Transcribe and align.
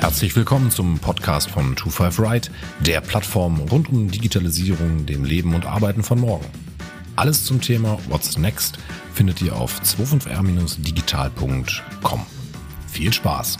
Herzlich 0.00 0.34
willkommen 0.34 0.72
zum 0.72 0.98
Podcast 0.98 1.50
von 1.50 1.76
25 1.76 2.18
Right, 2.18 2.50
der 2.80 3.00
Plattform 3.00 3.60
rund 3.70 3.88
um 3.88 4.10
Digitalisierung, 4.10 5.06
dem 5.06 5.24
Leben 5.24 5.54
und 5.54 5.64
Arbeiten 5.64 6.02
von 6.02 6.18
morgen. 6.18 6.44
Alles 7.14 7.44
zum 7.44 7.60
Thema 7.60 8.00
What's 8.08 8.36
Next 8.36 8.80
findet 9.14 9.40
ihr 9.42 9.54
auf 9.54 9.80
25r-digital.com. 9.80 12.26
Viel 12.88 13.12
Spaß! 13.12 13.58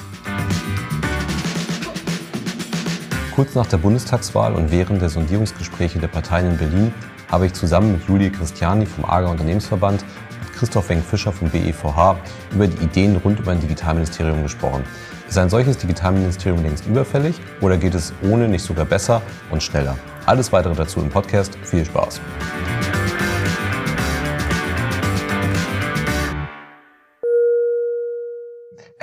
Kurz 3.37 3.55
nach 3.55 3.67
der 3.67 3.77
Bundestagswahl 3.77 4.53
und 4.55 4.73
während 4.73 5.01
der 5.01 5.11
Sondierungsgespräche 5.11 6.01
der 6.01 6.09
Parteien 6.09 6.51
in 6.51 6.59
Berlin 6.59 6.93
habe 7.31 7.47
ich 7.47 7.53
zusammen 7.53 7.93
mit 7.93 8.09
Julie 8.09 8.31
Christiani 8.31 8.87
vom 8.87 9.05
AGA 9.05 9.29
Unternehmensverband 9.29 10.03
und 10.03 10.53
Christoph 10.53 10.89
Wenk-Fischer 10.89 11.33
vom 11.33 11.51
BEVH 11.51 12.17
über 12.53 12.67
die 12.67 12.85
Ideen 12.85 13.17
rund 13.17 13.41
um 13.41 13.49
ein 13.49 13.61
Digitalministerium 13.61 14.43
gesprochen. 14.43 14.83
Ist 15.29 15.37
ein 15.37 15.51
solches 15.51 15.77
Digitalministerium 15.77 16.63
längst 16.63 16.87
überfällig 16.87 17.39
oder 17.61 17.77
geht 17.77 17.95
es 17.95 18.13
ohne 18.23 18.49
nicht 18.49 18.65
sogar 18.65 18.87
besser 18.87 19.21
und 19.51 19.63
schneller? 19.63 19.97
Alles 20.25 20.53
weitere 20.53 20.75
dazu 20.75 21.01
im 21.01 21.11
Podcast. 21.11 21.57
Viel 21.65 21.85
Spaß! 21.85 22.21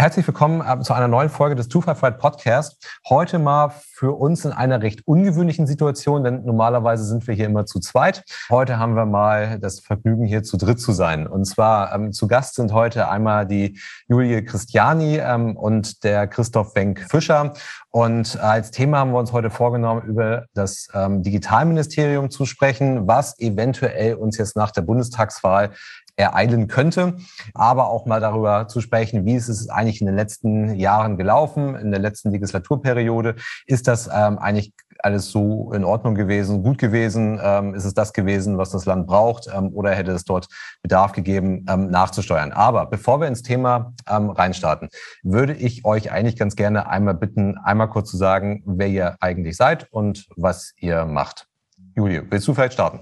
Herzlich 0.05 0.27
willkommen 0.27 0.61
äh, 0.61 0.83
zu 0.83 0.93
einer 0.93 1.07
neuen 1.07 1.29
Folge 1.29 1.55
des 1.55 1.67
Two 1.67 1.81
Five 1.81 1.97
Fight 1.97 2.19
Podcast. 2.19 2.77
Heute 3.09 3.39
mal 3.39 3.69
für 3.69 4.15
uns 4.15 4.45
in 4.45 4.51
einer 4.51 4.83
recht 4.83 5.07
ungewöhnlichen 5.07 5.65
Situation, 5.65 6.23
denn 6.23 6.45
normalerweise 6.45 7.03
sind 7.05 7.25
wir 7.25 7.33
hier 7.33 7.47
immer 7.47 7.65
zu 7.65 7.79
zweit. 7.79 8.23
Heute 8.51 8.77
haben 8.77 8.95
wir 8.95 9.07
mal 9.07 9.57
das 9.57 9.79
Vergnügen, 9.79 10.25
hier 10.25 10.43
zu 10.43 10.57
dritt 10.57 10.79
zu 10.79 10.91
sein. 10.91 11.25
Und 11.25 11.45
zwar 11.45 11.91
ähm, 11.91 12.13
zu 12.13 12.27
Gast 12.27 12.53
sind 12.53 12.71
heute 12.71 13.09
einmal 13.09 13.47
die 13.47 13.79
Julie 14.07 14.43
Christiani 14.45 15.17
ähm, 15.17 15.57
und 15.57 16.03
der 16.03 16.27
Christoph 16.27 16.75
Wenk-Fischer. 16.75 17.53
Und 17.89 18.39
als 18.39 18.69
Thema 18.69 18.99
haben 18.99 19.11
wir 19.11 19.19
uns 19.19 19.31
heute 19.31 19.49
vorgenommen, 19.49 20.03
über 20.03 20.45
das 20.53 20.87
ähm, 20.93 21.23
Digitalministerium 21.23 22.29
zu 22.29 22.45
sprechen, 22.45 23.07
was 23.07 23.39
eventuell 23.39 24.13
uns 24.13 24.37
jetzt 24.37 24.55
nach 24.55 24.69
der 24.69 24.83
Bundestagswahl 24.83 25.71
ereilen 26.15 26.67
könnte, 26.67 27.17
aber 27.53 27.89
auch 27.89 28.05
mal 28.05 28.21
darüber 28.21 28.67
zu 28.67 28.81
sprechen, 28.81 29.25
wie 29.25 29.35
ist 29.35 29.49
es 29.49 29.69
eigentlich 29.69 30.01
in 30.01 30.07
den 30.07 30.15
letzten 30.15 30.75
Jahren 30.75 31.17
gelaufen, 31.17 31.75
in 31.75 31.91
der 31.91 31.99
letzten 31.99 32.31
Legislaturperiode. 32.31 33.35
Ist 33.65 33.87
das 33.87 34.07
ähm, 34.07 34.37
eigentlich 34.39 34.73
alles 34.99 35.29
so 35.29 35.71
in 35.73 35.83
Ordnung 35.83 36.15
gewesen, 36.15 36.63
gut 36.63 36.77
gewesen? 36.77 37.39
Ähm, 37.41 37.73
ist 37.73 37.85
es 37.85 37.93
das 37.93 38.13
gewesen, 38.13 38.57
was 38.57 38.71
das 38.71 38.85
Land 38.85 39.07
braucht? 39.07 39.47
Ähm, 39.53 39.71
oder 39.73 39.91
hätte 39.91 40.11
es 40.11 40.23
dort 40.23 40.47
Bedarf 40.81 41.11
gegeben, 41.11 41.65
ähm, 41.69 41.89
nachzusteuern? 41.89 42.51
Aber 42.53 42.85
bevor 42.85 43.19
wir 43.19 43.27
ins 43.27 43.41
Thema 43.41 43.93
ähm, 44.09 44.29
reinstarten, 44.29 44.89
würde 45.23 45.53
ich 45.53 45.85
euch 45.85 46.11
eigentlich 46.11 46.37
ganz 46.37 46.55
gerne 46.55 46.87
einmal 46.89 47.13
bitten, 47.13 47.57
einmal 47.57 47.89
kurz 47.89 48.09
zu 48.09 48.17
sagen, 48.17 48.63
wer 48.65 48.87
ihr 48.87 49.15
eigentlich 49.19 49.57
seid 49.57 49.91
und 49.91 50.27
was 50.35 50.73
ihr 50.77 51.05
macht. 51.05 51.47
Julie, 51.95 52.23
willst 52.29 52.47
du 52.47 52.53
vielleicht 52.53 52.73
starten? 52.73 53.01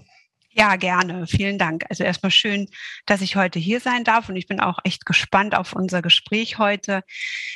Ja, 0.55 0.75
gerne. 0.75 1.25
Vielen 1.25 1.57
Dank. 1.57 1.83
Also 1.89 2.03
erstmal 2.03 2.31
schön, 2.31 2.67
dass 3.07 3.21
ich 3.21 3.35
heute 3.35 3.57
hier 3.57 3.79
sein 3.79 4.03
darf 4.03 4.29
und 4.29 4.35
ich 4.35 4.45
bin 4.45 4.59
auch 4.59 4.77
echt 4.83 5.03
gespannt 5.03 5.55
auf 5.55 5.73
unser 5.73 6.03
Gespräch 6.03 6.59
heute. 6.59 7.03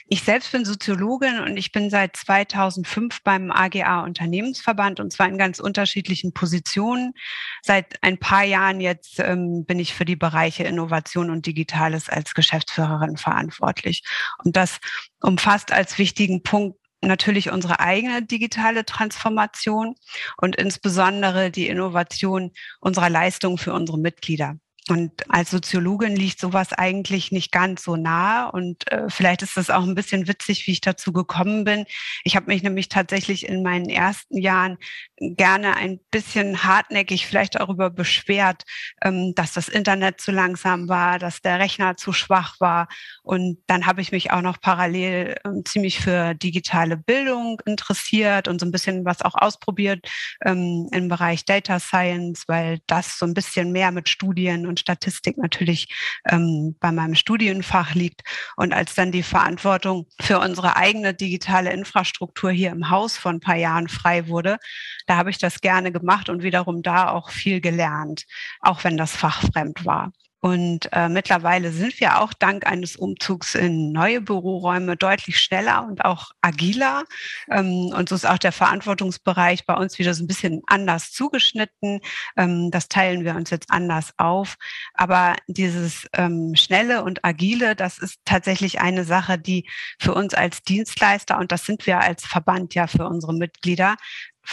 Ich 0.07 0.23
selbst 0.23 0.51
bin 0.51 0.65
Soziologin 0.65 1.39
und 1.39 1.57
ich 1.57 1.71
bin 1.71 1.91
seit 1.91 2.15
2005 2.17 3.21
beim 3.23 3.51
AGA 3.51 4.03
Unternehmensverband 4.03 4.99
und 4.99 5.13
zwar 5.13 5.27
in 5.27 5.37
ganz 5.37 5.59
unterschiedlichen 5.59 6.33
Positionen. 6.33 7.13
Seit 7.61 8.01
ein 8.01 8.17
paar 8.17 8.43
Jahren 8.43 8.81
jetzt 8.81 9.19
ähm, 9.19 9.65
bin 9.65 9.77
ich 9.77 9.93
für 9.93 10.05
die 10.05 10.15
Bereiche 10.15 10.63
Innovation 10.63 11.29
und 11.29 11.45
Digitales 11.45 12.09
als 12.09 12.33
Geschäftsführerin 12.33 13.17
verantwortlich. 13.17 14.03
Und 14.43 14.55
das 14.55 14.79
umfasst 15.21 15.71
als 15.71 15.99
wichtigen 15.99 16.41
Punkt 16.41 16.79
natürlich 17.01 17.51
unsere 17.51 17.79
eigene 17.79 18.23
digitale 18.23 18.85
Transformation 18.85 19.95
und 20.37 20.55
insbesondere 20.55 21.51
die 21.51 21.67
Innovation 21.67 22.51
unserer 22.79 23.09
Leistungen 23.09 23.57
für 23.57 23.73
unsere 23.73 23.97
Mitglieder. 23.99 24.57
Und 24.89 25.11
als 25.29 25.51
Soziologin 25.51 26.15
liegt 26.15 26.39
sowas 26.39 26.73
eigentlich 26.73 27.31
nicht 27.31 27.51
ganz 27.51 27.83
so 27.83 27.95
nah. 27.95 28.47
Und 28.47 28.89
äh, 28.91 29.09
vielleicht 29.09 29.41
ist 29.41 29.57
es 29.57 29.69
auch 29.69 29.83
ein 29.83 29.95
bisschen 29.95 30.27
witzig, 30.27 30.65
wie 30.67 30.71
ich 30.71 30.81
dazu 30.81 31.11
gekommen 31.11 31.63
bin. 31.63 31.85
Ich 32.23 32.35
habe 32.35 32.47
mich 32.47 32.63
nämlich 32.63 32.89
tatsächlich 32.89 33.47
in 33.47 33.63
meinen 33.63 33.89
ersten 33.89 34.37
Jahren 34.37 34.77
gerne 35.19 35.75
ein 35.75 35.99
bisschen 36.11 36.63
hartnäckig 36.63 37.27
vielleicht 37.27 37.55
darüber 37.55 37.89
beschwert, 37.89 38.63
ähm, 39.03 39.33
dass 39.35 39.53
das 39.53 39.67
Internet 39.67 40.21
zu 40.21 40.31
langsam 40.31 40.87
war, 40.87 41.19
dass 41.19 41.41
der 41.41 41.59
Rechner 41.59 41.97
zu 41.97 42.13
schwach 42.13 42.55
war. 42.59 42.87
Und 43.23 43.57
dann 43.67 43.85
habe 43.85 44.01
ich 44.01 44.11
mich 44.11 44.31
auch 44.31 44.41
noch 44.41 44.61
parallel 44.61 45.35
ähm, 45.45 45.63
ziemlich 45.65 45.99
für 45.99 46.33
digitale 46.35 46.97
Bildung 46.97 47.61
interessiert 47.65 48.47
und 48.47 48.59
so 48.59 48.65
ein 48.65 48.71
bisschen 48.71 49.05
was 49.05 49.21
auch 49.21 49.35
ausprobiert 49.35 50.07
ähm, 50.45 50.87
im 50.91 51.07
Bereich 51.07 51.45
Data 51.45 51.79
Science, 51.79 52.43
weil 52.47 52.79
das 52.87 53.17
so 53.17 53.25
ein 53.25 53.33
bisschen 53.33 53.71
mehr 53.71 53.91
mit 53.91 54.09
Studien 54.09 54.67
und 54.67 54.76
Statistik 54.77 55.37
natürlich 55.37 55.87
ähm, 56.29 56.75
bei 56.79 56.91
meinem 56.91 57.15
Studienfach 57.15 57.95
liegt. 57.95 58.21
Und 58.55 58.73
als 58.73 58.95
dann 58.95 59.11
die 59.11 59.23
Verantwortung 59.23 60.07
für 60.21 60.39
unsere 60.39 60.75
eigene 60.75 61.13
digitale 61.13 61.71
Infrastruktur 61.71 62.51
hier 62.51 62.71
im 62.71 62.89
Haus 62.89 63.17
vor 63.17 63.31
ein 63.31 63.39
paar 63.39 63.55
Jahren 63.55 63.89
frei 63.89 64.27
wurde, 64.27 64.57
da 65.05 65.17
habe 65.17 65.29
ich 65.29 65.37
das 65.37 65.61
gerne 65.61 65.91
gemacht 65.91 66.29
und 66.29 66.43
wiederum 66.43 66.81
da 66.81 67.11
auch 67.11 67.29
viel 67.29 67.61
gelernt, 67.61 68.25
auch 68.61 68.83
wenn 68.83 68.97
das 68.97 69.15
Fach 69.15 69.41
fremd 69.41 69.85
war. 69.85 70.11
Und 70.47 70.87
äh, 70.93 71.09
mittlerweile 71.09 71.73
sind 71.73 71.99
wir 71.99 72.21
auch 72.21 72.31
dank 72.31 72.65
eines 72.65 72.95
Umzugs 72.95 73.53
in 73.53 73.91
neue 73.91 74.21
Büroräume 74.21 74.95
deutlich 74.95 75.41
schneller 75.41 75.85
und 75.85 76.05
auch 76.05 76.31
agiler. 76.39 77.03
Ähm, 77.51 77.91
und 77.93 78.07
so 78.07 78.15
ist 78.15 78.25
auch 78.25 78.37
der 78.37 78.53
Verantwortungsbereich 78.53 79.65
bei 79.65 79.73
uns 79.73 79.99
wieder 79.99 80.13
so 80.13 80.23
ein 80.23 80.27
bisschen 80.27 80.61
anders 80.67 81.11
zugeschnitten. 81.11 81.99
Ähm, 82.37 82.71
das 82.71 82.87
teilen 82.87 83.25
wir 83.25 83.35
uns 83.35 83.49
jetzt 83.49 83.69
anders 83.69 84.13
auf. 84.15 84.55
Aber 84.93 85.35
dieses 85.47 86.07
ähm, 86.13 86.55
schnelle 86.55 87.03
und 87.03 87.25
agile, 87.25 87.75
das 87.75 87.97
ist 87.97 88.21
tatsächlich 88.23 88.79
eine 88.79 89.03
Sache, 89.03 89.37
die 89.37 89.69
für 89.99 90.13
uns 90.13 90.33
als 90.33 90.61
Dienstleister, 90.61 91.39
und 91.39 91.51
das 91.51 91.65
sind 91.65 91.85
wir 91.85 91.99
als 91.99 92.25
Verband 92.25 92.73
ja 92.73 92.87
für 92.87 93.05
unsere 93.05 93.33
Mitglieder, 93.33 93.97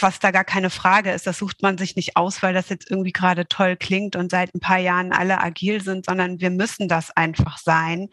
was 0.01 0.19
da 0.19 0.31
gar 0.31 0.43
keine 0.43 0.69
Frage 0.69 1.11
ist. 1.11 1.25
Das 1.27 1.37
sucht 1.37 1.61
man 1.61 1.77
sich 1.77 1.95
nicht 1.95 2.17
aus, 2.17 2.43
weil 2.43 2.53
das 2.53 2.69
jetzt 2.69 2.89
irgendwie 2.89 3.11
gerade 3.11 3.47
toll 3.47 3.77
klingt 3.77 4.15
und 4.15 4.31
seit 4.31 4.53
ein 4.53 4.59
paar 4.59 4.79
Jahren 4.79 5.13
alle 5.13 5.41
agil 5.41 5.81
sind, 5.81 6.05
sondern 6.05 6.39
wir 6.39 6.49
müssen 6.49 6.87
das 6.87 7.11
einfach 7.11 7.57
sein. 7.57 8.09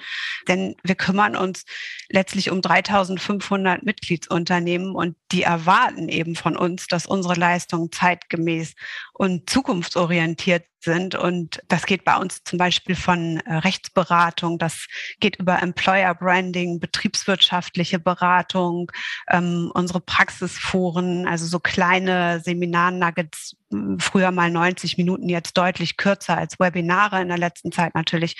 Denn 0.48 0.76
wir 0.82 0.94
kümmern 0.94 1.36
uns 1.36 1.64
letztlich 2.08 2.50
um 2.50 2.62
3500 2.62 3.82
Mitgliedsunternehmen 3.82 4.94
und 4.94 5.16
die 5.32 5.42
erwarten 5.42 6.08
eben 6.08 6.36
von 6.36 6.56
uns, 6.56 6.86
dass 6.86 7.06
unsere 7.06 7.34
Leistungen 7.34 7.90
zeitgemäß 7.90 8.74
und 9.14 9.48
zukunftsorientiert 9.48 10.64
sind. 10.80 11.14
Und 11.14 11.62
das 11.68 11.86
geht 11.86 12.04
bei 12.04 12.16
uns 12.16 12.42
zum 12.44 12.58
Beispiel 12.58 12.94
von 12.94 13.38
äh, 13.38 13.54
Rechtsberatung, 13.54 14.58
das 14.58 14.86
geht 15.20 15.36
über 15.36 15.62
Employer 15.62 16.14
Branding, 16.14 16.80
betriebswirtschaftliche 16.80 17.98
Beratung, 17.98 18.90
ähm, 19.30 19.70
unsere 19.74 20.00
Praxisforen, 20.00 21.26
also 21.26 21.46
so 21.46 21.60
kleine 21.60 22.40
Seminarnuggets, 22.40 23.56
früher 23.98 24.30
mal 24.30 24.50
90 24.50 24.98
Minuten, 24.98 25.28
jetzt 25.28 25.56
deutlich 25.56 25.96
kürzer 25.96 26.36
als 26.36 26.58
Webinare 26.58 27.20
in 27.20 27.28
der 27.28 27.38
letzten 27.38 27.72
Zeit 27.72 27.94
natürlich, 27.94 28.36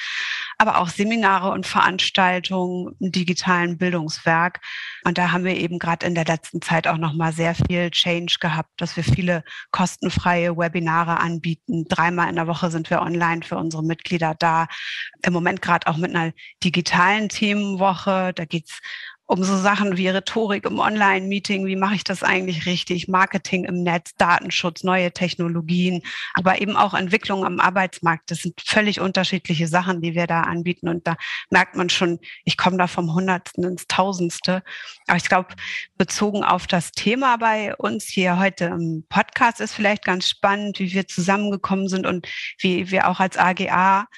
aber 0.58 0.78
auch 0.78 0.88
Seminare 0.88 1.50
und 1.50 1.66
Veranstaltungen 1.66 2.94
im 3.00 3.12
digitalen 3.12 3.78
Bildungswerk. 3.78 4.60
Und 5.04 5.18
da 5.18 5.32
haben 5.32 5.44
wir 5.44 5.56
eben 5.56 5.78
gerade 5.78 6.06
in 6.06 6.14
der 6.14 6.24
letzten 6.24 6.60
Zeit 6.62 6.86
auch 6.86 6.98
noch 6.98 7.14
mal 7.14 7.32
sehr 7.32 7.54
viel 7.54 7.90
Change 7.90 8.36
gehabt, 8.40 8.70
dass 8.76 8.96
wir 8.96 9.04
viele 9.04 9.44
kostenfreie 9.70 10.56
Webinare 10.56 11.18
anbieten. 11.18 11.84
Dreimal 11.88 12.28
in 12.28 12.36
der 12.36 12.46
Woche 12.46 12.70
sind 12.70 12.90
wir 12.90 13.02
online 13.02 13.42
für 13.42 13.56
unsere 13.56 13.82
Mitglieder 13.82 14.34
da. 14.38 14.66
Im 15.24 15.32
Moment 15.32 15.62
gerade 15.62 15.86
auch 15.86 15.96
mit 15.96 16.14
einer 16.14 16.32
digitalen 16.62 17.28
Themenwoche. 17.28 18.32
Da 18.34 18.44
geht's 18.44 18.80
um 19.32 19.42
so 19.44 19.56
Sachen 19.56 19.96
wie 19.96 20.08
Rhetorik 20.08 20.66
im 20.66 20.78
Online-Meeting, 20.78 21.64
wie 21.64 21.74
mache 21.74 21.94
ich 21.94 22.04
das 22.04 22.22
eigentlich 22.22 22.66
richtig, 22.66 23.08
Marketing 23.08 23.64
im 23.64 23.82
Netz, 23.82 24.14
Datenschutz, 24.18 24.84
neue 24.84 25.10
Technologien, 25.10 26.02
aber 26.34 26.60
eben 26.60 26.76
auch 26.76 26.92
Entwicklung 26.92 27.46
am 27.46 27.58
Arbeitsmarkt. 27.58 28.30
Das 28.30 28.40
sind 28.40 28.60
völlig 28.60 29.00
unterschiedliche 29.00 29.68
Sachen, 29.68 30.02
die 30.02 30.14
wir 30.14 30.26
da 30.26 30.42
anbieten. 30.42 30.86
Und 30.86 31.06
da 31.06 31.16
merkt 31.48 31.76
man 31.76 31.88
schon, 31.88 32.18
ich 32.44 32.58
komme 32.58 32.76
da 32.76 32.86
vom 32.86 33.14
Hundertsten 33.14 33.64
ins 33.64 33.86
Tausendste. 33.86 34.62
Aber 35.06 35.16
ich 35.16 35.30
glaube, 35.30 35.54
bezogen 35.96 36.44
auf 36.44 36.66
das 36.66 36.92
Thema 36.92 37.38
bei 37.38 37.74
uns 37.76 38.04
hier 38.04 38.38
heute 38.38 38.66
im 38.66 39.06
Podcast 39.08 39.62
ist 39.62 39.72
vielleicht 39.72 40.04
ganz 40.04 40.28
spannend, 40.28 40.78
wie 40.78 40.92
wir 40.92 41.08
zusammengekommen 41.08 41.88
sind 41.88 42.06
und 42.06 42.28
wie 42.58 42.90
wir 42.90 43.08
auch 43.08 43.18
als 43.18 43.38
AGA 43.38 44.08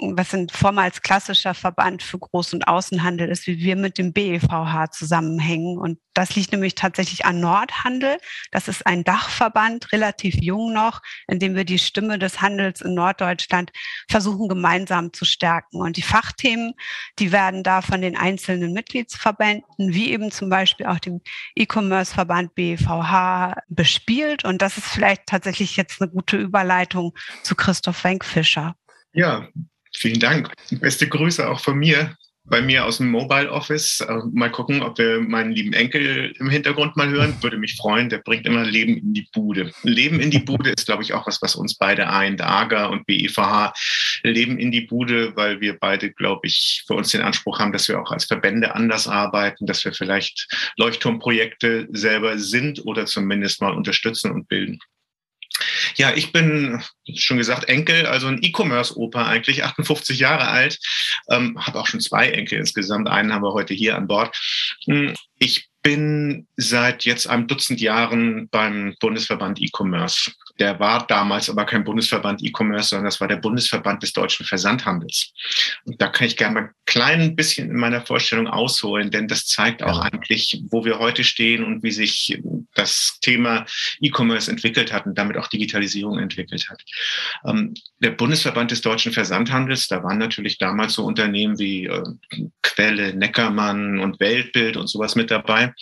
was 0.00 0.34
ein 0.34 0.48
vormals 0.48 1.02
klassischer 1.02 1.54
Verband 1.54 2.02
für 2.02 2.16
Groß- 2.16 2.54
und 2.54 2.66
Außenhandel 2.66 3.28
ist, 3.28 3.46
wie 3.46 3.58
wir 3.58 3.76
mit 3.76 3.98
dem 3.98 4.12
BEVH 4.12 4.90
zusammenhängen. 4.90 5.78
Und 5.78 5.98
das 6.14 6.34
liegt 6.34 6.52
nämlich 6.52 6.74
tatsächlich 6.74 7.26
an 7.26 7.40
Nordhandel. 7.40 8.18
Das 8.50 8.68
ist 8.68 8.86
ein 8.86 9.04
Dachverband, 9.04 9.92
relativ 9.92 10.36
jung 10.40 10.72
noch, 10.72 11.02
in 11.28 11.38
dem 11.38 11.54
wir 11.54 11.64
die 11.64 11.78
Stimme 11.78 12.18
des 12.18 12.40
Handels 12.40 12.80
in 12.80 12.94
Norddeutschland 12.94 13.70
versuchen 14.08 14.48
gemeinsam 14.48 15.12
zu 15.12 15.24
stärken. 15.24 15.80
Und 15.80 15.96
die 15.96 16.02
Fachthemen, 16.02 16.72
die 17.18 17.32
werden 17.32 17.62
da 17.62 17.82
von 17.82 18.00
den 18.00 18.16
einzelnen 18.16 18.72
Mitgliedsverbänden, 18.72 19.92
wie 19.92 20.10
eben 20.12 20.30
zum 20.30 20.48
Beispiel 20.48 20.86
auch 20.86 20.98
dem 20.98 21.20
E-Commerce-Verband 21.56 22.54
BEVH, 22.54 23.54
bespielt. 23.68 24.44
Und 24.44 24.62
das 24.62 24.78
ist 24.78 24.86
vielleicht 24.86 25.26
tatsächlich 25.26 25.76
jetzt 25.76 26.00
eine 26.00 26.10
gute 26.10 26.38
Überleitung 26.38 27.12
zu 27.42 27.54
Christoph 27.54 28.02
Wenkfischer. 28.04 28.74
Ja, 29.12 29.48
vielen 29.94 30.20
Dank. 30.20 30.52
Beste 30.70 31.08
Grüße 31.08 31.48
auch 31.48 31.60
von 31.60 31.78
mir 31.78 32.16
bei 32.44 32.60
mir 32.60 32.84
aus 32.84 32.98
dem 32.98 33.10
Mobile 33.10 33.50
Office. 33.50 34.00
Äh, 34.00 34.18
mal 34.32 34.50
gucken, 34.50 34.82
ob 34.82 34.98
wir 34.98 35.20
meinen 35.20 35.52
lieben 35.52 35.72
Enkel 35.72 36.34
im 36.38 36.50
Hintergrund 36.50 36.96
mal 36.96 37.08
hören. 37.08 37.36
Würde 37.40 37.58
mich 37.58 37.76
freuen. 37.76 38.08
Der 38.08 38.18
bringt 38.18 38.46
immer 38.46 38.64
Leben 38.64 38.96
in 38.96 39.14
die 39.14 39.28
Bude. 39.32 39.72
Leben 39.82 40.20
in 40.20 40.30
die 40.30 40.40
Bude 40.40 40.70
ist, 40.70 40.86
glaube 40.86 41.02
ich, 41.02 41.14
auch 41.14 41.26
was, 41.26 41.40
was 41.42 41.54
uns 41.54 41.76
beide 41.76 42.08
eint. 42.10 42.42
AGA 42.42 42.86
und 42.86 43.06
BEVH 43.06 43.72
Leben 44.22 44.58
in 44.58 44.70
die 44.70 44.82
Bude, 44.82 45.34
weil 45.36 45.60
wir 45.60 45.78
beide, 45.78 46.12
glaube 46.12 46.46
ich, 46.46 46.84
für 46.86 46.94
uns 46.94 47.10
den 47.10 47.22
Anspruch 47.22 47.58
haben, 47.58 47.72
dass 47.72 47.88
wir 47.88 48.00
auch 48.00 48.10
als 48.10 48.24
Verbände 48.24 48.74
anders 48.74 49.06
arbeiten, 49.06 49.66
dass 49.66 49.84
wir 49.84 49.92
vielleicht 49.92 50.48
Leuchtturmprojekte 50.76 51.88
selber 51.90 52.38
sind 52.38 52.84
oder 52.84 53.06
zumindest 53.06 53.62
mal 53.62 53.74
unterstützen 53.74 54.32
und 54.32 54.48
bilden. 54.48 54.78
Ja, 55.96 56.12
ich 56.14 56.32
bin 56.32 56.82
schon 57.14 57.38
gesagt 57.38 57.68
Enkel, 57.68 58.06
also 58.06 58.26
ein 58.26 58.42
E-Commerce-Opa 58.42 59.26
eigentlich, 59.26 59.64
58 59.64 60.18
Jahre 60.18 60.48
alt, 60.48 60.78
ähm, 61.30 61.58
habe 61.58 61.80
auch 61.80 61.86
schon 61.86 62.00
zwei 62.00 62.30
Enkel 62.30 62.58
insgesamt. 62.58 63.08
Einen 63.08 63.32
haben 63.32 63.42
wir 63.42 63.52
heute 63.52 63.74
hier 63.74 63.96
an 63.96 64.06
Bord. 64.06 64.36
Hm, 64.86 65.14
ich 65.38 65.68
bin 65.82 66.46
seit 66.56 67.04
jetzt 67.04 67.26
einem 67.26 67.46
Dutzend 67.46 67.80
Jahren 67.80 68.48
beim 68.50 68.94
Bundesverband 69.00 69.60
E-Commerce. 69.60 70.32
Der 70.60 70.78
war 70.78 71.06
damals 71.06 71.48
aber 71.48 71.64
kein 71.64 71.84
Bundesverband 71.84 72.42
E-Commerce, 72.44 72.90
sondern 72.90 73.06
das 73.06 73.20
war 73.20 73.28
der 73.28 73.36
Bundesverband 73.36 74.02
des 74.02 74.12
deutschen 74.12 74.44
Versandhandels. 74.46 75.32
Und 75.84 76.00
da 76.00 76.08
kann 76.08 76.26
ich 76.26 76.36
gerne 76.36 76.54
mal 76.54 76.62
ein 76.64 76.70
klein 76.84 77.34
bisschen 77.34 77.70
in 77.70 77.76
meiner 77.76 78.02
Vorstellung 78.02 78.46
ausholen, 78.46 79.10
denn 79.10 79.26
das 79.26 79.46
zeigt 79.46 79.82
auch 79.82 79.98
eigentlich, 79.98 80.62
wo 80.70 80.84
wir 80.84 80.98
heute 80.98 81.24
stehen 81.24 81.64
und 81.64 81.82
wie 81.82 81.90
sich 81.90 82.40
das 82.74 83.18
Thema 83.20 83.64
E-Commerce 84.00 84.50
entwickelt 84.50 84.92
hat 84.92 85.06
und 85.06 85.16
damit 85.16 85.36
auch 85.38 85.48
Digitalisierung 85.48 86.18
entwickelt 86.18 86.68
hat. 86.68 86.82
Ähm, 87.46 87.74
der 87.98 88.10
Bundesverband 88.10 88.70
des 88.70 88.82
deutschen 88.82 89.12
Versandhandels, 89.12 89.88
da 89.88 90.02
waren 90.02 90.18
natürlich 90.18 90.58
damals 90.58 90.94
so 90.94 91.04
Unternehmen 91.04 91.58
wie 91.58 91.86
äh, 91.86 92.02
Quelle, 92.62 93.14
Neckermann 93.14 93.98
und 93.98 94.20
Weltbild 94.20 94.76
und 94.76 94.88
sowas 94.88 95.16
mit 95.16 95.30
dabei. 95.30 95.72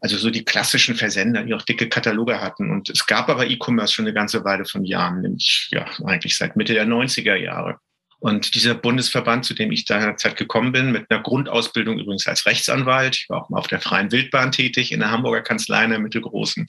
Also 0.00 0.16
so 0.16 0.30
die 0.30 0.44
klassischen 0.44 0.94
Versender, 0.94 1.44
die 1.44 1.54
auch 1.54 1.62
dicke 1.62 1.88
Kataloge 1.88 2.40
hatten. 2.40 2.70
Und 2.70 2.88
es 2.88 3.06
gab 3.06 3.28
aber 3.28 3.46
E-Commerce 3.46 3.94
schon 3.94 4.06
eine 4.06 4.14
ganze 4.18 4.44
Weile 4.44 4.64
von 4.64 4.84
Jahren, 4.84 5.22
nämlich 5.22 5.68
ja 5.70 5.86
eigentlich 6.04 6.36
seit 6.36 6.56
Mitte 6.56 6.74
der 6.74 6.86
90er 6.86 7.36
Jahre. 7.36 7.78
Und 8.20 8.54
dieser 8.56 8.74
Bundesverband, 8.74 9.44
zu 9.44 9.54
dem 9.54 9.70
ich 9.70 9.86
seinerzeit 9.86 10.36
gekommen 10.36 10.72
bin, 10.72 10.90
mit 10.90 11.08
einer 11.08 11.22
Grundausbildung 11.22 12.00
übrigens 12.00 12.26
als 12.26 12.46
Rechtsanwalt, 12.46 13.14
ich 13.14 13.28
war 13.28 13.42
auch 13.42 13.48
mal 13.48 13.58
auf 13.58 13.68
der 13.68 13.80
freien 13.80 14.10
Wildbahn 14.10 14.50
tätig, 14.50 14.90
in 14.90 15.00
der 15.00 15.12
Hamburger 15.12 15.42
Kanzlei, 15.42 15.84
in 15.84 15.90
der 15.90 16.00
mittelgroßen. 16.00 16.66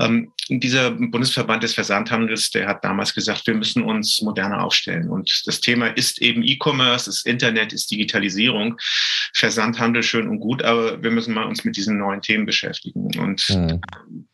Ähm, 0.00 0.32
dieser 0.48 0.90
Bundesverband 0.90 1.62
des 1.62 1.74
Versandhandels, 1.74 2.50
der 2.50 2.66
hat 2.66 2.84
damals 2.84 3.14
gesagt, 3.14 3.46
wir 3.46 3.54
müssen 3.54 3.82
uns 3.82 4.20
moderner 4.20 4.62
aufstellen. 4.64 5.08
Und 5.08 5.42
das 5.46 5.60
Thema 5.60 5.86
ist 5.86 6.20
eben 6.20 6.42
E-Commerce, 6.42 7.06
das 7.06 7.24
Internet, 7.24 7.72
ist 7.72 7.90
Digitalisierung. 7.90 8.76
Versandhandel 9.32 10.02
schön 10.02 10.28
und 10.28 10.40
gut, 10.40 10.62
aber 10.62 11.02
wir 11.02 11.10
müssen 11.10 11.32
mal 11.32 11.44
uns 11.44 11.64
mit 11.64 11.76
diesen 11.76 11.98
neuen 11.98 12.20
Themen 12.20 12.44
beschäftigen. 12.44 13.18
Und 13.18 13.48
mhm. 13.48 13.80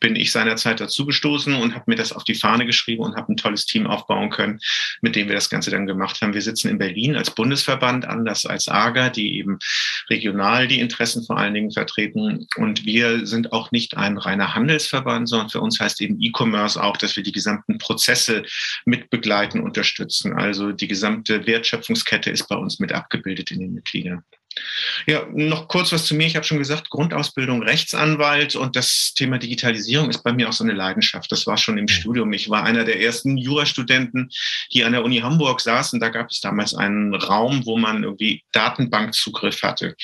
bin 0.01 0.17
ich 0.17 0.33
seinerzeit 0.33 0.81
dazu 0.81 1.07
gestoßen 1.07 1.55
und 1.55 1.75
habe 1.75 1.85
mir 1.87 1.97
das 1.97 2.13
auf 2.13 2.25
die 2.25 2.35
Fahne 2.35 2.67
geschrieben 2.67 3.05
und 3.05 3.17
habe 3.17 3.33
ein 3.33 3.37
tolles 3.37 3.67
Team 3.67 3.87
aufbauen 3.87 4.31
können, 4.31 4.59
mit 5.03 5.15
dem 5.15 5.29
wir 5.29 5.35
das 5.35 5.51
Ganze 5.51 5.71
dann 5.71 5.87
gemacht 5.87 6.21
haben. 6.21 6.35
Wir 6.35 6.43
sitzen 6.49 6.69
in 6.69 6.79
Berlin 6.79 7.17
als 7.17 7.31
Bundesverband, 7.31 8.07
anders 8.07 8.47
als 8.47 8.69
AGA, 8.69 9.11
die 9.11 9.39
eben 9.39 9.59
regional 10.09 10.67
die 10.67 10.81
Interessen 10.81 11.25
vor 11.25 11.37
allen 11.37 11.55
Dingen 11.55 11.73
vertreten. 11.73 12.47
Und 12.57 12.85
wir 12.85 13.27
sind 13.27 13.53
auch 13.53 13.71
nicht 13.71 13.97
ein 13.97 14.17
reiner 14.17 14.55
Handelsverband, 14.55 15.29
sondern 15.29 15.51
für 15.51 15.61
uns 15.61 15.79
heißt 15.79 16.01
eben 16.01 16.21
E-Commerce 16.21 16.83
auch, 16.83 16.97
dass 16.97 17.17
wir 17.17 17.23
die 17.23 17.33
gesamten 17.33 17.79
Prozesse 17.79 18.45
mit 18.85 19.11
begleiten, 19.11 19.61
unterstützen. 19.61 20.35
Also 20.35 20.73
die 20.73 20.89
gesamte 20.89 21.47
Wertschöpfungskette 21.47 22.31
ist 22.31 22.49
bei 22.49 22.57
uns 22.57 22.79
mit 22.79 22.93
abgebildet 22.93 23.51
in 23.51 23.61
den 23.61 23.75
Mitgliedern. 23.75 24.25
Ja, 25.07 25.27
noch 25.33 25.69
kurz 25.69 25.93
was 25.93 26.07
zu 26.07 26.15
mir. 26.15 26.27
Ich 26.27 26.37
habe 26.37 26.45
schon 26.45 26.59
gesagt, 26.59 26.91
Grundausbildung 26.91 27.63
Rechtsanwalt 27.63 28.57
und 28.57 28.77
das 28.77 29.13
Thema 29.15 29.39
Digitalisierung 29.39 30.11
ist 30.11 30.23
bei 30.23 30.33
mir 30.33 30.49
auch 30.49 30.53
so 30.53 30.65
eine 30.65 30.73
Leidenschaft. 30.73 31.31
Das 31.31 31.47
war 31.47 31.57
schon 31.57 31.79
im 31.79 31.89
Studium. 31.89 32.33
Ich 32.33 32.51
war 32.51 32.65
einer 32.65 32.85
der 32.85 33.01
ersten 33.01 33.37
Jurastudenten, 33.37 34.31
die 34.73 34.85
an 34.85 34.93
der 34.93 35.05
Uni 35.05 35.19
Hamburg 35.19 35.61
saßen. 35.61 36.01
Da 36.01 36.09
gab 36.09 36.31
es 36.31 36.41
damals 36.41 36.75
einen 36.75 37.15
Raum, 37.15 37.65
wo 37.65 37.77
man 37.79 38.03
irgendwie 38.03 38.43
Datenbankzugriff 38.53 39.63
hatte. 39.63 39.95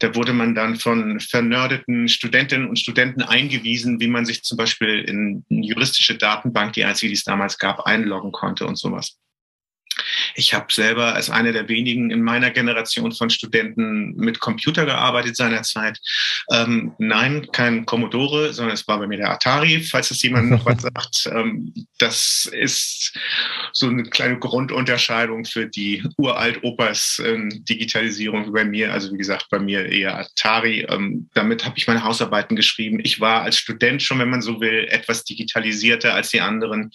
Da 0.00 0.14
wurde 0.14 0.32
man 0.32 0.54
dann 0.54 0.76
von 0.76 1.20
vernördeten 1.20 2.08
Studentinnen 2.08 2.68
und 2.68 2.78
Studenten 2.78 3.22
eingewiesen, 3.22 4.00
wie 4.00 4.08
man 4.08 4.24
sich 4.24 4.42
zum 4.42 4.56
Beispiel 4.56 5.00
in 5.00 5.44
eine 5.50 5.66
juristische 5.66 6.16
Datenbank, 6.16 6.72
die 6.74 6.84
einzige, 6.84 7.08
die 7.08 7.16
es 7.16 7.24
damals 7.24 7.58
gab, 7.58 7.80
einloggen 7.86 8.32
konnte 8.32 8.66
und 8.66 8.76
sowas. 8.76 9.16
Ich 10.34 10.54
habe 10.54 10.72
selber 10.72 11.14
als 11.14 11.30
einer 11.30 11.52
der 11.52 11.68
wenigen 11.68 12.10
in 12.10 12.22
meiner 12.22 12.50
Generation 12.50 13.12
von 13.12 13.30
Studenten 13.30 14.14
mit 14.16 14.40
Computer 14.40 14.84
gearbeitet 14.84 15.36
seinerzeit. 15.36 15.98
Ähm, 16.50 16.94
nein, 16.98 17.48
kein 17.52 17.86
Commodore, 17.86 18.52
sondern 18.52 18.74
es 18.74 18.86
war 18.88 18.98
bei 18.98 19.06
mir 19.06 19.18
der 19.18 19.30
Atari, 19.30 19.80
falls 19.80 20.10
es 20.10 20.22
jemand 20.22 20.50
noch 20.50 20.64
was 20.64 20.82
sagt. 20.82 21.30
Ähm, 21.32 21.72
das 21.98 22.48
ist 22.52 23.16
so 23.72 23.88
eine 23.88 24.04
kleine 24.04 24.38
Grundunterscheidung 24.38 25.44
für 25.44 25.66
die 25.66 26.02
Uralt-Opas 26.16 27.22
ähm, 27.24 27.64
Digitalisierung 27.64 28.52
bei 28.52 28.64
mir. 28.64 28.92
Also 28.92 29.12
wie 29.12 29.18
gesagt, 29.18 29.46
bei 29.50 29.58
mir 29.58 29.86
eher 29.86 30.18
Atari. 30.18 30.86
Ähm, 30.88 31.28
damit 31.34 31.64
habe 31.64 31.78
ich 31.78 31.86
meine 31.86 32.04
Hausarbeiten 32.04 32.56
geschrieben. 32.56 33.00
Ich 33.02 33.20
war 33.20 33.42
als 33.42 33.58
Student 33.58 34.02
schon, 34.02 34.18
wenn 34.18 34.30
man 34.30 34.42
so 34.42 34.60
will, 34.60 34.86
etwas 34.90 35.24
digitalisierter 35.24 36.14
als 36.14 36.30
die 36.30 36.40
anderen. 36.40 36.90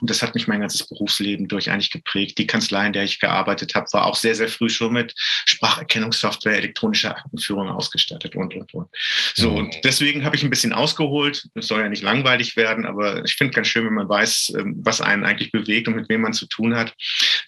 Und 0.00 0.10
das 0.10 0.22
hat 0.22 0.34
mich 0.34 0.46
mein 0.46 0.60
ganzes 0.60 0.88
Berufsleben 0.88 1.48
durch 1.48 1.70
eigentlich 1.70 1.90
geprägt. 1.90 2.38
Die 2.38 2.46
Kanzlei, 2.46 2.81
in 2.86 2.92
der 2.92 3.04
ich 3.04 3.20
gearbeitet 3.20 3.74
habe, 3.74 3.86
war 3.92 4.06
auch 4.06 4.16
sehr, 4.16 4.34
sehr 4.34 4.48
früh 4.48 4.68
schon 4.68 4.92
mit 4.92 5.14
Spracherkennungssoftware, 5.46 6.56
elektronischer 6.56 7.16
Aktenführung 7.16 7.68
ausgestattet 7.68 8.36
und, 8.36 8.54
und, 8.54 8.74
und. 8.74 8.88
So, 9.34 9.50
mhm. 9.50 9.56
und 9.56 9.76
deswegen 9.84 10.24
habe 10.24 10.36
ich 10.36 10.42
ein 10.42 10.50
bisschen 10.50 10.72
ausgeholt. 10.72 11.48
Es 11.54 11.68
soll 11.68 11.80
ja 11.80 11.88
nicht 11.88 12.02
langweilig 12.02 12.56
werden, 12.56 12.86
aber 12.86 13.24
ich 13.24 13.34
finde 13.34 13.54
ganz 13.54 13.68
schön, 13.68 13.86
wenn 13.86 13.94
man 13.94 14.08
weiß, 14.08 14.54
ähm, 14.58 14.76
was 14.84 15.00
einen 15.00 15.24
eigentlich 15.24 15.52
bewegt 15.52 15.88
und 15.88 15.96
mit 15.96 16.08
wem 16.08 16.22
man 16.22 16.32
zu 16.32 16.46
tun 16.46 16.74
hat. 16.74 16.94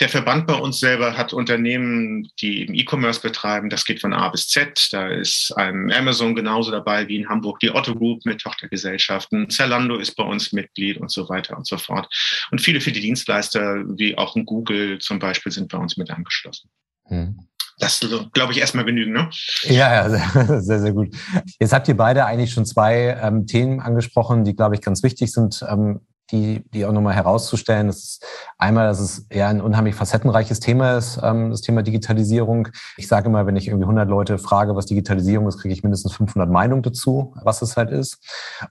Der 0.00 0.08
Verband 0.08 0.46
bei 0.46 0.54
uns 0.54 0.80
selber 0.80 1.16
hat 1.16 1.32
Unternehmen, 1.32 2.28
die 2.40 2.62
eben 2.62 2.74
E-Commerce 2.74 3.20
betreiben. 3.20 3.70
Das 3.70 3.84
geht 3.84 4.00
von 4.00 4.12
A 4.12 4.28
bis 4.28 4.48
Z. 4.48 4.88
Da 4.92 5.08
ist 5.08 5.52
ein 5.56 5.92
Amazon 5.92 6.34
genauso 6.34 6.70
dabei 6.70 7.06
wie 7.08 7.16
in 7.16 7.28
Hamburg 7.28 7.60
die 7.60 7.70
Otto 7.70 7.94
Group 7.94 8.24
mit 8.24 8.40
Tochtergesellschaften. 8.40 9.50
Zalando 9.50 9.96
ist 9.96 10.14
bei 10.16 10.24
uns 10.24 10.52
Mitglied 10.52 10.98
und 10.98 11.10
so 11.10 11.28
weiter 11.28 11.56
und 11.56 11.66
so 11.66 11.78
fort. 11.78 12.08
Und 12.50 12.60
viele, 12.60 12.80
viele 12.80 13.00
Dienstleister 13.00 13.84
wie 13.96 14.16
auch 14.16 14.36
ein 14.36 14.44
Google 14.44 14.98
zum 14.98 15.18
Beispiel 15.24 15.52
sind 15.52 15.70
bei 15.70 15.78
uns 15.78 15.96
mit 15.96 16.10
angeschlossen. 16.10 16.70
Hm. 17.06 17.38
Das 17.78 18.00
glaube 18.32 18.52
ich, 18.52 18.58
erstmal 18.58 18.84
genügen, 18.84 19.12
ne? 19.12 19.28
Ja, 19.64 20.08
ja, 20.08 20.60
sehr, 20.60 20.80
sehr 20.80 20.92
gut. 20.92 21.14
Jetzt 21.58 21.72
habt 21.72 21.88
ihr 21.88 21.96
beide 21.96 22.24
eigentlich 22.24 22.52
schon 22.52 22.66
zwei 22.66 23.18
ähm, 23.20 23.46
Themen 23.46 23.80
angesprochen, 23.80 24.44
die, 24.44 24.54
glaube 24.54 24.76
ich, 24.76 24.80
ganz 24.80 25.02
wichtig 25.02 25.32
sind. 25.32 25.64
Ähm, 25.68 26.06
die, 26.30 26.64
die 26.70 26.86
auch 26.86 26.92
nochmal 26.92 27.14
herauszustellen. 27.14 27.86
Das 27.86 27.98
ist 27.98 28.26
einmal, 28.58 28.86
dass 28.86 29.00
es 29.00 29.26
eher 29.28 29.48
ein 29.48 29.60
unheimlich 29.60 29.94
facettenreiches 29.94 30.60
Thema 30.60 30.96
ist, 30.96 31.20
ähm, 31.22 31.50
das 31.50 31.60
Thema 31.60 31.82
Digitalisierung. 31.82 32.68
Ich 32.96 33.08
sage 33.08 33.28
immer, 33.28 33.46
wenn 33.46 33.56
ich 33.56 33.68
irgendwie 33.68 33.84
100 33.84 34.08
Leute 34.08 34.38
frage, 34.38 34.74
was 34.76 34.86
Digitalisierung 34.86 35.46
ist, 35.46 35.58
kriege 35.58 35.74
ich 35.74 35.82
mindestens 35.82 36.14
500 36.14 36.48
Meinungen 36.48 36.82
dazu, 36.82 37.34
was 37.42 37.62
es 37.62 37.76
halt 37.76 37.90
ist. 37.90 38.18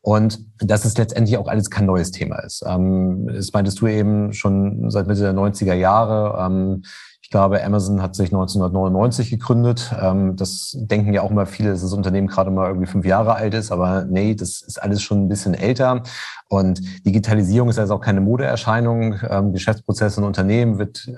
Und 0.01 0.39
dass 0.59 0.85
es 0.85 0.97
letztendlich 0.97 1.37
auch 1.37 1.47
alles 1.47 1.69
kein 1.69 1.85
neues 1.85 2.11
Thema 2.11 2.39
ist. 2.39 2.63
Ähm, 2.67 3.27
das 3.27 3.53
meintest 3.53 3.81
du 3.81 3.87
eben 3.87 4.33
schon 4.33 4.89
seit 4.89 5.07
Mitte 5.07 5.21
der 5.21 5.33
90er 5.33 5.73
Jahre. 5.73 6.43
Ähm, 6.45 6.83
glaube, 7.33 7.63
Amazon 7.63 7.99
hat 8.03 8.15
sich 8.15 8.27
1999 8.27 9.31
gegründet. 9.31 9.91
Ähm, 9.99 10.35
das 10.35 10.77
denken 10.79 11.13
ja 11.13 11.23
auch 11.23 11.31
immer 11.31 11.47
viele, 11.47 11.71
dass 11.71 11.81
das 11.81 11.91
Unternehmen 11.91 12.27
gerade 12.27 12.51
mal 12.51 12.67
irgendwie 12.67 12.85
fünf 12.85 13.05
Jahre 13.05 13.33
alt 13.33 13.55
ist. 13.55 13.71
Aber 13.71 14.05
nee, 14.05 14.35
das 14.35 14.61
ist 14.61 14.77
alles 14.77 15.01
schon 15.01 15.25
ein 15.25 15.29
bisschen 15.29 15.55
älter. 15.55 16.03
Und 16.47 16.79
Digitalisierung 17.07 17.69
ist 17.69 17.79
also 17.79 17.95
auch 17.95 18.01
keine 18.01 18.21
Modeerscheinung. 18.21 19.15
Ähm, 19.27 19.51
Geschäftsprozesse 19.51 20.21
in 20.21 20.27
Unternehmen 20.27 20.77
wird, 20.77 21.09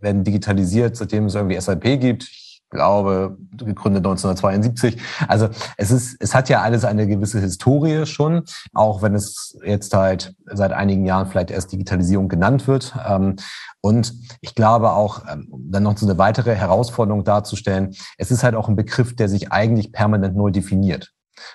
werden 0.00 0.24
digitalisiert, 0.24 0.96
seitdem 0.96 1.26
es 1.26 1.36
irgendwie 1.36 1.60
SAP 1.60 2.00
gibt. 2.00 2.28
Glaube, 2.72 3.36
gegründet 3.50 4.06
1972. 4.06 4.96
Also 5.28 5.50
es 5.76 5.90
ist, 5.90 6.16
es 6.20 6.34
hat 6.34 6.48
ja 6.48 6.62
alles 6.62 6.86
eine 6.86 7.06
gewisse 7.06 7.38
Historie 7.38 8.06
schon, 8.06 8.44
auch 8.72 9.02
wenn 9.02 9.14
es 9.14 9.58
jetzt 9.62 9.92
halt 9.92 10.34
seit 10.46 10.72
einigen 10.72 11.04
Jahren 11.04 11.26
vielleicht 11.26 11.50
erst 11.50 11.70
Digitalisierung 11.70 12.30
genannt 12.30 12.66
wird. 12.66 12.94
Ähm, 13.06 13.36
und 13.82 14.14
ich 14.40 14.54
glaube 14.54 14.92
auch, 14.92 15.20
ähm, 15.30 15.48
dann 15.52 15.82
noch 15.82 15.98
so 15.98 16.06
eine 16.06 16.16
weitere 16.16 16.54
Herausforderung 16.54 17.24
darzustellen, 17.24 17.94
es 18.16 18.30
ist 18.30 18.42
halt 18.42 18.54
auch 18.54 18.68
ein 18.68 18.76
Begriff, 18.76 19.14
der 19.14 19.28
sich 19.28 19.52
eigentlich 19.52 19.92
permanent 19.92 20.34
neu 20.34 20.50
definiert 20.50 21.12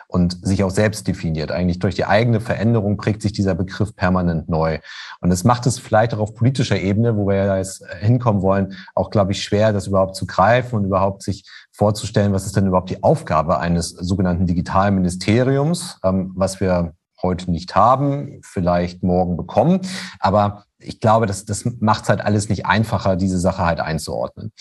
und 0.07 0.45
sich 0.45 0.63
auch 0.63 0.69
selbst 0.69 1.07
definiert. 1.07 1.51
Eigentlich 1.51 1.79
durch 1.79 1.95
die 1.95 2.05
eigene 2.05 2.39
Veränderung 2.39 2.97
prägt 2.97 3.21
sich 3.21 3.31
dieser 3.31 3.55
Begriff 3.55 3.95
permanent 3.95 4.49
neu. 4.49 4.79
Und 5.21 5.31
es 5.31 5.43
macht 5.43 5.65
es 5.65 5.79
vielleicht 5.79 6.13
auch 6.13 6.19
auf 6.19 6.35
politischer 6.35 6.79
Ebene, 6.79 7.17
wo 7.17 7.27
wir 7.27 7.35
ja 7.35 7.57
jetzt 7.57 7.83
hinkommen 7.99 8.41
wollen, 8.41 8.75
auch, 8.95 9.09
glaube 9.09 9.31
ich, 9.31 9.43
schwer, 9.43 9.73
das 9.73 9.87
überhaupt 9.87 10.15
zu 10.15 10.25
greifen 10.25 10.75
und 10.75 10.85
überhaupt 10.85 11.23
sich 11.23 11.45
vorzustellen, 11.71 12.33
was 12.33 12.45
ist 12.45 12.55
denn 12.55 12.67
überhaupt 12.67 12.89
die 12.89 13.03
Aufgabe 13.03 13.59
eines 13.59 13.89
sogenannten 13.89 14.47
Digitalministeriums, 14.47 15.99
ähm, 16.03 16.31
was 16.35 16.59
wir 16.59 16.93
heute 17.21 17.51
nicht 17.51 17.75
haben, 17.75 18.39
vielleicht 18.43 19.03
morgen 19.03 19.37
bekommen. 19.37 19.81
Aber 20.19 20.65
ich 20.79 20.99
glaube, 20.99 21.25
das, 21.25 21.45
das 21.45 21.65
macht 21.79 22.03
es 22.03 22.09
halt 22.09 22.21
alles 22.21 22.49
nicht 22.49 22.65
einfacher, 22.65 23.15
diese 23.15 23.39
Sache 23.39 23.65
halt 23.65 23.79
einzuordnen. 23.79 24.51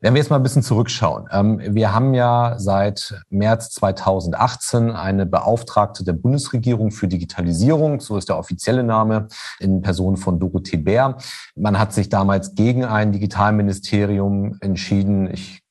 Wenn 0.00 0.12
wir 0.12 0.20
jetzt 0.20 0.28
mal 0.30 0.36
ein 0.36 0.42
bisschen 0.42 0.62
zurückschauen. 0.62 1.26
Ähm, 1.30 1.60
wir 1.62 1.94
haben 1.94 2.12
ja 2.12 2.56
seit 2.58 3.22
März 3.30 3.70
2018 3.70 4.90
eine 4.90 5.24
Beauftragte 5.24 6.04
der 6.04 6.12
Bundesregierung 6.12 6.90
für 6.90 7.08
Digitalisierung, 7.08 8.00
so 8.00 8.16
ist 8.18 8.28
der 8.28 8.38
offizielle 8.38 8.82
Name, 8.82 9.28
in 9.58 9.80
Person 9.80 10.16
von 10.18 10.38
Dorothee 10.38 10.76
Bär. 10.76 11.16
Man 11.54 11.78
hat 11.78 11.94
sich 11.94 12.10
damals 12.10 12.54
gegen 12.54 12.84
ein 12.84 13.12
Digitalministerium 13.12 14.58
entschieden. 14.60 15.30
Ich 15.32 15.62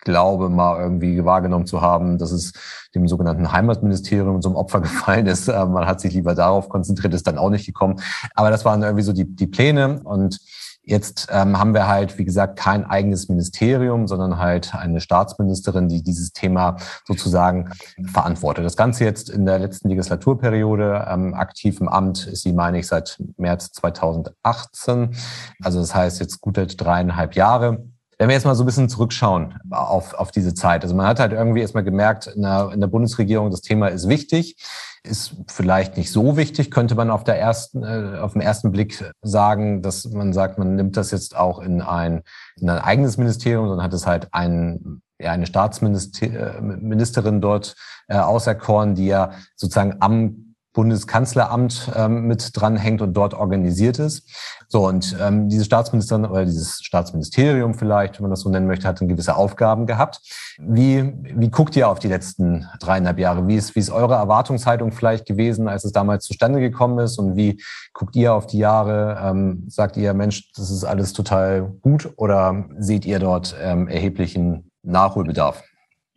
glaube 0.00 0.48
mal 0.48 0.80
irgendwie 0.80 1.24
wahrgenommen 1.24 1.66
zu 1.66 1.80
haben, 1.80 2.18
dass 2.18 2.32
es 2.32 2.52
dem 2.94 3.06
sogenannten 3.08 3.52
Heimatministerium 3.52 4.42
zum 4.42 4.56
Opfer 4.56 4.80
gefallen 4.82 5.26
ist. 5.26 5.48
Äh, 5.48 5.64
man 5.64 5.86
hat 5.86 6.00
sich 6.00 6.12
lieber 6.12 6.34
darauf 6.34 6.68
konzentriert, 6.68 7.14
ist 7.14 7.26
dann 7.26 7.38
auch 7.38 7.50
nicht 7.50 7.66
gekommen. 7.66 8.00
Aber 8.34 8.50
das 8.50 8.64
waren 8.64 8.82
irgendwie 8.82 9.04
so 9.04 9.12
die, 9.12 9.24
die 9.24 9.46
Pläne 9.46 10.00
und 10.04 10.38
Jetzt 10.82 11.28
ähm, 11.30 11.58
haben 11.58 11.74
wir 11.74 11.86
halt, 11.86 12.18
wie 12.18 12.24
gesagt, 12.24 12.58
kein 12.58 12.84
eigenes 12.84 13.28
Ministerium, 13.28 14.08
sondern 14.08 14.38
halt 14.38 14.74
eine 14.74 15.00
Staatsministerin, 15.00 15.88
die 15.88 16.02
dieses 16.02 16.32
Thema 16.32 16.76
sozusagen 17.06 17.70
verantwortet. 18.12 18.64
Das 18.64 18.76
Ganze 18.76 19.04
jetzt 19.04 19.28
in 19.28 19.44
der 19.44 19.58
letzten 19.58 19.90
Legislaturperiode 19.90 21.06
ähm, 21.08 21.34
aktiv 21.34 21.80
im 21.80 21.88
Amt 21.88 22.26
ist 22.26 22.42
sie, 22.42 22.54
meine 22.54 22.78
ich, 22.78 22.86
seit 22.86 23.22
März 23.36 23.72
2018. 23.72 25.14
Also 25.62 25.80
das 25.80 25.94
heißt 25.94 26.18
jetzt 26.20 26.40
gute 26.40 26.66
dreieinhalb 26.66 27.34
Jahre. 27.34 27.84
Wenn 28.18 28.28
wir 28.28 28.34
jetzt 28.34 28.44
mal 28.44 28.54
so 28.54 28.64
ein 28.64 28.66
bisschen 28.66 28.88
zurückschauen 28.88 29.58
auf, 29.70 30.14
auf 30.14 30.30
diese 30.30 30.54
Zeit. 30.54 30.82
Also 30.82 30.94
man 30.94 31.06
hat 31.06 31.20
halt 31.20 31.32
irgendwie 31.32 31.60
erstmal 31.60 31.84
gemerkt, 31.84 32.26
in 32.26 32.42
der, 32.42 32.70
in 32.72 32.80
der 32.80 32.88
Bundesregierung, 32.88 33.50
das 33.50 33.62
Thema 33.62 33.88
ist 33.88 34.08
wichtig 34.08 34.56
ist 35.02 35.34
vielleicht 35.48 35.96
nicht 35.96 36.12
so 36.12 36.36
wichtig, 36.36 36.70
könnte 36.70 36.94
man 36.94 37.10
auf 37.10 37.24
der 37.24 37.38
ersten, 37.38 37.82
äh, 37.82 38.18
auf 38.18 38.34
den 38.34 38.42
ersten 38.42 38.70
Blick 38.70 39.10
sagen, 39.22 39.82
dass 39.82 40.04
man 40.10 40.32
sagt, 40.32 40.58
man 40.58 40.74
nimmt 40.76 40.96
das 40.96 41.10
jetzt 41.10 41.36
auch 41.36 41.60
in 41.60 41.80
ein, 41.80 42.22
in 42.56 42.68
ein 42.68 42.78
eigenes 42.78 43.16
Ministerium, 43.16 43.68
sondern 43.68 43.84
hat 43.84 43.94
es 43.94 44.06
halt 44.06 44.28
ein, 44.32 45.02
ja, 45.18 45.32
eine 45.32 45.46
Staatsministerin 45.46 47.36
äh, 47.36 47.40
dort 47.40 47.74
äh, 48.08 48.18
auserkoren, 48.18 48.94
die 48.94 49.06
ja 49.06 49.32
sozusagen 49.56 49.96
am 50.00 50.49
Bundeskanzleramt 50.72 51.90
ähm, 51.96 52.26
mit 52.26 52.50
dranhängt 52.54 53.02
und 53.02 53.14
dort 53.14 53.34
organisiert 53.34 53.98
ist. 53.98 54.28
So, 54.68 54.86
und 54.86 55.16
ähm, 55.20 55.48
diese 55.48 55.64
Staatsministerin 55.64 56.24
oder 56.24 56.44
dieses 56.44 56.80
Staatsministerium 56.82 57.74
vielleicht, 57.74 58.18
wenn 58.18 58.22
man 58.22 58.30
das 58.30 58.40
so 58.40 58.50
nennen 58.50 58.68
möchte, 58.68 58.86
hat 58.86 59.00
dann 59.00 59.08
gewisse 59.08 59.34
Aufgaben 59.34 59.86
gehabt. 59.86 60.20
Wie, 60.58 61.12
wie 61.24 61.50
guckt 61.50 61.74
ihr 61.74 61.88
auf 61.88 61.98
die 61.98 62.08
letzten 62.08 62.68
dreieinhalb 62.78 63.18
Jahre? 63.18 63.48
Wie 63.48 63.56
ist, 63.56 63.74
wie 63.74 63.80
ist 63.80 63.90
eure 63.90 64.14
Erwartungshaltung 64.14 64.92
vielleicht 64.92 65.26
gewesen, 65.26 65.66
als 65.66 65.84
es 65.84 65.92
damals 65.92 66.24
zustande 66.24 66.60
gekommen 66.60 66.98
ist? 67.00 67.18
Und 67.18 67.36
wie 67.36 67.60
guckt 67.92 68.14
ihr 68.14 68.32
auf 68.32 68.46
die 68.46 68.58
Jahre? 68.58 69.18
Ähm, 69.22 69.64
sagt 69.68 69.96
ihr, 69.96 70.14
Mensch, 70.14 70.52
das 70.54 70.70
ist 70.70 70.84
alles 70.84 71.12
total 71.12 71.72
gut 71.82 72.12
oder 72.16 72.64
seht 72.78 73.04
ihr 73.04 73.18
dort 73.18 73.56
ähm, 73.60 73.88
erheblichen 73.88 74.70
Nachholbedarf? 74.82 75.64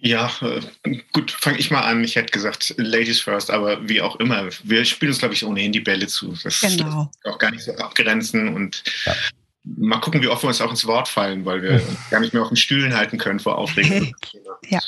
Ja, 0.06 0.30
äh, 0.42 0.98
gut, 1.14 1.32
fange 1.32 1.60
ich 1.60 1.72
mal 1.72 1.82
an. 1.82 2.04
Ich 2.04 2.18
hätte 2.18 2.32
gesagt, 2.32 2.76
Ladies 2.78 3.22
first, 3.22 3.50
aber 3.50 3.88
wie 3.88 4.02
auch 4.02 4.18
immer. 4.18 4.50
Wir 4.64 4.84
spielen 4.84 5.12
uns, 5.12 5.20
glaube 5.20 5.34
ich, 5.34 5.46
ohnehin 5.46 5.72
die 5.72 5.80
Bälle 5.80 6.08
zu. 6.08 6.36
Das 6.44 6.60
genau. 6.60 7.10
auch 7.24 7.38
gar 7.38 7.52
nicht 7.52 7.64
so 7.64 7.74
abgrenzen 7.76 8.54
und 8.54 8.84
ja. 9.06 9.16
mal 9.64 10.00
gucken, 10.00 10.22
wie 10.22 10.28
oft 10.28 10.44
wir 10.44 10.50
uns 10.50 10.60
auch 10.60 10.72
ins 10.72 10.86
Wort 10.86 11.08
fallen, 11.08 11.46
weil 11.46 11.62
wir 11.62 11.82
gar 12.12 12.20
nicht 12.20 12.34
mehr 12.34 12.44
auf 12.44 12.50
den 12.50 12.58
Stühlen 12.58 12.94
halten 12.94 13.18
können 13.18 13.40
vor 13.40 13.58
Aufregung. 13.58 14.14
ja. 14.70 14.82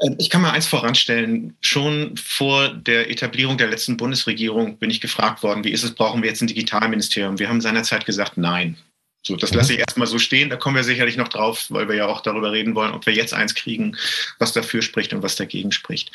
Ähm, 0.00 0.14
ich 0.18 0.30
kann 0.30 0.40
mal 0.40 0.52
eins 0.52 0.68
voranstellen. 0.68 1.56
Schon 1.60 2.16
vor 2.16 2.68
der 2.68 3.10
Etablierung 3.10 3.58
der 3.58 3.70
letzten 3.70 3.96
Bundesregierung 3.96 4.78
bin 4.78 4.90
ich 4.90 5.00
gefragt 5.00 5.42
worden, 5.42 5.64
wie 5.64 5.72
ist 5.72 5.82
es, 5.82 5.96
brauchen 5.96 6.22
wir 6.22 6.28
jetzt 6.28 6.42
ein 6.42 6.46
Digitalministerium? 6.46 7.40
Wir 7.40 7.48
haben 7.48 7.60
seinerzeit 7.60 8.06
gesagt, 8.06 8.36
nein. 8.36 8.76
So, 9.22 9.36
das 9.36 9.52
lasse 9.52 9.72
ich 9.72 9.78
mhm. 9.78 9.84
erstmal 9.86 10.06
so 10.06 10.18
stehen. 10.18 10.48
Da 10.48 10.56
kommen 10.56 10.76
wir 10.76 10.84
sicherlich 10.84 11.16
noch 11.16 11.28
drauf, 11.28 11.66
weil 11.68 11.88
wir 11.88 11.96
ja 11.96 12.06
auch 12.06 12.22
darüber 12.22 12.52
reden 12.52 12.74
wollen, 12.74 12.92
ob 12.92 13.04
wir 13.04 13.12
jetzt 13.12 13.34
eins 13.34 13.54
kriegen, 13.54 13.96
was 14.38 14.52
dafür 14.52 14.80
spricht 14.80 15.12
und 15.12 15.22
was 15.22 15.36
dagegen 15.36 15.72
spricht. 15.72 16.10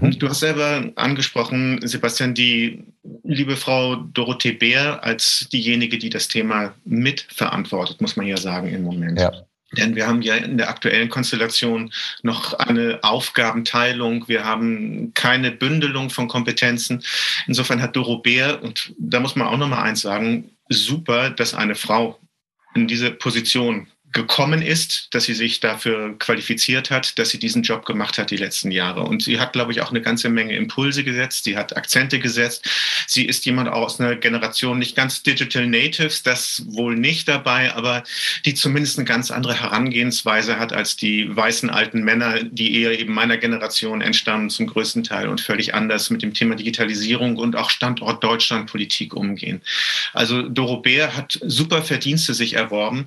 Mhm. 0.00 0.18
Du 0.18 0.28
hast 0.28 0.40
selber 0.40 0.90
angesprochen, 0.94 1.80
Sebastian, 1.86 2.34
die 2.34 2.84
liebe 3.24 3.56
Frau 3.56 3.96
Dorothee 3.96 4.52
Bär 4.52 5.02
als 5.02 5.48
diejenige, 5.52 5.98
die 5.98 6.10
das 6.10 6.28
Thema 6.28 6.74
mitverantwortet, 6.84 8.00
muss 8.00 8.16
man 8.16 8.26
ja 8.26 8.36
sagen 8.36 8.68
im 8.68 8.82
Moment. 8.82 9.18
Ja. 9.18 9.32
Denn 9.76 9.96
wir 9.96 10.06
haben 10.06 10.22
ja 10.22 10.36
in 10.36 10.56
der 10.56 10.68
aktuellen 10.68 11.08
Konstellation 11.08 11.92
noch 12.22 12.54
eine 12.54 13.00
Aufgabenteilung. 13.02 14.28
Wir 14.28 14.44
haben 14.44 15.12
keine 15.14 15.50
Bündelung 15.50 16.10
von 16.10 16.28
Kompetenzen. 16.28 17.02
Insofern 17.48 17.82
hat 17.82 17.96
Doro 17.96 18.18
Bär, 18.18 18.62
und 18.62 18.92
da 18.98 19.18
muss 19.18 19.34
man 19.34 19.48
auch 19.48 19.56
noch 19.56 19.66
mal 19.66 19.82
eins 19.82 20.02
sagen, 20.02 20.50
super, 20.68 21.30
dass 21.30 21.54
eine 21.54 21.74
Frau 21.74 22.20
in 22.74 22.86
diese 22.86 23.10
Position 23.10 23.86
gekommen 24.14 24.62
ist, 24.62 25.08
dass 25.10 25.24
sie 25.24 25.34
sich 25.34 25.60
dafür 25.60 26.18
qualifiziert 26.18 26.90
hat, 26.90 27.18
dass 27.18 27.30
sie 27.30 27.38
diesen 27.38 27.62
Job 27.62 27.84
gemacht 27.84 28.16
hat 28.16 28.30
die 28.30 28.36
letzten 28.36 28.70
Jahre. 28.70 29.02
Und 29.02 29.22
sie 29.22 29.38
hat, 29.38 29.52
glaube 29.52 29.72
ich, 29.72 29.82
auch 29.82 29.90
eine 29.90 30.00
ganze 30.00 30.30
Menge 30.30 30.56
Impulse 30.56 31.04
gesetzt. 31.04 31.44
Sie 31.44 31.56
hat 31.56 31.76
Akzente 31.76 32.20
gesetzt. 32.20 32.64
Sie 33.06 33.26
ist 33.26 33.44
jemand 33.44 33.68
aus 33.68 34.00
einer 34.00 34.14
Generation 34.14 34.78
nicht 34.78 34.96
ganz 34.96 35.22
Digital 35.22 35.66
Natives, 35.66 36.22
das 36.22 36.62
wohl 36.66 36.94
nicht 36.94 37.28
dabei, 37.28 37.74
aber 37.74 38.04
die 38.44 38.54
zumindest 38.54 38.98
eine 38.98 39.04
ganz 39.04 39.30
andere 39.30 39.60
Herangehensweise 39.60 40.58
hat 40.58 40.72
als 40.72 40.96
die 40.96 41.34
weißen 41.34 41.68
alten 41.68 42.02
Männer, 42.04 42.44
die 42.44 42.80
eher 42.80 42.98
eben 42.98 43.12
meiner 43.12 43.36
Generation 43.36 44.00
entstammen 44.00 44.48
zum 44.48 44.68
größten 44.68 45.02
Teil 45.02 45.28
und 45.28 45.40
völlig 45.40 45.74
anders 45.74 46.10
mit 46.10 46.22
dem 46.22 46.34
Thema 46.34 46.54
Digitalisierung 46.54 47.36
und 47.36 47.56
auch 47.56 47.68
Standort 47.68 48.22
Deutschland 48.22 48.70
Politik 48.70 49.12
umgehen. 49.14 49.60
Also 50.12 50.42
Doro 50.42 50.76
Bär 50.76 51.16
hat 51.16 51.38
super 51.42 51.82
Verdienste 51.82 52.32
sich 52.32 52.54
erworben. 52.54 53.06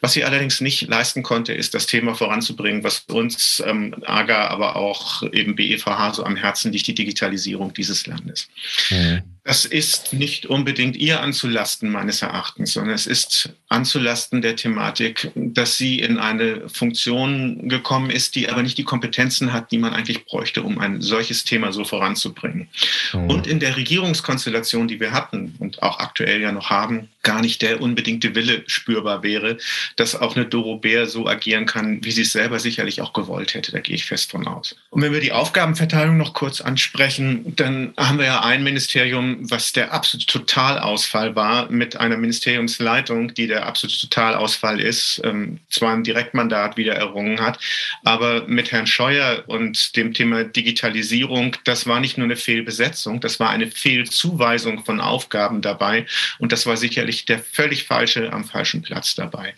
Was 0.00 0.14
sie 0.14 0.24
allerdings 0.24 0.47
allerdings 0.48 0.60
nicht 0.60 0.88
leisten 0.88 1.22
konnte, 1.22 1.52
ist 1.52 1.74
das 1.74 1.86
Thema 1.86 2.14
voranzubringen, 2.14 2.82
was 2.82 3.04
uns 3.10 3.62
ähm, 3.66 3.94
AGA, 4.06 4.48
aber 4.48 4.76
auch 4.76 5.22
eben 5.32 5.54
BEVH 5.54 6.14
so 6.14 6.24
am 6.24 6.36
Herzen 6.36 6.72
liegt, 6.72 6.86
die 6.86 6.94
Digitalisierung 6.94 7.72
dieses 7.74 8.06
Landes. 8.06 8.48
Mhm. 8.90 9.22
Das 9.48 9.64
ist 9.64 10.12
nicht 10.12 10.44
unbedingt 10.44 10.94
ihr 10.94 11.22
anzulasten, 11.22 11.90
meines 11.90 12.20
Erachtens, 12.20 12.74
sondern 12.74 12.94
es 12.94 13.06
ist 13.06 13.48
anzulasten 13.70 14.42
der 14.42 14.56
Thematik, 14.56 15.30
dass 15.34 15.78
sie 15.78 16.00
in 16.00 16.18
eine 16.18 16.68
Funktion 16.68 17.66
gekommen 17.66 18.10
ist, 18.10 18.34
die 18.34 18.50
aber 18.50 18.62
nicht 18.62 18.76
die 18.76 18.84
Kompetenzen 18.84 19.54
hat, 19.54 19.72
die 19.72 19.78
man 19.78 19.94
eigentlich 19.94 20.26
bräuchte, 20.26 20.62
um 20.62 20.78
ein 20.78 21.00
solches 21.00 21.44
Thema 21.44 21.72
so 21.72 21.84
voranzubringen. 21.84 22.68
Mhm. 23.14 23.30
Und 23.30 23.46
in 23.46 23.58
der 23.58 23.78
Regierungskonstellation, 23.78 24.86
die 24.86 25.00
wir 25.00 25.12
hatten 25.12 25.54
und 25.60 25.82
auch 25.82 25.98
aktuell 25.98 26.42
ja 26.42 26.52
noch 26.52 26.68
haben, 26.68 27.08
gar 27.22 27.40
nicht 27.40 27.62
der 27.62 27.80
unbedingte 27.80 28.34
Wille 28.34 28.64
spürbar 28.66 29.22
wäre, 29.22 29.56
dass 29.96 30.14
auch 30.14 30.36
eine 30.36 30.46
Doro 30.46 30.76
Bär 30.76 31.06
so 31.06 31.26
agieren 31.26 31.66
kann, 31.66 32.04
wie 32.04 32.10
sie 32.10 32.22
es 32.22 32.32
selber 32.32 32.58
sicherlich 32.58 33.00
auch 33.00 33.12
gewollt 33.12 33.54
hätte. 33.54 33.72
Da 33.72 33.80
gehe 33.80 33.96
ich 33.96 34.04
fest 34.04 34.30
von 34.30 34.46
aus. 34.46 34.76
Und 34.90 35.02
wenn 35.02 35.12
wir 35.12 35.20
die 35.20 35.32
Aufgabenverteilung 35.32 36.16
noch 36.16 36.32
kurz 36.32 36.60
ansprechen, 36.60 37.54
dann 37.56 37.92
haben 37.96 38.18
wir 38.18 38.26
ja 38.26 38.40
ein 38.40 38.62
Ministerium, 38.62 39.37
was 39.40 39.72
der 39.72 39.92
absolute 39.92 40.26
Totalausfall 40.26 41.34
war, 41.34 41.70
mit 41.70 41.96
einer 41.96 42.16
Ministeriumsleitung, 42.16 43.34
die 43.34 43.46
der 43.46 43.66
absolute 43.66 44.00
Totalausfall 44.00 44.80
ist, 44.80 45.20
ähm, 45.24 45.58
zwar 45.70 45.94
ein 45.94 46.04
Direktmandat 46.04 46.76
wieder 46.76 46.94
errungen 46.94 47.40
hat, 47.40 47.58
aber 48.04 48.46
mit 48.46 48.72
Herrn 48.72 48.86
Scheuer 48.86 49.44
und 49.46 49.96
dem 49.96 50.12
Thema 50.12 50.44
Digitalisierung, 50.44 51.56
das 51.64 51.86
war 51.86 52.00
nicht 52.00 52.18
nur 52.18 52.26
eine 52.26 52.36
Fehlbesetzung, 52.36 53.20
das 53.20 53.40
war 53.40 53.50
eine 53.50 53.70
Fehlzuweisung 53.70 54.84
von 54.84 55.00
Aufgaben 55.00 55.62
dabei 55.62 56.06
und 56.38 56.52
das 56.52 56.66
war 56.66 56.76
sicherlich 56.76 57.24
der 57.24 57.38
völlig 57.38 57.84
falsche 57.84 58.32
am 58.32 58.44
falschen 58.44 58.82
Platz 58.82 59.14
dabei. 59.14 59.54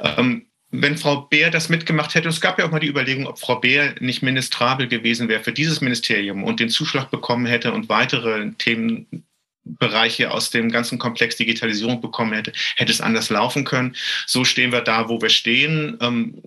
Ähm, 0.00 0.46
wenn 0.70 0.96
Frau 0.96 1.22
Beer 1.22 1.50
das 1.50 1.68
mitgemacht 1.68 2.14
hätte, 2.14 2.28
es 2.28 2.40
gab 2.40 2.58
ja 2.58 2.66
auch 2.66 2.70
mal 2.70 2.80
die 2.80 2.88
Überlegung, 2.88 3.26
ob 3.26 3.38
Frau 3.38 3.56
Beer 3.56 3.94
nicht 4.00 4.22
ministrabel 4.22 4.86
gewesen 4.86 5.28
wäre 5.28 5.42
für 5.42 5.52
dieses 5.52 5.80
Ministerium 5.80 6.44
und 6.44 6.60
den 6.60 6.68
Zuschlag 6.68 7.10
bekommen 7.10 7.46
hätte 7.46 7.72
und 7.72 7.88
weitere 7.88 8.52
Themenbereiche 8.52 10.30
aus 10.30 10.50
dem 10.50 10.70
ganzen 10.70 10.98
Komplex 10.98 11.36
Digitalisierung 11.36 12.00
bekommen 12.00 12.32
hätte, 12.32 12.52
hätte 12.76 12.92
es 12.92 13.00
anders 13.00 13.30
laufen 13.30 13.64
können. 13.64 13.96
So 14.26 14.44
stehen 14.44 14.70
wir 14.70 14.82
da, 14.82 15.08
wo 15.08 15.20
wir 15.20 15.30
stehen. 15.30 15.98
Ähm, 16.00 16.40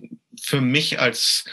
für 0.44 0.60
mich 0.60 1.00
als 1.00 1.44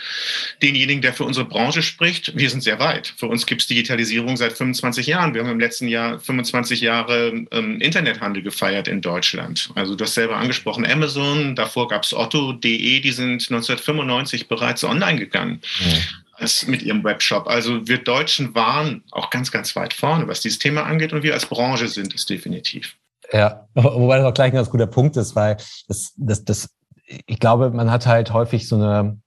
denjenigen, 0.62 1.02
der 1.02 1.14
für 1.14 1.24
unsere 1.24 1.46
Branche 1.46 1.82
spricht, 1.82 2.36
wir 2.36 2.50
sind 2.50 2.62
sehr 2.62 2.80
weit. 2.80 3.14
Für 3.16 3.28
uns 3.28 3.46
gibt 3.46 3.62
es 3.62 3.68
Digitalisierung 3.68 4.36
seit 4.36 4.52
25 4.52 5.08
Jahren. 5.08 5.34
Wir 5.34 5.42
haben 5.42 5.50
im 5.50 5.62
letzten 5.62 5.88
Jahr 5.88 6.20
25 6.20 6.82
Jahre 6.82 7.46
ähm, 7.52 7.80
Internethandel 7.80 8.44
gefeiert 8.44 8.90
in 8.90 9.02
Deutschland. 9.02 9.70
Also 9.76 9.96
du 9.96 10.04
hast 10.04 10.16
selber 10.16 10.36
angesprochen, 10.36 10.86
Amazon, 10.86 11.56
davor 11.56 11.88
gab 11.88 12.04
es 12.04 12.14
Otto.de, 12.14 13.00
die 13.00 13.12
sind 13.12 13.34
1995 13.34 14.50
bereits 14.50 14.84
online 14.84 15.20
gegangen. 15.20 15.62
Ja. 15.80 16.48
mit 16.68 16.82
ihrem 16.82 17.04
Webshop. 17.04 17.48
Also 17.48 17.88
wir 17.88 18.00
Deutschen 18.00 18.56
waren 18.56 19.04
auch 19.12 19.30
ganz, 19.30 19.52
ganz 19.52 19.76
weit 19.76 19.94
vorne, 19.94 20.28
was 20.28 20.42
dieses 20.42 20.60
Thema 20.60 20.84
angeht 20.84 21.14
und 21.14 21.24
wir 21.24 21.34
als 21.34 21.46
Branche 21.46 21.88
sind 21.88 22.16
es 22.16 22.26
definitiv. 22.26 22.96
Ja, 23.32 23.68
wobei 23.76 24.18
das 24.18 24.26
auch 24.26 24.34
gleich 24.34 24.52
ein 24.52 24.56
ganz 24.56 24.70
guter 24.70 24.88
Punkt 24.88 25.16
ist, 25.18 25.36
weil 25.36 25.58
das, 25.88 26.14
das, 26.18 26.44
das, 26.44 26.70
ich 27.26 27.40
glaube, 27.40 27.72
man 27.72 27.92
hat 27.92 28.08
halt 28.08 28.34
häufig 28.34 28.68
so 28.68 28.76
eine, 28.76 29.20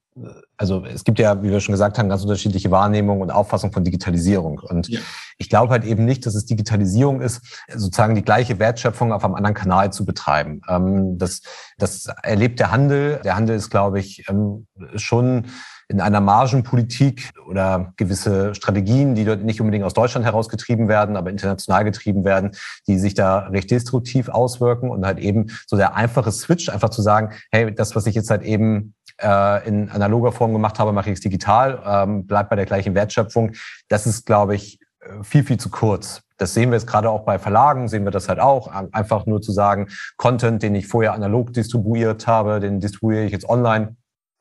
also 0.57 0.85
es 0.85 1.05
gibt 1.05 1.19
ja, 1.19 1.43
wie 1.43 1.51
wir 1.51 1.61
schon 1.61 1.73
gesagt 1.73 1.99
haben, 1.99 2.09
ganz 2.09 2.23
unterschiedliche 2.23 2.71
Wahrnehmungen 2.71 3.23
und 3.23 3.31
Auffassung 3.31 3.73
von 3.73 3.85
Digitalisierung. 3.85 4.61
Und 4.61 4.89
ja. 4.89 5.01
ich 5.39 5.49
glaube 5.49 5.73
halt 5.73 5.85
eben 5.85 6.05
nicht, 6.05 6.25
dass 6.27 6.35
es 6.35 6.47
Digitalisierung 6.47 7.21
ist, 7.21 7.65
sozusagen 7.69 8.15
die 8.15 8.23
gleiche 8.23 8.59
Wertschöpfung 8.59 9.13
auf 9.13 9.25
einem 9.25 9.35
anderen 9.35 9.55
Kanal 9.55 9.93
zu 9.93 10.05
betreiben. 10.05 10.63
Ähm, 10.69 11.19
das, 11.19 11.43
das 11.79 12.07
erlebt 12.23 12.61
der 12.61 12.71
Handel. 12.71 13.21
Der 13.25 13.37
Handel 13.37 13.57
ist, 13.57 13.71
glaube 13.71 13.99
ich, 13.99 14.25
ähm, 14.29 14.67
schon 14.95 15.47
in 15.95 16.01
einer 16.01 16.21
Margenpolitik 16.21 17.31
oder 17.47 17.93
gewisse 17.97 18.53
Strategien, 18.57 19.15
die 19.15 19.25
dort 19.25 19.45
nicht 19.45 19.61
unbedingt 19.61 19.85
aus 19.85 19.95
Deutschland 19.95 20.27
herausgetrieben 20.27 20.89
werden, 20.89 21.17
aber 21.17 21.31
international 21.31 21.85
getrieben 21.85 22.25
werden, 22.25 22.51
die 22.89 22.99
sich 22.99 23.15
da 23.15 23.47
recht 23.47 23.71
destruktiv 23.71 24.29
auswirken 24.29 24.91
und 24.91 25.07
halt 25.07 25.21
eben 25.21 25.47
so 25.69 25.77
der 25.77 25.95
einfache 25.95 26.33
Switch, 26.33 26.69
einfach 26.69 26.91
zu 26.91 27.01
sagen, 27.01 27.31
hey, 27.53 27.73
das, 27.73 27.95
was 27.95 28.07
ich 28.07 28.17
jetzt 28.17 28.29
halt 28.29 28.43
eben 28.43 28.95
äh, 29.23 29.69
in 29.69 29.89
analoger 29.89 30.33
Form 30.33 30.53
gemacht 30.53 30.81
habe, 30.81 30.93
mache 30.93 31.11
ich 31.11 31.15
es 31.15 31.21
digital, 31.21 31.81
ähm, 31.87 32.27
bleibt 32.27 32.51
bei 32.51 32.57
der 32.57 32.67
gleichen 32.67 32.97
Wertschöpfung. 32.97 33.53
Das 33.87 34.05
ist, 34.05 34.27
glaube 34.27 34.57
ich, 34.57 34.81
viel, 35.23 35.45
viel 35.45 35.59
zu 35.59 35.71
kurz. 35.71 36.23
Das 36.39 36.55
sehen 36.55 36.71
wir 36.71 36.77
jetzt 36.77 36.89
gerade 36.89 37.09
auch 37.09 37.25
bei 37.25 37.39
Verlagen, 37.39 37.87
sehen 37.87 38.03
wir 38.03 38.11
das 38.11 38.29
halt 38.29 38.41
auch. 38.41 38.67
Einfach 38.67 39.27
nur 39.27 39.41
zu 39.41 39.53
sagen, 39.53 39.87
Content, 40.17 40.61
den 40.65 40.75
ich 40.75 40.89
vorher 40.89 41.13
analog 41.13 41.53
distribuiert 41.53 42.27
habe, 42.27 42.59
den 42.59 42.81
distribuiere 42.81 43.25
ich 43.25 43.31
jetzt 43.31 43.49
online 43.49 43.95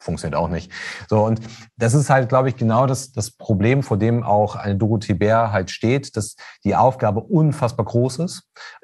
funktioniert 0.03 0.39
auch 0.39 0.49
nicht. 0.49 0.71
So, 1.09 1.23
und 1.23 1.39
das 1.83 1.93
ist 1.93 2.09
halt, 2.09 2.29
glaube 2.29 2.47
ich, 2.47 2.55
genau 2.55 2.87
das, 2.87 3.11
das 3.11 3.29
Problem, 3.29 3.83
vor 3.83 3.97
dem 3.97 4.23
auch 4.23 4.55
eine 4.55 4.77
Dorothee 4.77 5.15
Bär 5.15 5.51
halt 5.51 5.69
steht, 5.69 6.15
dass 6.15 6.37
die 6.63 6.75
Aufgabe 6.75 7.19
unfassbar 7.19 7.85
groß 7.85 8.19
ist 8.19 8.43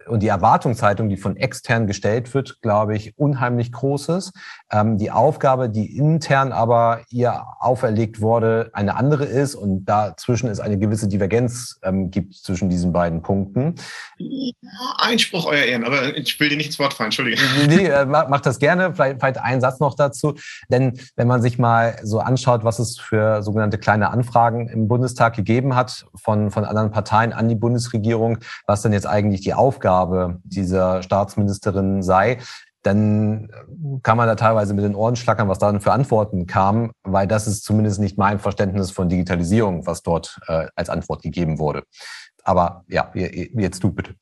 und 0.10 0.22
die 0.22 0.28
Erwartungshaltung, 0.28 1.08
die 1.08 1.16
von 1.16 1.38
extern 1.38 1.88
gestellt 1.88 2.34
wird, 2.34 2.62
glaube 2.62 2.98
ich, 2.98 3.18
unheimlich 3.18 3.72
groß 3.72 4.10
ist. 4.10 4.34
Ähm, 4.70 4.98
die 4.98 5.12
Aufgabe, 5.12 5.70
die 5.70 5.96
intern 5.98 6.52
aber 6.52 7.02
ihr 7.10 7.46
auferlegt 7.60 8.20
wurde, 8.20 8.70
eine 8.74 8.98
andere 8.98 9.24
ist 9.24 9.56
und 9.56 9.86
dazwischen 9.86 10.50
es 10.50 10.60
eine 10.60 10.78
gewisse 10.78 11.08
Divergenz 11.08 11.80
ähm, 11.84 12.12
gibt 12.12 12.34
zwischen 12.36 12.70
diesen 12.70 12.92
beiden 12.92 13.22
Punkten. 13.22 13.76
Einspruch, 14.98 15.46
Euer 15.46 15.64
Ehren, 15.64 15.86
aber 15.86 16.18
ich 16.18 16.38
will 16.40 16.50
dir 16.50 16.58
nicht 16.58 16.68
ins 16.68 16.80
Wort 16.80 16.94
fallen, 16.94 17.08
Entschuldige. 17.08 17.42
Nee, 17.68 17.86
äh, 17.86 18.06
mach 18.06 18.42
das 18.42 18.60
gerne. 18.60 18.94
Vielleicht, 18.94 19.22
vielleicht 19.22 19.38
einen 19.38 19.62
Satz 19.62 19.80
noch 19.80 19.96
dazu. 19.96 20.36
Denn 20.70 21.00
wenn 21.16 21.28
man 21.28 21.42
sich 21.42 21.58
mal 21.58 21.98
so 22.04 22.20
anschaut, 22.20 22.66
was 22.66 22.80
es 22.80 22.89
für 22.98 23.44
sogenannte 23.44 23.78
kleine 23.78 24.10
Anfragen 24.10 24.68
im 24.68 24.88
Bundestag 24.88 25.36
gegeben 25.36 25.76
hat 25.76 26.06
von, 26.16 26.52
von 26.52 26.66
anderen 26.66 26.92
Parteien 26.92 27.34
an 27.34 27.48
die 27.48 27.56
Bundesregierung, 27.56 28.40
was 28.66 28.82
denn 28.82 28.94
jetzt 28.94 29.08
eigentlich 29.08 29.42
die 29.42 29.54
Aufgabe 29.54 30.40
dieser 30.44 31.04
Staatsministerin 31.04 32.02
sei, 32.02 32.40
dann 32.84 33.50
kann 34.04 34.18
man 34.18 34.28
da 34.28 34.36
teilweise 34.36 34.74
mit 34.74 34.86
den 34.86 34.96
Ohren 34.96 35.16
schlackern, 35.16 35.50
was 35.50 35.60
da 35.60 35.78
für 35.80 35.92
Antworten 35.92 36.48
kam, 36.48 36.92
weil 37.04 37.28
das 37.28 37.48
ist 37.48 37.64
zumindest 37.64 38.00
nicht 38.00 38.18
mein 38.18 38.40
Verständnis 38.40 38.92
von 38.92 39.10
Digitalisierung, 39.10 39.86
was 39.86 40.02
dort 40.02 40.40
äh, 40.48 40.68
als 40.76 40.90
Antwort 40.90 41.22
gegeben 41.22 41.60
wurde. 41.60 41.84
Aber 42.44 42.84
ja, 42.88 43.12
jetzt 43.14 43.84
du 43.84 43.92
bitte. 43.92 44.16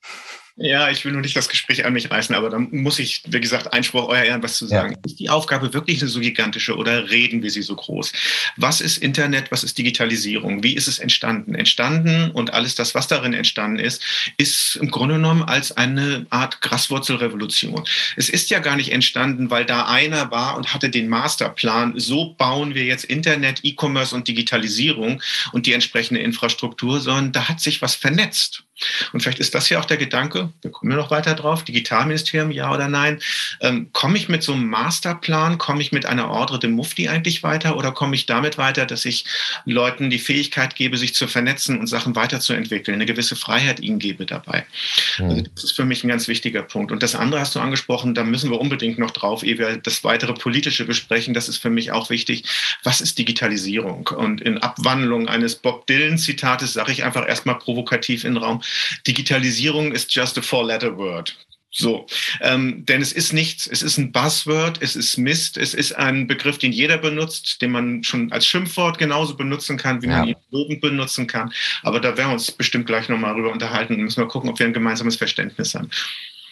Ja, 0.60 0.90
ich 0.90 1.06
will 1.06 1.12
nur 1.12 1.22
nicht 1.22 1.36
das 1.36 1.50
Gespräch 1.50 1.86
an 1.86 1.94
mich 1.94 2.10
reißen, 2.10 2.34
aber 2.34 2.50
da 2.50 2.58
muss 2.58 2.98
ich, 2.98 3.22
wie 3.28 3.40
gesagt, 3.40 3.74
Einspruch, 3.74 4.08
euer 4.08 4.24
Ehren, 4.24 4.42
was 4.42 4.58
zu 4.58 4.66
sagen. 4.66 4.94
Ja. 4.94 4.98
Ist 5.06 5.20
die 5.20 5.30
Aufgabe 5.30 5.72
wirklich 5.72 6.02
eine 6.02 6.10
so 6.10 6.20
gigantische 6.20 6.76
oder 6.76 7.12
reden 7.12 7.44
wir 7.44 7.52
sie 7.52 7.62
so 7.62 7.76
groß? 7.76 8.12
Was 8.56 8.82
ist 8.82 8.98
Internet? 8.98 9.52
Was 9.52 9.64
ist 9.64 9.78
Digitalisierung? 9.78 10.64
Wie 10.64 10.74
ist 10.74 10.88
es 10.88 10.98
entstanden? 10.98 11.54
Entstanden 11.54 12.32
und 12.32 12.56
alles 12.56 12.74
das, 12.74 12.96
was 12.96 13.08
darin 13.08 13.36
entstanden 13.36 13.78
ist, 13.78 14.02
ist 14.38 14.78
im 14.82 14.90
Grunde 14.90 15.16
genommen 15.16 15.44
als 15.44 15.78
eine 15.78 16.26
Art 16.32 16.60
Graswurzelrevolution. 16.62 17.84
Es 18.16 18.28
ist 18.28 18.50
ja 18.50 18.58
gar 18.58 18.78
nicht 18.78 18.92
entstanden, 18.92 19.52
weil 19.52 19.66
da 19.66 19.86
einer 19.86 20.32
war 20.32 20.58
und 20.58 20.74
hatte 20.74 20.90
den 20.90 21.08
Masterplan. 21.08 21.94
So 22.00 22.34
bauen 22.34 22.74
wir 22.74 22.86
jetzt 22.86 23.04
Internet, 23.04 23.60
E-Commerce 23.62 24.16
und 24.16 24.28
Digitalisierung 24.28 25.22
und 25.52 25.68
die 25.68 25.74
entsprechende 25.74 26.22
Infrastruktur, 26.22 27.00
sondern 27.00 27.32
da 27.32 27.48
hat 27.48 27.60
sich 27.60 27.84
was 27.84 27.94
vernetzt. 27.94 28.64
Und 29.12 29.22
vielleicht 29.22 29.40
ist 29.40 29.56
das 29.56 29.70
ja 29.70 29.80
auch 29.80 29.86
der 29.86 29.98
Gedanke, 29.98 30.47
wir 30.62 30.72
kommen 30.72 30.92
ja 30.92 30.98
noch 30.98 31.12
weiter 31.12 31.36
drauf, 31.36 31.64
Digitalministerium, 31.64 32.52
ja 32.52 32.74
oder 32.74 32.88
nein. 32.88 33.20
Ähm, 33.62 33.90
komme 33.94 34.18
ich 34.18 34.30
mit 34.30 34.44
so 34.44 34.54
einem 34.54 34.68
Masterplan, 34.68 35.58
komme 35.58 35.82
ich 35.82 35.92
mit 35.92 36.06
einer 36.06 36.30
Ordre 36.30 36.60
de 36.60 36.70
Mufti 36.70 37.08
eigentlich 37.08 37.44
weiter 37.44 37.78
oder 37.78 37.92
komme 37.92 38.16
ich 38.16 38.26
damit 38.26 38.58
weiter, 38.58 38.86
dass 38.86 39.06
ich 39.06 39.26
Leuten 39.66 40.10
die 40.10 40.20
Fähigkeit 40.20 40.76
gebe, 40.76 40.98
sich 40.98 41.14
zu 41.14 41.28
vernetzen 41.28 41.80
und 41.80 41.88
Sachen 41.88 42.16
weiterzuentwickeln, 42.16 42.96
eine 42.96 43.06
gewisse 43.06 43.36
Freiheit 43.36 43.80
ihnen 43.80 44.00
gebe 44.00 44.26
dabei? 44.26 44.66
Mhm. 45.18 45.26
Also 45.30 45.44
das 45.56 45.64
ist 45.66 45.72
für 45.76 45.86
mich 45.86 46.04
ein 46.04 46.10
ganz 46.10 46.28
wichtiger 46.28 46.64
Punkt. 46.64 46.92
Und 46.92 47.04
das 47.04 47.16
andere 47.16 47.40
hast 47.42 47.56
du 47.56 47.60
angesprochen, 47.60 48.14
da 48.14 48.24
müssen 48.24 48.50
wir 48.52 48.60
unbedingt 48.60 49.00
noch 49.00 49.12
drauf, 49.12 49.44
ehe 49.44 49.58
wir 49.58 49.78
das 49.78 50.04
weitere 50.04 50.34
politische 50.34 50.86
besprechen. 50.86 51.34
Das 51.34 51.50
ist 51.50 51.58
für 51.58 51.70
mich 51.70 51.92
auch 51.92 52.10
wichtig. 52.10 52.44
Was 52.84 53.02
ist 53.02 53.18
Digitalisierung? 53.18 54.08
Und 54.08 54.42
in 54.42 54.58
Abwandlung 54.58 55.28
eines 55.28 55.56
Bob 55.56 55.88
Dylan-Zitates 55.88 56.74
sage 56.74 56.92
ich 56.92 57.04
einfach 57.04 57.28
erstmal 57.28 57.58
provokativ 57.58 58.24
in 58.24 58.36
den 58.36 58.44
Raum, 58.44 58.62
Digitalisierung 59.06 59.92
ist 59.92 60.14
just 60.14 60.37
a 60.38 60.42
four-letter 60.42 60.98
word. 60.98 61.36
So, 61.70 62.08
ähm, 62.42 62.86
denn 62.86 63.02
es 63.02 63.12
ist 63.12 63.34
nichts, 63.34 63.68
es 63.68 63.84
ist 63.84 63.98
ein 63.98 64.12
Buzzword, 64.12 64.82
es 64.82 64.96
ist 64.96 65.18
Mist, 65.18 65.58
es 65.58 65.74
ist 65.74 65.94
ein 65.94 66.26
Begriff, 66.26 66.58
den 66.58 66.72
jeder 66.72 66.98
benutzt, 66.98 67.62
den 67.62 67.72
man 67.72 68.04
schon 68.04 68.32
als 68.32 68.48
Schimpfwort 68.48 68.98
genauso 68.98 69.36
benutzen 69.36 69.78
kann, 69.78 70.02
wie 70.02 70.08
ja. 70.08 70.20
man 70.20 70.30
ihn 70.30 70.36
lobend 70.50 70.82
benutzen 70.82 71.28
kann. 71.28 71.54
Aber 71.84 72.00
da 72.00 72.18
werden 72.18 72.30
wir 72.30 72.34
uns 72.34 72.52
bestimmt 72.52 72.88
gleich 72.88 73.10
nochmal 73.10 73.36
drüber 73.36 73.52
unterhalten 73.52 73.96
und 73.96 74.02
müssen 74.02 74.24
wir 74.24 74.28
gucken, 74.28 74.50
ob 74.50 74.58
wir 74.58 74.66
ein 74.66 74.74
gemeinsames 74.74 75.18
Verständnis 75.18 75.76
haben. 75.76 75.90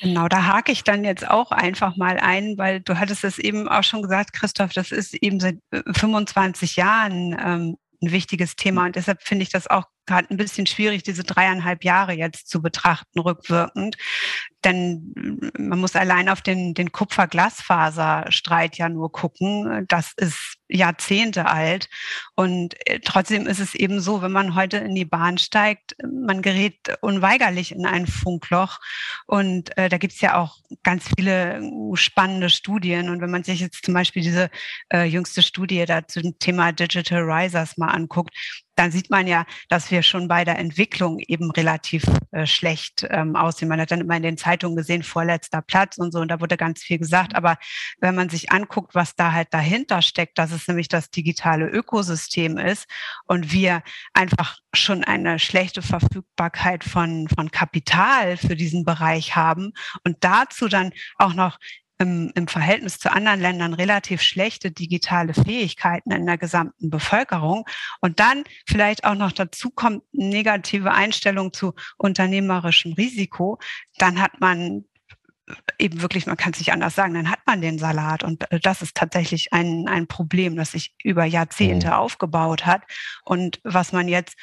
Genau, 0.02 0.28
da 0.28 0.45
hake 0.45 0.71
ich 0.71 0.84
dann 0.84 1.06
jetzt 1.06 1.28
auch 1.28 1.52
einfach 1.52 1.95
mal 1.95 2.19
ein, 2.19 2.58
weil 2.58 2.82
du 2.82 3.00
hattest 3.00 3.24
es 3.24 3.39
eben 3.39 3.67
auch 3.67 3.84
schon 3.84 4.02
gesagt, 4.02 4.34
Christoph, 4.34 4.74
das 4.74 4.91
ist 4.91 5.13
eben 5.15 5.39
seit 5.39 5.58
25 5.93 6.78
äh, 6.78 6.82
Jahren 6.82 7.32
ähm, 7.39 7.78
ein 8.02 8.12
wichtiges 8.12 8.56
Thema 8.56 8.86
und 8.86 8.95
deshalb 8.95 9.24
finde 9.24 9.43
ich 9.43 9.50
das 9.50 9.67
auch 9.67 9.86
gerade 10.06 10.30
ein 10.30 10.38
bisschen 10.38 10.65
schwierig, 10.65 11.04
diese 11.04 11.24
dreieinhalb 11.24 11.84
Jahre 11.84 12.13
jetzt 12.13 12.50
zu 12.50 12.62
betrachten, 12.62 13.20
rückwirkend. 13.20 13.98
Denn 14.63 15.13
man 15.60 15.80
muss 15.80 15.96
allein 15.96 16.28
auf 16.28 16.41
den, 16.41 16.74
den 16.74 16.91
Kupfer-Glasfaser-Streit 16.91 18.78
ja 18.78 18.89
nur 18.89 19.12
gucken. 19.12 19.86
Das 19.88 20.13
ist 20.18 20.58
Jahrzehnte 20.68 21.46
alt. 21.46 21.88
Und 22.36 22.76
äh, 22.88 23.00
trotzdem 23.00 23.46
ist 23.46 23.60
es 23.60 23.76
eben 23.76 24.00
so, 24.00 24.24
wenn 24.24 24.32
man 24.32 24.56
heute 24.56 24.78
in 24.78 24.96
die 24.96 25.06
Bahn 25.06 25.38
steigt, 25.38 25.96
man 26.04 26.41
gerät 26.41 26.98
unweigerlich 27.02 27.72
in 27.74 27.86
ein 27.86 28.08
Funkloch. 28.08 28.80
Und 29.28 29.78
äh, 29.78 29.88
da 29.88 30.00
gibt 30.00 30.13
es 30.13 30.22
ja 30.22 30.36
auch 30.36 30.58
ganz 30.82 31.10
viele 31.15 31.62
spannende 31.94 32.50
Studien. 32.50 33.10
Und 33.10 33.22
wenn 33.22 33.32
man 33.32 33.44
sich 33.44 33.60
jetzt 33.60 33.86
zum 33.86 33.94
Beispiel 33.94 34.24
diese 34.24 34.50
äh, 34.91 35.04
jüngste 35.04 35.44
Studie 35.44 35.86
da 35.86 36.08
zum 36.08 36.39
Thema 36.39 36.72
Digital 36.72 37.22
Risers 37.22 37.78
mal 37.78 37.89
anguckt, 37.89 38.34
dann 38.76 38.92
sieht 38.92 39.10
man 39.10 39.28
ja, 39.28 39.46
dass 39.70 39.90
wir 39.92 40.04
schon 40.04 40.28
bei 40.28 40.44
der 40.44 40.60
Entwicklung 40.60 41.20
eben 41.20 41.52
relativ 41.52 42.04
äh, 42.32 42.46
schlecht 42.46 43.06
ähm, 43.10 43.36
aussehen. 43.36 43.70
Man 43.70 43.80
hat 43.80 43.92
dann 43.92 44.02
immer 44.02 44.18
in 44.18 44.24
den 44.24 44.38
Zeitungen 44.38 44.76
gesehen, 44.76 45.04
vorletzter 45.04 45.62
Platz 45.62 45.98
und 45.98 46.12
so, 46.12 46.20
und 46.20 46.30
da 46.30 46.42
wurde 46.42 46.58
ganz 46.58 46.82
viel 46.82 46.98
gesagt. 46.98 47.36
Aber 47.36 47.58
wenn 48.00 48.16
man 48.16 48.30
sich 48.30 48.52
anguckt, 48.52 48.96
was 48.96 49.16
da 49.16 49.32
halt 49.32 49.54
dahinter 49.54 50.02
steckt, 50.02 50.38
dass 50.38 50.52
es 50.52 50.68
nämlich 50.68 50.88
das 50.88 51.10
digitale 51.10 51.68
Ökosystem 51.68 52.58
ist 52.58 52.88
und 53.26 53.52
wir 53.52 53.82
einfach 54.14 54.58
schon 54.74 55.04
eine 55.04 55.40
schlechte 55.40 55.82
Verfügbarkeit 55.82 56.84
von, 56.84 57.28
von 57.28 57.52
Kapital 57.52 58.38
für 58.38 58.56
diesen 58.56 58.84
Bereich 58.84 59.36
haben 59.36 59.72
und 60.04 60.18
dazu 60.22 60.68
dann 60.68 60.92
auch 61.18 61.34
noch 61.34 61.58
im, 61.98 62.32
im 62.36 62.48
Verhältnis 62.48 63.00
zu 63.00 63.12
anderen 63.12 63.40
Ländern 63.40 63.74
relativ 63.74 64.22
schlechte 64.22 64.72
digitale 64.72 65.34
Fähigkeiten 65.34 66.12
in 66.12 66.26
der 66.26 66.38
gesamten 66.38 66.90
Bevölkerung 66.90 67.66
und 68.02 68.20
dann 68.20 68.44
vielleicht 68.66 69.06
auch 69.06 69.16
noch 69.16 69.32
dazu 69.32 69.70
kommt 69.70 70.04
negative 70.12 70.92
Einstellung 70.92 71.54
zu 71.54 71.74
unternehmerischem 71.98 72.94
Risiko, 72.94 73.60
dann 73.98 74.22
hat 74.22 74.42
man 74.42 74.86
eben 75.78 76.02
wirklich, 76.02 76.26
man 76.26 76.38
kann 76.38 76.54
es 76.54 76.60
nicht 76.60 76.74
anders 76.74 76.96
sagen, 76.96 77.14
dann 77.14 77.30
hat 77.30 77.40
man 77.46 77.62
den 77.62 77.78
Salat. 77.78 78.24
Und 78.24 78.52
äh, 78.52 78.60
das 78.60 78.82
ist 78.82 78.96
tatsächlich 78.96 79.54
ein, 79.54 79.88
ein 79.88 80.08
Problem, 80.08 80.56
das 80.56 80.72
sich 80.72 80.96
über 81.04 81.26
Jahrzehnte 81.26 81.88
mhm. 81.88 81.94
aufgebaut 81.94 82.66
hat 82.66 82.82
und 83.24 83.60
was 83.64 83.92
man 83.92 84.08
jetzt 84.08 84.36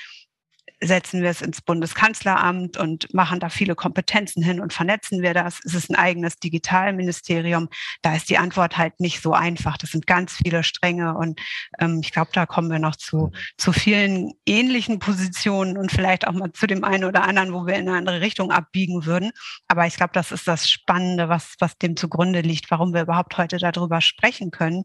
setzen 0.83 1.23
wir 1.23 1.31
es 1.31 1.43
ins 1.43 1.63
Bundeskanzleramt 1.63 2.77
und 2.77 3.13
machen 3.15 3.41
da 3.41 3.49
viele 3.49 3.75
Kompetenzen 3.75 4.43
hin 4.43 4.61
und 4.61 4.73
vernetzen 4.73 5.23
wir 5.23 5.33
das? 5.33 5.61
Ist 5.61 5.75
es 5.75 5.89
ein 5.89 5.95
eigenes 5.95 6.39
Digitalministerium? 6.39 7.69
Da 8.03 8.17
ist 8.17 8.29
die 8.29 8.39
Antwort 8.39 8.77
halt 8.77 8.99
nicht 9.01 9.23
so 9.23 9.33
einfach. 9.33 9.79
Das 9.79 9.91
sind 9.91 10.07
ganz 10.07 10.35
viele 10.35 10.65
Stränge 10.65 11.15
und 11.15 11.41
ähm, 11.79 12.01
ich 12.03 12.13
glaube, 12.13 12.31
da 12.33 12.47
kommen 12.47 12.71
wir 12.71 12.79
noch 12.79 12.97
zu, 12.97 13.31
zu 13.57 13.73
vielen 13.73 14.33
ähnlichen 14.45 14.99
Positionen 14.99 15.79
und 15.79 15.93
vielleicht 15.93 16.27
auch 16.27 16.33
mal 16.33 16.53
zu 16.53 16.67
dem 16.67 16.85
einen 16.85 17.05
oder 17.05 17.23
anderen, 17.23 17.53
wo 17.53 17.67
wir 17.67 17.75
in 17.75 17.89
eine 17.89 17.99
andere 17.99 18.21
Richtung 18.21 18.51
abbiegen 18.51 19.07
würden. 19.07 19.31
Aber 19.69 19.87
ich 19.87 19.97
glaube, 19.97 20.13
das 20.13 20.33
ist 20.33 20.49
das 20.49 20.69
Spannende, 20.69 21.29
was, 21.29 21.55
was 21.61 21.79
dem 21.79 21.97
zugrunde 21.97 22.41
liegt, 22.41 22.71
warum 22.71 22.93
wir 22.93 23.03
überhaupt 23.03 23.39
heute 23.39 23.59
darüber 23.59 24.01
sprechen 24.01 24.51
können 24.51 24.85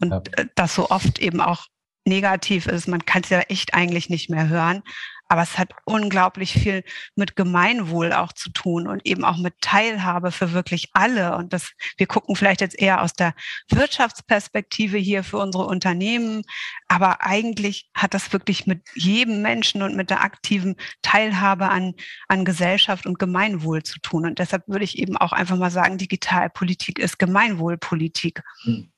und 0.00 0.10
ja. 0.10 0.22
Äh, 0.36 0.46
das 0.54 0.74
so 0.74 0.90
oft 0.90 1.18
eben 1.18 1.40
auch 1.40 1.66
negativ 2.08 2.66
ist. 2.66 2.88
Man 2.88 3.04
kann 3.04 3.22
es 3.22 3.28
ja 3.28 3.40
echt 3.40 3.74
eigentlich 3.74 4.08
nicht 4.08 4.30
mehr 4.30 4.48
hören. 4.48 4.82
Aber 5.28 5.42
es 5.42 5.58
hat 5.58 5.70
unglaublich 5.84 6.52
viel 6.54 6.84
mit 7.14 7.36
Gemeinwohl 7.36 8.12
auch 8.12 8.32
zu 8.32 8.50
tun 8.50 8.88
und 8.88 9.04
eben 9.06 9.24
auch 9.24 9.36
mit 9.36 9.54
Teilhabe 9.60 10.32
für 10.32 10.52
wirklich 10.52 10.88
alle. 10.94 11.36
Und 11.36 11.52
das, 11.52 11.72
wir 11.96 12.06
gucken 12.06 12.34
vielleicht 12.34 12.60
jetzt 12.60 12.78
eher 12.78 13.02
aus 13.02 13.12
der 13.12 13.34
Wirtschaftsperspektive 13.68 14.96
hier 14.96 15.22
für 15.24 15.38
unsere 15.38 15.66
Unternehmen. 15.66 16.42
Aber 16.88 17.22
eigentlich 17.22 17.90
hat 17.94 18.14
das 18.14 18.32
wirklich 18.32 18.66
mit 18.66 18.80
jedem 18.94 19.42
Menschen 19.42 19.82
und 19.82 19.94
mit 19.94 20.08
der 20.08 20.22
aktiven 20.22 20.76
Teilhabe 21.02 21.68
an, 21.68 21.94
an 22.28 22.46
Gesellschaft 22.46 23.06
und 23.06 23.18
Gemeinwohl 23.18 23.82
zu 23.82 24.00
tun. 24.00 24.24
Und 24.24 24.38
deshalb 24.38 24.66
würde 24.68 24.84
ich 24.84 24.98
eben 24.98 25.16
auch 25.18 25.32
einfach 25.32 25.58
mal 25.58 25.70
sagen, 25.70 25.98
Digitalpolitik 25.98 26.98
ist 26.98 27.18
Gemeinwohlpolitik. 27.18 28.42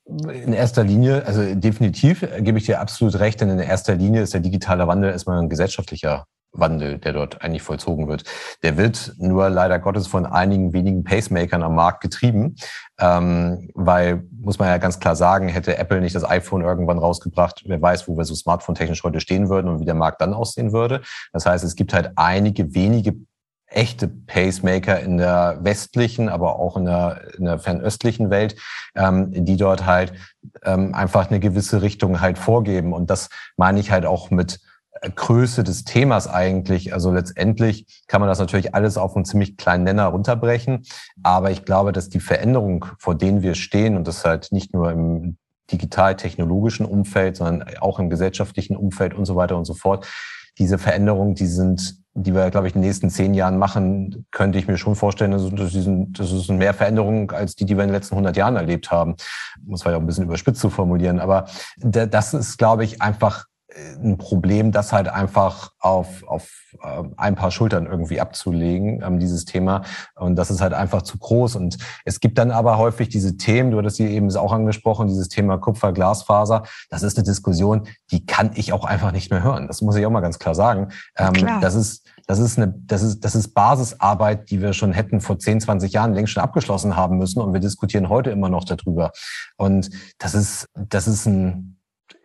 In 0.07 0.53
erster 0.53 0.85
Linie, 0.85 1.24
also 1.26 1.55
definitiv 1.55 2.20
gebe 2.38 2.59
ich 2.59 2.66
dir 2.66 2.81
absolut 2.81 3.18
recht, 3.18 3.40
denn 3.40 3.50
in 3.50 3.59
erster 3.59 3.96
Linie 3.96 4.22
ist 4.22 4.35
der 4.35 4.40
digitale 4.40 4.87
Wandel 4.87 5.11
erstmal 5.11 5.40
ein 5.40 5.48
gesellschaftlicher 5.48 6.26
Wandel, 6.53 6.99
der 6.99 7.13
dort 7.13 7.43
eigentlich 7.43 7.63
vollzogen 7.63 8.09
wird. 8.09 8.25
Der 8.63 8.77
wird 8.77 9.15
nur 9.19 9.51
leider 9.51 9.79
Gottes 9.79 10.07
von 10.07 10.27
einigen 10.27 10.73
wenigen 10.73 11.05
Pacemakern 11.05 11.63
am 11.63 11.75
Markt 11.75 12.01
getrieben, 12.01 12.57
ähm, 12.99 13.71
weil, 13.75 14.25
muss 14.41 14.59
man 14.59 14.69
ja 14.69 14.79
ganz 14.79 14.99
klar 14.99 15.17
sagen, 15.17 15.49
hätte 15.49 15.79
Apple 15.79 16.01
nicht 16.01 16.15
das 16.15 16.29
iPhone 16.29 16.63
irgendwann 16.63 16.99
rausgebracht, 16.99 17.63
wer 17.67 17.81
weiß, 17.81 18.09
wo 18.09 18.17
wir 18.17 18.25
so 18.25 18.35
smartphone-technisch 18.35 19.03
heute 19.05 19.21
stehen 19.21 19.49
würden 19.49 19.69
und 19.69 19.81
wie 19.81 19.85
der 19.85 19.95
Markt 19.95 20.21
dann 20.21 20.35
aussehen 20.35 20.73
würde. 20.73 21.03
Das 21.33 21.47
heißt, 21.47 21.65
es 21.65 21.77
gibt 21.77 21.95
halt 21.95 22.13
einige 22.17 22.75
wenige 22.75 23.15
echte 23.71 24.09
Pacemaker 24.09 25.01
in 25.01 25.17
der 25.17 25.59
westlichen, 25.63 26.29
aber 26.29 26.59
auch 26.59 26.77
in 26.77 26.87
der, 26.87 27.23
in 27.39 27.45
der 27.45 27.59
fernöstlichen 27.59 28.29
Welt, 28.29 28.57
ähm, 28.97 29.31
die 29.33 29.57
dort 29.57 29.87
halt 29.87 30.13
ähm, 30.65 30.95
einfach 30.95 31.31
eine 31.31 31.39
gewisse 31.39 31.81
Richtung 31.81 32.21
halt 32.21 32.37
vorgeben. 32.37 32.93
Und 32.93 33.11
das 33.11 33.29
meine 33.57 33.79
ich 33.79 33.93
halt 33.93 34.07
auch 34.07 34.31
mit 34.31 34.61
Größe 35.03 35.65
des 35.65 35.85
Themas 35.85 36.29
eigentlich. 36.29 36.93
Also 36.93 37.11
letztendlich 37.11 38.05
kann 38.07 38.21
man 38.21 38.29
das 38.29 38.39
natürlich 38.39 38.75
alles 38.75 38.99
auf 38.99 39.17
einen 39.17 39.25
ziemlich 39.25 39.57
kleinen 39.57 39.85
Nenner 39.85 40.07
runterbrechen. 40.07 40.85
Aber 41.23 41.51
ich 41.51 41.65
glaube, 41.65 41.93
dass 41.93 42.09
die 42.09 42.21
Veränderung, 42.21 42.87
vor 42.99 43.15
denen 43.15 43.43
wir 43.43 43.55
stehen, 43.55 43.97
und 43.97 44.07
das 44.07 44.25
halt 44.25 44.53
nicht 44.53 44.75
nur 44.75 44.91
im 44.91 45.37
digital-technologischen 45.73 46.85
Umfeld, 46.85 47.37
sondern 47.37 47.77
auch 47.79 47.99
im 47.99 48.11
gesellschaftlichen 48.11 48.77
Umfeld 48.77 49.15
und 49.15 49.25
so 49.25 49.37
weiter 49.37 49.57
und 49.57 49.65
so 49.65 49.75
fort, 49.75 50.07
diese 50.59 50.79
Veränderungen, 50.79 51.35
die 51.35 51.47
sind 51.47 52.01
die 52.15 52.35
wir, 52.35 52.51
glaube 52.51 52.67
ich, 52.67 52.75
in 52.75 52.81
den 52.83 52.89
nächsten 52.89 53.09
zehn 53.09 53.35
Jahren 53.35 53.57
machen, 53.57 54.27
könnte 54.33 54.59
ich 54.59 54.67
mir 54.67 54.77
schon 54.77 54.97
vorstellen, 54.97 55.31
das, 55.31 55.73
sind, 55.73 56.59
mehr 56.59 56.75
Veränderung 56.75 57.31
als 57.31 57.55
die, 57.55 57.65
die 57.65 57.77
wir 57.77 57.85
in 57.85 57.89
den 57.89 57.95
letzten 57.95 58.15
100 58.15 58.37
Jahren 58.37 58.57
erlebt 58.57 58.91
haben. 58.91 59.15
Muss 59.65 59.85
man 59.85 59.93
ja 59.93 59.99
auch 59.99 60.03
ein 60.03 60.07
bisschen 60.07 60.25
überspitzt 60.25 60.61
zu 60.61 60.71
formulieren. 60.71 61.21
Aber 61.21 61.47
das 61.79 62.35
ist, 62.35 62.59
glaube 62.59 62.85
ich, 62.85 63.01
einfach 63.01 63.47
ein 64.03 64.19
Problem, 64.19 64.73
das 64.73 64.93
halt 64.93 65.09
einfach 65.09 65.73
auf, 65.79 66.25
auf 66.27 66.77
äh, 66.83 67.03
ein 67.17 67.35
paar 67.35 67.51
Schultern 67.51 67.87
irgendwie 67.87 68.21
abzulegen, 68.21 69.03
ähm, 69.03 69.19
dieses 69.19 69.45
Thema. 69.45 69.83
Und 70.17 70.37
das 70.37 70.51
ist 70.51 70.61
halt 70.61 70.73
einfach 70.73 71.03
zu 71.03 71.19
groß. 71.19 71.57
Und 71.57 71.79
es 72.05 72.21
gibt 72.21 72.39
dann 72.39 72.51
aber 72.51 72.79
häufig 72.79 73.09
diese 73.09 73.37
Themen, 73.37 73.71
du 73.71 73.79
hattest 73.79 73.97
sie 73.97 74.07
eben 74.07 74.35
auch 74.37 74.53
angesprochen, 74.53 75.09
dieses 75.09 75.29
Thema 75.29 75.59
Kupfer, 75.59 75.93
Glasfaser. 75.93 76.65
Das 76.89 77.03
ist 77.03 77.17
eine 77.17 77.25
Diskussion, 77.25 77.89
die 78.11 78.27
kann 78.27 78.51
ich 78.55 78.73
auch 78.73 78.85
einfach 78.85 79.13
nicht 79.13 79.31
mehr 79.31 79.43
hören. 79.43 79.67
Das 79.67 79.83
muss 79.83 79.97
ich 79.97 80.05
auch 80.05 80.11
mal 80.11 80.21
ganz 80.21 80.39
klar 80.39 80.55
sagen. 80.55 80.89
Ähm, 81.17 81.33
klar. 81.33 81.61
Das 81.61 81.75
ist, 81.75 82.09
das 82.27 82.39
ist 82.39 82.59
eine, 82.59 82.75
das 82.87 83.03
ist, 83.03 83.21
das 83.25 83.35
ist 83.35 83.55
Basisarbeit, 83.55 84.51
die 84.51 84.61
wir 84.61 84.73
schon 84.73 84.93
hätten 84.93 85.21
vor 85.21 85.39
10, 85.39 85.61
20 85.61 85.93
Jahren 85.93 86.15
längst 86.15 86.33
schon 86.33 86.43
abgeschlossen 86.43 86.97
haben 86.97 87.19
müssen. 87.19 87.41
Und 87.41 87.53
wir 87.53 87.61
diskutieren 87.61 88.09
heute 88.09 88.31
immer 88.31 88.49
noch 88.49 88.65
darüber. 88.65 89.13
Und 89.57 89.91
das 90.19 90.35
ist, 90.35 90.69
das 90.75 91.07
ist 91.07 91.27
ein, 91.27 91.80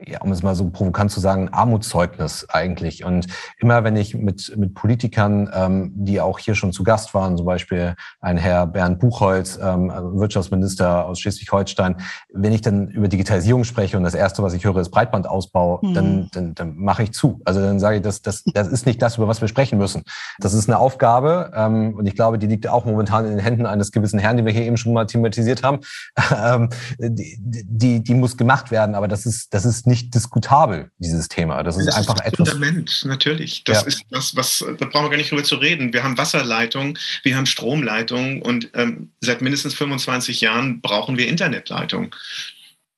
ja, 0.06 0.22
um 0.22 0.32
es 0.32 0.44
mal 0.44 0.56
so 0.56 0.70
provokant 0.70 1.12
zu 1.12 1.20
sagen, 1.20 1.50
Armutszeugnis 1.50 2.48
eigentlich. 2.50 3.04
Und 3.04 3.28
immer 3.60 3.84
wenn 3.84 3.96
ich 3.96 4.14
mit, 4.16 4.56
mit 4.58 4.74
Politikern, 4.74 5.50
ähm, 5.54 5.92
die 5.96 6.20
auch 6.20 6.40
hier 6.40 6.56
schon 6.56 6.72
zu 6.72 6.84
Gast 6.84 7.14
waren, 7.14 7.38
zum 7.38 7.46
Beispiel 7.46 7.96
ein 8.20 8.38
Herr 8.38 8.68
Bernd 8.68 9.00
Buchholz, 9.00 9.58
ähm, 9.62 9.90
Wirtschaftsminister 9.90 11.06
aus 11.06 11.20
Schleswig-Holstein, 11.20 11.98
wenn 12.34 12.52
ich 12.52 12.62
dann 12.62 12.90
über 12.90 13.08
Digitalisierung 13.08 13.64
spreche 13.64 13.98
und 13.98 14.04
das 14.04 14.16
Erste, 14.16 14.44
was 14.44 14.54
ich 14.54 14.66
höre, 14.66 14.78
ist 14.78 14.90
Breitbandausbau, 14.90 15.80
mhm. 15.82 15.94
dann, 15.94 16.30
dann, 16.34 16.56
dann 16.56 16.76
mache 16.76 17.04
ich 17.04 17.14
zu. 17.14 17.42
Also 17.46 17.62
dann 17.62 17.80
sage 17.80 17.98
ich, 17.98 18.02
das, 18.02 18.22
das, 18.22 18.44
das 18.54 18.68
ist 18.68 18.86
nicht 18.86 19.02
das, 19.02 19.18
über 19.18 19.28
was 19.28 19.42
wir 19.42 19.48
sprechen 19.48 19.78
müssen. 19.78 20.04
Das 20.40 20.54
ist 20.54 20.68
eine 20.68 20.78
Aufgabe 20.78 21.52
ähm, 21.56 21.96
und 21.96 22.06
ich 22.06 22.16
glaube, 22.16 22.38
die 22.38 22.48
liegt 22.48 22.68
auch 22.68 22.86
momentan 22.86 23.26
in 23.26 23.32
den 23.32 23.40
Händen 23.40 23.66
eines 23.66 23.92
gewissen 23.92 24.20
Herrn, 24.20 24.38
den 24.38 24.46
wir 24.46 24.54
hier 24.54 24.64
eben 24.64 24.78
schon 24.78 24.94
mal 24.94 25.06
thematisiert 25.06 25.64
haben. 25.64 25.80
ähm, 26.46 26.70
die, 27.00 27.38
die, 27.40 28.04
die 28.04 28.14
muss 28.14 28.38
gemacht 28.38 28.72
werden, 28.72 28.96
aber 28.96 29.08
das 29.08 29.26
ist, 29.26 29.54
das 29.54 29.66
ist 29.66 29.75
nicht 29.84 30.14
diskutabel, 30.16 30.92
dieses 30.98 31.28
Thema. 31.28 31.64
Das 31.64 31.78
ist 31.78 31.88
das 31.88 31.96
einfach 31.96 32.16
ist 32.16 32.22
das 32.22 32.34
etwas. 32.34 32.50
Fundament, 32.50 33.04
natürlich. 33.06 33.64
Das 33.64 33.82
ja. 33.82 33.88
ist 33.88 34.04
das, 34.10 34.36
was, 34.36 34.60
da 34.60 34.86
brauchen 34.86 35.06
wir 35.06 35.10
gar 35.10 35.18
nicht 35.18 35.32
drüber 35.32 35.44
zu 35.44 35.56
reden. 35.56 35.94
Wir 35.94 36.04
haben 36.04 36.18
Wasserleitungen, 36.18 36.98
wir 37.24 37.36
haben 37.36 37.46
Stromleitungen 37.46 38.42
und 38.42 38.70
ähm, 38.74 39.12
seit 39.22 39.42
mindestens 39.42 39.74
25 39.76 40.42
Jahren 40.42 40.82
brauchen 40.82 41.18
wir 41.18 41.28
Internetleitungen. 41.28 42.12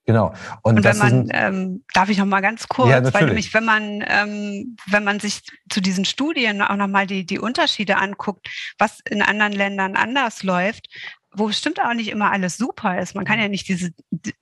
Genau. 0.07 0.33
Und, 0.61 0.77
und 0.77 0.83
wenn 0.85 0.97
man, 0.97 1.27
ähm, 1.33 1.83
darf 1.93 2.07
ich 2.07 2.17
noch 2.17 2.25
mal 2.25 2.39
ganz 2.39 2.69
kurz, 2.69 2.89
ja, 2.89 3.13
weil 3.13 3.25
nämlich, 3.25 3.53
wenn 3.53 3.65
man, 3.65 4.01
ähm, 4.07 4.77
wenn 4.89 5.03
man 5.03 5.19
sich 5.19 5.41
zu 5.69 5.81
diesen 5.81 6.05
Studien 6.05 6.61
auch 6.61 6.77
noch 6.77 6.87
mal 6.87 7.05
die, 7.05 7.25
die 7.25 7.39
Unterschiede 7.39 7.97
anguckt, 7.97 8.47
was 8.77 9.01
in 9.09 9.21
anderen 9.21 9.51
Ländern 9.51 9.97
anders 9.97 10.43
läuft, 10.43 10.87
wo 11.37 11.47
bestimmt 11.47 11.79
auch 11.79 11.93
nicht 11.93 12.09
immer 12.09 12.31
alles 12.31 12.57
super 12.57 12.99
ist. 12.99 13.15
Man 13.15 13.25
kann 13.25 13.39
ja 13.39 13.47
nicht 13.47 13.67
diese 13.67 13.91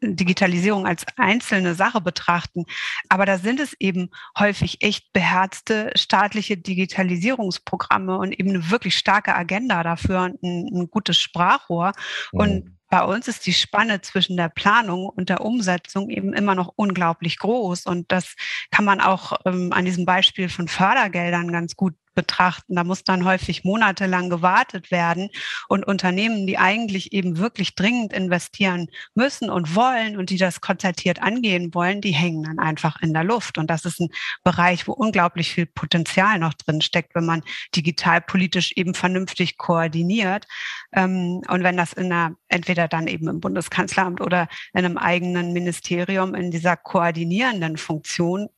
Digitalisierung 0.01 0.87
als 0.87 1.05
einzelne 1.17 1.75
Sache 1.75 2.01
betrachten, 2.01 2.65
aber 3.09 3.25
da 3.25 3.37
sind 3.37 3.59
es 3.59 3.75
eben 3.79 4.09
häufig 4.37 4.81
echt 4.81 5.11
beherzte 5.13 5.91
staatliche 5.95 6.57
Digitalisierungsprogramme 6.57 8.17
und 8.17 8.31
eben 8.31 8.49
eine 8.49 8.69
wirklich 8.69 8.97
starke 8.97 9.35
Agenda 9.35 9.83
dafür 9.83 10.23
und 10.23 10.41
ein, 10.43 10.69
ein 10.73 10.89
gutes 10.89 11.17
Sprachrohr. 11.17 11.91
Mhm. 12.31 12.39
Und 12.39 12.75
bei 12.89 13.03
uns 13.03 13.27
ist 13.27 13.45
die 13.45 13.53
Spanne 13.53 14.01
zwischen 14.01 14.37
der 14.37 14.49
Planung 14.49 15.09
und 15.09 15.29
der 15.29 15.41
Umsetzung 15.41 16.09
eben 16.09 16.33
immer 16.33 16.55
noch 16.55 16.71
unglaublich 16.75 17.39
groß. 17.39 17.87
Und 17.87 18.11
das 18.11 18.35
kann 18.71 18.85
man 18.85 19.01
auch 19.01 19.33
ähm, 19.45 19.73
an 19.73 19.85
diesem 19.85 20.05
Beispiel 20.05 20.49
von 20.49 20.67
Fördergeldern 20.67 21.51
ganz 21.51 21.75
gut 21.75 21.95
betrachten. 22.15 22.75
Da 22.75 22.83
muss 22.83 23.03
dann 23.03 23.25
häufig 23.25 23.63
monatelang 23.63 24.29
gewartet 24.29 24.91
werden 24.91 25.29
und 25.67 25.85
Unternehmen, 25.85 26.47
die 26.47 26.57
eigentlich 26.57 27.13
eben 27.13 27.37
wirklich 27.37 27.75
dringend 27.75 28.13
investieren 28.13 28.87
müssen 29.13 29.49
und 29.49 29.75
wollen 29.75 30.17
und 30.17 30.29
die 30.29 30.37
das 30.37 30.61
konzertiert 30.61 31.21
angehen 31.21 31.73
wollen, 31.73 32.01
die 32.01 32.13
hängen 32.13 32.43
dann 32.43 32.59
einfach 32.59 33.01
in 33.01 33.13
der 33.13 33.23
Luft. 33.23 33.57
Und 33.57 33.69
das 33.69 33.85
ist 33.85 33.99
ein 33.99 34.09
Bereich, 34.43 34.87
wo 34.87 34.93
unglaublich 34.93 35.51
viel 35.53 35.65
Potenzial 35.65 36.39
noch 36.39 36.53
drin 36.53 36.81
steckt, 36.81 37.13
wenn 37.15 37.25
man 37.25 37.43
digitalpolitisch 37.75 38.71
eben 38.75 38.93
vernünftig 38.93 39.57
koordiniert. 39.57 40.47
Ähm, 40.93 41.41
und 41.47 41.63
wenn 41.63 41.77
das 41.77 41.93
in 41.93 42.11
einer, 42.11 42.35
entweder 42.47 42.87
dann 42.87 43.07
eben 43.07 43.27
im 43.27 43.39
Bundeskanzleramt 43.39 44.21
oder 44.21 44.47
in 44.73 44.85
einem 44.85 44.97
eigenen 44.97 45.53
Ministerium 45.53 46.35
in 46.35 46.51
dieser 46.51 46.77
koordinierenden 46.77 47.77
Funktion 47.77 48.49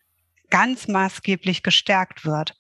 ganz 0.50 0.88
maßgeblich 0.88 1.63
gestärkt 1.63 2.26
wird. 2.26 2.56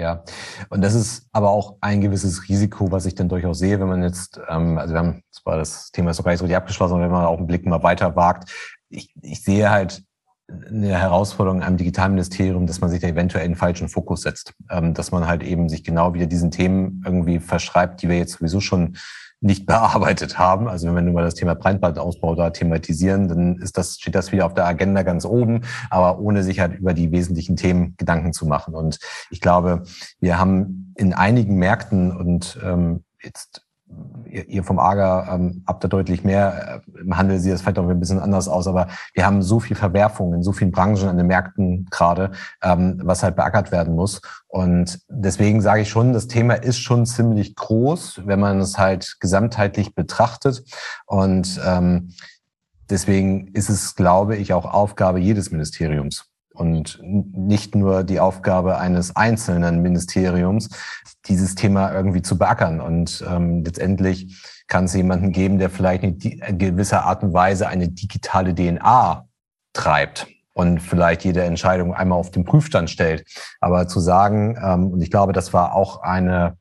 Ja, 0.00 0.24
und 0.70 0.82
das 0.82 0.94
ist 0.94 1.26
aber 1.30 1.50
auch 1.50 1.76
ein 1.82 2.00
gewisses 2.00 2.48
Risiko, 2.48 2.90
was 2.90 3.04
ich 3.04 3.14
dann 3.14 3.28
durchaus 3.28 3.58
sehe, 3.58 3.78
wenn 3.80 3.88
man 3.88 4.02
jetzt, 4.02 4.40
ähm, 4.48 4.78
also 4.78 4.94
wir 4.94 4.98
haben 4.98 5.22
zwar 5.30 5.58
das 5.58 5.90
Thema 5.90 6.10
ist 6.10 6.18
noch 6.18 6.24
gar 6.24 6.32
nicht 6.32 6.38
so 6.38 6.46
richtig 6.46 6.56
abgeschlossen, 6.56 6.94
aber 6.94 7.02
wenn 7.02 7.10
man 7.10 7.26
auch 7.26 7.36
einen 7.36 7.46
Blick 7.46 7.66
mal 7.66 7.82
weiter 7.82 8.16
wagt, 8.16 8.50
ich, 8.88 9.14
ich 9.20 9.42
sehe 9.44 9.70
halt 9.70 10.02
eine 10.48 10.98
Herausforderung 10.98 11.62
am 11.62 11.76
Digitalministerium, 11.76 12.66
dass 12.66 12.80
man 12.80 12.88
sich 12.88 13.00
da 13.00 13.08
eventuell 13.08 13.44
einen 13.44 13.56
falschen 13.56 13.90
Fokus 13.90 14.22
setzt, 14.22 14.54
ähm, 14.70 14.94
dass 14.94 15.12
man 15.12 15.26
halt 15.26 15.42
eben 15.42 15.68
sich 15.68 15.84
genau 15.84 16.14
wieder 16.14 16.26
diesen 16.26 16.50
Themen 16.50 17.02
irgendwie 17.04 17.38
verschreibt, 17.38 18.00
die 18.00 18.08
wir 18.08 18.16
jetzt 18.16 18.38
sowieso 18.38 18.60
schon 18.60 18.96
nicht 19.40 19.66
bearbeitet 19.66 20.38
haben. 20.38 20.68
Also 20.68 20.86
wenn 20.86 20.94
wir 20.94 21.02
nur 21.02 21.14
mal 21.14 21.24
das 21.24 21.34
Thema 21.34 21.54
Breitbandausbau 21.54 22.34
da 22.34 22.50
thematisieren, 22.50 23.28
dann 23.28 23.56
ist 23.56 23.76
das, 23.78 23.96
steht 23.96 24.14
das 24.14 24.32
wieder 24.32 24.46
auf 24.46 24.54
der 24.54 24.66
Agenda 24.66 25.02
ganz 25.02 25.24
oben, 25.24 25.62
aber 25.90 26.18
ohne 26.18 26.42
sich 26.42 26.60
halt 26.60 26.78
über 26.78 26.94
die 26.94 27.10
wesentlichen 27.10 27.56
Themen 27.56 27.94
Gedanken 27.96 28.32
zu 28.32 28.46
machen. 28.46 28.74
Und 28.74 28.98
ich 29.30 29.40
glaube, 29.40 29.84
wir 30.20 30.38
haben 30.38 30.94
in 30.96 31.14
einigen 31.14 31.56
Märkten 31.56 32.16
und 32.16 32.58
ähm, 32.64 33.04
jetzt 33.22 33.66
ihr 34.30 34.64
vom 34.64 34.78
AGA 34.78 35.34
ähm, 35.34 35.64
habt 35.66 35.82
da 35.84 35.88
deutlich 35.88 36.24
mehr. 36.24 36.82
Äh, 36.86 37.00
Im 37.00 37.16
Handel 37.16 37.38
sieht 37.38 37.52
das 37.52 37.62
vielleicht 37.62 37.78
auch 37.78 37.88
ein 37.88 38.00
bisschen 38.00 38.18
anders 38.18 38.48
aus, 38.48 38.66
aber 38.66 38.88
wir 39.14 39.26
haben 39.26 39.42
so 39.42 39.60
viel 39.60 39.76
Verwerfungen 39.76 40.34
in 40.34 40.42
so 40.42 40.52
vielen 40.52 40.70
Branchen 40.70 41.08
an 41.08 41.16
den 41.16 41.26
Märkten 41.26 41.86
gerade, 41.90 42.32
ähm, 42.62 43.00
was 43.02 43.22
halt 43.22 43.36
beackert 43.36 43.72
werden 43.72 43.94
muss. 43.94 44.20
Und 44.48 45.00
deswegen 45.08 45.60
sage 45.60 45.82
ich 45.82 45.88
schon, 45.88 46.12
das 46.12 46.26
Thema 46.26 46.54
ist 46.54 46.78
schon 46.78 47.06
ziemlich 47.06 47.56
groß, 47.56 48.22
wenn 48.26 48.40
man 48.40 48.60
es 48.60 48.78
halt 48.78 49.16
gesamtheitlich 49.20 49.94
betrachtet. 49.94 50.64
Und 51.06 51.60
ähm, 51.64 52.10
deswegen 52.88 53.48
ist 53.48 53.68
es, 53.68 53.94
glaube 53.94 54.36
ich, 54.36 54.52
auch 54.52 54.64
Aufgabe 54.64 55.18
jedes 55.18 55.50
Ministeriums, 55.50 56.29
und 56.60 57.00
nicht 57.02 57.74
nur 57.74 58.04
die 58.04 58.20
Aufgabe 58.20 58.78
eines 58.78 59.16
einzelnen 59.16 59.80
Ministeriums, 59.80 60.68
dieses 61.26 61.54
Thema 61.54 61.92
irgendwie 61.92 62.22
zu 62.22 62.38
beackern. 62.38 62.80
Und 62.80 63.24
ähm, 63.28 63.64
letztendlich 63.64 64.44
kann 64.68 64.84
es 64.84 64.94
jemanden 64.94 65.32
geben, 65.32 65.58
der 65.58 65.70
vielleicht 65.70 66.04
in 66.04 66.18
gewisser 66.58 67.04
Art 67.04 67.22
und 67.22 67.32
Weise 67.32 67.66
eine 67.66 67.88
digitale 67.88 68.54
DNA 68.54 69.26
treibt 69.72 70.28
und 70.52 70.80
vielleicht 70.80 71.24
jede 71.24 71.42
Entscheidung 71.42 71.94
einmal 71.94 72.18
auf 72.18 72.30
den 72.30 72.44
Prüfstand 72.44 72.90
stellt. 72.90 73.24
Aber 73.60 73.88
zu 73.88 73.98
sagen, 73.98 74.58
ähm, 74.62 74.88
und 74.92 75.00
ich 75.00 75.10
glaube, 75.10 75.32
das 75.32 75.52
war 75.52 75.74
auch 75.74 76.02
eine 76.02 76.58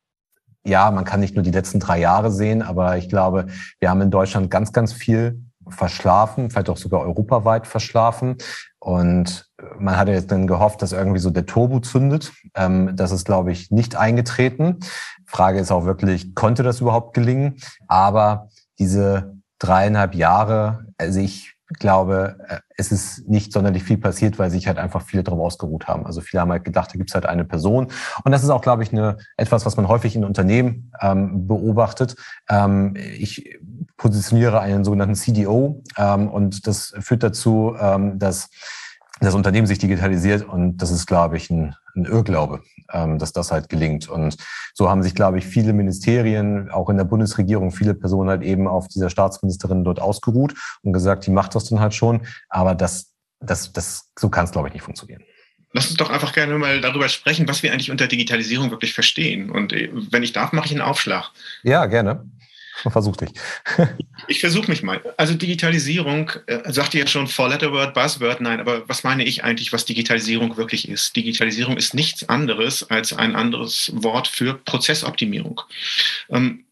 ja, 0.66 0.92
man 0.92 1.06
kann 1.06 1.22
nicht 1.22 1.36
nur 1.36 1.44
die 1.44 1.52
letzten 1.52 1.80
drei 1.80 2.00
Jahre 2.00 2.32
sehen, 2.32 2.62
aber 2.62 2.98
ich 2.98 3.10
glaube, 3.10 3.48
wir 3.80 3.90
haben 3.90 4.02
in 4.02 4.12
Deutschland 4.12 4.52
ganz, 4.52 4.74
ganz 4.74 4.94
viel 4.94 5.42
verschlafen, 5.70 6.50
vielleicht 6.50 6.70
auch 6.70 6.78
sogar 6.78 7.02
europaweit 7.02 7.68
verschlafen. 7.68 8.38
Und 8.80 9.50
man 9.78 9.98
hatte 9.98 10.12
jetzt 10.12 10.32
dann 10.32 10.48
gehofft, 10.48 10.82
dass 10.82 10.94
irgendwie 10.94 11.20
so 11.20 11.30
der 11.30 11.46
Turbo 11.46 11.80
zündet. 11.80 12.32
Ähm, 12.56 12.96
das 12.96 13.12
ist, 13.12 13.26
glaube 13.26 13.52
ich, 13.52 13.72
nicht 13.72 13.96
eingetreten. 13.96 14.78
Frage 15.26 15.60
ist 15.60 15.72
auch 15.72 15.86
wirklich, 15.86 16.34
konnte 16.34 16.64
das 16.64 16.82
überhaupt 16.82 17.14
gelingen? 17.14 17.58
Aber 17.88 18.50
diese 18.80 19.36
dreieinhalb 19.60 20.16
Jahre, 20.16 20.86
also 20.98 21.20
ich 21.20 21.56
glaube, 21.78 22.38
äh, 22.48 22.60
es 22.78 22.92
ist 22.92 23.28
nicht 23.28 23.54
sonderlich 23.54 23.84
viel 23.84 23.98
passiert, 23.98 24.40
weil 24.40 24.50
sich 24.50 24.68
halt 24.68 24.80
einfach 24.80 25.04
viele 25.04 25.24
darauf 25.24 25.42
ausgeruht 25.42 25.88
haben. 25.88 26.06
Also 26.06 26.22
viele 26.22 26.42
haben 26.42 26.52
halt 26.52 26.64
gedacht, 26.64 26.92
da 26.94 26.98
gibt 26.98 27.12
es 27.12 27.14
halt 27.14 27.26
eine 27.26 27.46
Person. 27.46 27.88
Und 28.24 28.32
das 28.32 28.44
ist 28.44 28.50
auch, 28.50 28.62
glaube 28.62 28.84
ich, 28.84 28.92
eine, 28.92 29.18
etwas, 29.38 29.66
was 29.66 29.78
man 29.78 29.88
häufig 29.88 30.16
in 30.16 30.26
Unternehmen 30.26 30.92
ähm, 31.02 31.48
beobachtet. 31.48 32.16
Ähm, 32.50 32.96
ich 32.96 33.60
positioniere 33.98 34.62
einen 34.62 34.84
sogenannten 34.84 35.16
CDO 35.16 35.84
ähm, 35.98 36.30
und 36.30 36.66
das 36.66 36.94
führt 37.00 37.22
dazu, 37.22 37.76
ähm, 37.80 38.18
dass 38.18 38.50
das 39.22 39.36
Unternehmen 39.36 39.68
sich 39.68 39.80
digitalisiert 39.80 40.48
und 40.48 40.78
das 40.78 40.92
ist, 40.92 41.06
glaube 41.06 41.38
ich, 41.38 41.50
ein, 41.50 41.76
ein 41.96 42.06
Irrglaube, 42.06 42.62
ähm, 42.92 43.20
dass 43.20 43.34
das 43.34 43.52
halt 43.52 43.70
gelingt. 43.70 44.08
Und 44.08 44.38
so 44.74 44.90
haben 44.90 45.04
sich, 45.04 45.16
glaube 45.16 45.40
ich, 45.40 45.46
viele 45.46 45.74
Ministerien, 45.74 46.70
auch 46.72 46.90
in 46.90 46.98
der 46.98 47.04
Bundesregierung, 47.04 47.72
viele 47.72 47.94
Personen 47.94 48.30
halt 48.30 48.44
eben 48.44 48.68
auf 48.68 48.88
dieser 48.88 49.10
Staatsministerin 49.10 49.84
dort 49.84 50.00
ausgeruht 50.00 50.54
und 50.84 50.94
gesagt, 50.94 51.26
die 51.26 51.32
macht 51.32 51.56
das 51.56 51.66
dann 51.66 51.80
halt 51.80 51.94
schon. 51.94 52.22
Aber 52.50 52.76
das, 52.76 53.12
das, 53.40 53.74
das, 53.74 54.10
so 54.18 54.30
kann 54.30 54.46
es, 54.46 54.52
glaube 54.52 54.70
ich, 54.70 54.74
nicht 54.74 54.84
funktionieren. 54.84 55.24
Lass 55.72 55.88
uns 55.88 55.98
doch 55.98 56.10
einfach 56.10 56.34
gerne 56.34 56.58
mal 56.58 56.82
darüber 56.82 57.10
sprechen, 57.10 57.48
was 57.48 57.62
wir 57.62 57.72
eigentlich 57.72 57.92
unter 57.92 58.08
Digitalisierung 58.08 58.72
wirklich 58.72 58.94
verstehen. 58.94 59.52
Und 59.52 59.72
äh, 59.74 59.90
wenn 60.10 60.24
ich 60.24 60.34
darf, 60.34 60.52
mache 60.52 60.66
ich 60.66 60.72
einen 60.72 60.82
Aufschlag. 60.82 61.30
Ja, 61.64 61.86
gerne. 61.86 62.26
Versuch 62.88 63.18
dich. 63.18 63.30
ich 64.28 64.40
versuche 64.40 64.70
mich 64.70 64.84
mal. 64.84 65.02
Also 65.18 65.34
Digitalisierung, 65.34 66.32
äh, 66.48 66.72
sagt 66.72 66.94
ihr 66.94 67.02
ja 67.02 67.08
schon 67.08 67.28
Four 67.28 67.50
Letter 67.50 67.72
Word, 67.72 67.94
Buzzword, 67.94 68.42
nein, 68.42 68.60
aber 68.60 68.88
was 68.88 69.04
meine 69.04 69.24
ich 69.24 69.44
eigentlich, 69.44 69.74
was 69.74 69.86
Digitalisierung 69.86 70.58
wirklich 70.58 70.88
ist? 70.88 71.16
Digitalisierung 71.16 71.78
ist 71.78 71.94
nichts 71.94 72.28
anderes 72.30 72.90
als 72.90 73.14
ein 73.14 73.36
anderes 73.36 73.92
Wort 73.94 74.28
für 74.28 74.54
Prozessoptimierung. 74.54 75.62
Ähm, 76.30 76.66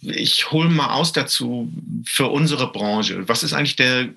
ich 0.00 0.50
hole 0.50 0.68
mal 0.68 0.92
aus 0.94 1.12
dazu 1.12 1.72
für 2.04 2.28
unsere 2.28 2.72
Branche. 2.72 3.28
Was 3.28 3.42
ist 3.42 3.52
eigentlich 3.52 3.76
der 3.76 4.08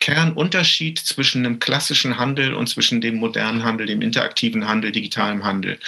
Kernunterschied 0.00 0.98
zwischen 0.98 1.44
dem 1.44 1.58
klassischen 1.58 2.18
Handel 2.18 2.54
und 2.54 2.68
zwischen 2.68 3.00
dem 3.00 3.16
modernen 3.16 3.64
Handel, 3.64 3.86
dem 3.86 4.02
interaktiven 4.02 4.68
Handel, 4.68 4.92
digitalem 4.92 5.44
Handel. 5.44 5.78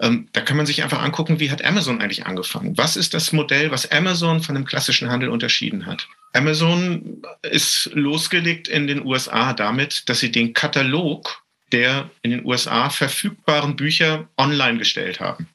Ähm, 0.00 0.28
da 0.32 0.40
kann 0.40 0.56
man 0.56 0.66
sich 0.66 0.82
einfach 0.82 1.02
angucken, 1.02 1.40
wie 1.40 1.50
hat 1.50 1.64
Amazon 1.64 2.00
eigentlich 2.00 2.26
angefangen? 2.26 2.76
Was 2.76 2.96
ist 2.96 3.14
das 3.14 3.32
Modell, 3.32 3.70
was 3.70 3.90
Amazon 3.90 4.42
von 4.42 4.54
dem 4.54 4.64
klassischen 4.64 5.10
Handel 5.10 5.30
unterschieden 5.30 5.86
hat? 5.86 6.06
Amazon 6.34 7.22
ist 7.42 7.90
losgelegt 7.94 8.68
in 8.68 8.86
den 8.86 9.04
USA 9.06 9.54
damit, 9.54 10.08
dass 10.08 10.20
sie 10.20 10.30
den 10.30 10.52
Katalog 10.52 11.42
der 11.72 12.10
in 12.22 12.30
den 12.30 12.44
USA 12.44 12.90
verfügbaren 12.90 13.76
Bücher 13.76 14.28
online 14.36 14.78
gestellt 14.78 15.20
haben. 15.20 15.48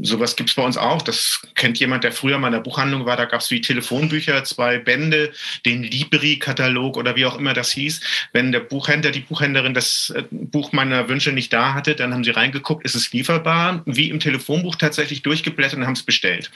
Sowas 0.00 0.36
gibt 0.36 0.50
es 0.50 0.56
bei 0.56 0.62
uns 0.62 0.76
auch. 0.76 1.02
Das 1.02 1.42
kennt 1.54 1.78
jemand, 1.78 2.04
der 2.04 2.12
früher 2.12 2.38
mal 2.38 2.48
in 2.48 2.54
der 2.54 2.60
Buchhandlung 2.60 3.04
war. 3.04 3.16
Da 3.16 3.26
gab 3.26 3.40
es 3.40 3.50
wie 3.50 3.60
Telefonbücher, 3.60 4.42
zwei 4.44 4.78
Bände, 4.78 5.32
den 5.66 5.82
Libri-Katalog 5.82 6.96
oder 6.96 7.16
wie 7.16 7.26
auch 7.26 7.38
immer 7.38 7.52
das 7.52 7.70
hieß. 7.72 8.00
Wenn 8.32 8.52
der 8.52 8.60
Buchhändler, 8.60 9.10
die 9.10 9.20
Buchhändlerin 9.20 9.74
das 9.74 10.10
äh, 10.16 10.24
Buch 10.30 10.72
meiner 10.72 11.08
Wünsche 11.08 11.32
nicht 11.32 11.52
da 11.52 11.74
hatte, 11.74 11.94
dann 11.94 12.14
haben 12.14 12.24
sie 12.24 12.30
reingeguckt, 12.30 12.84
ist 12.84 12.94
es 12.94 13.12
lieferbar? 13.12 13.82
Wie 13.84 14.10
im 14.10 14.20
Telefonbuch 14.20 14.76
tatsächlich 14.76 15.22
durchgeblättert 15.22 15.78
und 15.78 15.86
haben 15.86 15.92
es 15.92 16.02
bestellt. 16.02 16.50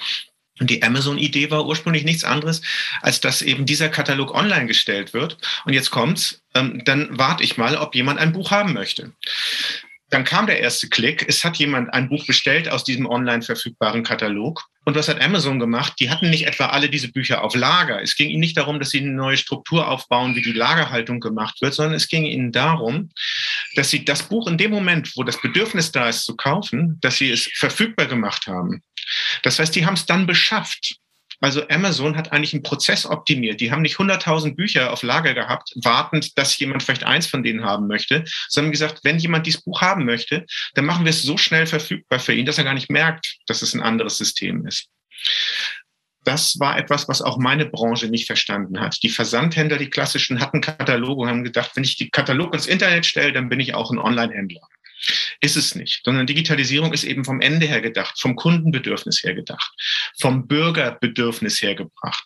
Und 0.61 0.71
die 0.71 0.83
Amazon-Idee 0.83 1.51
war 1.51 1.67
ursprünglich 1.67 2.05
nichts 2.05 2.25
anderes, 2.25 2.63
als 3.01 3.21
dass 3.21 3.43
eben 3.43 3.67
dieser 3.67 3.89
Katalog 3.89 4.35
online 4.35 4.67
gestellt 4.67 5.15
wird. 5.15 5.39
Und 5.65 5.73
jetzt 5.73 5.91
kommt's, 5.91 6.43
ähm, 6.55 6.83
dann 6.85 7.09
warte 7.11 7.45
ich 7.45 7.57
mal, 7.57 7.77
ob 7.77 7.95
jemand 7.95 8.19
ein 8.19 8.33
Buch 8.33 8.51
haben 8.51 8.73
möchte. 8.73 9.13
Dann 10.11 10.25
kam 10.25 10.47
der 10.47 10.61
erste 10.61 10.89
Klick. 10.89 11.25
Es 11.29 11.45
hat 11.45 11.57
jemand 11.59 11.93
ein 11.93 12.09
Buch 12.09 12.27
bestellt 12.27 12.69
aus 12.69 12.85
diesem 12.85 13.07
online 13.07 13.43
verfügbaren 13.43 14.03
Katalog. 14.03 14.65
Und 14.85 14.95
was 14.95 15.09
hat 15.09 15.21
Amazon 15.21 15.59
gemacht? 15.59 15.95
Die 16.01 16.09
hatten 16.09 16.31
nicht 16.31 16.47
etwa 16.47 16.67
alle 16.67 16.89
diese 16.89 17.13
Bücher 17.13 17.45
auf 17.45 17.55
Lager. 17.55 18.01
Es 18.01 18.17
ging 18.17 18.31
ihnen 18.31 18.41
nicht 18.41 18.57
darum, 18.57 18.79
dass 18.79 18.89
sie 18.89 19.01
eine 19.01 19.11
neue 19.11 19.37
Struktur 19.37 19.87
aufbauen, 19.87 20.35
wie 20.35 20.41
die 20.41 20.53
Lagerhaltung 20.53 21.21
gemacht 21.21 21.61
wird, 21.61 21.75
sondern 21.75 21.95
es 21.95 22.09
ging 22.09 22.25
ihnen 22.25 22.53
darum, 22.53 23.11
dass 23.75 23.91
sie 23.91 24.03
das 24.03 24.23
Buch 24.23 24.47
in 24.47 24.57
dem 24.57 24.71
Moment, 24.71 25.15
wo 25.15 25.25
das 25.25 25.39
Bedürfnis 25.43 25.93
da 25.93 26.09
ist 26.09 26.25
zu 26.25 26.37
kaufen, 26.37 26.97
dass 27.03 27.19
sie 27.19 27.31
es 27.31 27.51
verfügbar 27.55 28.07
gemacht 28.07 28.47
haben. 28.47 28.83
Das 29.43 29.59
heißt, 29.59 29.75
die 29.77 29.85
haben 29.85 29.95
es 29.95 30.07
dann 30.07 30.27
beschafft. 30.27 30.97
Also 31.41 31.69
Amazon 31.69 32.17
hat 32.17 32.33
eigentlich 32.33 32.53
einen 32.53 32.65
Prozess 32.65 33.07
optimiert. 33.07 33.61
Die 33.61 33.71
haben 33.71 33.83
nicht 33.83 33.97
100.000 33.97 34.57
Bücher 34.57 34.93
auf 34.93 35.03
Lager 35.03 35.35
gehabt, 35.35 35.73
wartend, 35.83 36.37
dass 36.37 36.59
jemand 36.59 36.83
vielleicht 36.83 37.05
eins 37.05 37.27
von 37.27 37.43
denen 37.43 37.65
haben 37.65 37.87
möchte, 37.87 38.25
sondern 38.49 38.73
gesagt, 38.73 39.01
wenn 39.05 39.19
jemand 39.19 39.47
dieses 39.47 39.63
Buch 39.63 39.81
haben 39.81 40.05
möchte, 40.05 40.47
dann 40.75 40.85
machen 40.85 41.05
wir 41.05 41.11
es 41.11 41.23
so 41.23 41.37
schnell 41.37 41.67
verfügbar 41.67 42.19
für 42.19 42.35
ihn, 42.35 42.47
dass 42.47 42.59
er 42.59 42.65
gar 42.65 42.75
nicht 42.75 42.91
merkt, 42.91 43.37
dass 43.47 43.63
es 43.63 43.75
ein 43.75 43.83
anderes 43.83 44.19
System 44.19 44.67
ist. 44.67 44.89
Das 46.25 46.59
war 46.59 46.77
etwas, 46.77 47.09
was 47.09 47.23
auch 47.23 47.39
meine 47.39 47.65
Branche 47.65 48.09
nicht 48.09 48.27
verstanden 48.27 48.81
hat. 48.81 48.99
Die 49.03 49.09
Versandhändler, 49.09 49.79
die 49.79 49.89
klassischen, 49.89 50.41
hatten 50.41 50.61
Kataloge 50.61 51.23
und 51.23 51.29
haben 51.29 51.45
gedacht, 51.45 51.71
wenn 51.75 51.85
ich 51.85 51.97
die 51.97 52.11
Katalog 52.11 52.53
ins 52.53 52.67
Internet 52.67 53.07
stelle, 53.07 53.33
dann 53.33 53.49
bin 53.49 53.61
ich 53.61 53.75
auch 53.75 53.91
ein 53.91 53.99
Online-Händler. 53.99 54.61
Ist 55.41 55.57
es 55.57 55.77
nicht, 55.77 56.01
sondern 56.05 56.27
Digitalisierung 56.27 56.93
ist 56.93 57.05
eben 57.05 57.25
vom 57.25 57.41
Ende 57.41 57.67
her 57.67 57.81
gedacht, 57.81 58.21
vom 58.21 58.35
Kundenbedürfnis 58.35 59.23
her 59.23 59.35
gedacht, 59.35 59.73
vom 60.21 60.49
Bürgerbedürfnis 60.49 61.63
her 61.63 61.77
gebracht. 61.77 62.25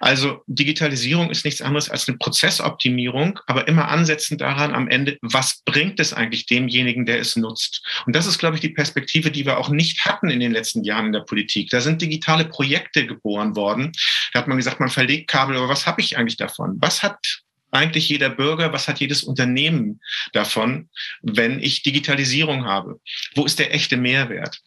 Also 0.00 0.42
Digitalisierung 0.46 1.30
ist 1.30 1.46
nichts 1.46 1.62
anderes 1.62 1.88
als 1.88 2.08
eine 2.08 2.18
Prozessoptimierung, 2.18 3.40
aber 3.46 3.66
immer 3.68 3.88
ansetzen 3.88 4.36
daran 4.36 4.74
am 4.74 4.88
Ende, 4.88 5.16
was 5.22 5.62
bringt 5.64 5.98
es 5.98 6.12
eigentlich 6.12 6.44
demjenigen, 6.44 7.06
der 7.06 7.20
es 7.20 7.36
nutzt? 7.36 7.82
Und 8.04 8.14
das 8.14 8.26
ist, 8.26 8.38
glaube 8.38 8.56
ich, 8.56 8.60
die 8.60 8.68
Perspektive, 8.68 9.30
die 9.30 9.46
wir 9.46 9.56
auch 9.56 9.70
nicht 9.70 10.04
hatten 10.04 10.28
in 10.28 10.40
den 10.40 10.52
letzten 10.52 10.84
Jahren 10.84 11.06
in 11.06 11.12
der 11.12 11.20
Politik. 11.20 11.70
Da 11.70 11.80
sind 11.80 12.02
digitale 12.02 12.44
Projekte 12.44 13.06
geboren 13.06 13.56
worden. 13.56 13.92
Da 14.34 14.40
hat 14.40 14.48
man 14.48 14.58
gesagt, 14.58 14.78
man 14.78 14.90
verlegt 14.90 15.30
Kabel, 15.30 15.56
aber 15.56 15.70
was 15.70 15.86
habe 15.86 16.02
ich 16.02 16.18
eigentlich 16.18 16.36
davon? 16.36 16.76
Was 16.80 17.02
hat 17.02 17.42
eigentlich 17.72 18.08
jeder 18.08 18.30
Bürger, 18.30 18.72
was 18.72 18.86
hat 18.86 19.00
jedes 19.00 19.24
Unternehmen 19.24 20.00
davon, 20.32 20.88
wenn 21.22 21.58
ich 21.58 21.82
Digitalisierung 21.82 22.64
habe? 22.64 23.00
Wo 23.34 23.44
ist 23.44 23.58
der 23.58 23.74
echte 23.74 23.96
Mehrwert? 23.96 24.60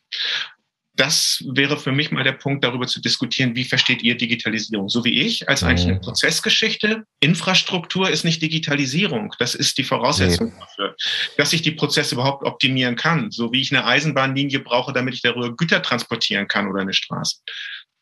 Das 0.97 1.43
wäre 1.53 1.77
für 1.77 1.91
mich 1.91 2.11
mal 2.11 2.23
der 2.23 2.31
Punkt, 2.31 2.63
darüber 2.63 2.87
zu 2.87 3.01
diskutieren, 3.01 3.53
wie 3.53 3.65
versteht 3.65 4.01
ihr 4.01 4.15
Digitalisierung? 4.15 4.87
So 4.87 5.03
wie 5.03 5.21
ich, 5.21 5.47
als 5.49 5.61
eigentlich 5.61 5.87
eine 5.87 5.95
mhm. 5.95 6.01
Prozessgeschichte. 6.01 7.03
Infrastruktur 7.19 8.09
ist 8.09 8.23
nicht 8.23 8.41
Digitalisierung. 8.41 9.33
Das 9.37 9.55
ist 9.55 9.77
die 9.77 9.83
Voraussetzung 9.83 10.47
nee. 10.47 10.59
dafür, 10.59 10.95
dass 11.37 11.51
ich 11.51 11.61
die 11.61 11.71
Prozesse 11.71 12.15
überhaupt 12.15 12.45
optimieren 12.45 12.95
kann. 12.95 13.29
So 13.29 13.51
wie 13.51 13.59
ich 13.59 13.75
eine 13.75 13.85
Eisenbahnlinie 13.85 14.61
brauche, 14.61 14.93
damit 14.93 15.15
ich 15.15 15.21
darüber 15.21 15.53
Güter 15.53 15.81
transportieren 15.81 16.47
kann 16.47 16.69
oder 16.69 16.81
eine 16.81 16.93
Straße. 16.93 17.39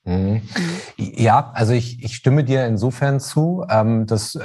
Mhm. 0.04 0.42
Ja, 0.98 1.52
also 1.56 1.74
ich, 1.74 2.04
ich 2.04 2.16
stimme 2.16 2.44
dir 2.44 2.68
insofern 2.68 3.20
zu, 3.20 3.66
ähm, 3.70 4.06
dass 4.06 4.38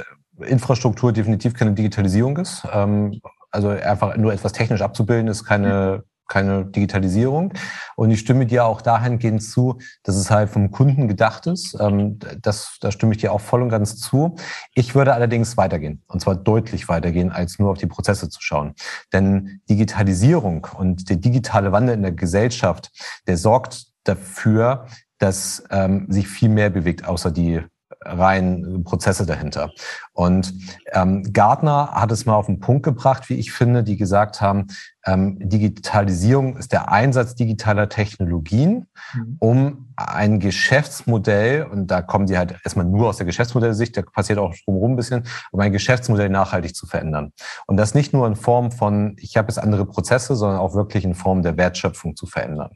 Infrastruktur 0.45 1.11
definitiv 1.13 1.53
keine 1.53 1.73
Digitalisierung 1.73 2.37
ist. 2.37 2.63
Ähm, 2.71 3.19
also 3.51 3.69
einfach 3.69 4.15
nur 4.17 4.33
etwas 4.33 4.53
technisch 4.53 4.81
abzubilden, 4.81 5.27
ist 5.27 5.43
keine, 5.43 6.03
keine 6.27 6.65
Digitalisierung. 6.65 7.53
Und 7.95 8.11
ich 8.11 8.19
stimme 8.19 8.45
dir 8.45 8.65
auch 8.65 8.81
dahingehend 8.81 9.41
zu, 9.43 9.79
dass 10.03 10.15
es 10.15 10.29
halt 10.29 10.49
vom 10.49 10.71
Kunden 10.71 11.07
gedacht 11.07 11.47
ist. 11.47 11.75
Ähm, 11.79 12.19
das, 12.41 12.77
da 12.79 12.91
stimme 12.91 13.13
ich 13.13 13.17
dir 13.17 13.33
auch 13.33 13.41
voll 13.41 13.61
und 13.61 13.69
ganz 13.69 13.97
zu. 13.97 14.35
Ich 14.75 14.95
würde 14.95 15.13
allerdings 15.13 15.57
weitergehen. 15.57 16.03
Und 16.07 16.21
zwar 16.21 16.35
deutlich 16.35 16.87
weitergehen, 16.87 17.31
als 17.31 17.59
nur 17.59 17.71
auf 17.71 17.77
die 17.77 17.87
Prozesse 17.87 18.29
zu 18.29 18.41
schauen. 18.41 18.75
Denn 19.11 19.61
Digitalisierung 19.69 20.67
und 20.77 21.09
der 21.09 21.17
digitale 21.17 21.71
Wandel 21.71 21.95
in 21.95 22.03
der 22.03 22.11
Gesellschaft, 22.11 22.91
der 23.27 23.37
sorgt 23.37 23.87
dafür, 24.03 24.85
dass 25.17 25.63
ähm, 25.69 26.05
sich 26.09 26.27
viel 26.27 26.49
mehr 26.49 26.69
bewegt, 26.69 27.05
außer 27.05 27.31
die 27.31 27.61
rein 28.01 28.83
Prozesse 28.83 29.25
dahinter. 29.25 29.71
Und 30.13 30.53
ähm, 30.93 31.31
Gartner 31.33 31.91
hat 31.91 32.11
es 32.11 32.25
mal 32.25 32.35
auf 32.35 32.45
den 32.45 32.59
Punkt 32.59 32.83
gebracht, 32.83 33.29
wie 33.29 33.35
ich 33.35 33.51
finde, 33.51 33.83
die 33.83 33.97
gesagt 33.97 34.41
haben, 34.41 34.67
ähm, 35.05 35.37
Digitalisierung 35.39 36.57
ist 36.57 36.71
der 36.71 36.91
Einsatz 36.91 37.35
digitaler 37.35 37.89
Technologien, 37.89 38.87
mhm. 39.13 39.35
um 39.39 39.93
ein 39.95 40.39
Geschäftsmodell, 40.39 41.63
und 41.63 41.87
da 41.87 42.01
kommen 42.01 42.25
die 42.25 42.37
halt 42.37 42.55
erstmal 42.63 42.85
nur 42.85 43.09
aus 43.09 43.17
der 43.17 43.25
Geschäftsmodellsicht, 43.25 43.95
da 43.95 44.01
passiert 44.01 44.39
auch 44.39 44.53
drumherum 44.65 44.93
ein 44.93 44.95
bisschen, 44.95 45.23
um 45.51 45.59
ein 45.59 45.71
Geschäftsmodell 45.71 46.29
nachhaltig 46.29 46.75
zu 46.75 46.85
verändern. 46.85 47.33
Und 47.65 47.77
das 47.77 47.95
nicht 47.95 48.13
nur 48.13 48.27
in 48.27 48.35
Form 48.35 48.71
von, 48.71 49.15
ich 49.19 49.37
habe 49.37 49.47
jetzt 49.47 49.57
andere 49.57 49.85
Prozesse, 49.85 50.35
sondern 50.35 50.59
auch 50.59 50.73
wirklich 50.73 51.05
in 51.05 51.15
Form 51.15 51.41
der 51.41 51.57
Wertschöpfung 51.57 52.15
zu 52.15 52.25
verändern. 52.25 52.71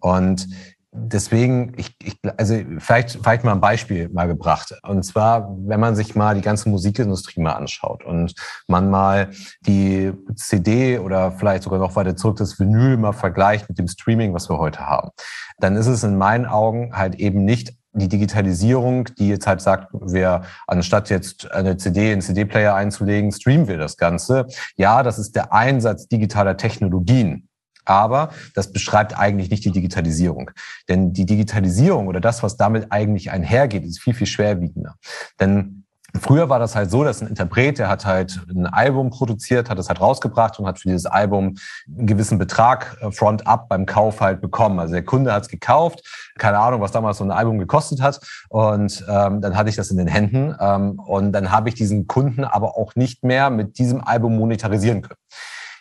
Und 0.00 0.48
deswegen, 0.94 1.72
ich, 1.76 1.96
ich, 2.02 2.18
also 2.36 2.54
vielleicht, 2.78 3.10
vielleicht 3.10 3.44
mal 3.44 3.52
ein 3.52 3.60
Beispiel 3.60 4.08
mal 4.10 4.28
gebracht. 4.28 4.74
Und 4.82 5.02
zwar, 5.02 5.54
wenn 5.58 5.80
man 5.80 5.96
sich 5.96 6.14
mal 6.14 6.34
die 6.34 6.40
ganze 6.40 6.68
Musikindustrie 6.68 7.40
mal 7.40 7.52
anschaut 7.52 8.04
und 8.04 8.34
man 8.68 8.90
mal 8.90 9.30
die 9.66 10.12
CD 10.36 10.98
oder 10.98 11.32
vielleicht 11.32 11.64
sogar 11.64 11.80
noch 11.80 11.96
weiter 11.96 12.16
zurück 12.16 12.36
das 12.36 12.58
Vinyl 12.60 12.96
mal 12.96 13.12
vergleicht 13.12 13.68
mit 13.68 13.78
dem 13.78 13.88
Streaming, 13.88 14.32
was 14.32 14.48
wir 14.48 14.58
heute 14.58 14.80
haben, 14.80 15.10
dann 15.58 15.76
ist 15.76 15.88
es 15.88 16.04
in 16.04 16.16
meinen 16.16 16.46
Augen 16.46 16.96
halt 16.96 17.16
eben 17.16 17.44
nicht 17.44 17.74
die 17.92 18.08
Digitalisierung, 18.08 19.04
die 19.18 19.28
jetzt 19.28 19.46
halt 19.46 19.60
sagt, 19.60 19.88
wir 19.92 20.42
anstatt 20.66 21.10
jetzt 21.10 21.50
eine 21.52 21.76
CD 21.76 22.12
in 22.12 22.20
CD-Player 22.20 22.74
einzulegen, 22.74 23.30
streamen 23.32 23.68
wir 23.68 23.78
das 23.78 23.96
Ganze. 23.96 24.46
Ja, 24.76 25.02
das 25.02 25.18
ist 25.18 25.36
der 25.36 25.52
Einsatz 25.52 26.08
digitaler 26.08 26.56
Technologien. 26.56 27.48
Aber 27.84 28.30
das 28.54 28.72
beschreibt 28.72 29.18
eigentlich 29.18 29.50
nicht 29.50 29.64
die 29.64 29.72
Digitalisierung. 29.72 30.50
Denn 30.88 31.12
die 31.12 31.26
Digitalisierung 31.26 32.06
oder 32.06 32.20
das, 32.20 32.42
was 32.42 32.56
damit 32.56 32.90
eigentlich 32.90 33.30
einhergeht, 33.30 33.84
ist 33.84 34.00
viel, 34.00 34.14
viel 34.14 34.26
schwerwiegender. 34.26 34.94
Denn 35.40 35.84
Früher 36.20 36.48
war 36.48 36.60
das 36.60 36.76
halt 36.76 36.90
so, 36.90 37.02
dass 37.02 37.20
ein 37.20 37.28
Interpret, 37.28 37.78
der 37.78 37.88
hat 37.88 38.06
halt 38.06 38.40
ein 38.48 38.66
Album 38.66 39.10
produziert, 39.10 39.68
hat 39.68 39.78
es 39.80 39.88
halt 39.88 40.00
rausgebracht 40.00 40.58
und 40.60 40.66
hat 40.66 40.78
für 40.78 40.88
dieses 40.88 41.06
Album 41.06 41.56
einen 41.88 42.06
gewissen 42.06 42.38
Betrag 42.38 42.96
äh, 43.00 43.10
front-up 43.10 43.68
beim 43.68 43.84
Kauf 43.84 44.20
halt 44.20 44.40
bekommen. 44.40 44.78
Also 44.78 44.94
der 44.94 45.04
Kunde 45.04 45.32
hat 45.32 45.42
es 45.42 45.48
gekauft, 45.48 46.32
keine 46.38 46.58
Ahnung, 46.60 46.80
was 46.80 46.92
damals 46.92 47.18
so 47.18 47.24
ein 47.24 47.32
Album 47.32 47.58
gekostet 47.58 48.00
hat. 48.00 48.20
Und 48.48 49.04
ähm, 49.08 49.40
dann 49.40 49.56
hatte 49.56 49.70
ich 49.70 49.76
das 49.76 49.90
in 49.90 49.96
den 49.96 50.06
Händen. 50.06 50.54
Ähm, 50.60 51.00
und 51.00 51.32
dann 51.32 51.50
habe 51.50 51.68
ich 51.68 51.74
diesen 51.74 52.06
Kunden 52.06 52.44
aber 52.44 52.76
auch 52.76 52.94
nicht 52.94 53.24
mehr 53.24 53.50
mit 53.50 53.78
diesem 53.78 54.00
Album 54.00 54.36
monetarisieren 54.36 55.02
können. 55.02 55.20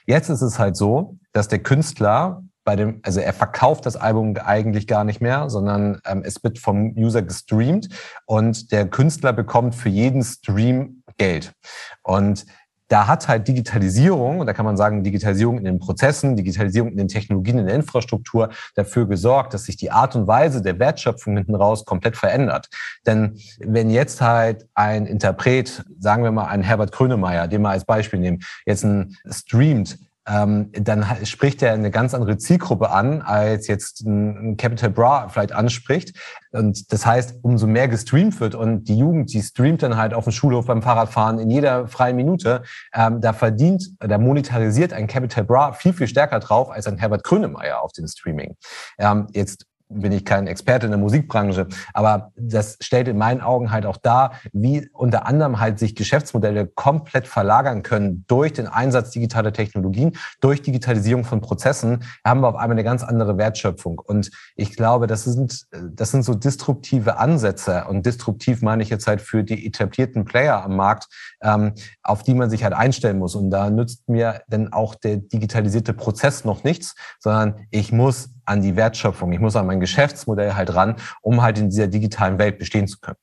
Jetzt 0.06 0.30
ist 0.30 0.42
es 0.42 0.60
halt 0.60 0.76
so, 0.76 1.18
dass 1.32 1.48
der 1.48 1.60
Künstler 1.60 2.44
bei 2.64 2.76
dem, 2.76 3.00
also 3.04 3.20
er 3.20 3.34
verkauft 3.34 3.86
das 3.86 3.96
Album 3.96 4.36
eigentlich 4.38 4.88
gar 4.88 5.04
nicht 5.04 5.22
mehr, 5.22 5.50
sondern 5.50 6.00
ähm, 6.06 6.24
es 6.26 6.44
wird 6.44 6.60
vom 6.60 6.94
User 6.96 7.22
gestreamt 7.22 7.90
und 8.26 8.72
der 8.72 8.88
Künstler 8.88 9.34
bekommt 9.34 9.76
für 9.76 9.90
jeden 9.90 10.24
Stream 10.24 11.04
Geld. 11.18 11.54
Und 12.02 12.46
da 12.88 13.08
hat 13.08 13.28
halt 13.28 13.48
Digitalisierung, 13.48 14.40
und 14.40 14.48
da 14.48 14.54
kann 14.54 14.66
man 14.66 14.78
sagen, 14.78 15.04
Digitalisierung 15.04 15.58
in 15.58 15.64
den 15.64 15.80
Prozessen, 15.80 16.36
Digitalisierung 16.36 16.92
in 16.92 16.98
den 16.98 17.08
Technologien, 17.08 17.58
in 17.60 17.66
der 17.66 17.76
Infrastruktur 17.76 18.50
dafür 18.76 19.08
gesorgt, 19.08 19.54
dass 19.54 19.66
sich 19.66 19.78
die 19.78 19.92
Art 19.92 20.16
und 20.16 20.28
Weise 20.28 20.62
der 20.62 20.80
Wertschöpfung 20.80 21.38
hinten 21.38 21.56
raus 21.56 21.86
komplett 21.86 22.18
verändert. 22.18 22.68
Denn 23.06 23.40
wenn 23.60 23.90
jetzt 23.90 24.22
halt 24.22 24.68
ein 24.74 25.06
Interpret, 25.06 25.84
sagen 26.00 26.24
wir 26.24 26.32
mal 26.32 26.48
ein 26.48 26.62
Herbert 26.62 26.92
Grönemeyer, 26.92 27.48
den 27.48 27.62
wir 27.62 27.70
als 27.70 27.86
Beispiel 27.86 28.20
nehmen, 28.20 28.42
jetzt 28.66 28.84
ein 28.84 29.16
streamt, 29.30 29.98
ähm, 30.28 30.72
dann 30.72 31.06
spricht 31.26 31.62
er 31.62 31.74
eine 31.74 31.92
ganz 31.92 32.14
andere 32.14 32.38
Zielgruppe 32.38 32.90
an, 32.90 33.22
als 33.22 33.68
jetzt 33.68 34.02
ein 34.02 34.58
Capital 34.58 34.90
Bra 34.90 35.30
vielleicht 35.30 35.52
anspricht. 35.52 36.18
Und 36.52 36.92
das 36.94 37.06
heißt, 37.06 37.40
umso 37.42 37.68
mehr 37.68 37.88
gestreamt 37.88 38.40
wird 38.40 38.56
und 38.56 38.86
die 38.86 38.98
Jugend, 38.98 39.34
die 39.34 39.42
streamt 39.42 39.84
dann 39.84 39.98
halt 39.98 40.14
auf 40.14 40.24
dem 40.24 40.32
Schulhof 40.32 40.68
beim 40.68 40.82
Fahrradfahren 40.82 41.40
in 41.40 41.50
jeder 41.50 41.88
freien 41.88 42.16
Minute, 42.16 42.64
ähm, 42.94 43.22
da 43.22 43.34
verdient, 43.34 43.92
da 44.00 44.18
monetarisiert 44.18 44.94
ein 44.94 45.08
Capital 45.08 45.44
Bra 45.44 45.74
viel, 45.74 45.94
viel 45.94 46.08
stärker 46.08 46.40
drauf 46.40 46.70
als 46.70 46.88
ein 46.88 46.98
Herbert 46.98 47.24
Grönemeyer 47.24 47.82
auf 47.82 47.92
den 47.92 48.08
Streaming. 48.08 48.56
Ähm, 49.00 49.28
jetzt 49.34 49.66
bin 49.94 50.12
ich 50.12 50.26
kein 50.26 50.48
Experte 50.48 50.88
in 50.88 50.92
der 50.92 51.00
Musikbranche, 51.00 51.68
aber 51.94 52.32
das 52.36 52.78
stellt 52.82 53.08
in 53.08 53.18
meinen 53.18 53.42
Augen 53.42 53.72
halt 53.72 53.86
auch 53.86 53.98
dar, 53.98 54.34
wie 54.52 54.90
unter 54.94 55.26
anderem 55.26 55.60
halt 55.60 55.80
sich 55.80 55.96
Geschäftsmodelle 55.96 56.68
komplett 56.68 57.28
verlagern 57.28 57.84
können 57.84 58.26
durch 58.28 58.54
den 58.54 58.68
Einsatz 58.68 59.12
digitaler 59.12 59.54
Technologien, 59.54 60.14
durch 60.42 60.62
Digitalisierung 60.62 61.26
von 61.26 61.42
Prozessen, 61.42 62.04
haben 62.26 62.42
wir 62.42 62.48
auf 62.50 62.56
einmal 62.56 62.72
eine 62.72 62.84
ganz 62.84 63.04
andere 63.04 63.38
Wertschöpfung. 63.38 64.00
Und 64.00 64.32
ich 64.56 64.76
glaube, 64.76 65.08
das 65.08 65.24
sind, 65.24 65.66
das 65.72 66.12
sind 66.12 66.24
so 66.24 66.34
disruptive 66.34 67.18
Ansätze 67.18 67.86
und 67.88 68.06
disruptiv 68.06 68.62
meine 68.62 68.84
ich 68.84 68.90
jetzt 68.90 69.08
halt 69.08 69.22
für 69.22 69.44
die 69.44 69.66
etablierten 69.66 70.26
Player 70.26 70.64
am 70.64 70.76
Markt, 70.76 71.08
ähm, 71.42 71.74
auf 72.02 72.24
die 72.24 72.34
man 72.34 72.50
sich 72.50 72.64
halt 72.64 72.74
einstellen 72.74 73.20
muss. 73.20 73.36
Und 73.36 73.50
da 73.50 73.70
nützt 73.70 74.08
mir 74.10 74.42
denn 74.48 74.72
auch 74.74 74.96
der 74.96 75.18
digitalisierte 75.18 75.94
Prozess 75.94 76.46
noch 76.46 76.64
nichts, 76.64 76.96
sondern 77.20 77.68
ich 77.72 77.92
muss 77.92 78.33
an 78.46 78.62
die 78.62 78.76
Wertschöpfung, 78.76 79.32
ich 79.32 79.40
muss 79.40 79.56
an 79.56 79.66
mein 79.66 79.80
Geschäftsmodell 79.80 80.54
halt 80.54 80.74
ran, 80.76 80.96
um 81.22 81.42
halt 81.42 81.58
in 81.58 81.70
dieser 81.70 81.88
digitalen 81.88 82.38
Welt 82.38 82.60
bestehen 82.60 82.88
zu 82.88 83.00
können. 83.00 83.18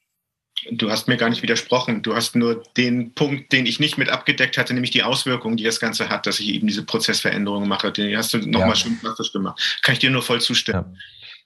Du 0.73 0.91
hast 0.91 1.09
mir 1.09 1.17
gar 1.17 1.31
nicht 1.31 1.43
widersprochen. 1.43 2.03
Du 2.03 2.15
hast 2.15 2.37
nur 2.37 2.63
den 2.77 3.15
Punkt, 3.15 3.53
den 3.53 3.65
ich 3.65 3.81
nicht 3.81 3.97
mit 3.97 4.11
abgedeckt 4.11 4.59
hatte, 4.59 4.75
nämlich 4.75 4.91
die 4.91 5.03
Auswirkungen, 5.03 5.57
die 5.57 5.65
das 5.65 5.81
Ganze 5.81 6.11
hat, 6.11 6.27
dass 6.27 6.39
ich 6.39 6.49
eben 6.49 6.67
diese 6.67 6.85
Prozessveränderungen 6.85 7.69
mache. 7.69 7.91
Den 7.93 8.15
hast 8.17 8.35
du 8.35 8.39
nochmal 8.39 8.71
ja. 8.71 8.77
schön 8.77 8.99
plastisch 8.99 9.33
gemacht. 9.33 9.81
Kann 9.83 9.95
ich 9.95 10.01
dir 10.01 10.11
nur 10.11 10.23
voll 10.23 10.41
zustimmen. 10.41 10.85
Ja. 10.93 10.99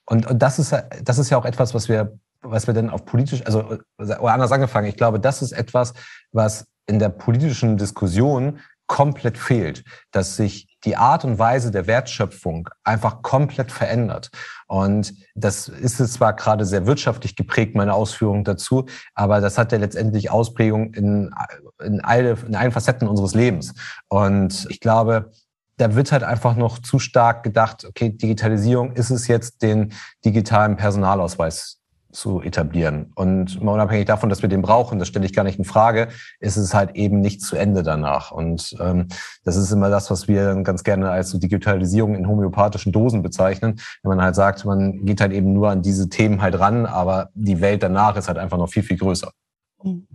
Und, 0.07 0.27
und 0.27 0.39
das, 0.43 0.59
ist, 0.59 0.75
das 1.03 1.19
ist 1.19 1.31
ja 1.31 1.39
auch 1.39 1.45
etwas, 1.45 1.75
was 1.75 1.89
wir, 1.89 2.19
was 2.43 2.67
wir 2.67 2.75
denn 2.75 2.91
auf 2.91 3.05
politisch, 3.05 3.43
also 3.47 3.79
oder 3.99 4.33
anders 4.33 4.53
angefangen, 4.53 4.89
ich 4.89 4.97
glaube, 4.97 5.21
das 5.21 5.43
ist 5.43 5.53
etwas, 5.53 5.95
was 6.33 6.67
in 6.87 6.99
der 6.99 7.09
politischen 7.09 7.77
Diskussion 7.77 8.61
komplett 8.87 9.39
fehlt, 9.39 9.85
dass 10.11 10.37
sich 10.37 10.74
die 10.85 10.97
Art 10.97 11.25
und 11.25 11.39
Weise 11.39 11.71
der 11.71 11.87
Wertschöpfung 11.87 12.69
einfach 12.85 13.23
komplett 13.23 13.73
verändert. 13.73 14.31
Und 14.67 15.15
das 15.35 15.69
ist 15.69 16.01
es 16.01 16.15
zwar 16.15 16.35
gerade 16.35 16.65
sehr 16.65 16.87
wirtschaftlich 16.87 17.37
geprägt, 17.37 17.75
meine 17.75 17.95
Ausführung 17.95 18.45
dazu, 18.45 18.87
aber 19.15 19.41
das 19.41 19.59
hat 19.59 19.73
ja 19.73 19.79
letztendlich 19.79 20.31
Ausprägung 20.31 20.95
in, 20.95 21.35
in, 21.83 22.01
alle, 22.01 22.37
in 22.47 22.55
allen 22.55 22.73
Facetten 22.73 23.09
unseres 23.09 23.35
Lebens. 23.35 23.75
Und 24.09 24.67
ich 24.71 24.81
glaube, 24.81 25.31
da 25.77 25.95
wird 25.95 26.13
halt 26.13 26.23
einfach 26.23 26.57
noch 26.57 26.79
zu 26.79 26.99
stark 26.99 27.43
gedacht, 27.43 27.85
okay, 27.85 28.11
Digitalisierung 28.11 28.93
ist 28.93 29.11
es 29.11 29.27
jetzt, 29.27 29.63
den 29.63 29.93
digitalen 30.25 30.77
Personalausweis 30.77 31.81
zu 32.15 32.41
etablieren. 32.41 33.13
Und 33.15 33.61
mal 33.63 33.73
unabhängig 33.73 34.07
davon, 34.07 34.29
dass 34.29 34.43
wir 34.43 34.49
den 34.49 34.63
brauchen, 34.63 34.99
das 34.99 35.09
stelle 35.09 35.27
ich 35.27 35.33
gar 35.33 35.43
nicht 35.43 35.59
in 35.59 35.65
Frage, 35.65 36.09
ist 36.41 36.57
es 36.57 36.73
halt 36.73 36.95
eben 36.95 37.21
nicht 37.21 37.43
zu 37.43 37.57
Ende 37.57 37.83
danach. 37.83 38.31
Und 38.31 38.77
ähm, 38.81 39.09
das 39.45 39.57
ist 39.57 39.71
immer 39.73 39.91
das, 39.91 40.11
was 40.11 40.29
wir 40.29 40.55
ganz 40.63 40.85
gerne 40.85 41.11
als 41.11 41.31
so 41.31 41.39
Digitalisierung 41.39 42.15
in 42.15 42.29
homöopathischen 42.29 42.93
Dosen 42.93 43.23
bezeichnen. 43.23 43.81
Wenn 44.03 44.11
man 44.17 44.23
halt 44.23 44.35
sagt, 44.35 44.65
man 44.65 45.05
geht 45.05 45.21
halt 45.21 45.33
eben 45.33 45.53
nur 45.53 45.71
an 45.71 45.83
diese 45.83 46.09
Themen 46.09 46.41
halt 46.41 46.59
ran, 46.59 46.87
aber 46.87 47.31
die 47.35 47.61
Welt 47.61 47.83
danach 47.83 48.17
ist 48.17 48.29
halt 48.29 48.39
einfach 48.39 48.59
noch 48.59 48.69
viel, 48.69 48.83
viel 48.83 48.99
größer. 48.99 49.31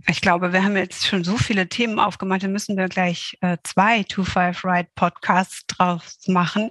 Ich 0.08 0.20
glaube, 0.20 0.52
wir 0.52 0.64
haben 0.64 0.76
jetzt 0.76 1.06
schon 1.06 1.22
so 1.22 1.36
viele 1.36 1.68
Themen 1.68 2.00
aufgemacht, 2.00 2.42
da 2.42 2.48
müssen 2.48 2.76
wir 2.76 2.88
gleich 2.88 3.38
äh, 3.40 3.56
zwei 3.62 4.02
Two 4.02 4.24
Five 4.24 4.64
Ride 4.64 4.88
Podcasts 4.96 5.64
draus 5.66 6.18
machen. 6.26 6.70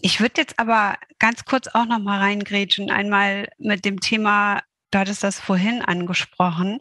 Ich 0.00 0.20
würde 0.20 0.40
jetzt 0.40 0.58
aber 0.58 0.96
ganz 1.18 1.44
kurz 1.44 1.68
auch 1.68 1.84
noch 1.84 1.98
mal 1.98 2.18
reingrätschen, 2.18 2.90
einmal 2.90 3.48
mit 3.58 3.84
dem 3.84 4.00
Thema, 4.00 4.62
du 4.90 4.98
hattest 4.98 5.22
das 5.22 5.38
vorhin 5.38 5.82
angesprochen, 5.82 6.78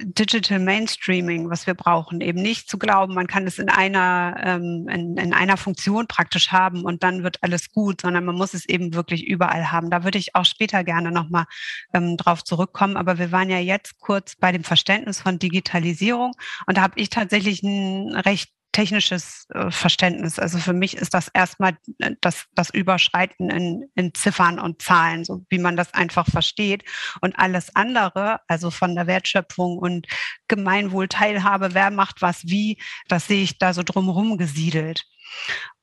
Digital 0.00 0.60
Mainstreaming, 0.60 1.50
was 1.50 1.66
wir 1.66 1.74
brauchen. 1.74 2.20
Eben 2.20 2.40
nicht 2.40 2.70
zu 2.70 2.78
glauben, 2.78 3.14
man 3.14 3.26
kann 3.26 3.46
es 3.46 3.58
in 3.58 3.68
einer, 3.68 4.36
ähm, 4.42 4.88
in, 4.88 5.16
in, 5.16 5.32
einer 5.32 5.56
Funktion 5.56 6.06
praktisch 6.06 6.52
haben 6.52 6.84
und 6.84 7.02
dann 7.02 7.24
wird 7.24 7.42
alles 7.42 7.72
gut, 7.72 8.02
sondern 8.02 8.24
man 8.24 8.36
muss 8.36 8.54
es 8.54 8.68
eben 8.68 8.94
wirklich 8.94 9.26
überall 9.26 9.72
haben. 9.72 9.90
Da 9.90 10.04
würde 10.04 10.18
ich 10.18 10.36
auch 10.36 10.44
später 10.44 10.84
gerne 10.84 11.10
nochmal 11.10 11.46
ähm, 11.92 12.16
drauf 12.16 12.44
zurückkommen. 12.44 12.96
Aber 12.96 13.18
wir 13.18 13.32
waren 13.32 13.50
ja 13.50 13.58
jetzt 13.58 13.98
kurz 13.98 14.36
bei 14.36 14.52
dem 14.52 14.62
Verständnis 14.62 15.20
von 15.20 15.40
Digitalisierung 15.40 16.32
und 16.66 16.76
da 16.76 16.82
habe 16.82 17.00
ich 17.00 17.10
tatsächlich 17.10 17.62
ein 17.64 18.14
recht 18.14 18.52
technisches 18.72 19.46
äh, 19.54 19.70
Verständnis. 19.70 20.38
Also 20.38 20.58
für 20.58 20.72
mich 20.72 20.96
ist 20.96 21.14
das 21.14 21.28
erstmal 21.28 21.76
äh, 21.98 22.12
das, 22.20 22.46
das 22.54 22.70
Überschreiten 22.70 23.50
in, 23.50 23.90
in 23.94 24.14
Ziffern 24.14 24.58
und 24.58 24.82
Zahlen, 24.82 25.24
so 25.24 25.44
wie 25.48 25.58
man 25.58 25.76
das 25.76 25.94
einfach 25.94 26.26
versteht. 26.26 26.84
Und 27.20 27.38
alles 27.38 27.74
andere, 27.74 28.40
also 28.46 28.70
von 28.70 28.94
der 28.94 29.06
Wertschöpfung 29.06 29.78
und 29.78 30.06
Gemeinwohlteilhabe, 30.48 31.74
wer 31.74 31.90
macht 31.90 32.22
was 32.22 32.46
wie, 32.46 32.78
das 33.08 33.26
sehe 33.26 33.42
ich 33.42 33.58
da 33.58 33.72
so 33.72 33.82
drumherum 33.82 34.38
gesiedelt. 34.38 35.04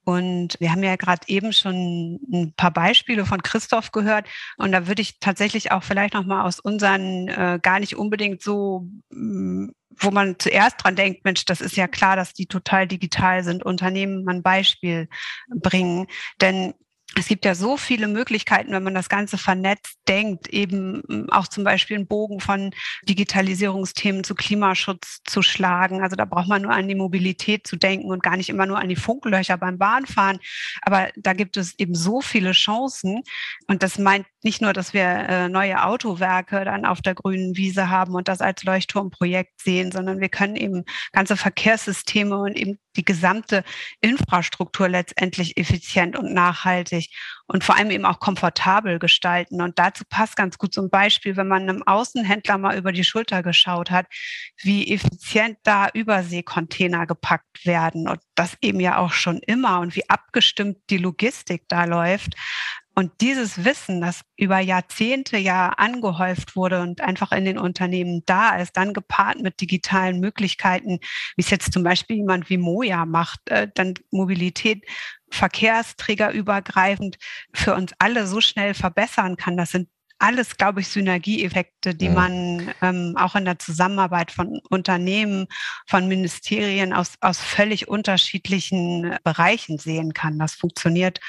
Und 0.05 0.55
wir 0.59 0.71
haben 0.71 0.83
ja 0.83 0.95
gerade 0.95 1.23
eben 1.27 1.51
schon 1.51 2.19
ein 2.31 2.53
paar 2.55 2.71
Beispiele 2.71 3.25
von 3.25 3.41
Christoph 3.41 3.91
gehört. 3.91 4.27
Und 4.57 4.71
da 4.71 4.87
würde 4.87 5.01
ich 5.01 5.19
tatsächlich 5.19 5.71
auch 5.71 5.83
vielleicht 5.83 6.13
nochmal 6.13 6.45
aus 6.45 6.59
unseren 6.59 7.27
äh, 7.27 7.59
gar 7.61 7.79
nicht 7.79 7.97
unbedingt 7.97 8.41
so 8.41 8.87
mm, 9.09 9.69
wo 9.97 10.11
man 10.11 10.37
zuerst 10.39 10.83
dran 10.83 10.95
denkt, 10.95 11.23
Mensch, 11.23 11.45
das 11.45 11.61
ist 11.61 11.77
ja 11.77 11.87
klar, 11.87 12.15
dass 12.15 12.33
die 12.33 12.47
total 12.47 12.87
digital 12.87 13.43
sind, 13.43 13.63
Unternehmen 13.63 14.23
mal 14.23 14.35
ein 14.35 14.43
Beispiel 14.43 15.07
bringen. 15.49 16.07
Denn 16.41 16.73
es 17.17 17.27
gibt 17.27 17.45
ja 17.45 17.55
so 17.55 17.77
viele 17.77 18.07
Möglichkeiten, 18.07 18.71
wenn 18.71 18.83
man 18.83 18.93
das 18.93 19.07
Ganze 19.07 19.37
vernetzt 19.37 19.97
denkt, 20.07 20.49
eben 20.49 21.01
hm, 21.07 21.29
auch 21.29 21.47
zum 21.47 21.63
Beispiel 21.63 21.95
einen 21.95 22.07
Bogen 22.07 22.41
von 22.41 22.71
Digitalisierungsthemen 23.07 24.23
zu 24.23 24.35
Klimaschutz 24.35 25.21
zu 25.25 25.41
schlagen. 25.41 26.03
Also 26.03 26.15
da 26.17 26.25
braucht 26.25 26.49
man 26.49 26.61
nur 26.61 26.73
an 26.73 26.87
die 26.87 26.95
Mobilität 26.95 27.65
zu 27.65 27.77
denken 27.77 28.11
und 28.11 28.21
gar 28.21 28.35
nicht 28.35 28.49
immer 28.49 28.65
nur 28.65 28.79
an 28.79 28.89
die 28.89 28.97
Funklöcher 28.97 29.57
beim 29.57 29.77
Bahnfahren. 29.77 30.39
Aber 30.81 31.09
da 31.15 31.33
gibt 31.33 31.55
es 31.57 31.79
eben 31.79 31.95
so 31.95 32.21
viele 32.21 32.51
Chancen. 32.51 33.23
Und 33.67 33.81
das 33.81 33.97
meint 33.97 34.25
nicht 34.43 34.61
nur, 34.61 34.73
dass 34.73 34.93
wir 34.93 35.03
äh, 35.03 35.49
neue 35.49 35.83
Autowerke 35.83 36.65
dann 36.65 36.85
auf 36.85 37.01
der 37.01 37.15
grünen 37.15 37.55
Wiese 37.55 37.89
haben 37.89 38.13
und 38.13 38.27
das 38.27 38.41
als 38.41 38.63
Leuchtturmprojekt 38.63 39.61
sehen, 39.61 39.91
sondern 39.91 40.19
wir 40.19 40.29
können 40.29 40.55
eben 40.55 40.83
ganze 41.13 41.37
Verkehrssysteme 41.37 42.37
und 42.37 42.55
eben 42.55 42.77
die 42.95 43.05
gesamte 43.05 43.63
Infrastruktur 44.01 44.87
letztendlich 44.87 45.57
effizient 45.57 46.17
und 46.17 46.33
nachhaltig 46.33 47.04
und 47.47 47.63
vor 47.63 47.75
allem 47.77 47.91
eben 47.91 48.05
auch 48.05 48.19
komfortabel 48.19 48.99
gestalten. 48.99 49.61
Und 49.61 49.79
dazu 49.79 50.03
passt 50.09 50.35
ganz 50.35 50.57
gut 50.57 50.77
ein 50.77 50.89
Beispiel, 50.89 51.37
wenn 51.37 51.47
man 51.47 51.63
einem 51.63 51.83
Außenhändler 51.83 52.57
mal 52.57 52.77
über 52.77 52.91
die 52.91 53.03
Schulter 53.03 53.43
geschaut 53.43 53.91
hat, 53.91 54.07
wie 54.61 54.91
effizient 54.93 55.57
da 55.63 55.89
Überseekontainer 55.93 57.05
gepackt 57.05 57.65
werden 57.65 58.07
und 58.07 58.19
das 58.35 58.57
eben 58.61 58.79
ja 58.79 58.97
auch 58.97 59.13
schon 59.13 59.39
immer 59.39 59.79
und 59.79 59.95
wie 59.95 60.09
abgestimmt 60.09 60.77
die 60.89 60.97
Logistik 60.97 61.63
da 61.67 61.85
läuft. 61.85 62.35
Und 62.97 63.11
dieses 63.19 63.65
Wissen, 63.65 63.99
das 63.99 64.21
über 64.37 64.59
Jahrzehnte 64.59 65.37
ja 65.37 65.69
angehäuft 65.69 66.55
wurde 66.55 66.81
und 66.81 67.01
einfach 67.01 67.33
in 67.33 67.43
den 67.43 67.57
Unternehmen 67.57 68.23
da 68.25 68.55
ist, 68.55 68.77
dann 68.77 68.93
gepaart 68.93 69.41
mit 69.41 69.59
digitalen 69.59 70.21
Möglichkeiten, 70.21 70.99
wie 71.35 71.41
es 71.41 71.49
jetzt 71.49 71.73
zum 71.73 71.83
Beispiel 71.83 72.15
jemand 72.15 72.49
wie 72.49 72.57
Moja 72.57 73.05
macht, 73.05 73.49
äh, 73.49 73.67
dann 73.75 73.95
Mobilität 74.11 74.85
verkehrsträgerübergreifend 75.35 77.17
für 77.53 77.75
uns 77.75 77.93
alle 77.99 78.27
so 78.27 78.41
schnell 78.41 78.73
verbessern 78.73 79.37
kann. 79.37 79.57
Das 79.57 79.71
sind 79.71 79.89
alles, 80.17 80.57
glaube 80.57 80.79
ich, 80.79 80.87
Synergieeffekte, 80.87 81.93
die 81.93 82.09
mhm. 82.09 82.15
man 82.15 82.73
ähm, 82.81 83.15
auch 83.17 83.35
in 83.35 83.45
der 83.45 83.59
Zusammenarbeit 83.59 84.31
von 84.31 84.61
Unternehmen, 84.69 85.47
von 85.87 86.07
Ministerien 86.07 86.93
aus, 86.93 87.15
aus 87.21 87.39
völlig 87.39 87.87
unterschiedlichen 87.87 89.17
Bereichen 89.23 89.77
sehen 89.77 90.13
kann. 90.13 90.39
Das 90.39 90.53
funktioniert 90.53 91.19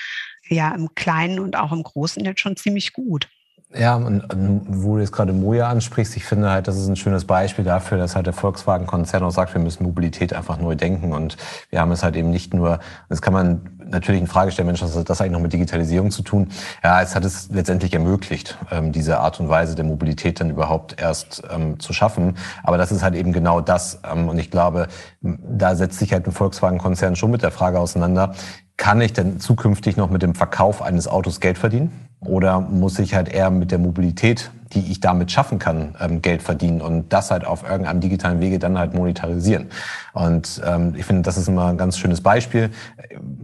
ja 0.48 0.72
im 0.72 0.94
Kleinen 0.94 1.40
und 1.40 1.56
auch 1.56 1.72
im 1.72 1.82
Großen 1.82 2.24
jetzt 2.24 2.40
schon 2.40 2.56
ziemlich 2.56 2.92
gut. 2.92 3.28
Ja, 3.74 3.96
und, 3.96 4.24
wo 4.68 4.94
du 4.94 5.00
jetzt 5.00 5.12
gerade 5.12 5.32
Moja 5.32 5.68
ansprichst, 5.68 6.16
ich 6.16 6.24
finde 6.24 6.50
halt, 6.50 6.68
das 6.68 6.76
ist 6.76 6.86
ein 6.86 6.94
schönes 6.94 7.24
Beispiel 7.24 7.64
dafür, 7.64 7.98
dass 7.98 8.14
halt 8.14 8.26
der 8.26 8.32
Volkswagen-Konzern 8.32 9.24
auch 9.24 9.30
sagt, 9.30 9.54
wir 9.54 9.60
müssen 9.60 9.82
Mobilität 9.82 10.32
einfach 10.32 10.58
neu 10.58 10.76
denken. 10.76 11.12
Und 11.12 11.36
wir 11.70 11.80
haben 11.80 11.90
es 11.90 12.04
halt 12.04 12.14
eben 12.14 12.30
nicht 12.30 12.54
nur, 12.54 12.78
das 13.08 13.20
kann 13.20 13.32
man 13.32 13.75
natürlich 13.88 14.20
in 14.20 14.26
Frage 14.26 14.52
stellen, 14.52 14.66
Mensch, 14.66 14.82
was 14.82 14.96
hat 14.96 15.08
das 15.08 15.20
eigentlich 15.20 15.32
noch 15.32 15.40
mit 15.40 15.52
Digitalisierung 15.52 16.10
zu 16.10 16.22
tun? 16.22 16.48
Ja, 16.82 17.02
es 17.02 17.14
hat 17.14 17.24
es 17.24 17.48
letztendlich 17.50 17.94
ermöglicht, 17.94 18.58
ähm, 18.70 18.92
diese 18.92 19.18
Art 19.20 19.40
und 19.40 19.48
Weise 19.48 19.74
der 19.74 19.84
Mobilität 19.84 20.40
dann 20.40 20.50
überhaupt 20.50 21.00
erst 21.00 21.42
ähm, 21.50 21.78
zu 21.80 21.92
schaffen. 21.92 22.36
Aber 22.62 22.78
das 22.78 22.92
ist 22.92 23.02
halt 23.02 23.14
eben 23.14 23.32
genau 23.32 23.60
das. 23.60 24.00
Ähm, 24.10 24.28
und 24.28 24.38
ich 24.38 24.50
glaube, 24.50 24.88
da 25.22 25.74
setzt 25.74 25.98
sich 25.98 26.12
halt 26.12 26.26
ein 26.26 26.32
Volkswagen-Konzern 26.32 27.16
schon 27.16 27.30
mit 27.30 27.42
der 27.42 27.50
Frage 27.50 27.78
auseinander, 27.78 28.34
kann 28.76 29.00
ich 29.00 29.12
denn 29.12 29.40
zukünftig 29.40 29.96
noch 29.96 30.10
mit 30.10 30.22
dem 30.22 30.34
Verkauf 30.34 30.82
eines 30.82 31.08
Autos 31.08 31.40
Geld 31.40 31.56
verdienen? 31.56 32.05
Oder 32.26 32.60
muss 32.60 32.98
ich 32.98 33.14
halt 33.14 33.28
eher 33.28 33.50
mit 33.50 33.70
der 33.70 33.78
Mobilität, 33.78 34.50
die 34.72 34.90
ich 34.90 35.00
damit 35.00 35.30
schaffen 35.30 35.58
kann, 35.58 35.94
ähm, 36.00 36.22
Geld 36.22 36.42
verdienen 36.42 36.80
und 36.80 37.12
das 37.12 37.30
halt 37.30 37.44
auf 37.46 37.62
irgendeinem 37.62 38.00
digitalen 38.00 38.40
Wege 38.40 38.58
dann 38.58 38.78
halt 38.78 38.94
monetarisieren? 38.94 39.68
Und 40.12 40.60
ähm, 40.66 40.94
ich 40.96 41.04
finde, 41.04 41.22
das 41.22 41.36
ist 41.36 41.48
immer 41.48 41.66
ein 41.66 41.78
ganz 41.78 41.98
schönes 41.98 42.20
Beispiel. 42.20 42.70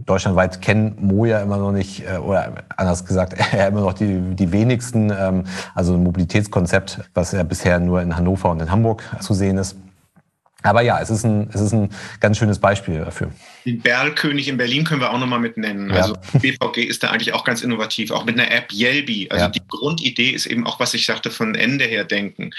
Deutschlandweit 0.05 0.61
kennen 0.61 0.95
Moja 0.99 1.39
immer 1.39 1.57
noch 1.57 1.71
nicht, 1.71 2.03
äh, 2.05 2.17
oder 2.17 2.53
anders 2.75 3.05
gesagt, 3.05 3.35
ja, 3.53 3.67
immer 3.67 3.81
noch 3.81 3.93
die, 3.93 4.19
die 4.35 4.51
wenigsten. 4.51 5.11
Ähm, 5.11 5.43
also 5.73 5.93
ein 5.93 6.03
Mobilitätskonzept, 6.03 7.09
was 7.13 7.31
ja 7.31 7.43
bisher 7.43 7.79
nur 7.79 8.01
in 8.01 8.15
Hannover 8.15 8.51
und 8.51 8.61
in 8.61 8.71
Hamburg 8.71 9.03
zu 9.19 9.33
sehen 9.33 9.57
ist. 9.57 9.77
Aber 10.63 10.81
ja, 10.81 10.99
es 10.99 11.09
ist 11.09 11.25
ein, 11.25 11.49
es 11.53 11.61
ist 11.61 11.73
ein 11.73 11.89
ganz 12.19 12.37
schönes 12.37 12.57
Beispiel 12.57 12.99
dafür. 12.99 13.31
Den 13.65 13.81
Berlkönig 13.81 14.47
in 14.47 14.57
Berlin 14.57 14.83
können 14.83 15.01
wir 15.01 15.11
auch 15.11 15.19
nochmal 15.19 15.39
mit 15.39 15.57
nennen. 15.57 15.89
Ja. 15.89 15.97
Also 15.97 16.15
BVG 16.33 16.83
ist 16.83 17.03
da 17.03 17.09
eigentlich 17.09 17.33
auch 17.33 17.43
ganz 17.43 17.61
innovativ, 17.61 18.11
auch 18.11 18.25
mit 18.25 18.39
einer 18.39 18.51
App 18.51 18.71
Yelby. 18.71 19.27
Also 19.29 19.45
ja. 19.45 19.49
die 19.49 19.61
Grundidee 19.67 20.31
ist 20.31 20.45
eben 20.45 20.65
auch, 20.65 20.79
was 20.79 20.93
ich 20.93 21.05
sagte, 21.05 21.31
von 21.31 21.55
Ende 21.55 21.85
her 21.85 22.05
denken. 22.05 22.51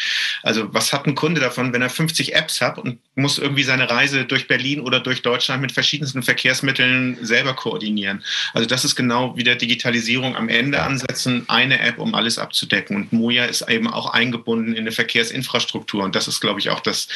Also 0.43 0.73
was 0.73 0.93
hat 0.93 1.07
ein 1.07 1.15
Kunde 1.15 1.41
davon, 1.41 1.73
wenn 1.73 1.83
er 1.83 1.91
50 1.91 2.35
Apps 2.35 2.61
hat 2.61 2.79
und 2.79 2.99
muss 3.15 3.39
irgendwie 3.39 3.65
seine 3.65 3.91
Reise 3.91 4.25
durch 4.25 4.49
Berlin 4.49 4.81
oder 4.81 5.01
durch 5.01 5.23
Deutschland 5.23 5.63
mit 5.63 5.73
verschiedensten 5.73 6.23
Verkehrsmitteln 6.23 7.19
selber 7.23 7.55
koordinieren? 7.55 8.23
Also 8.53 8.67
das 8.67 8.85
ist 8.85 8.97
genau 8.97 9.37
wie 9.37 9.45
der 9.45 9.57
Digitalisierung 9.57 10.37
am 10.37 10.49
Ende 10.49 10.83
ansetzen, 10.83 11.45
eine 11.49 11.81
App, 11.81 11.99
um 11.99 12.15
alles 12.15 12.39
abzudecken. 12.39 12.97
Und 12.97 13.13
Moja 13.13 13.47
ist 13.47 13.63
eben 13.69 13.89
auch 13.89 14.13
eingebunden 14.13 14.73
in 14.73 14.81
eine 14.81 14.93
Verkehrsinfrastruktur. 14.93 16.05
Und 16.05 16.15
das 16.15 16.29
ist, 16.29 16.41
glaube 16.41 16.61
ich, 16.61 16.71
auch 16.71 16.81
das 16.81 17.09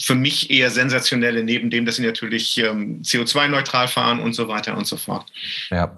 für 0.00 0.14
mich 0.14 0.50
eher 0.50 0.70
sensationelle, 0.70 1.42
neben 1.42 1.70
dem, 1.70 1.86
dass 1.86 1.96
sie 1.96 2.06
natürlich 2.06 2.58
ähm, 2.58 3.02
CO2-neutral 3.02 3.88
fahren 3.88 4.20
und 4.20 4.34
so 4.34 4.48
weiter 4.48 4.76
und 4.76 4.86
so 4.86 4.96
fort. 4.96 5.26
Ja. 5.70 5.96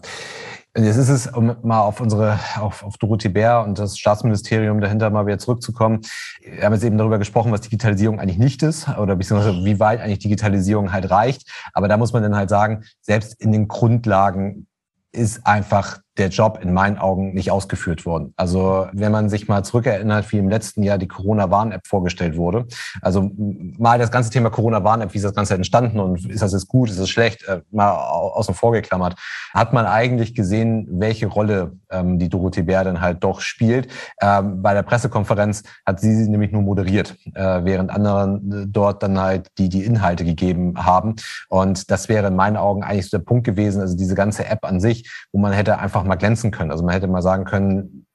Jetzt 0.74 0.96
ist 0.96 1.10
es, 1.10 1.26
um 1.26 1.54
mal 1.62 1.80
auf 1.80 2.00
unsere, 2.00 2.38
auf, 2.56 2.82
auf 2.82 2.96
Dorothee 2.96 3.28
Bär 3.28 3.62
und 3.62 3.78
das 3.78 3.98
Staatsministerium 3.98 4.80
dahinter 4.80 5.10
mal 5.10 5.26
wieder 5.26 5.38
zurückzukommen. 5.38 6.00
Wir 6.40 6.64
haben 6.64 6.72
jetzt 6.72 6.82
eben 6.82 6.96
darüber 6.96 7.18
gesprochen, 7.18 7.52
was 7.52 7.60
Digitalisierung 7.60 8.18
eigentlich 8.18 8.38
nicht 8.38 8.62
ist 8.62 8.88
oder 8.88 9.14
beziehungsweise 9.14 9.62
wie 9.66 9.78
weit 9.80 10.00
eigentlich 10.00 10.20
Digitalisierung 10.20 10.90
halt 10.90 11.10
reicht. 11.10 11.46
Aber 11.74 11.88
da 11.88 11.98
muss 11.98 12.14
man 12.14 12.22
dann 12.22 12.34
halt 12.34 12.48
sagen, 12.48 12.84
selbst 13.02 13.38
in 13.38 13.52
den 13.52 13.68
Grundlagen 13.68 14.66
ist 15.12 15.46
einfach 15.46 15.98
der 16.18 16.28
Job 16.28 16.58
in 16.62 16.72
meinen 16.72 16.98
Augen 16.98 17.32
nicht 17.32 17.50
ausgeführt 17.50 18.04
worden. 18.04 18.34
Also 18.36 18.86
wenn 18.92 19.12
man 19.12 19.30
sich 19.30 19.48
mal 19.48 19.64
zurückerinnert, 19.64 20.30
wie 20.32 20.38
im 20.38 20.48
letzten 20.48 20.82
Jahr 20.82 20.98
die 20.98 21.08
Corona-Warn-App 21.08 21.86
vorgestellt 21.86 22.36
wurde, 22.36 22.66
also 23.00 23.30
mal 23.36 23.98
das 23.98 24.10
ganze 24.10 24.30
Thema 24.30 24.50
Corona-Warn-App, 24.50 25.14
wie 25.14 25.18
ist 25.18 25.24
das 25.24 25.34
Ganze 25.34 25.54
entstanden 25.54 26.00
und 26.00 26.28
ist 26.28 26.42
das 26.42 26.52
jetzt 26.52 26.68
gut, 26.68 26.90
ist 26.90 27.00
das 27.00 27.08
schlecht, 27.08 27.48
äh, 27.48 27.62
mal 27.70 27.90
außen 27.90 28.54
vor 28.54 28.72
geklammert, 28.72 29.14
hat 29.54 29.72
man 29.72 29.86
eigentlich 29.86 30.34
gesehen, 30.34 30.86
welche 30.90 31.26
Rolle 31.26 31.72
ähm, 31.90 32.18
die 32.18 32.28
Dorothee 32.28 32.62
Bär 32.62 32.84
dann 32.84 33.00
halt 33.00 33.24
doch 33.24 33.40
spielt. 33.40 33.88
Ähm, 34.20 34.62
bei 34.62 34.74
der 34.74 34.82
Pressekonferenz 34.82 35.62
hat 35.86 36.00
sie 36.00 36.14
sie 36.14 36.28
nämlich 36.28 36.52
nur 36.52 36.62
moderiert, 36.62 37.16
äh, 37.34 37.64
während 37.64 37.90
anderen 37.90 38.52
äh, 38.52 38.66
dort 38.68 39.02
dann 39.02 39.18
halt 39.18 39.48
die, 39.58 39.68
die 39.68 39.84
Inhalte 39.84 40.24
gegeben 40.24 40.74
haben. 40.76 41.16
Und 41.48 41.90
das 41.90 42.08
wäre 42.08 42.28
in 42.28 42.36
meinen 42.36 42.56
Augen 42.56 42.82
eigentlich 42.82 43.08
so 43.08 43.16
der 43.16 43.24
Punkt 43.24 43.44
gewesen, 43.44 43.80
also 43.80 43.96
diese 43.96 44.14
ganze 44.14 44.46
App 44.46 44.64
an 44.64 44.80
sich, 44.80 45.10
wo 45.32 45.40
man 45.40 45.52
hätte 45.52 45.78
einfach 45.78 46.01
einfach 46.02 46.08
mal 46.08 46.16
glänzen 46.16 46.50
können. 46.50 46.70
Also 46.70 46.84
man 46.84 46.94
hätte 46.94 47.06
mal 47.06 47.22
sagen 47.22 47.44
können, 47.44 48.06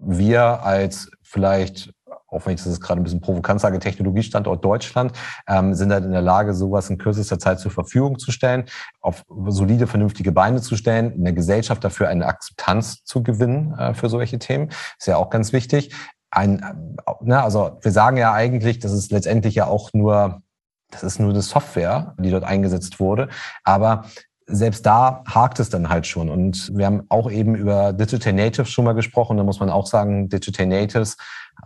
wir 0.00 0.62
als 0.62 1.10
vielleicht 1.22 1.92
auch 2.34 2.46
wenn 2.46 2.54
ich 2.54 2.64
das 2.64 2.80
gerade 2.80 3.00
ein 3.00 3.04
bisschen 3.04 3.20
provokant 3.20 3.60
sage, 3.60 3.78
Technologiestandort 3.78 4.64
Deutschland, 4.64 5.12
ähm, 5.46 5.72
sind 5.72 5.92
halt 5.92 6.04
in 6.04 6.10
der 6.10 6.20
Lage, 6.20 6.52
sowas 6.52 6.90
in 6.90 6.98
kürzester 6.98 7.38
Zeit 7.38 7.60
zur 7.60 7.70
Verfügung 7.70 8.18
zu 8.18 8.32
stellen, 8.32 8.64
auf 9.00 9.22
solide, 9.46 9.86
vernünftige 9.86 10.32
Beine 10.32 10.60
zu 10.60 10.74
stellen, 10.76 11.12
in 11.12 11.22
der 11.22 11.32
Gesellschaft 11.32 11.84
dafür 11.84 12.08
eine 12.08 12.26
Akzeptanz 12.26 13.04
zu 13.04 13.22
gewinnen 13.22 13.78
äh, 13.78 13.94
für 13.94 14.08
solche 14.08 14.40
Themen. 14.40 14.70
Ist 14.98 15.06
ja 15.06 15.16
auch 15.16 15.30
ganz 15.30 15.52
wichtig. 15.52 15.94
Ein, 16.32 16.96
ne, 17.20 17.40
also 17.40 17.78
wir 17.80 17.92
sagen 17.92 18.16
ja 18.16 18.32
eigentlich, 18.32 18.80
das 18.80 18.90
ist 18.90 19.12
letztendlich 19.12 19.54
ja 19.54 19.66
auch 19.66 19.90
nur 19.92 20.42
das 20.90 21.02
ist 21.02 21.18
nur 21.18 21.30
eine 21.30 21.42
Software, 21.42 22.14
die 22.18 22.30
dort 22.30 22.44
eingesetzt 22.44 23.00
wurde. 23.00 23.28
Aber 23.64 24.04
selbst 24.46 24.84
da 24.84 25.22
hakt 25.26 25.58
es 25.60 25.70
dann 25.70 25.88
halt 25.88 26.06
schon. 26.06 26.28
Und 26.28 26.70
wir 26.76 26.86
haben 26.86 27.04
auch 27.08 27.30
eben 27.30 27.54
über 27.54 27.92
Digital 27.92 28.32
Natives 28.32 28.70
schon 28.70 28.84
mal 28.84 28.92
gesprochen. 28.92 29.36
Da 29.36 29.44
muss 29.44 29.60
man 29.60 29.70
auch 29.70 29.86
sagen, 29.86 30.28
Digital 30.28 30.66
Natives, 30.66 31.16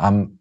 ähm, 0.00 0.38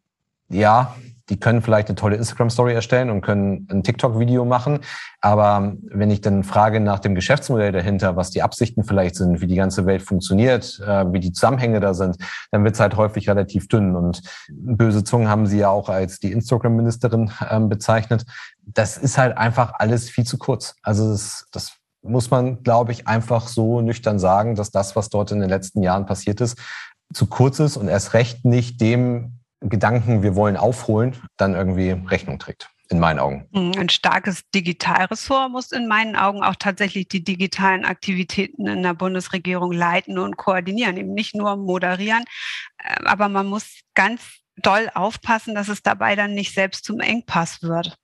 ja, 0.50 0.96
die 1.30 1.40
können 1.40 1.62
vielleicht 1.62 1.90
eine 1.90 1.96
tolle 1.96 2.16
Instagram-Story 2.16 2.74
erstellen 2.74 3.10
und 3.10 3.22
können 3.22 3.68
ein 3.70 3.84
TikTok-Video 3.84 4.46
machen. 4.46 4.80
Aber 5.20 5.74
wenn 5.84 6.10
ich 6.10 6.22
dann 6.22 6.44
frage 6.44 6.80
nach 6.80 7.00
dem 7.00 7.16
Geschäftsmodell 7.16 7.74
dahinter, 7.74 8.16
was 8.16 8.30
die 8.30 8.42
Absichten 8.42 8.84
vielleicht 8.84 9.16
sind, 9.16 9.42
wie 9.42 9.48
die 9.48 9.56
ganze 9.56 9.86
Welt 9.86 10.02
funktioniert, 10.02 10.80
äh, 10.86 11.12
wie 11.12 11.20
die 11.20 11.34
Zusammenhänge 11.34 11.82
da 11.82 11.94
sind, 11.94 12.18
dann 12.52 12.64
wird 12.64 12.76
es 12.76 12.80
halt 12.80 12.96
häufig 12.96 13.28
relativ 13.28 13.68
dünn. 13.68 13.96
Und 13.96 14.22
böse 14.50 15.04
Zungen 15.04 15.28
haben 15.28 15.48
sie 15.48 15.60
ja 15.60 15.70
auch 15.70 15.90
als 15.90 16.20
die 16.20 16.32
Instagram-Ministerin 16.32 17.32
ähm, 17.50 17.68
bezeichnet. 17.68 18.26
Das 18.66 18.98
ist 18.98 19.18
halt 19.18 19.38
einfach 19.38 19.74
alles 19.78 20.10
viel 20.10 20.24
zu 20.24 20.38
kurz. 20.38 20.76
Also 20.82 21.12
das, 21.12 21.48
das 21.52 21.78
muss 22.08 22.32
man, 22.32 22.64
glaube 22.64 22.91
ich, 22.91 23.08
einfach 23.08 23.47
so 23.47 23.82
nüchtern 23.82 24.20
sagen, 24.20 24.55
dass 24.55 24.72
das, 24.72 24.95
was 24.95 25.10
dort 25.10 25.32
in 25.32 25.39
den 25.39 25.49
letzten 25.49 25.84
Jahren 25.84 26.05
passiert 26.05 26.41
ist, 26.41 26.58
zu 27.14 27.28
kurz 27.28 27.60
ist 27.60 27.78
und 27.78 27.88
erst 27.88 28.14
recht 28.14 28.45
nicht 28.45 28.82
dem 28.82 29.39
Gedanken, 29.62 30.24
wir 30.24 30.36
wollen 30.36 30.58
aufholen, 30.58 31.16
dann 31.38 31.55
irgendwie 31.55 31.91
Rechnung 31.91 32.39
trägt. 32.39 32.70
In 32.89 32.99
meinen 32.99 33.20
Augen. 33.20 33.49
Mhm, 33.51 33.74
ein 33.78 33.89
starkes 33.89 34.43
Digitalressort 34.55 35.51
muss 35.51 35.74
in 35.74 35.89
meinen 35.89 36.16
Augen 36.16 36.41
auch 36.41 36.55
tatsächlich 36.55 37.10
die 37.10 37.22
digitalen 37.22 37.84
Aktivitäten 37.84 38.66
in 38.66 38.82
der 38.82 38.93
Bundesregierung 38.93 39.74
leiten 39.74 40.18
und 40.18 40.38
koordinieren, 40.38 40.95
eben 40.95 41.14
nicht 41.14 41.36
nur 41.36 41.58
moderieren. 41.58 42.24
Äh, 42.78 43.03
aber 43.03 43.28
man 43.28 43.47
muss 43.47 43.82
ganz 43.93 44.22
doll 44.55 44.89
aufpassen, 44.93 45.53
dass 45.53 45.68
es 45.68 45.84
dabei 45.84 46.16
dann 46.16 46.34
nicht 46.34 46.53
selbst 46.53 46.86
zum 46.86 47.01
Engpass 47.01 47.62
wird. 47.62 47.97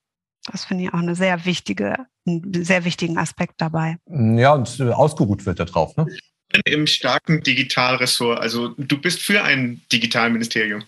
Das 0.51 0.65
finde 0.65 0.83
ich 0.83 0.93
auch 0.93 0.99
eine 0.99 1.15
sehr 1.15 1.45
wichtige, 1.45 1.95
einen 2.25 2.63
sehr 2.63 2.85
wichtigen 2.85 3.17
Aspekt 3.17 3.55
dabei. 3.59 3.97
Ja, 4.07 4.53
und 4.53 4.79
äh, 4.79 4.91
ausgeruht 4.91 5.45
wird 5.45 5.59
da 5.59 5.65
drauf. 5.65 5.95
Ne? 5.95 6.07
im 6.65 6.87
starken 6.87 7.41
Digitalressort? 7.41 8.39
Also 8.39 8.69
du 8.77 8.99
bist 8.99 9.21
für 9.21 9.43
ein 9.43 9.81
Digitalministerium. 9.91 10.83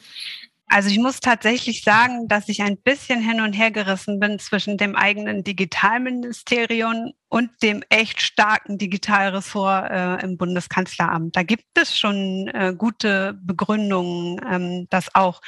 Also 0.67 0.89
ich 0.89 0.97
muss 0.97 1.19
tatsächlich 1.19 1.83
sagen, 1.83 2.27
dass 2.27 2.49
ich 2.49 2.63
ein 2.63 2.77
bisschen 2.77 3.21
hin 3.21 3.39
und 3.39 3.53
her 3.53 3.69
gerissen 3.69 4.19
bin 4.19 4.39
zwischen 4.39 4.77
dem 4.77 4.95
eigenen 4.95 5.43
Digitalministerium 5.43 7.13
und 7.29 7.51
dem 7.61 7.83
echt 7.89 8.21
starken 8.21 8.79
Digitalressort 8.79 9.91
äh, 9.91 10.23
im 10.23 10.37
Bundeskanzleramt. 10.37 11.35
Da 11.35 11.43
gibt 11.43 11.65
es 11.75 11.97
schon 11.97 12.47
äh, 12.47 12.73
gute 12.75 13.37
Begründungen, 13.43 14.41
ähm, 14.51 14.87
das 14.89 15.13
auch 15.13 15.41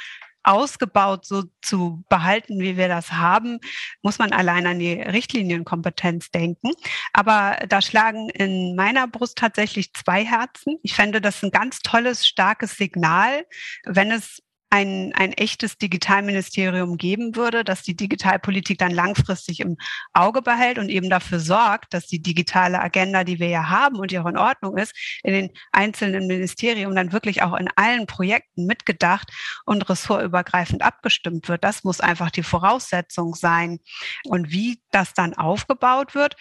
ausgebaut 0.48 1.26
so 1.26 1.44
zu 1.60 2.04
behalten, 2.08 2.58
wie 2.60 2.76
wir 2.76 2.88
das 2.88 3.12
haben, 3.12 3.60
muss 4.02 4.18
man 4.18 4.32
allein 4.32 4.66
an 4.66 4.78
die 4.78 4.94
Richtlinienkompetenz 4.94 6.30
denken. 6.30 6.72
Aber 7.12 7.58
da 7.68 7.82
schlagen 7.82 8.30
in 8.30 8.74
meiner 8.74 9.06
Brust 9.06 9.36
tatsächlich 9.36 9.92
zwei 9.92 10.24
Herzen. 10.24 10.78
Ich 10.82 10.94
fände 10.94 11.20
das 11.20 11.42
ein 11.42 11.50
ganz 11.50 11.80
tolles, 11.80 12.26
starkes 12.26 12.76
Signal, 12.76 13.44
wenn 13.84 14.10
es 14.10 14.42
ein, 14.70 15.12
ein 15.14 15.32
echtes 15.32 15.78
Digitalministerium 15.78 16.98
geben 16.98 17.36
würde, 17.36 17.64
das 17.64 17.82
die 17.82 17.96
Digitalpolitik 17.96 18.78
dann 18.78 18.90
langfristig 18.90 19.60
im 19.60 19.76
Auge 20.12 20.42
behält 20.42 20.78
und 20.78 20.88
eben 20.88 21.08
dafür 21.08 21.40
sorgt, 21.40 21.94
dass 21.94 22.06
die 22.06 22.20
digitale 22.20 22.80
Agenda, 22.80 23.24
die 23.24 23.38
wir 23.38 23.48
ja 23.48 23.68
haben 23.68 23.96
und 23.96 24.10
die 24.10 24.18
auch 24.18 24.26
in 24.26 24.36
Ordnung 24.36 24.76
ist, 24.76 24.94
in 25.22 25.32
den 25.32 25.50
einzelnen 25.72 26.26
Ministerien 26.26 26.94
dann 26.94 27.12
wirklich 27.12 27.42
auch 27.42 27.54
in 27.54 27.68
allen 27.76 28.06
Projekten 28.06 28.66
mitgedacht 28.66 29.30
und 29.64 29.88
ressortübergreifend 29.88 30.82
abgestimmt 30.82 31.48
wird. 31.48 31.64
Das 31.64 31.84
muss 31.84 32.00
einfach 32.00 32.30
die 32.30 32.42
Voraussetzung 32.42 33.34
sein. 33.34 33.78
Und 34.24 34.50
wie 34.50 34.80
das 34.90 35.14
dann 35.14 35.34
aufgebaut 35.34 36.14
wird, 36.14 36.36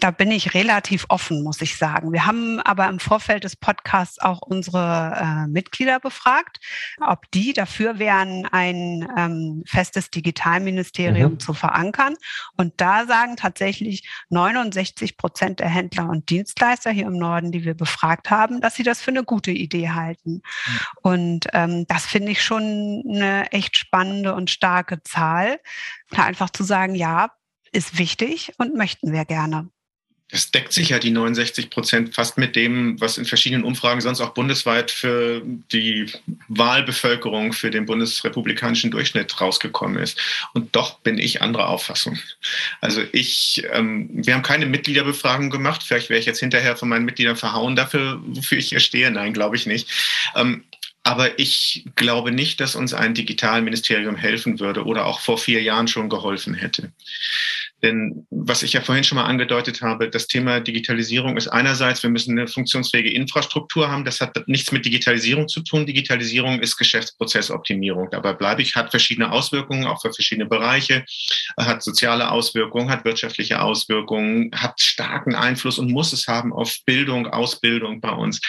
da 0.00 0.10
bin 0.10 0.30
ich 0.30 0.54
relativ 0.54 1.06
offen, 1.08 1.42
muss 1.42 1.60
ich 1.60 1.76
sagen. 1.76 2.12
Wir 2.12 2.26
haben 2.26 2.60
aber 2.60 2.88
im 2.88 2.98
Vorfeld 2.98 3.44
des 3.44 3.56
Podcasts 3.56 4.18
auch 4.20 4.42
unsere 4.42 5.12
äh, 5.16 5.46
Mitglieder 5.48 6.00
befragt, 6.00 6.58
ob 7.00 7.30
die 7.30 7.52
dafür 7.52 7.98
wären, 7.98 8.46
ein 8.46 9.08
ähm, 9.16 9.62
festes 9.66 10.10
Digitalministerium 10.10 11.32
mhm. 11.32 11.40
zu 11.40 11.54
verankern. 11.54 12.14
Und 12.56 12.74
da 12.80 13.06
sagen 13.06 13.36
tatsächlich 13.36 14.08
69 14.28 15.16
Prozent 15.16 15.60
der 15.60 15.68
Händler 15.68 16.08
und 16.08 16.28
Dienstleister 16.30 16.90
hier 16.90 17.06
im 17.06 17.16
Norden, 17.16 17.52
die 17.52 17.64
wir 17.64 17.74
befragt 17.74 18.30
haben, 18.30 18.60
dass 18.60 18.74
sie 18.74 18.82
das 18.82 19.00
für 19.00 19.10
eine 19.10 19.24
gute 19.24 19.50
Idee 19.50 19.90
halten. 19.90 20.32
Mhm. 20.32 20.80
Und 21.02 21.46
ähm, 21.52 21.86
das 21.88 22.06
finde 22.06 22.32
ich 22.32 22.42
schon 22.42 23.02
eine 23.08 23.50
echt 23.52 23.76
spannende 23.76 24.34
und 24.34 24.50
starke 24.50 25.02
Zahl. 25.02 25.60
einfach 26.14 26.50
zu 26.50 26.62
sagen, 26.62 26.94
ja, 26.94 27.30
ist 27.72 27.98
wichtig 27.98 28.52
und 28.58 28.76
möchten 28.76 29.12
wir 29.12 29.24
gerne. 29.24 29.68
Das 30.32 30.50
deckt 30.50 30.72
sich 30.72 30.88
ja 30.88 30.98
die 30.98 31.10
69 31.10 31.68
Prozent 31.68 32.14
fast 32.14 32.38
mit 32.38 32.56
dem, 32.56 32.98
was 32.98 33.18
in 33.18 33.26
verschiedenen 33.26 33.64
Umfragen 33.64 34.00
sonst 34.00 34.22
auch 34.22 34.32
bundesweit 34.32 34.90
für 34.90 35.42
die 35.44 36.10
Wahlbevölkerung 36.48 37.52
für 37.52 37.70
den 37.70 37.84
bundesrepublikanischen 37.84 38.90
Durchschnitt 38.90 39.38
rausgekommen 39.38 40.02
ist. 40.02 40.18
Und 40.54 40.74
doch 40.74 41.00
bin 41.00 41.18
ich 41.18 41.42
anderer 41.42 41.68
Auffassung. 41.68 42.18
Also 42.80 43.02
ich, 43.12 43.62
ähm, 43.72 44.08
wir 44.10 44.32
haben 44.32 44.42
keine 44.42 44.64
Mitgliederbefragung 44.64 45.50
gemacht. 45.50 45.82
Vielleicht 45.82 46.08
wäre 46.08 46.18
ich 46.18 46.26
jetzt 46.26 46.40
hinterher 46.40 46.78
von 46.78 46.88
meinen 46.88 47.04
Mitgliedern 47.04 47.36
verhauen 47.36 47.76
dafür, 47.76 48.18
wofür 48.24 48.56
ich 48.56 48.70
hier 48.70 48.80
stehe. 48.80 49.10
Nein, 49.10 49.34
glaube 49.34 49.56
ich 49.56 49.66
nicht. 49.66 49.90
Ähm, 50.34 50.64
aber 51.04 51.38
ich 51.38 51.84
glaube 51.96 52.30
nicht, 52.30 52.60
dass 52.60 52.76
uns 52.76 52.94
ein 52.94 53.14
Digitalministerium 53.14 54.16
helfen 54.16 54.60
würde 54.60 54.84
oder 54.84 55.04
auch 55.04 55.20
vor 55.20 55.36
vier 55.36 55.60
Jahren 55.60 55.88
schon 55.88 56.08
geholfen 56.08 56.54
hätte. 56.54 56.92
Denn 57.82 58.26
was 58.30 58.62
ich 58.62 58.74
ja 58.74 58.80
vorhin 58.80 59.02
schon 59.02 59.16
mal 59.16 59.24
angedeutet 59.24 59.82
habe, 59.82 60.08
das 60.08 60.28
Thema 60.28 60.60
Digitalisierung 60.60 61.36
ist 61.36 61.48
einerseits, 61.48 62.02
wir 62.02 62.10
müssen 62.10 62.38
eine 62.38 62.46
funktionsfähige 62.46 63.10
Infrastruktur 63.10 63.90
haben. 63.90 64.04
Das 64.04 64.20
hat 64.20 64.36
nichts 64.46 64.70
mit 64.70 64.84
Digitalisierung 64.84 65.48
zu 65.48 65.62
tun. 65.62 65.84
Digitalisierung 65.84 66.60
ist 66.60 66.76
Geschäftsprozessoptimierung. 66.76 68.08
Dabei 68.10 68.34
bleibe 68.34 68.62
ich, 68.62 68.76
hat 68.76 68.90
verschiedene 68.90 69.32
Auswirkungen, 69.32 69.86
auch 69.86 70.00
für 70.00 70.12
verschiedene 70.12 70.48
Bereiche, 70.48 71.04
hat 71.58 71.82
soziale 71.82 72.30
Auswirkungen, 72.30 72.88
hat 72.88 73.04
wirtschaftliche 73.04 73.60
Auswirkungen, 73.60 74.50
hat 74.54 74.80
starken 74.80 75.34
Einfluss 75.34 75.78
und 75.78 75.90
muss 75.90 76.12
es 76.12 76.28
haben 76.28 76.52
auf 76.52 76.76
Bildung, 76.86 77.26
Ausbildung 77.26 78.00
bei 78.00 78.10
uns. 78.10 78.40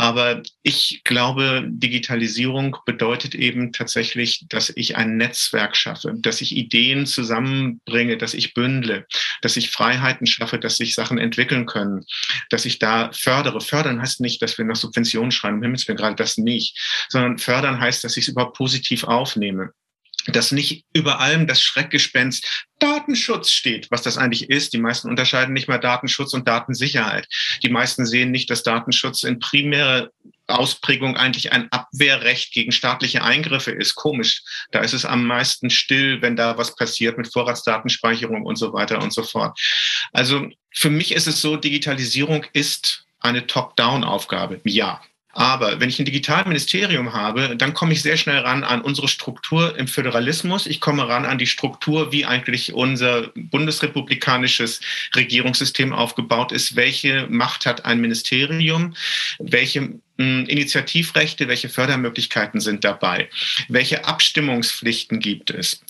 Aber 0.00 0.42
ich 0.62 1.02
glaube, 1.04 1.62
Digitalisierung 1.66 2.78
bedeutet 2.86 3.34
eben 3.34 3.70
tatsächlich, 3.70 4.46
dass 4.48 4.72
ich 4.74 4.96
ein 4.96 5.18
Netzwerk 5.18 5.76
schaffe, 5.76 6.14
dass 6.16 6.40
ich 6.40 6.56
Ideen 6.56 7.04
zusammenbringe, 7.04 8.16
dass 8.16 8.32
ich 8.32 8.54
bündle, 8.54 9.06
dass 9.42 9.58
ich 9.58 9.70
Freiheiten 9.70 10.26
schaffe, 10.26 10.58
dass 10.58 10.78
sich 10.78 10.94
Sachen 10.94 11.18
entwickeln 11.18 11.66
können, 11.66 12.06
dass 12.48 12.64
ich 12.64 12.78
da 12.78 13.10
fördere. 13.12 13.60
Fördern 13.60 14.00
heißt 14.00 14.22
nicht, 14.22 14.40
dass 14.40 14.56
wir 14.56 14.64
nach 14.64 14.76
Subventionen 14.76 15.32
schreiben, 15.32 15.58
um 15.58 15.62
Himmels 15.64 15.86
Willen 15.86 15.98
gerade 15.98 16.16
das 16.16 16.38
nicht, 16.38 16.78
sondern 17.10 17.36
fördern 17.36 17.78
heißt, 17.78 18.02
dass 18.02 18.16
ich 18.16 18.24
es 18.24 18.28
überhaupt 18.28 18.56
positiv 18.56 19.04
aufnehme 19.04 19.74
dass 20.26 20.52
nicht 20.52 20.84
über 20.92 21.20
allem 21.20 21.46
das 21.46 21.62
Schreckgespenst 21.62 22.66
Datenschutz 22.78 23.50
steht, 23.50 23.90
was 23.90 24.02
das 24.02 24.16
eigentlich 24.16 24.48
ist. 24.48 24.72
Die 24.72 24.78
meisten 24.78 25.08
unterscheiden 25.08 25.52
nicht 25.52 25.68
mehr 25.68 25.78
Datenschutz 25.78 26.32
und 26.32 26.48
Datensicherheit. 26.48 27.28
Die 27.62 27.68
meisten 27.68 28.06
sehen 28.06 28.30
nicht, 28.30 28.50
dass 28.50 28.62
Datenschutz 28.62 29.22
in 29.22 29.38
primärer 29.38 30.10
Ausprägung 30.46 31.16
eigentlich 31.16 31.52
ein 31.52 31.70
Abwehrrecht 31.70 32.52
gegen 32.52 32.72
staatliche 32.72 33.22
Eingriffe 33.22 33.70
ist. 33.70 33.94
Komisch. 33.94 34.42
Da 34.72 34.80
ist 34.80 34.94
es 34.94 35.04
am 35.04 35.26
meisten 35.26 35.70
still, 35.70 36.22
wenn 36.22 36.36
da 36.36 36.58
was 36.58 36.74
passiert 36.74 37.18
mit 37.18 37.32
Vorratsdatenspeicherung 37.32 38.44
und 38.44 38.56
so 38.56 38.72
weiter 38.72 39.00
und 39.02 39.12
so 39.12 39.22
fort. 39.22 39.58
Also 40.12 40.48
für 40.72 40.90
mich 40.90 41.12
ist 41.12 41.26
es 41.26 41.40
so, 41.40 41.56
Digitalisierung 41.56 42.44
ist 42.52 43.04
eine 43.20 43.46
Top-Down-Aufgabe. 43.46 44.60
Ja, 44.64 45.00
aber 45.32 45.78
wenn 45.78 45.88
ich 45.88 45.98
ein 45.98 46.04
Digitalministerium 46.04 47.12
habe, 47.12 47.56
dann 47.56 47.72
komme 47.72 47.92
ich 47.92 48.02
sehr 48.02 48.16
schnell 48.16 48.38
ran 48.38 48.64
an 48.64 48.80
unsere 48.80 49.06
Struktur 49.06 49.76
im 49.78 49.86
Föderalismus. 49.86 50.66
Ich 50.66 50.80
komme 50.80 51.08
ran 51.08 51.24
an 51.24 51.38
die 51.38 51.46
Struktur, 51.46 52.10
wie 52.10 52.24
eigentlich 52.24 52.72
unser 52.72 53.28
bundesrepublikanisches 53.34 54.80
Regierungssystem 55.14 55.92
aufgebaut 55.92 56.50
ist. 56.50 56.74
Welche 56.74 57.26
Macht 57.30 57.64
hat 57.64 57.84
ein 57.84 58.00
Ministerium? 58.00 58.94
Welche 59.38 59.80
hm, 60.18 60.46
Initiativrechte, 60.46 61.46
welche 61.46 61.68
Fördermöglichkeiten 61.68 62.60
sind 62.60 62.84
dabei? 62.84 63.28
Welche 63.68 64.04
Abstimmungspflichten 64.04 65.20
gibt 65.20 65.50
es? 65.50 65.82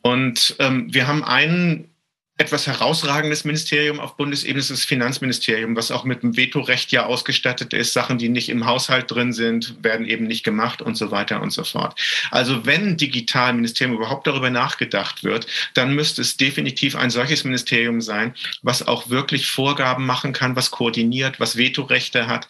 Und 0.00 0.56
ähm, 0.60 0.92
wir 0.92 1.06
haben 1.06 1.24
einen 1.24 1.90
etwas 2.38 2.68
herausragendes 2.68 3.44
Ministerium 3.44 3.98
auf 3.98 4.16
Bundesebene 4.16 4.60
ist 4.60 4.70
das 4.70 4.84
Finanzministerium, 4.84 5.74
was 5.74 5.90
auch 5.90 6.04
mit 6.04 6.22
dem 6.22 6.36
Vetorecht 6.36 6.92
ja 6.92 7.04
ausgestattet 7.04 7.72
ist. 7.72 7.92
Sachen, 7.92 8.16
die 8.16 8.28
nicht 8.28 8.48
im 8.48 8.64
Haushalt 8.64 9.10
drin 9.10 9.32
sind, 9.32 9.74
werden 9.82 10.06
eben 10.06 10.28
nicht 10.28 10.44
gemacht 10.44 10.80
und 10.80 10.96
so 10.96 11.10
weiter 11.10 11.42
und 11.42 11.50
so 11.50 11.64
fort. 11.64 11.98
Also 12.30 12.64
wenn 12.64 12.96
Digitalministerium 12.96 13.96
überhaupt 13.96 14.28
darüber 14.28 14.50
nachgedacht 14.50 15.24
wird, 15.24 15.48
dann 15.74 15.96
müsste 15.96 16.22
es 16.22 16.36
definitiv 16.36 16.94
ein 16.94 17.10
solches 17.10 17.42
Ministerium 17.42 18.00
sein, 18.00 18.34
was 18.62 18.86
auch 18.86 19.10
wirklich 19.10 19.50
Vorgaben 19.50 20.06
machen 20.06 20.32
kann, 20.32 20.54
was 20.54 20.70
koordiniert, 20.70 21.40
was 21.40 21.56
Vetorechte 21.56 22.28
hat. 22.28 22.48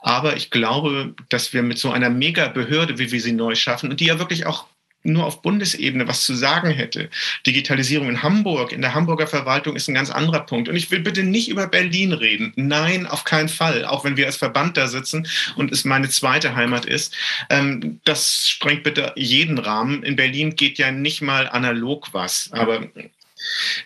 Aber 0.00 0.36
ich 0.36 0.50
glaube, 0.50 1.14
dass 1.28 1.52
wir 1.52 1.62
mit 1.62 1.78
so 1.78 1.90
einer 1.90 2.08
Megabehörde, 2.08 2.98
wie 2.98 3.12
wir 3.12 3.20
sie 3.20 3.32
neu 3.32 3.54
schaffen 3.54 3.90
und 3.90 4.00
die 4.00 4.06
ja 4.06 4.18
wirklich 4.18 4.46
auch 4.46 4.64
nur 5.06 5.24
auf 5.24 5.42
Bundesebene 5.42 6.08
was 6.08 6.22
zu 6.22 6.34
sagen 6.34 6.70
hätte. 6.70 7.08
Digitalisierung 7.46 8.08
in 8.08 8.22
Hamburg, 8.22 8.72
in 8.72 8.82
der 8.82 8.94
Hamburger 8.94 9.26
Verwaltung 9.26 9.76
ist 9.76 9.88
ein 9.88 9.94
ganz 9.94 10.10
anderer 10.10 10.40
Punkt. 10.40 10.68
Und 10.68 10.76
ich 10.76 10.90
will 10.90 11.00
bitte 11.00 11.22
nicht 11.22 11.48
über 11.48 11.66
Berlin 11.66 12.12
reden. 12.12 12.52
Nein, 12.56 13.06
auf 13.06 13.24
keinen 13.24 13.48
Fall. 13.48 13.84
Auch 13.84 14.04
wenn 14.04 14.16
wir 14.16 14.26
als 14.26 14.36
Verband 14.36 14.76
da 14.76 14.88
sitzen 14.88 15.26
und 15.56 15.72
es 15.72 15.84
meine 15.84 16.08
zweite 16.08 16.54
Heimat 16.56 16.84
ist. 16.84 17.14
Ähm, 17.50 18.00
das 18.04 18.48
sprengt 18.48 18.82
bitte 18.82 19.12
jeden 19.16 19.58
Rahmen. 19.58 20.02
In 20.02 20.16
Berlin 20.16 20.56
geht 20.56 20.78
ja 20.78 20.90
nicht 20.90 21.22
mal 21.22 21.48
analog 21.48 22.08
was. 22.12 22.50
Aber 22.52 22.88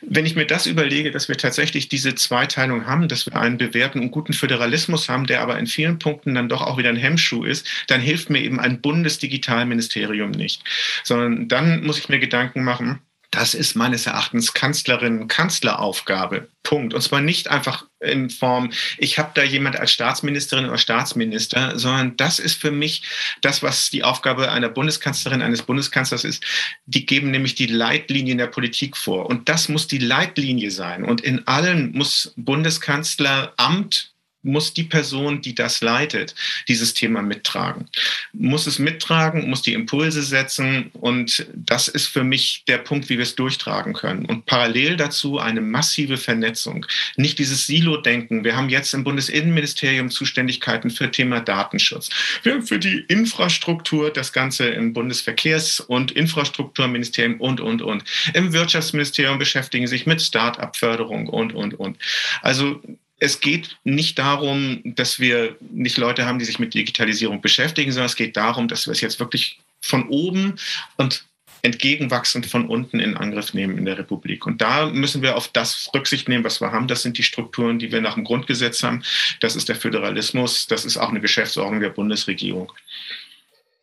wenn 0.03 0.27
ich 0.27 0.37
mir 0.37 0.47
das 0.47 0.67
überlege, 0.67 1.11
dass 1.11 1.29
wir 1.29 1.37
tatsächlich 1.37 1.89
diese 1.89 2.15
Zweiteilung 2.15 2.87
haben, 2.87 3.09
dass 3.09 3.27
wir 3.27 3.37
einen 3.37 3.59
bewährten 3.59 4.01
und 4.01 4.11
guten 4.11 4.33
Föderalismus 4.33 5.09
haben, 5.09 5.27
der 5.27 5.41
aber 5.41 5.59
in 5.59 5.67
vielen 5.67 5.99
Punkten 5.99 6.35
dann 6.35 6.49
doch 6.49 6.63
auch 6.63 6.79
wieder 6.79 6.89
ein 6.89 6.97
Hemmschuh 6.97 7.45
ist, 7.45 7.67
dann 7.87 8.01
hilft 8.01 8.31
mir 8.31 8.41
eben 8.41 8.61
ein 8.61 8.81
Bundesdigitalministerium 8.81 10.31
nicht. 10.31 10.63
Sondern 11.05 11.49
dann 11.49 11.85
muss 11.85 11.99
ich 11.99 12.09
mir 12.09 12.19
Gedanken 12.19 12.65
machen, 12.65 13.01
das 13.31 13.55
ist 13.55 13.77
meines 13.77 14.07
Erachtens 14.07 14.55
Kanzlerin, 14.55 15.29
Kanzleraufgabe. 15.29 16.49
Punkt. 16.63 16.95
Und 16.95 17.01
zwar 17.01 17.21
nicht 17.21 17.49
einfach 17.49 17.87
in 18.01 18.29
Form, 18.29 18.73
ich 18.99 19.19
habe 19.19 19.31
da 19.35 19.43
jemand 19.43 19.77
als 19.77 19.93
Staatsministerin 19.93 20.67
oder 20.67 20.79
Staatsminister, 20.79 21.79
sondern 21.79 22.17
das 22.17 22.39
ist 22.39 22.61
für 22.61 22.71
mich 22.71 23.03
das, 23.41 23.63
was 23.63 23.91
die 23.91 24.05
Aufgabe 24.05 24.51
einer 24.51 24.69
Bundeskanzlerin, 24.69 25.43
eines 25.43 25.63
Bundeskanzlers 25.63 26.25
ist. 26.25 26.45
Die 26.87 27.07
geben 27.07 27.31
nämlich 27.31 27.55
die 27.55 27.67
Leitlinien 27.67 28.39
der 28.39 28.47
Politik 28.47 28.97
vor. 28.97 29.27
Und 29.27 29.49
das 29.49 29.69
muss 29.69 29.87
die 29.87 29.99
Leitlinie 29.99 30.71
sein. 30.71 31.05
Und 31.05 31.21
in 31.21 31.47
allen 31.47 31.93
muss 31.93 32.33
Bundeskanzleramt 32.37 34.13
muss 34.43 34.73
die 34.73 34.85
Person, 34.85 35.43
die 35.43 35.55
das 35.55 35.81
leitet, 35.81 36.35
dieses 36.69 36.95
Thema 36.95 37.23
mittragen. 37.23 37.89
Muss 38.33 38.67
es 38.67 38.79
mittragen, 38.79 39.49
muss 39.49 39.63
die 39.63 39.75
Impulse 39.75 40.23
setzen 40.23 40.91
und 40.93 41.47
das 41.55 41.89
ist 41.89 42.07
für 42.07 42.25
mich 42.25 42.65
der 42.67 42.79
Punkt, 42.79 43.09
wie 43.09 43.19
wir 43.19 43.25
es 43.25 43.35
durchtragen 43.35 43.93
können. 43.93 44.25
Und 44.25 44.47
parallel 44.47 44.97
dazu 44.97 45.39
eine 45.39 45.61
massive 45.61 46.17
Vernetzung. 46.17 46.87
Nicht 47.17 47.39
dieses 47.39 47.67
Silo-Denken. 47.67 48.45
Wir 48.45 48.57
haben 48.57 48.69
jetzt 48.69 48.95
im 48.95 49.05
Bundesinnenministerium 49.05 50.11
Zuständigkeiten 50.11 50.91
für 50.91 51.11
Thema 51.11 51.41
Datenschutz. 51.41 52.09
Wir 52.43 52.55
haben 52.55 52.63
für 52.63 52.79
die 52.79 53.05
Infrastruktur 53.09 54.11
das 54.11 54.33
Ganze 54.33 54.69
im 54.69 54.95
Bundesverkehrs- 54.95 55.81
und 55.81 56.13
Infrastrukturministerium 56.13 57.41
und, 57.41 57.61
und, 57.61 57.83
und. 57.83 58.05
Im 58.35 58.53
Wirtschaftsministerium 58.53 59.39
beschäftigen 59.39 59.87
sich 59.87 60.07
mit 60.07 60.23
Start-up-Förderung 60.23 61.29
und, 61.29 61.55
und, 61.55 61.75
und. 61.75 61.99
Also 62.43 62.81
es 63.21 63.41
geht 63.41 63.79
nicht 63.85 64.19
darum, 64.19 64.81
dass 64.85 65.21
wir 65.21 65.57
nicht 65.61 65.99
Leute 65.99 66.25
haben, 66.27 66.39
die 66.39 66.45
sich 66.47 66.59
mit 66.59 66.75
Digitalisierung 66.75 67.41
beschäftigen, 67.41 67.93
sondern 67.93 68.07
es 68.07 68.17
geht 68.17 68.37
darum, 68.37 68.67
dass 68.67 68.87
wir 68.87 68.93
es 68.93 69.01
jetzt 69.03 69.21
wirklich 69.21 69.61
von 69.81 70.09
oben 70.09 70.57
und 70.97 71.25
entgegenwachsend 71.63 72.47
von 72.47 72.67
unten 72.67 72.99
in 73.01 73.19
Angriff 73.19 73.53
nehmen 73.53 73.77
in 73.77 73.85
der 73.85 73.99
Republik. 73.99 74.47
Und 74.47 74.63
da 74.63 74.87
müssen 74.87 75.21
wir 75.21 75.37
auf 75.37 75.49
das 75.49 75.91
Rücksicht 75.95 76.29
nehmen, 76.29 76.45
was 76.45 76.63
wir 76.63 76.73
haben. 76.73 76.89
Das 76.89 77.03
sind 77.03 77.19
die 77.19 77.23
Strukturen, 77.23 77.79
die 77.79 77.93
wir 77.93 78.01
nach 78.01 78.15
dem 78.15 78.25
Grundgesetz 78.25 78.83
haben. 78.83 79.03
Das 79.41 79.57
ist 79.57 79.69
der 79.69 79.77
Föderalismus. 79.77 80.67
Das 80.67 80.87
ist 80.87 80.97
auch 80.97 81.11
eine 81.11 81.21
Geschäftsordnung 81.21 81.81
der 81.81 81.91
Bundesregierung. 81.91 82.73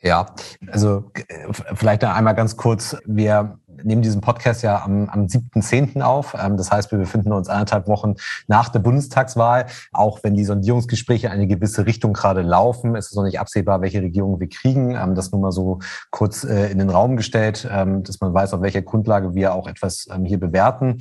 Ja, 0.02 0.36
also 0.68 1.12
äh, 1.14 1.54
vielleicht 1.76 2.04
einmal 2.04 2.36
ganz 2.36 2.56
kurz. 2.56 2.96
Wir 3.06 3.60
nehmen 3.84 4.02
diesen 4.02 4.22
Podcast 4.22 4.64
ja 4.64 4.84
am, 4.84 5.10
am 5.10 5.26
7.10. 5.26 6.02
auf. 6.02 6.36
Ähm, 6.40 6.58
das 6.58 6.72
heißt, 6.72 6.92
wir 6.92 7.00
befinden 7.00 7.32
uns 7.32 7.50
anderthalb 7.50 7.88
Wochen 7.88 8.16
nach 8.48 8.70
der 8.70 8.80
Bundestagswahl. 8.80 9.68
Auch 9.92 10.20
wenn 10.24 10.36
die 10.36 10.46
Sondierungsgespräche 10.46 11.28
in 11.28 11.34
eine 11.34 11.48
gewisse 11.48 11.86
Richtung 11.86 12.14
gerade 12.14 12.42
laufen, 12.42 12.96
ist 12.96 13.08
es 13.08 13.16
noch 13.16 13.24
nicht 13.24 13.40
absehbar, 13.40 13.82
welche 13.82 14.02
Regierung 14.02 14.40
wir 14.40 14.50
kriegen. 14.50 14.96
Ähm, 14.96 15.16
das 15.16 15.32
nur 15.32 15.42
mal 15.42 15.52
so 15.52 15.80
kurz 16.12 16.44
äh, 16.44 16.72
in 16.72 16.80
den 16.80 16.90
Raum 16.90 17.18
gestellt, 17.18 17.68
ähm, 17.72 18.04
dass 18.04 18.20
man 18.22 18.34
weiß, 18.34 18.54
auf 18.54 18.62
welcher 18.62 18.82
Grundlage 18.82 19.34
wir 19.36 19.54
auch 19.54 19.68
etwas 19.68 20.08
hier 20.26 20.40
bewerten. 20.40 20.98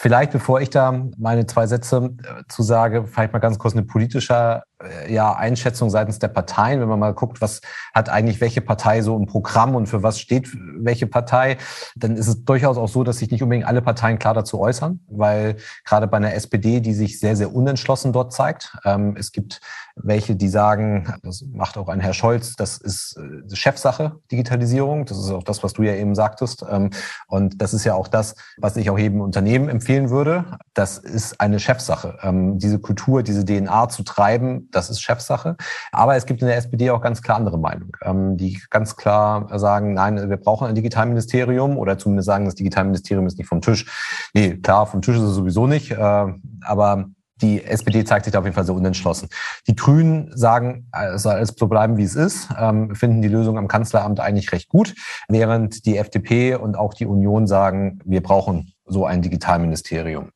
Vielleicht, 0.00 0.30
bevor 0.30 0.60
ich 0.60 0.70
da 0.70 1.06
meine 1.18 1.46
zwei 1.46 1.66
Sätze 1.66 2.14
äh, 2.22 2.44
zu 2.48 2.62
sage, 2.62 3.04
vielleicht 3.04 3.32
mal 3.32 3.40
ganz 3.40 3.58
kurz 3.58 3.74
eine 3.74 3.82
politische 3.82 4.62
äh, 4.80 5.12
ja, 5.12 5.32
Einschätzung 5.32 5.90
seitens 5.90 6.20
der 6.20 6.28
Parteien, 6.28 6.80
wenn 6.80 6.86
man 6.86 7.00
mal 7.00 7.14
guckt, 7.14 7.40
was 7.40 7.60
hat 7.92 8.08
eigentlich 8.08 8.40
welche 8.40 8.60
Partei 8.60 9.02
so 9.02 9.16
im 9.16 9.26
Programm 9.26 9.74
und 9.74 9.88
für 9.88 10.04
was 10.04 10.20
steht 10.20 10.56
welche 10.76 11.08
Partei, 11.08 11.58
dann 11.96 12.14
ist 12.16 12.28
es 12.28 12.44
durchaus 12.44 12.78
auch 12.78 12.86
so, 12.86 13.02
dass 13.02 13.18
sich 13.18 13.32
nicht 13.32 13.42
unbedingt 13.42 13.66
alle 13.66 13.82
Parteien 13.82 14.20
klar 14.20 14.34
dazu 14.34 14.60
äußern, 14.60 15.00
weil 15.08 15.56
gerade 15.84 16.06
bei 16.06 16.18
einer 16.18 16.32
SPD, 16.32 16.78
die 16.78 16.94
sich 16.94 17.18
sehr, 17.18 17.34
sehr 17.34 17.52
unentschlossen 17.52 18.12
dort 18.12 18.32
zeigt, 18.32 18.78
ähm, 18.84 19.16
es 19.18 19.32
gibt 19.32 19.60
welche, 20.02 20.36
die 20.36 20.48
sagen, 20.48 21.14
das 21.22 21.44
macht 21.52 21.76
auch 21.76 21.88
ein 21.88 22.00
Herr 22.00 22.14
Scholz, 22.14 22.56
das 22.56 22.78
ist 22.78 23.16
äh, 23.16 23.54
Chefsache, 23.54 24.16
Digitalisierung. 24.30 25.04
Das 25.04 25.18
ist 25.18 25.30
auch 25.30 25.42
das, 25.42 25.62
was 25.62 25.72
du 25.72 25.82
ja 25.82 25.94
eben 25.94 26.14
sagtest. 26.14 26.64
Ähm, 26.68 26.90
und 27.26 27.60
das 27.60 27.74
ist 27.74 27.84
ja 27.84 27.94
auch 27.94 28.08
das, 28.08 28.34
was 28.58 28.76
ich 28.76 28.90
auch 28.90 28.98
jedem 28.98 29.20
Unternehmen 29.20 29.68
empfehlen 29.68 30.10
würde. 30.10 30.44
Das 30.74 30.98
ist 30.98 31.40
eine 31.40 31.58
Chefsache. 31.58 32.18
Ähm, 32.22 32.58
diese 32.58 32.78
Kultur, 32.78 33.22
diese 33.22 33.44
DNA 33.44 33.88
zu 33.88 34.02
treiben, 34.02 34.68
das 34.70 34.90
ist 34.90 35.00
Chefsache. 35.00 35.56
Aber 35.92 36.16
es 36.16 36.26
gibt 36.26 36.42
in 36.42 36.48
der 36.48 36.56
SPD 36.56 36.90
auch 36.90 37.00
ganz 37.00 37.22
klar 37.22 37.36
andere 37.36 37.58
Meinungen, 37.58 37.92
ähm, 38.02 38.36
die 38.36 38.60
ganz 38.70 38.96
klar 38.96 39.58
sagen, 39.58 39.94
nein, 39.94 40.28
wir 40.28 40.36
brauchen 40.36 40.66
ein 40.66 40.74
Digitalministerium 40.74 41.76
oder 41.76 41.98
zumindest 41.98 42.26
sagen, 42.26 42.44
das 42.44 42.54
Digitalministerium 42.54 43.26
ist 43.26 43.38
nicht 43.38 43.48
vom 43.48 43.60
Tisch. 43.60 43.86
Nee, 44.34 44.56
klar, 44.56 44.86
vom 44.86 45.02
Tisch 45.02 45.16
ist 45.16 45.22
es 45.22 45.34
sowieso 45.34 45.66
nicht. 45.66 45.90
Äh, 45.90 46.26
aber 46.62 47.06
die 47.40 47.64
SPD 47.64 48.04
zeigt 48.04 48.24
sich 48.24 48.32
da 48.32 48.40
auf 48.40 48.44
jeden 48.44 48.54
Fall 48.54 48.64
sehr 48.64 48.74
unentschlossen. 48.74 49.28
Die 49.66 49.76
Grünen 49.76 50.30
sagen, 50.36 50.88
es 51.14 51.22
soll 51.22 51.34
alles 51.34 51.54
so 51.56 51.66
bleiben, 51.66 51.96
wie 51.96 52.04
es 52.04 52.14
ist, 52.14 52.48
ähm, 52.58 52.94
finden 52.94 53.22
die 53.22 53.28
Lösung 53.28 53.58
am 53.58 53.68
Kanzleramt 53.68 54.20
eigentlich 54.20 54.52
recht 54.52 54.68
gut, 54.68 54.94
während 55.28 55.86
die 55.86 55.98
FDP 55.98 56.54
und 56.54 56.76
auch 56.76 56.94
die 56.94 57.06
Union 57.06 57.46
sagen, 57.46 58.00
wir 58.04 58.22
brauchen 58.22 58.72
so 58.86 59.06
ein 59.06 59.22
Digitalministerium. 59.22 60.30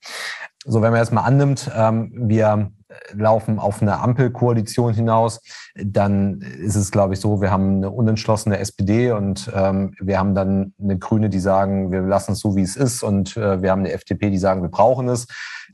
So, 0.64 0.80
wenn 0.80 0.92
man 0.92 1.00
jetzt 1.00 1.12
mal 1.12 1.22
annimmt, 1.22 1.70
ähm, 1.76 2.12
wir 2.14 2.70
laufen 3.14 3.58
auf 3.58 3.82
eine 3.82 3.98
Ampelkoalition 3.98 4.94
hinaus, 4.94 5.40
dann 5.74 6.40
ist 6.40 6.76
es, 6.76 6.90
glaube 6.90 7.14
ich, 7.14 7.20
so, 7.20 7.40
wir 7.40 7.50
haben 7.50 7.76
eine 7.76 7.90
unentschlossene 7.90 8.58
SPD 8.58 9.12
und 9.12 9.50
ähm, 9.54 9.94
wir 10.00 10.18
haben 10.18 10.34
dann 10.34 10.74
eine 10.80 10.98
Grüne, 10.98 11.30
die 11.30 11.40
sagen, 11.40 11.90
wir 11.90 12.02
lassen 12.02 12.32
es 12.32 12.40
so, 12.40 12.56
wie 12.56 12.62
es 12.62 12.76
ist 12.76 13.02
und 13.02 13.36
äh, 13.36 13.62
wir 13.62 13.70
haben 13.70 13.80
eine 13.80 13.92
FDP, 13.92 14.30
die 14.30 14.38
sagen, 14.38 14.62
wir 14.62 14.68
brauchen 14.68 15.08
es. 15.08 15.26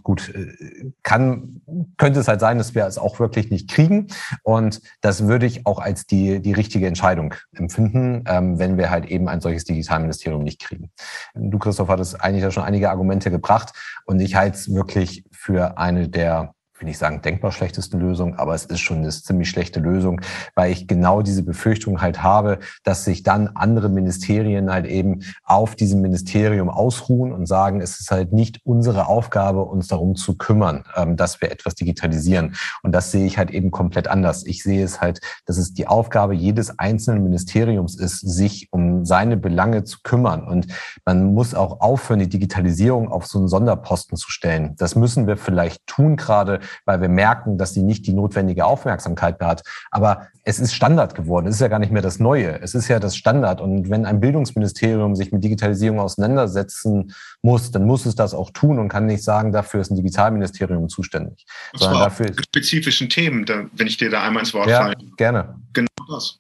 Gut, 0.03 0.33
äh, 0.35 0.93
kann, 1.03 1.61
könnte 1.97 2.21
es 2.21 2.29
halt 2.29 2.41
sein, 2.41 2.59
dass 2.59 2.75
wir 2.75 2.87
es 2.87 2.99
auch 2.99 3.19
wirklich 3.19 3.51
nicht 3.51 3.69
kriegen. 3.69 4.07
Und 4.43 4.81
das 5.01 5.27
würde 5.27 5.47
ich 5.47 5.67
auch 5.67 5.81
als 5.81 6.07
die, 6.07 6.41
die 6.41 6.53
richtige 6.53 6.87
Entscheidung 6.87 7.35
empfinden, 7.55 8.25
ähm, 8.27 8.59
wenn 8.59 8.79
wir 8.79 8.91
halt 8.91 9.07
eben 9.07 9.29
ein 9.29 9.41
solches 9.41 9.65
Digitalministerium 9.65 10.43
nicht 10.43 10.61
kriegen. 10.61 10.91
Du, 11.35 11.59
Christoph, 11.59 11.89
hattest 11.89 12.21
eigentlich 12.23 12.43
ja 12.43 12.51
schon 12.51 12.63
einige 12.63 12.91
Argumente 12.91 13.31
gebracht 13.31 13.73
und 14.05 14.21
ich 14.21 14.35
halte 14.35 14.57
es 14.57 14.73
wirklich 14.73 15.25
für 15.33 15.79
eine 15.79 16.09
der 16.09 16.55
will 16.81 16.87
nicht 16.87 16.99
sagen 16.99 17.23
denkbar 17.23 17.53
schlechteste 17.53 17.97
Lösung, 17.97 18.37
aber 18.37 18.55
es 18.55 18.65
ist 18.65 18.81
schon 18.81 18.99
eine 18.99 19.11
ziemlich 19.11 19.51
schlechte 19.51 19.81
Lösung, 19.81 20.21
weil 20.55 20.73
ich 20.73 20.87
genau 20.87 21.23
diese 21.23 21.43
Befürchtung 21.43 22.01
halt 22.01 22.23
habe, 22.23 22.59
dass 22.85 23.05
sich 23.05 23.23
dann 23.23 23.49
andere 23.49 23.89
Ministerien 23.89 24.71
halt 24.71 24.87
eben 24.87 25.21
auf 25.45 25.75
diesem 25.75 26.01
Ministerium 26.01 26.69
ausruhen 26.69 27.33
und 27.33 27.47
sagen, 27.47 27.81
es 27.81 28.01
ist 28.01 28.11
halt 28.11 28.33
nicht 28.33 28.61
unsere 28.65 29.07
Aufgabe, 29.07 29.65
uns 29.65 29.89
darum 29.89 30.15
zu 30.15 30.37
kümmern, 30.37 30.85
ähm, 30.97 31.17
dass 31.17 31.41
wir 31.41 31.51
etwas 31.51 31.75
digitalisieren. 31.75 32.55
Und 32.83 32.93
das 32.93 33.11
sehe 33.11 33.27
ich 33.27 33.39
halt 33.39 33.51
eben 33.51 33.71
komplett 33.71 34.09
anders. 34.09 34.47
Ich 34.47 34.63
sehe 34.63 34.85
es 34.85 35.01
halt, 35.01 35.21
dass 35.47 35.59
es 35.59 35.75
die 35.75 35.87
Aufgabe 35.87 36.35
jedes 36.35 36.79
einzelnen 36.79 37.23
Ministeriums 37.23 37.97
ist, 37.99 38.21
sich 38.21 38.69
um 38.71 39.05
seine 39.05 39.37
Belange 39.37 39.85
zu 39.85 39.99
kümmern. 40.03 40.47
Und 40.47 40.67
man 41.05 41.35
muss 41.35 41.55
auch 41.55 41.81
aufhören, 41.81 42.21
die 42.21 42.29
Digitalisierung 42.29 43.11
auf 43.11 43.27
so 43.27 43.39
einen 43.39 43.49
Sonderposten 43.49 44.17
zu 44.17 44.31
stellen. 44.31 44.75
Das 44.79 44.95
müssen 44.95 45.27
wir 45.27 45.37
vielleicht 45.37 45.87
tun, 45.87 46.17
gerade 46.17 46.61
weil 46.85 47.01
wir 47.01 47.09
merken, 47.09 47.59
dass 47.59 47.75
sie 47.75 47.83
nicht 47.83 48.07
die 48.07 48.13
notwendige 48.13 48.65
Aufmerksamkeit 48.65 49.41
hat. 49.41 49.63
Aber 49.91 50.29
es 50.45 50.59
ist 50.59 50.75
Standard 50.75 51.15
geworden. 51.15 51.47
Es 51.47 51.57
ist 51.57 51.61
ja 51.61 51.69
gar 51.69 51.79
nicht 51.79 51.93
mehr 51.93 52.03
das 52.03 52.19
Neue. 52.19 52.61
Es 52.61 52.75
ist 52.75 52.89
ja 52.89 52.99
das 52.99 53.17
Standard. 53.17 53.61
Und 53.61 53.91
wenn 53.91 54.07
ein 54.07 54.21
Bildungsministerium 54.21 55.15
sich 55.15 55.33
mit 55.33 55.45
Digitalisierung 55.45 56.01
auseinandersetzen 56.01 57.15
muss, 57.43 57.71
dann 57.71 57.85
muss 57.85 58.07
es 58.07 58.15
das 58.15 58.35
auch 58.35 58.51
tun 58.51 58.79
und 58.79 58.89
kann 58.89 59.07
nicht 59.07 59.23
sagen, 59.23 59.53
dafür 59.53 59.81
ist 59.81 59.91
ein 59.91 59.97
Digitalministerium 59.97 60.89
zuständig. 60.89 61.47
Und 61.73 61.81
zwar 61.81 61.99
dafür 61.99 62.33
spezifischen 62.41 63.09
Themen, 63.09 63.47
wenn 63.73 63.87
ich 63.87 63.97
dir 63.97 64.11
da 64.11 64.23
einmal 64.23 64.43
ins 64.43 64.55
Wort 64.55 64.69
ja, 64.69 64.83
falle. 64.83 64.97
Gerne. 65.17 65.57
Genau 65.73 65.89
das. 66.09 66.39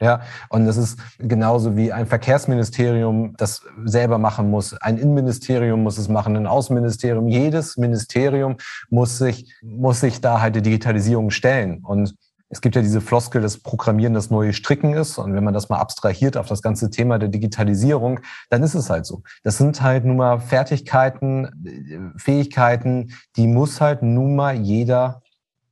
Ja, 0.00 0.20
und 0.48 0.64
das 0.64 0.76
ist 0.76 0.98
genauso 1.18 1.76
wie 1.76 1.92
ein 1.92 2.06
Verkehrsministerium 2.06 3.34
das 3.36 3.62
selber 3.84 4.18
machen 4.18 4.48
muss. 4.48 4.74
Ein 4.80 4.96
Innenministerium 4.96 5.82
muss 5.82 5.98
es 5.98 6.08
machen, 6.08 6.36
ein 6.36 6.46
Außenministerium. 6.46 7.26
Jedes 7.26 7.76
Ministerium 7.76 8.58
muss 8.90 9.18
sich, 9.18 9.52
muss 9.60 10.00
sich 10.00 10.20
da 10.20 10.40
halt 10.40 10.54
die 10.54 10.62
Digitalisierung 10.62 11.30
stellen. 11.30 11.84
Und 11.84 12.14
es 12.48 12.60
gibt 12.60 12.76
ja 12.76 12.82
diese 12.82 13.00
Floskel, 13.00 13.42
dass 13.42 13.58
Programmieren 13.58 14.14
das 14.14 14.30
neue 14.30 14.52
Stricken 14.52 14.94
ist. 14.94 15.18
Und 15.18 15.34
wenn 15.34 15.44
man 15.44 15.52
das 15.52 15.68
mal 15.68 15.78
abstrahiert 15.78 16.36
auf 16.36 16.46
das 16.46 16.62
ganze 16.62 16.90
Thema 16.90 17.18
der 17.18 17.28
Digitalisierung, 17.28 18.20
dann 18.50 18.62
ist 18.62 18.74
es 18.74 18.90
halt 18.90 19.04
so. 19.04 19.22
Das 19.42 19.58
sind 19.58 19.82
halt 19.82 20.04
nun 20.04 20.16
mal 20.16 20.38
Fertigkeiten, 20.38 22.14
Fähigkeiten, 22.16 23.12
die 23.36 23.48
muss 23.48 23.80
halt 23.80 24.02
nun 24.02 24.36
mal 24.36 24.54
jeder 24.54 25.22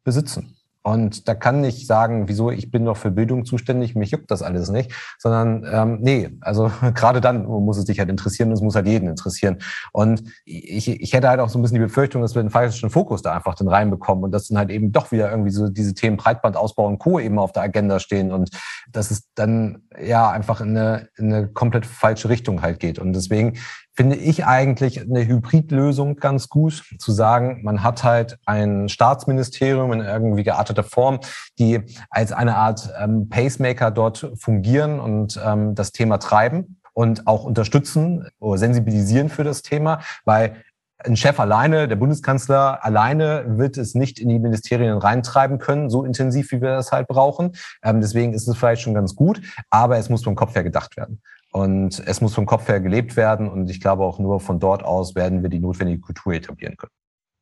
besitzen. 0.05 0.56
Und 0.87 1.27
da 1.27 1.35
kann 1.35 1.63
nicht 1.63 1.89
sagen, 1.89 2.29
wieso 2.29 2.53
ich 2.53 2.71
bin 2.71 2.85
doch 2.85 2.97
für 2.97 3.11
Bildung 3.11 3.45
zuständig, 3.45 3.97
mich 3.97 4.13
juckt 4.13 4.31
das 4.31 4.41
alles 4.41 4.71
nicht, 4.71 4.93
sondern 5.19 5.67
ähm, 5.69 5.99
nee, 6.01 6.31
also 6.43 6.71
gerade 6.95 7.21
dann 7.21 7.45
muss 7.45 7.77
es 7.77 7.87
dich 7.87 7.99
halt 7.99 8.09
interessieren 8.09 8.51
und 8.51 8.55
es 8.55 8.61
muss 8.61 8.77
halt 8.77 8.87
jeden 8.87 9.09
interessieren. 9.09 9.59
Und 9.93 10.23
ich, 10.45 10.89
ich 10.89 11.13
hätte 11.13 11.29
halt 11.29 11.41
auch 11.41 11.49
so 11.49 11.59
ein 11.59 11.63
bisschen 11.63 11.81
die 11.81 11.85
Befürchtung, 11.85 12.23
dass 12.23 12.37
wir 12.37 12.43
den 12.43 12.51
falschen 12.51 12.89
Fokus 12.89 13.21
da 13.21 13.35
einfach 13.35 13.57
dann 13.57 13.67
reinbekommen 13.67 14.23
und 14.23 14.31
dass 14.31 14.47
dann 14.47 14.59
halt 14.59 14.71
eben 14.71 14.93
doch 14.93 15.11
wieder 15.11 15.29
irgendwie 15.29 15.51
so 15.51 15.69
diese 15.69 15.93
Themen 15.93 16.19
Breitbandausbau 16.19 16.87
und 16.87 17.01
Co. 17.01 17.19
eben 17.19 17.41
auf 17.41 17.51
der 17.51 17.65
Agenda 17.65 17.99
stehen 17.99 18.31
und 18.31 18.51
dass 18.93 19.11
es 19.11 19.25
dann 19.35 19.83
ja 20.01 20.31
einfach 20.31 20.61
in 20.61 20.77
eine, 20.77 21.09
in 21.17 21.33
eine 21.33 21.49
komplett 21.49 21.85
falsche 21.85 22.29
Richtung 22.29 22.63
halt 22.63 22.79
geht. 22.79 23.01
Und 23.01 23.13
deswegen 23.13 23.59
finde 23.97 24.17
ich 24.17 24.45
eigentlich 24.45 25.01
eine 25.01 25.27
Hybridlösung 25.27 26.17
ganz 26.17 26.49
gut, 26.49 26.85
zu 26.99 27.13
sagen, 27.13 27.61
man 27.63 27.83
hat 27.83 28.05
halt 28.05 28.39
ein 28.45 28.89
Staatsministerium 28.89 29.93
in 29.93 30.01
irgendwie 30.01 30.45
gearteter 30.45 30.85
Form, 30.85 31.21
die 31.59 31.81
als 32.11 32.33
eine 32.33 32.57
Art 32.57 32.91
ähm, 33.01 33.29
Pacemaker 33.29 33.91
dort 33.91 34.33
fungieren 34.39 35.01
und 35.01 35.41
ähm, 35.43 35.75
das 35.75 35.93
Thema 35.93 36.19
treiben 36.19 36.81
und 36.93 37.27
auch 37.27 37.45
unterstützen 37.45 38.29
oder 38.39 38.59
sensibilisieren 38.59 39.29
für 39.31 39.45
das 39.45 39.63
Thema, 39.63 40.01
weil 40.25 40.57
ein 40.99 41.17
Chef 41.17 41.39
alleine, 41.39 41.89
der 41.89 41.97
Bundeskanzler 41.97 42.85
alleine 42.85 43.45
wird 43.59 43.77
es 43.77 43.95
nicht 43.95 44.19
in 44.19 44.29
die 44.29 44.39
Ministerien 44.39 44.97
reintreiben 44.97 45.59
können, 45.59 45.91
so 45.91 46.05
intensiv, 46.05 46.53
wie 46.53 46.61
wir 46.63 46.71
das 46.71 46.91
halt 46.91 47.07
brauchen. 47.07 47.53
Ähm, 47.83 48.01
deswegen 48.01 48.33
ist 48.33 48.49
es 48.49 48.57
vielleicht 48.57 48.83
schon 48.83 48.95
ganz 48.95 49.15
gut, 49.15 49.41
aber 49.71 49.99
es 49.99 50.09
muss 50.09 50.25
vom 50.25 50.37
Kopf 50.37 50.55
her 50.55 50.65
gedacht 50.65 50.97
werden. 50.97 51.21
Und 51.57 52.03
es 52.05 52.21
muss 52.21 52.35
vom 52.35 52.45
Kopf 52.45 52.69
her 52.69 52.81
gelebt 52.81 53.17
werden. 53.17 53.49
Und 53.49 53.71
ich 53.71 53.81
glaube, 53.81 54.05
auch 54.05 54.19
nur 54.19 54.41
von 54.41 54.61
dort 54.61 54.83
aus 54.83 55.15
werden 55.15 55.43
wir 55.43 55.49
die 55.49 55.59
notwendige 55.59 56.01
Kultur 56.01 56.35
etablieren 56.35 56.77
können. 56.77 56.93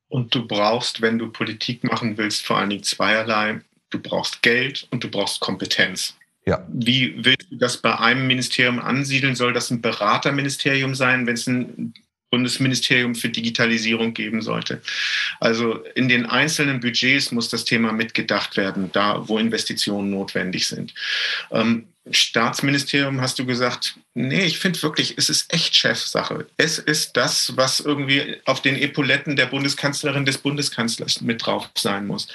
Und 0.08 0.32
du 0.32 0.46
brauchst, 0.46 1.02
wenn 1.02 1.18
du 1.18 1.32
Politik 1.32 1.82
machen 1.82 2.16
willst, 2.16 2.46
vor 2.46 2.58
allen 2.58 2.70
Dingen 2.70 2.84
zweierlei. 2.84 3.60
Du 3.90 3.98
brauchst 3.98 4.40
Geld 4.42 4.86
und 4.92 5.02
du 5.02 5.10
brauchst 5.10 5.40
Kompetenz. 5.40 6.16
Ja. 6.46 6.64
Wie 6.68 7.24
willst 7.24 7.50
du 7.50 7.56
das 7.56 7.78
bei 7.78 7.98
einem 7.98 8.28
Ministerium 8.28 8.78
ansiedeln? 8.78 9.34
Soll 9.34 9.52
das 9.52 9.72
ein 9.72 9.82
Beraterministerium 9.82 10.94
sein, 10.94 11.26
wenn 11.26 11.34
es 11.34 11.48
ein 11.48 11.92
Bundesministerium 12.30 13.16
für 13.16 13.30
Digitalisierung 13.30 14.14
geben 14.14 14.42
sollte? 14.42 14.80
Also 15.40 15.82
in 15.96 16.08
den 16.08 16.24
einzelnen 16.26 16.78
Budgets 16.78 17.32
muss 17.32 17.48
das 17.48 17.64
Thema 17.64 17.90
mitgedacht 17.90 18.56
werden, 18.56 18.90
da 18.92 19.26
wo 19.26 19.38
Investitionen 19.38 20.10
notwendig 20.10 20.68
sind. 20.68 20.94
Ähm, 21.50 21.88
Staatsministerium 22.10 23.20
hast 23.20 23.38
du 23.38 23.46
gesagt, 23.46 23.98
nee, 24.14 24.44
ich 24.44 24.58
finde 24.58 24.82
wirklich, 24.82 25.16
es 25.16 25.30
ist 25.30 25.52
echt 25.52 25.74
Chefsache. 25.74 26.46
Es 26.56 26.78
ist 26.78 27.16
das, 27.16 27.56
was 27.56 27.80
irgendwie 27.80 28.36
auf 28.44 28.60
den 28.60 28.76
Epauletten 28.76 29.36
der 29.36 29.46
Bundeskanzlerin 29.46 30.24
des 30.24 30.38
Bundeskanzlers 30.38 31.22
mit 31.22 31.46
drauf 31.46 31.70
sein 31.76 32.06
muss. 32.06 32.28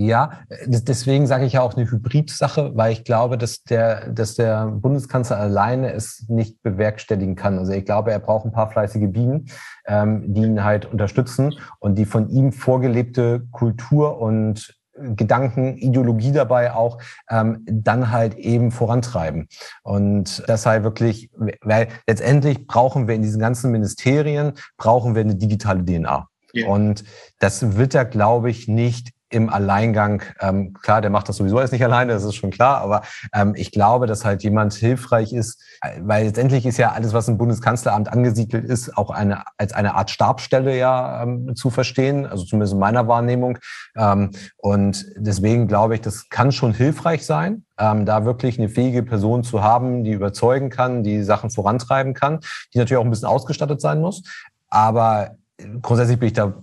Ja, 0.00 0.44
deswegen 0.64 1.26
sage 1.26 1.44
ich 1.44 1.54
ja 1.54 1.60
auch 1.60 1.74
eine 1.74 1.90
Hybrid-Sache, 1.90 2.70
weil 2.76 2.92
ich 2.92 3.02
glaube, 3.02 3.36
dass 3.36 3.64
der, 3.64 4.08
dass 4.10 4.36
der 4.36 4.66
Bundeskanzler 4.66 5.38
alleine 5.38 5.92
es 5.92 6.24
nicht 6.28 6.62
bewerkstelligen 6.62 7.34
kann. 7.34 7.58
Also 7.58 7.72
ich 7.72 7.84
glaube, 7.84 8.12
er 8.12 8.20
braucht 8.20 8.46
ein 8.46 8.52
paar 8.52 8.70
fleißige 8.70 9.08
Bienen, 9.08 9.50
ähm, 9.86 10.32
die 10.32 10.42
ihn 10.42 10.62
halt 10.62 10.86
unterstützen 10.86 11.58
und 11.80 11.96
die 11.96 12.04
von 12.04 12.28
ihm 12.28 12.52
vorgelebte 12.52 13.48
Kultur 13.50 14.20
und 14.20 14.77
Gedanken, 15.16 15.76
Ideologie 15.76 16.32
dabei 16.32 16.72
auch 16.72 16.98
ähm, 17.30 17.64
dann 17.66 18.10
halt 18.10 18.34
eben 18.34 18.70
vorantreiben. 18.70 19.48
Und 19.82 20.42
das 20.46 20.66
halt 20.66 20.84
wirklich, 20.84 21.30
weil 21.60 21.88
letztendlich 22.06 22.66
brauchen 22.66 23.08
wir 23.08 23.14
in 23.14 23.22
diesen 23.22 23.40
ganzen 23.40 23.70
Ministerien, 23.70 24.52
brauchen 24.76 25.14
wir 25.14 25.22
eine 25.22 25.36
digitale 25.36 25.84
DNA. 25.84 26.28
Ja. 26.52 26.68
Und 26.68 27.04
das 27.38 27.76
wird 27.76 27.94
er, 27.94 28.04
glaube 28.04 28.50
ich, 28.50 28.68
nicht 28.68 29.12
im 29.30 29.50
Alleingang, 29.50 30.22
ähm, 30.40 30.72
klar, 30.72 31.00
der 31.00 31.10
macht 31.10 31.28
das 31.28 31.36
sowieso 31.36 31.60
jetzt 31.60 31.72
nicht 31.72 31.84
alleine, 31.84 32.12
das 32.12 32.24
ist 32.24 32.34
schon 32.34 32.50
klar, 32.50 32.80
aber 32.80 33.02
ähm, 33.34 33.52
ich 33.56 33.72
glaube, 33.72 34.06
dass 34.06 34.24
halt 34.24 34.42
jemand 34.42 34.72
hilfreich 34.74 35.32
ist, 35.32 35.62
weil 36.00 36.26
letztendlich 36.26 36.64
ist 36.64 36.78
ja 36.78 36.92
alles, 36.92 37.12
was 37.12 37.28
im 37.28 37.36
Bundeskanzleramt 37.36 38.10
angesiedelt 38.10 38.64
ist, 38.64 38.96
auch 38.96 39.10
eine 39.10 39.44
als 39.58 39.72
eine 39.72 39.94
Art 39.94 40.10
Stabstelle 40.10 40.76
ja 40.76 41.22
ähm, 41.22 41.54
zu 41.54 41.70
verstehen, 41.70 42.26
also 42.26 42.44
zumindest 42.44 42.72
in 42.72 42.78
meiner 42.78 43.06
Wahrnehmung. 43.06 43.58
Ähm, 43.96 44.30
und 44.56 45.04
deswegen 45.16 45.68
glaube 45.68 45.94
ich, 45.94 46.00
das 46.00 46.28
kann 46.30 46.50
schon 46.50 46.72
hilfreich 46.72 47.26
sein, 47.26 47.64
ähm, 47.78 48.06
da 48.06 48.24
wirklich 48.24 48.58
eine 48.58 48.68
fähige 48.68 49.02
Person 49.02 49.44
zu 49.44 49.62
haben, 49.62 50.04
die 50.04 50.12
überzeugen 50.12 50.70
kann, 50.70 51.02
die 51.02 51.22
Sachen 51.22 51.50
vorantreiben 51.50 52.14
kann, 52.14 52.40
die 52.72 52.78
natürlich 52.78 52.98
auch 52.98 53.04
ein 53.04 53.10
bisschen 53.10 53.28
ausgestattet 53.28 53.80
sein 53.80 54.00
muss. 54.00 54.22
Aber 54.68 55.36
grundsätzlich 55.82 56.18
bin 56.18 56.28
ich 56.28 56.34
da 56.34 56.54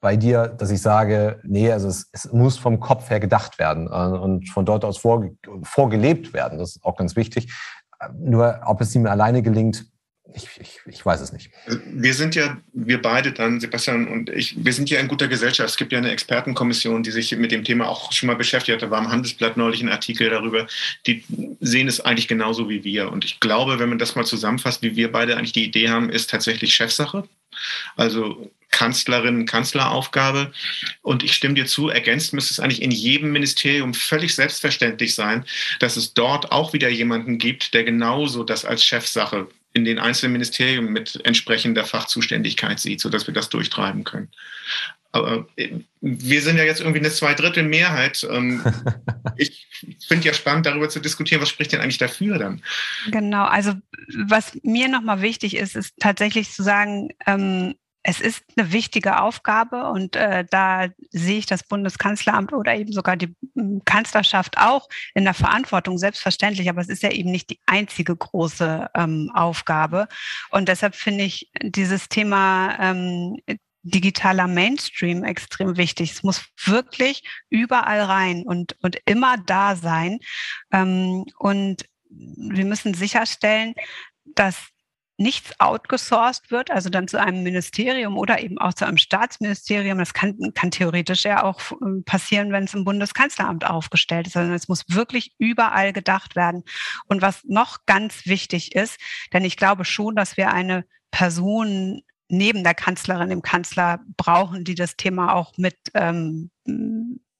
bei 0.00 0.16
dir, 0.16 0.48
dass 0.48 0.70
ich 0.70 0.80
sage, 0.80 1.40
nee, 1.44 1.70
also 1.72 1.88
es, 1.88 2.08
es 2.12 2.32
muss 2.32 2.56
vom 2.56 2.80
Kopf 2.80 3.10
her 3.10 3.20
gedacht 3.20 3.58
werden 3.58 3.86
äh, 3.86 4.18
und 4.18 4.48
von 4.48 4.64
dort 4.64 4.84
aus 4.84 4.98
vor, 4.98 5.28
vorgelebt 5.62 6.32
werden. 6.32 6.58
Das 6.58 6.76
ist 6.76 6.84
auch 6.84 6.96
ganz 6.96 7.16
wichtig. 7.16 7.52
Nur 8.14 8.60
ob 8.64 8.80
es 8.80 8.94
ihm 8.94 9.06
alleine 9.06 9.42
gelingt, 9.42 9.86
ich, 10.34 10.46
ich, 10.60 10.80
ich, 10.84 11.06
weiß 11.06 11.22
es 11.22 11.32
nicht. 11.32 11.50
Wir 11.86 12.12
sind 12.12 12.34
ja, 12.34 12.58
wir 12.72 13.00
beide 13.00 13.32
dann, 13.32 13.60
Sebastian 13.60 14.06
und 14.08 14.28
ich, 14.28 14.62
wir 14.62 14.74
sind 14.74 14.90
ja 14.90 15.00
in 15.00 15.08
guter 15.08 15.26
Gesellschaft. 15.26 15.70
Es 15.70 15.76
gibt 15.76 15.90
ja 15.90 15.98
eine 15.98 16.10
Expertenkommission, 16.10 17.02
die 17.02 17.10
sich 17.10 17.34
mit 17.36 17.50
dem 17.50 17.64
Thema 17.64 17.88
auch 17.88 18.12
schon 18.12 18.26
mal 18.26 18.36
beschäftigt 18.36 18.76
hat. 18.76 18.82
Da 18.82 18.90
war 18.90 19.00
im 19.00 19.08
Handelsblatt 19.08 19.56
neulich 19.56 19.80
ein 19.80 19.88
Artikel 19.88 20.28
darüber. 20.28 20.66
Die 21.06 21.24
sehen 21.60 21.88
es 21.88 22.00
eigentlich 22.00 22.28
genauso 22.28 22.68
wie 22.68 22.84
wir. 22.84 23.10
Und 23.10 23.24
ich 23.24 23.40
glaube, 23.40 23.78
wenn 23.78 23.88
man 23.88 23.98
das 23.98 24.16
mal 24.16 24.26
zusammenfasst, 24.26 24.82
wie 24.82 24.96
wir 24.96 25.10
beide 25.10 25.36
eigentlich 25.36 25.52
die 25.52 25.64
Idee 25.64 25.88
haben, 25.88 26.10
ist 26.10 26.28
tatsächlich 26.28 26.74
Chefsache. 26.74 27.26
Also 27.96 28.50
Kanzlerin, 28.78 29.44
Kanzleraufgabe. 29.44 30.52
Und 31.02 31.24
ich 31.24 31.32
stimme 31.32 31.54
dir 31.54 31.66
zu, 31.66 31.88
ergänzt 31.88 32.32
müsste 32.32 32.54
es 32.54 32.60
eigentlich 32.60 32.80
in 32.80 32.92
jedem 32.92 33.32
Ministerium 33.32 33.92
völlig 33.92 34.36
selbstverständlich 34.36 35.16
sein, 35.16 35.44
dass 35.80 35.96
es 35.96 36.14
dort 36.14 36.52
auch 36.52 36.72
wieder 36.72 36.88
jemanden 36.88 37.38
gibt, 37.38 37.74
der 37.74 37.82
genauso 37.82 38.44
das 38.44 38.64
als 38.64 38.84
Chefsache 38.84 39.48
in 39.72 39.84
den 39.84 39.98
einzelnen 39.98 40.32
Ministerien 40.34 40.92
mit 40.92 41.20
entsprechender 41.24 41.84
Fachzuständigkeit 41.84 42.78
sieht, 42.78 43.00
sodass 43.00 43.26
wir 43.26 43.34
das 43.34 43.48
durchtreiben 43.48 44.04
können. 44.04 44.28
Aber 45.10 45.48
äh, 45.56 45.80
wir 46.00 46.40
sind 46.40 46.56
ja 46.56 46.62
jetzt 46.62 46.80
irgendwie 46.80 47.00
eine 47.00 47.10
Zweidrittelmehrheit. 47.10 48.24
Ähm, 48.30 48.62
ich 49.36 49.66
finde 50.06 50.28
ja 50.28 50.34
spannend, 50.34 50.66
darüber 50.66 50.88
zu 50.88 51.00
diskutieren, 51.00 51.42
was 51.42 51.48
spricht 51.48 51.72
denn 51.72 51.80
eigentlich 51.80 51.98
dafür 51.98 52.38
dann? 52.38 52.62
Genau, 53.10 53.44
also 53.44 53.74
was 54.26 54.56
mir 54.62 54.86
nochmal 54.86 55.20
wichtig 55.20 55.56
ist, 55.56 55.74
ist 55.74 55.94
tatsächlich 55.98 56.52
zu 56.52 56.62
sagen, 56.62 57.08
ähm, 57.26 57.74
es 58.08 58.22
ist 58.22 58.42
eine 58.56 58.72
wichtige 58.72 59.20
Aufgabe 59.20 59.90
und 59.90 60.16
äh, 60.16 60.42
da 60.50 60.86
sehe 61.10 61.38
ich 61.38 61.44
das 61.44 61.62
Bundeskanzleramt 61.62 62.54
oder 62.54 62.74
eben 62.74 62.90
sogar 62.90 63.18
die 63.18 63.36
hm, 63.54 63.82
Kanzlerschaft 63.84 64.56
auch 64.56 64.88
in 65.12 65.24
der 65.24 65.34
Verantwortung, 65.34 65.98
selbstverständlich, 65.98 66.70
aber 66.70 66.80
es 66.80 66.88
ist 66.88 67.02
ja 67.02 67.10
eben 67.10 67.30
nicht 67.30 67.50
die 67.50 67.60
einzige 67.66 68.16
große 68.16 68.88
ähm, 68.94 69.30
Aufgabe. 69.34 70.08
Und 70.50 70.70
deshalb 70.70 70.94
finde 70.94 71.24
ich 71.24 71.50
dieses 71.60 72.08
Thema 72.08 72.78
ähm, 72.80 73.36
digitaler 73.82 74.46
Mainstream 74.46 75.22
extrem 75.22 75.76
wichtig. 75.76 76.12
Es 76.12 76.22
muss 76.22 76.46
wirklich 76.64 77.22
überall 77.50 78.00
rein 78.00 78.42
und, 78.44 78.74
und 78.80 78.96
immer 79.04 79.36
da 79.36 79.76
sein. 79.76 80.18
Ähm, 80.72 81.26
und 81.38 81.84
wir 82.08 82.64
müssen 82.64 82.94
sicherstellen, 82.94 83.74
dass 84.24 84.56
nichts 85.18 85.58
outgesourced 85.58 86.50
wird, 86.50 86.70
also 86.70 86.90
dann 86.90 87.08
zu 87.08 87.20
einem 87.20 87.42
Ministerium 87.42 88.16
oder 88.16 88.40
eben 88.40 88.56
auch 88.58 88.72
zu 88.72 88.86
einem 88.86 88.98
Staatsministerium. 88.98 89.98
Das 89.98 90.14
kann, 90.14 90.36
kann 90.54 90.70
theoretisch 90.70 91.24
ja 91.24 91.42
auch 91.42 91.60
ähm, 91.82 92.04
passieren, 92.04 92.52
wenn 92.52 92.64
es 92.64 92.74
im 92.74 92.84
Bundeskanzleramt 92.84 93.66
aufgestellt 93.66 94.28
ist. 94.28 94.36
Also 94.36 94.52
es 94.52 94.68
muss 94.68 94.84
wirklich 94.88 95.34
überall 95.38 95.92
gedacht 95.92 96.36
werden. 96.36 96.62
Und 97.06 97.20
was 97.20 97.42
noch 97.44 97.84
ganz 97.84 98.26
wichtig 98.26 98.76
ist, 98.76 98.98
denn 99.32 99.44
ich 99.44 99.56
glaube 99.56 99.84
schon, 99.84 100.14
dass 100.14 100.36
wir 100.36 100.52
eine 100.52 100.84
Person 101.10 102.02
neben 102.28 102.62
der 102.62 102.74
Kanzlerin, 102.74 103.30
dem 103.30 103.42
Kanzler 103.42 104.00
brauchen, 104.16 104.62
die 104.62 104.76
das 104.76 104.96
Thema 104.96 105.34
auch 105.34 105.52
mit 105.56 105.76
ähm, 105.94 106.50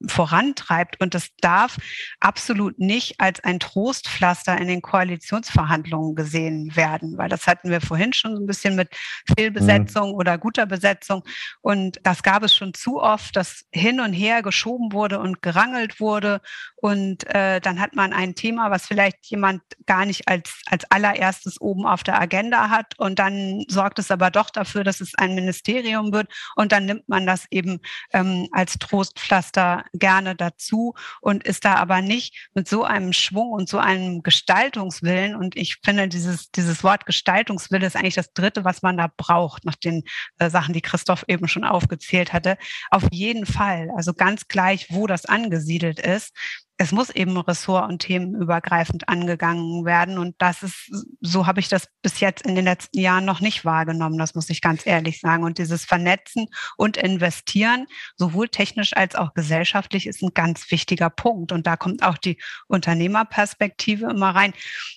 vorantreibt. 0.07 1.01
Und 1.01 1.15
das 1.15 1.31
darf 1.41 1.77
absolut 2.21 2.79
nicht 2.79 3.21
als 3.21 3.43
ein 3.43 3.59
Trostpflaster 3.59 4.57
in 4.59 4.69
den 4.69 4.83
Koalitionsverhandlungen 4.83 6.15
gesehen 6.15 6.77
werden, 6.77 7.19
weil 7.19 7.29
das 7.29 7.47
hatten 7.47 7.71
wir 7.71 7.81
vorhin 7.81 8.13
schon 8.13 8.37
so 8.37 8.43
ein 8.43 8.47
bisschen 8.47 8.77
mit 8.77 8.91
Fehlbesetzung 9.37 10.11
mhm. 10.11 10.15
oder 10.15 10.39
guter 10.39 10.67
Besetzung. 10.67 11.25
Und 11.61 11.99
das 12.05 12.23
gab 12.23 12.43
es 12.43 12.55
schon 12.55 12.75
zu 12.75 13.01
oft, 13.01 13.35
dass 13.37 13.65
hin 13.73 14.01
und 14.01 14.13
her 14.13 14.43
geschoben 14.43 14.93
wurde 14.93 15.19
und 15.19 15.43
gerangelt 15.43 16.01
wurde. 16.01 16.41
Und 16.77 17.27
äh, 17.35 17.61
dann 17.61 17.81
hat 17.81 17.95
man 17.95 18.13
ein 18.13 18.35
Thema, 18.35 18.71
was 18.71 18.87
vielleicht 18.87 19.27
jemand 19.27 19.63
gar 19.87 20.07
nicht 20.07 20.29
als, 20.29 20.63
als 20.67 20.89
allererstes 20.91 21.61
oben 21.61 21.87
auf 21.87 22.05
der 22.05 22.21
Agenda 22.21 22.71
hat. 22.71 22.99
Und 22.99 23.19
dann 23.19 23.65
sorgt 23.69 23.99
es 23.99 24.11
aber 24.11 24.31
doch 24.31 24.51
dafür, 24.51 24.85
dass 24.85 25.01
es 25.01 25.15
ein 25.17 25.35
Ministerium 25.35 26.13
wird. 26.13 26.29
Und 26.55 26.73
dann 26.73 26.87
nimmt 26.87 27.09
man 27.09 27.27
das 27.27 27.47
eben 27.51 27.81
ähm, 28.13 28.49
als 28.53 28.79
Trostpflaster 28.79 29.85
gerne 29.93 30.35
dazu 30.35 30.95
und 31.21 31.45
ist 31.45 31.65
da 31.65 31.75
aber 31.75 32.03
nicht 32.03 32.49
mit 32.55 32.69
so 32.69 32.85
einem 32.85 33.13
Schwung 33.13 33.51
und 33.51 33.69
so 33.69 33.79
einem 33.79 34.23
Gestaltungswillen. 34.23 35.35
Und 35.35 35.57
ich 35.57 35.79
finde, 35.85 36.09
dieses, 36.09 36.51
dieses 36.51 36.85
Wort 36.85 37.07
Gestaltungswille 37.07 37.87
ist 37.87 37.97
eigentlich 37.97 38.15
das 38.15 38.33
Dritte, 38.33 38.65
was 38.65 38.83
man 38.83 38.97
da 38.97 39.11
braucht, 39.17 39.65
nach 39.65 39.77
den 39.77 40.05
äh, 40.39 40.51
Sachen, 40.51 40.75
die 40.75 40.83
Christoph 40.83 41.25
eben 41.29 41.49
schon 41.49 41.65
aufgezählt 41.65 42.33
hatte. 42.33 42.57
Auf 42.91 43.05
jeden 43.11 43.47
Fall. 43.47 43.91
Also 43.97 44.15
ganz 44.15 44.49
gleich, 44.49 44.87
wo 44.91 45.07
das 45.07 45.27
angesiedelt 45.27 46.01
ist 46.01 46.33
es 46.81 46.93
muss 46.93 47.11
eben 47.11 47.37
ressort- 47.37 47.89
und 47.89 47.99
themenübergreifend 47.99 49.09
angegangen 49.09 49.85
werden. 49.85 50.17
Und 50.17 50.37
das 50.39 50.63
ist, 50.63 50.91
so 51.21 51.45
habe 51.45 51.59
ich 51.59 51.69
das 51.69 51.89
bis 52.03 52.21
jetzt 52.21 52.47
in 52.47 52.55
den 52.55 52.65
letzten 52.65 53.01
Jahren 53.01 53.25
noch 53.25 53.41
nicht 53.41 53.65
wahrgenommen. 53.65 54.17
Das 54.17 54.37
muss 54.37 54.49
ich 54.49 54.61
ganz 54.61 54.87
ehrlich 54.87 55.21
sagen. 55.21 55.43
Und 55.43 55.59
dieses 55.59 55.85
Vernetzen 55.85 56.47
und 56.77 56.97
Investieren, 56.97 57.87
sowohl 58.17 58.49
technisch 58.49 58.97
als 58.97 59.17
auch 59.17 59.35
gesellschaftlich, 59.35 60.07
ist 60.07 60.23
ein 60.23 60.31
ganz 60.35 60.71
wichtiger 60.71 61.11
Punkt. 61.11 61.51
Und 61.51 61.67
da 61.67 61.77
kommt 61.77 62.05
auch 62.05 62.17
die 62.17 62.41
Unternehmerperspektive 62.69 64.09
immer 64.09 64.31
rein. 64.31 64.55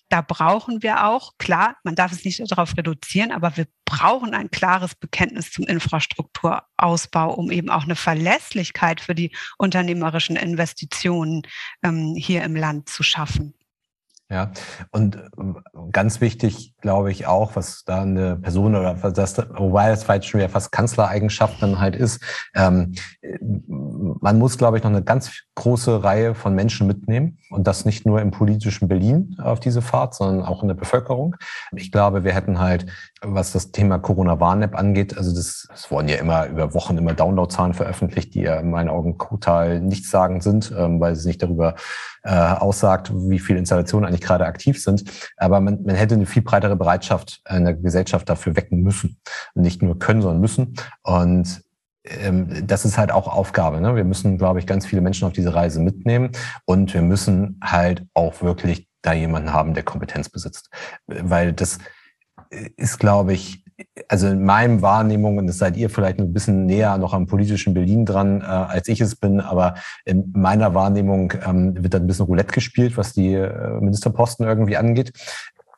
Da 0.10 0.22
brauchen 0.22 0.84
wir 0.84 1.08
auch, 1.08 1.34
klar, 1.40 1.78
man 1.84 1.96
darf 1.96 2.12
es 2.12 2.24
nicht 2.24 2.40
darauf 2.52 2.78
reduzieren, 2.78 3.32
aber 3.32 3.58
wir 3.58 3.66
brauchen 3.92 4.34
ein 4.34 4.50
klares 4.50 4.96
Bekenntnis 4.96 5.52
zum 5.52 5.66
Infrastrukturausbau, 5.66 7.34
um 7.34 7.52
eben 7.52 7.70
auch 7.70 7.84
eine 7.84 7.98
Verlässlichkeit 7.98 9.02
für 9.02 9.14
die 9.14 9.36
unternehmerischen 9.58 10.38
Investitionen 10.38 11.42
ähm, 11.84 12.16
hier 12.16 12.44
im 12.44 12.56
Land 12.56 12.88
zu 12.88 13.04
schaffen. 13.04 13.54
Ja, 14.32 14.52
und 14.92 15.18
äh, 15.18 15.22
ganz 15.92 16.22
wichtig, 16.22 16.74
glaube 16.80 17.12
ich, 17.12 17.28
auch, 17.28 17.58
was 17.58 17.84
da 17.84 18.04
eine 18.04 18.38
Person 18.38 18.76
oder 18.76 18.94
das, 18.94 19.38
wobei 19.38 19.90
das 19.90 20.06
vielleicht 20.06 20.26
schon 20.26 20.40
wieder 20.40 20.48
fast 20.48 20.72
Kanzlereigenschaft 20.72 21.62
dann 21.62 21.80
halt 21.80 21.98
ist, 21.98 22.24
ähm, 22.56 22.94
man 24.22 24.40
muss, 24.40 24.58
glaube 24.58 24.78
ich, 24.78 24.84
noch 24.84 24.90
eine 24.90 25.04
ganz 25.04 25.32
große 25.56 26.02
Reihe 26.02 26.34
von 26.34 26.56
Menschen 26.56 26.88
mitnehmen 26.88 27.40
und 27.50 27.68
das 27.68 27.84
nicht 27.84 28.06
nur 28.06 28.22
im 28.22 28.32
politischen 28.32 28.88
Berlin 28.88 29.36
auf 29.44 29.60
diese 29.60 29.82
Fahrt, 29.82 30.16
sondern 30.16 30.46
auch 30.46 30.62
in 30.62 30.70
der 30.70 30.76
Bevölkerung. 30.76 31.36
Ich 31.76 31.92
glaube, 31.92 32.24
wir 32.24 32.34
hätten 32.34 32.60
halt, 32.60 32.86
was 33.22 33.52
das 33.52 33.72
Thema 33.72 34.00
Corona-Warn-App 34.00 34.76
angeht, 34.78 35.18
also 35.18 35.36
das, 35.36 35.68
das 35.70 35.92
wurden 35.92 36.08
ja 36.08 36.16
immer 36.16 36.48
über 36.48 36.74
Wochen 36.74 36.98
immer 36.98 37.14
Downloadzahlen 37.14 37.74
veröffentlicht, 37.74 38.34
die 38.34 38.44
ja 38.44 38.62
in 38.62 38.72
meinen 38.72 38.88
Augen 38.88 39.18
total 39.18 39.82
nichtssagend 39.82 40.42
sind, 40.42 40.74
ähm, 40.78 41.02
weil 41.02 41.18
sie 41.18 41.28
nicht 41.28 41.44
darüber 41.44 41.76
äh, 42.24 42.32
aussagt, 42.32 43.12
wie 43.14 43.40
viele 43.40 43.60
Installationen 43.60 44.08
eigentlich 44.08 44.22
gerade 44.22 44.46
aktiv 44.46 44.82
sind. 44.82 45.04
Aber 45.38 45.60
man, 45.60 45.84
man 45.84 45.96
hätte 45.96 46.16
eine 46.16 46.26
viel 46.26 46.42
breitere 46.42 46.76
Bereitschaft 46.76 47.42
in 47.50 47.66
der 47.66 47.74
Gesellschaft 47.74 48.30
dafür 48.30 48.56
wecken 48.56 48.82
müssen. 48.82 49.18
Nicht 49.56 49.82
nur 49.82 50.00
können, 50.00 50.22
sondern 50.22 50.42
müssen. 50.42 50.76
Und 51.04 51.62
ähm, 52.04 52.66
das 52.66 52.86
ist 52.86 52.98
halt 52.98 53.12
auch 53.12 53.28
Aufgabe. 53.28 53.82
Ne? 53.82 53.96
Wir 53.96 54.04
müssen, 54.04 54.38
glaube 54.38 54.60
ich, 54.60 54.68
ganz 54.68 54.86
viele 54.86 55.02
Menschen 55.02 55.28
auf 55.28 55.34
diese 55.34 55.54
Reise 55.54 55.80
mitnehmen 55.80 56.32
und 56.66 56.94
wir 56.94 57.02
müssen 57.02 57.60
halt 57.64 58.06
auch 58.14 58.42
wirklich 58.42 58.88
da 59.02 59.14
jemanden 59.14 59.54
haben, 59.54 59.74
der 59.74 59.84
Kompetenz 59.84 60.30
besitzt. 60.30 60.70
Weil 61.08 61.54
das 61.54 61.80
ist, 62.50 63.00
glaube 63.00 63.34
ich, 63.34 63.61
also 64.08 64.28
in 64.28 64.44
meinem 64.44 64.82
Wahrnehmung, 64.82 65.38
und 65.38 65.48
das 65.48 65.58
seid 65.58 65.78
ihr 65.78 65.90
vielleicht 65.90 66.20
ein 66.20 66.34
bisschen 66.34 66.66
näher 66.66 66.98
noch 66.98 67.14
am 67.14 67.28
politischen 67.28 67.74
Berlin 67.74 68.06
dran, 68.06 68.42
äh, 68.42 68.46
als 68.46 68.88
ich 68.88 69.02
es 69.02 69.16
bin, 69.16 69.40
aber 69.40 69.76
in 70.06 70.32
meiner 70.36 70.74
Wahrnehmung 70.74 71.34
ähm, 71.46 71.82
wird 71.82 71.94
da 71.94 71.98
ein 71.98 72.08
bisschen 72.08 72.26
Roulette 72.26 72.54
gespielt, 72.54 72.98
was 72.98 73.14
die 73.14 73.34
äh, 73.34 73.80
Ministerposten 73.80 74.46
irgendwie 74.46 74.78
angeht. 74.78 75.14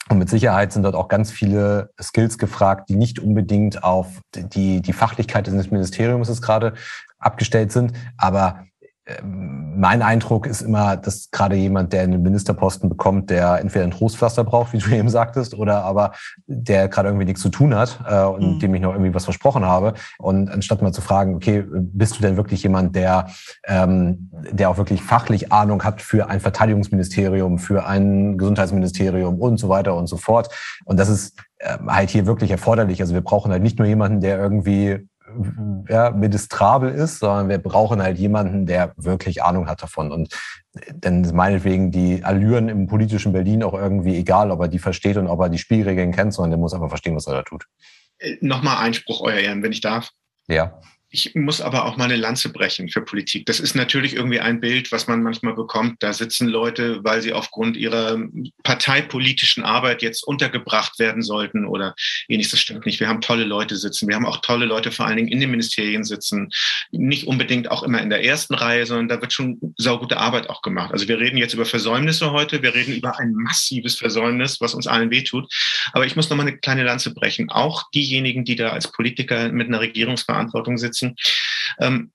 Und 0.10 0.18
mit 0.18 0.30
Sicherheit 0.30 0.74
sind 0.74 0.84
dort 0.84 0.96
auch 0.96 1.08
ganz 1.08 1.32
viele 1.32 1.92
Skills 2.02 2.38
gefragt, 2.38 2.90
die 2.90 2.96
nicht 2.96 3.20
unbedingt 3.20 3.84
auf 3.84 4.20
die, 4.36 4.82
die 4.82 4.94
Fachlichkeit 4.94 5.48
des 5.48 5.72
Ministeriums 5.72 6.28
ist 6.28 6.42
gerade 6.42 6.74
abgestellt 7.20 7.72
sind, 7.72 7.94
aber 8.18 8.66
mein 9.22 10.02
Eindruck 10.02 10.48
ist 10.48 10.62
immer, 10.62 10.96
dass 10.96 11.30
gerade 11.30 11.58
jemand, 11.58 11.92
der 11.92 12.04
einen 12.04 12.22
Ministerposten 12.22 12.88
bekommt, 12.88 13.30
der 13.30 13.60
entweder 13.60 13.84
ein 13.84 13.92
Trostpflaster 13.92 14.46
braucht, 14.46 14.72
wie 14.72 14.78
du 14.78 14.90
eben 14.92 15.10
sagtest, 15.10 15.56
oder 15.56 15.84
aber 15.84 16.14
der 16.46 16.88
gerade 16.88 17.10
irgendwie 17.10 17.26
nichts 17.26 17.42
zu 17.42 17.50
tun 17.50 17.76
hat 17.76 18.00
äh, 18.08 18.24
und 18.24 18.56
mhm. 18.56 18.60
dem 18.60 18.76
ich 18.76 18.82
noch 18.82 18.94
irgendwie 18.94 19.14
was 19.14 19.26
versprochen 19.26 19.66
habe. 19.66 19.94
Und 20.20 20.50
anstatt 20.50 20.82
mal 20.82 20.94
zu 20.94 21.02
fragen, 21.02 21.36
okay, 21.36 21.66
bist 21.70 22.18
du 22.18 22.22
denn 22.22 22.38
wirklich 22.38 22.64
jemand, 22.64 22.96
der, 22.96 23.28
ähm, 23.68 24.30
der 24.52 24.70
auch 24.70 24.78
wirklich 24.78 25.02
fachlich 25.02 25.52
Ahnung 25.52 25.84
hat 25.84 26.02
für 26.02 26.30
ein 26.30 26.40
Verteidigungsministerium, 26.40 27.60
für 27.60 27.86
ein 27.86 28.38
Gesundheitsministerium 28.38 29.40
und 29.40 29.58
so 29.58 29.68
weiter 29.68 29.96
und 29.96 30.08
so 30.08 30.16
fort. 30.16 30.50
Und 30.86 30.98
das 30.98 31.10
ist 31.10 31.38
äh, 31.58 31.78
halt 31.88 32.10
hier 32.10 32.26
wirklich 32.26 32.52
erforderlich. 32.52 33.02
Also 33.02 33.14
wir 33.14 33.22
brauchen 33.22 33.52
halt 33.52 33.64
nicht 33.64 33.80
nur 33.80 33.88
jemanden, 33.88 34.22
der 34.22 34.38
irgendwie 34.38 35.08
ja, 35.90 36.12
ministrabel 36.12 36.92
ist, 36.92 37.20
sondern 37.20 37.50
wir 37.50 37.58
brauchen 37.58 38.02
halt 38.02 38.18
jemanden, 38.18 38.66
der 38.66 38.94
wirklich 38.98 39.44
Ahnung 39.44 39.68
hat 39.68 39.82
davon. 39.82 40.12
Und 40.12 40.36
dann 40.94 41.24
ist 41.24 41.34
meinetwegen 41.34 41.92
die 41.92 42.24
Allüren 42.24 42.70
im 42.70 42.88
politischen 42.88 43.34
Berlin 43.34 43.64
auch 43.64 43.74
irgendwie 43.74 44.18
egal, 44.18 44.52
ob 44.52 44.62
er 44.62 44.68
die 44.68 44.80
versteht 44.80 45.18
und 45.18 45.28
ob 45.28 45.40
er 45.40 45.50
die 45.50 45.58
Spielregeln 45.58 46.12
kennt, 46.12 46.34
sondern 46.34 46.52
der 46.52 46.60
muss 46.60 46.74
einfach 46.74 46.90
verstehen, 46.90 47.16
was 47.16 47.28
er 47.28 47.34
da 47.34 47.44
tut. 47.44 47.66
Äh, 48.20 48.38
nochmal 48.42 48.78
Einspruch, 48.78 49.22
Euer 49.22 49.38
Ehren, 49.38 49.64
wenn 49.64 49.72
ich 49.72 49.82
darf. 49.82 50.10
Ja. 50.48 50.80
Ich 51.16 51.36
muss 51.36 51.62
aber 51.62 51.86
auch 51.86 51.96
mal 51.96 52.06
eine 52.06 52.16
Lanze 52.16 52.52
brechen 52.52 52.90
für 52.90 53.02
Politik. 53.02 53.46
Das 53.46 53.60
ist 53.60 53.76
natürlich 53.76 54.16
irgendwie 54.16 54.40
ein 54.40 54.60
Bild, 54.60 54.92
was 54.92 55.06
man 55.06 55.22
manchmal 55.22 55.54
bekommt. 55.54 56.02
Da 56.02 56.12
sitzen 56.12 56.48
Leute, 56.48 57.04
weil 57.04 57.22
sie 57.22 57.34
aufgrund 57.34 57.78
ihrer 57.78 58.20
parteipolitischen 58.64 59.64
Arbeit 59.64 60.02
jetzt 60.02 60.24
untergebracht 60.24 60.98
werden 60.98 61.22
sollten 61.22 61.68
oder 61.68 61.94
ähnliches. 62.28 62.54
Das 62.54 62.62
stimmt 62.62 62.88
nicht. 62.88 63.00
Wir 63.00 63.10
haben 63.10 63.22
tolle 63.22 63.44
Leute 63.44 63.76
sitzen. 63.76 64.08
Wir 64.08 64.16
haben 64.16 64.26
auch 64.26 64.38
tolle 64.38 64.66
Leute 64.66 64.92
vor 64.92 65.06
allen 65.06 65.18
Dingen 65.18 65.28
in 65.28 65.40
den 65.40 65.52
Ministerien 65.52 66.04
sitzen. 66.04 66.50
Nicht 66.90 67.28
unbedingt 67.28 67.70
auch 67.70 67.84
immer 67.84 68.02
in 68.02 68.10
der 68.10 68.26
ersten 68.26 68.56
Reihe, 68.56 68.88
sondern 68.88 69.08
da 69.08 69.22
wird 69.22 69.34
schon 69.34 69.60
saugute 69.78 70.18
Arbeit 70.18 70.50
auch 70.50 70.64
gemacht. 70.64 70.94
Also 70.94 71.08
wir 71.08 71.20
reden 71.20 71.38
jetzt 71.38 71.54
über 71.54 71.66
Versäumnisse 71.66 72.32
heute. 72.32 72.64
Wir 72.64 72.74
reden 72.74 72.96
über 72.96 73.20
ein 73.20 73.36
massives 73.36 73.98
Versäumnis, 73.98 74.60
was 74.62 74.74
uns 74.74 74.88
allen 74.88 75.12
wehtut. 75.12 75.48
Aber 75.92 76.08
ich 76.08 76.16
muss 76.16 76.32
noch 76.32 76.38
mal 76.38 76.48
eine 76.48 76.58
kleine 76.58 76.82
Lanze 76.82 77.14
brechen. 77.14 77.52
Auch 77.52 77.92
diejenigen, 77.92 78.46
die 78.46 78.56
da 78.56 78.70
als 78.70 78.92
Politiker 78.92 79.52
mit 79.52 79.68
einer 79.68 79.80
Regierungsverantwortung 79.80 80.80
sitzen, 80.80 81.03
nutzen. 81.04 81.16
Ähm, 81.80 82.12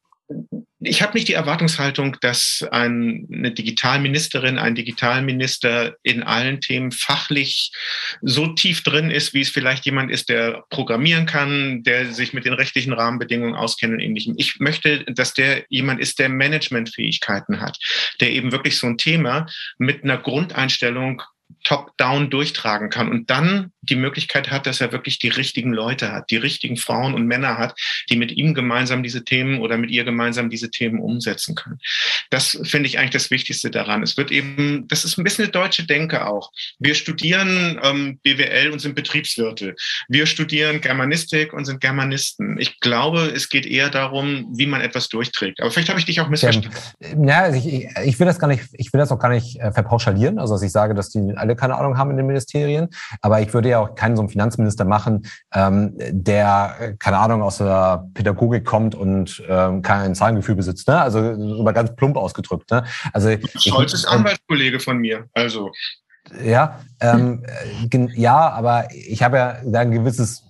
ich 0.81 1.01
habe 1.01 1.15
nicht 1.15 1.27
die 1.27 1.33
Erwartungshaltung, 1.33 2.19
dass 2.21 2.63
eine 2.71 3.51
Digitalministerin, 3.51 4.59
ein 4.59 4.75
Digitalminister 4.75 5.97
in 6.03 6.23
allen 6.23 6.61
Themen 6.61 6.93
fachlich 6.93 7.73
so 8.21 8.49
tief 8.49 8.83
drin 8.83 9.11
ist, 9.11 9.33
wie 9.33 9.41
es 9.41 9.49
vielleicht 9.49 9.87
jemand 9.87 10.11
ist, 10.11 10.29
der 10.29 10.65
programmieren 10.69 11.25
kann, 11.25 11.83
der 11.83 12.13
sich 12.13 12.35
mit 12.35 12.45
den 12.45 12.53
rechtlichen 12.53 12.93
Rahmenbedingungen 12.93 13.55
auskennt 13.55 13.95
und 13.95 14.01
ähnlichem. 14.01 14.35
Ich 14.37 14.61
möchte, 14.61 15.05
dass 15.07 15.33
der 15.33 15.65
jemand 15.71 15.99
ist, 15.99 16.19
der 16.19 16.29
Managementfähigkeiten 16.29 17.61
hat, 17.61 17.79
der 18.21 18.31
eben 18.31 18.53
wirklich 18.53 18.77
so 18.77 18.87
ein 18.87 18.99
Thema 18.99 19.47
mit 19.79 20.05
einer 20.05 20.19
Grundeinstellung 20.19 21.23
top-down 21.65 22.31
durchtragen 22.31 22.91
kann 22.91 23.09
und 23.09 23.31
dann 23.31 23.73
die 23.83 23.97
Möglichkeit 23.97 24.51
hat, 24.51 24.67
dass 24.67 24.81
er 24.81 24.93
wirklich 24.93 25.19
die 25.19 25.29
richtigen 25.29 25.73
Leute 25.73 26.13
hat, 26.13 26.31
die 26.31 26.37
richtigen 26.37 26.77
Frauen 26.77 27.15
und 27.15 27.27
Männer 27.27 27.59
hat, 27.59 27.75
die 28.11 28.17
mit 28.17 28.33
ihm 28.33 28.55
gemeinsam 28.55 29.03
diese 29.03 29.25
Themen 29.25 29.61
oder 29.61 29.77
mit 29.77 29.91
ihr 29.91 30.05
gemeinsam 30.05 30.51
diese 30.51 30.71
Themen 30.71 31.01
umsetzen 31.01 31.55
können. 31.55 31.79
Das 32.31 32.59
finde 32.65 32.89
ich 32.89 32.99
eigentlich 32.99 33.11
das 33.11 33.31
Wichtigste 33.31 33.71
daran. 33.71 34.03
Es 34.03 34.17
wird 34.17 34.31
eben, 34.31 34.87
das 34.89 35.05
ist 35.05 35.19
ein 35.19 35.25
bisschen 35.25 35.45
eine 35.45 35.53
deutsche 35.53 35.85
Denke 35.85 36.27
auch. 36.27 36.51
Wir 36.79 36.95
studieren 36.95 37.81
ähm, 37.83 38.19
BWL 38.23 38.71
und 38.71 38.81
sind 38.81 38.95
Betriebswirte. 38.95 39.75
Wir 40.09 40.27
studieren 40.27 40.81
Germanistik 40.81 41.53
und 41.53 41.65
sind 41.65 41.81
Germanisten. 41.81 42.59
Ich 42.59 42.81
glaube, 42.81 43.33
es 43.35 43.49
geht 43.49 43.67
eher 43.67 43.91
darum, 43.91 44.53
wie 44.57 44.67
man 44.67 44.81
etwas 44.81 45.09
durchträgt. 45.09 45.61
Aber 45.61 45.71
vielleicht 45.71 45.89
habe 45.89 45.99
ich 45.99 46.07
dich 46.07 46.21
auch 46.21 46.29
missverstanden. 46.29 46.73
Ja, 47.27 47.43
also 47.43 47.59
ich, 47.59 47.89
ich 48.05 48.19
will 48.19 48.27
das 48.27 48.39
gar 48.39 48.49
nicht, 48.49 48.65
ich 48.73 48.93
will 48.93 48.99
das 48.99 49.11
auch 49.13 49.19
gar 49.19 49.31
nicht 49.31 49.59
äh, 49.61 49.73
verpauschalieren. 49.73 50.39
Also 50.39 50.55
dass 50.55 50.63
ich 50.63 50.73
sage, 50.73 50.95
dass 50.95 51.11
die 51.11 51.33
alle 51.39 51.57
keine 51.57 51.77
Ahnung 51.77 51.97
haben 51.97 52.11
in 52.11 52.17
den 52.17 52.27
Ministerien. 52.27 52.89
Aber 53.21 53.41
ich 53.41 53.53
würde 53.55 53.69
ja 53.69 53.79
auch 53.79 53.95
keinen 53.95 54.17
so 54.17 54.23
einen 54.23 54.29
Finanzminister 54.29 54.85
machen, 54.85 55.27
ähm, 55.55 55.95
der, 56.11 56.97
keine 56.99 57.19
Ahnung, 57.19 57.43
aus 57.43 57.59
der 57.59 58.09
Pädagogik 58.15 58.65
kommt 58.65 58.95
und 58.95 59.43
ähm, 59.49 59.83
kein 59.83 60.15
Zahlengefühl 60.15 60.55
besitzt. 60.55 60.89
Ne? 60.89 61.01
Also 61.01 61.21
mal 61.63 61.73
ganz 61.73 61.95
plump 61.97 62.17
ausgedrückt. 62.17 62.71
Ne? 62.71 62.85
Also, 63.13 63.31
Scholz 63.57 63.93
ist 63.93 64.07
Anwaltskollege 64.07 64.81
von 64.81 64.99
mir. 64.99 65.27
Also. 65.35 65.71
Ja, 66.45 66.81
ähm, 67.01 67.43
ja, 68.15 68.51
aber 68.51 68.89
ich 68.93 69.23
habe 69.23 69.39
ja 69.39 69.81
ein 69.81 69.91
gewisses 69.91 70.45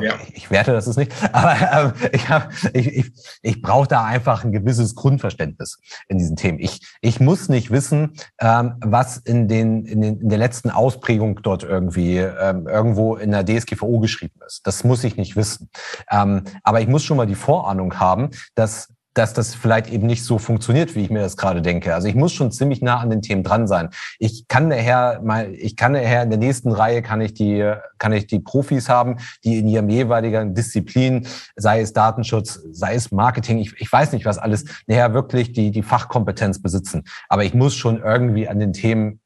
ja. 0.00 0.14
Ich 0.32 0.50
werte 0.50 0.72
das 0.72 0.86
ist 0.86 0.96
nicht, 0.96 1.12
aber 1.32 1.56
ähm, 1.72 2.10
ich, 2.12 2.28
hab, 2.28 2.50
ich, 2.72 2.86
ich, 2.86 3.12
ich 3.42 3.62
brauche 3.62 3.88
da 3.88 4.04
einfach 4.04 4.44
ein 4.44 4.52
gewisses 4.52 4.94
Grundverständnis 4.94 5.78
in 6.08 6.18
diesen 6.18 6.36
Themen. 6.36 6.58
Ich, 6.58 6.80
ich 7.00 7.20
muss 7.20 7.48
nicht 7.48 7.70
wissen, 7.70 8.14
ähm, 8.40 8.74
was 8.80 9.16
in, 9.18 9.48
den, 9.48 9.84
in, 9.84 10.00
den, 10.00 10.20
in 10.20 10.28
der 10.28 10.38
letzten 10.38 10.70
Ausprägung 10.70 11.40
dort 11.42 11.62
irgendwie 11.62 12.18
ähm, 12.18 12.66
irgendwo 12.66 13.16
in 13.16 13.30
der 13.30 13.44
DSGVO 13.44 14.00
geschrieben 14.00 14.40
ist. 14.46 14.66
Das 14.66 14.84
muss 14.84 15.04
ich 15.04 15.16
nicht 15.16 15.36
wissen. 15.36 15.70
Ähm, 16.10 16.44
aber 16.62 16.80
ich 16.80 16.88
muss 16.88 17.04
schon 17.04 17.16
mal 17.16 17.26
die 17.26 17.34
Vorahnung 17.34 17.98
haben, 17.98 18.30
dass 18.54 18.88
dass 19.14 19.34
das 19.34 19.54
vielleicht 19.54 19.90
eben 19.90 20.06
nicht 20.06 20.24
so 20.24 20.38
funktioniert, 20.38 20.94
wie 20.94 21.02
ich 21.02 21.10
mir 21.10 21.20
das 21.20 21.36
gerade 21.36 21.62
denke. 21.62 21.94
Also 21.94 22.06
ich 22.06 22.14
muss 22.14 22.32
schon 22.32 22.52
ziemlich 22.52 22.80
nah 22.80 22.98
an 22.98 23.10
den 23.10 23.22
Themen 23.22 23.42
dran 23.42 23.66
sein. 23.66 23.90
Ich 24.18 24.46
kann 24.46 24.70
daher 24.70 25.20
mal, 25.22 25.52
ich 25.52 25.76
kann 25.76 25.94
daher 25.94 26.22
in 26.22 26.30
der 26.30 26.38
nächsten 26.38 26.70
Reihe 26.70 27.02
kann 27.02 27.20
ich 27.20 27.34
die, 27.34 27.74
kann 27.98 28.12
ich 28.12 28.26
die 28.26 28.38
Profis 28.38 28.88
haben, 28.88 29.16
die 29.44 29.58
in 29.58 29.68
ihrem 29.68 29.88
jeweiligen 29.88 30.54
Disziplin, 30.54 31.26
sei 31.56 31.80
es 31.80 31.92
Datenschutz, 31.92 32.60
sei 32.70 32.94
es 32.94 33.10
Marketing, 33.10 33.58
ich, 33.58 33.74
ich 33.80 33.92
weiß 33.92 34.12
nicht 34.12 34.26
was 34.26 34.38
alles, 34.38 34.64
nachher 34.86 35.12
wirklich 35.12 35.52
die, 35.52 35.72
die 35.72 35.82
Fachkompetenz 35.82 36.62
besitzen. 36.62 37.02
Aber 37.28 37.44
ich 37.44 37.54
muss 37.54 37.74
schon 37.74 38.02
irgendwie 38.02 38.48
an 38.48 38.60
den 38.60 38.72
Themen 38.72 39.20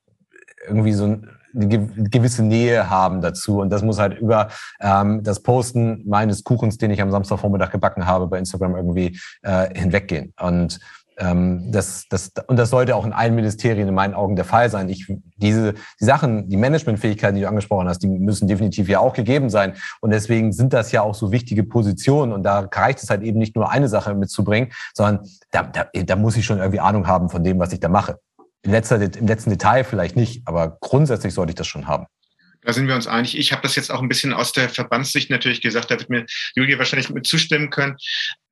irgendwie 0.66 0.92
so 0.92 1.04
ein 1.04 1.28
gewisse 1.54 2.42
Nähe 2.42 2.90
haben 2.90 3.20
dazu. 3.20 3.60
Und 3.60 3.70
das 3.70 3.82
muss 3.82 3.98
halt 3.98 4.18
über 4.18 4.48
ähm, 4.80 5.22
das 5.22 5.40
Posten 5.40 6.02
meines 6.06 6.44
Kuchens, 6.44 6.78
den 6.78 6.90
ich 6.90 7.00
am 7.00 7.10
Samstagvormittag 7.10 7.70
gebacken 7.70 8.06
habe, 8.06 8.26
bei 8.26 8.38
Instagram 8.38 8.76
irgendwie 8.76 9.18
äh, 9.42 9.68
hinweggehen. 9.78 10.32
Und 10.40 10.80
ähm, 11.16 11.70
das, 11.70 12.06
das, 12.08 12.32
und 12.48 12.58
das 12.58 12.70
sollte 12.70 12.96
auch 12.96 13.06
in 13.06 13.12
allen 13.12 13.34
Ministerien 13.34 13.88
in 13.88 13.94
meinen 13.94 14.14
Augen 14.14 14.36
der 14.36 14.44
Fall 14.44 14.68
sein. 14.70 14.88
Ich, 14.88 15.12
diese 15.36 15.74
die 16.00 16.04
Sachen, 16.04 16.48
die 16.48 16.56
Managementfähigkeiten, 16.56 17.36
die 17.36 17.42
du 17.42 17.48
angesprochen 17.48 17.88
hast, 17.88 18.00
die 18.00 18.08
müssen 18.08 18.48
definitiv 18.48 18.88
ja 18.88 19.00
auch 19.00 19.14
gegeben 19.14 19.50
sein. 19.50 19.74
Und 20.00 20.10
deswegen 20.10 20.52
sind 20.52 20.72
das 20.72 20.92
ja 20.92 21.02
auch 21.02 21.14
so 21.14 21.30
wichtige 21.30 21.62
Positionen. 21.62 22.32
Und 22.32 22.42
da 22.42 22.68
reicht 22.72 23.02
es 23.02 23.10
halt 23.10 23.22
eben 23.22 23.38
nicht 23.38 23.54
nur 23.54 23.70
eine 23.70 23.88
Sache 23.88 24.14
mitzubringen, 24.14 24.72
sondern 24.92 25.26
da, 25.50 25.62
da, 25.62 25.86
da 25.92 26.16
muss 26.16 26.36
ich 26.36 26.44
schon 26.44 26.58
irgendwie 26.58 26.80
Ahnung 26.80 27.06
haben 27.06 27.28
von 27.28 27.44
dem, 27.44 27.58
was 27.58 27.72
ich 27.72 27.80
da 27.80 27.88
mache. 27.88 28.18
Im, 28.64 28.72
letzter, 28.72 29.00
Im 29.00 29.26
letzten 29.26 29.50
Detail 29.50 29.84
vielleicht 29.84 30.16
nicht, 30.16 30.42
aber 30.46 30.78
grundsätzlich 30.80 31.34
sollte 31.34 31.50
ich 31.50 31.56
das 31.56 31.66
schon 31.66 31.86
haben. 31.86 32.06
Da 32.62 32.72
sind 32.72 32.88
wir 32.88 32.94
uns 32.94 33.06
einig. 33.06 33.36
Ich 33.36 33.52
habe 33.52 33.60
das 33.60 33.76
jetzt 33.76 33.90
auch 33.90 34.00
ein 34.00 34.08
bisschen 34.08 34.32
aus 34.32 34.52
der 34.52 34.70
Verbandssicht 34.70 35.28
natürlich 35.28 35.60
gesagt, 35.60 35.90
da 35.90 35.98
wird 35.98 36.08
mir 36.08 36.24
Julia 36.54 36.78
wahrscheinlich 36.78 37.10
mit 37.10 37.26
zustimmen 37.26 37.68
können. 37.68 37.96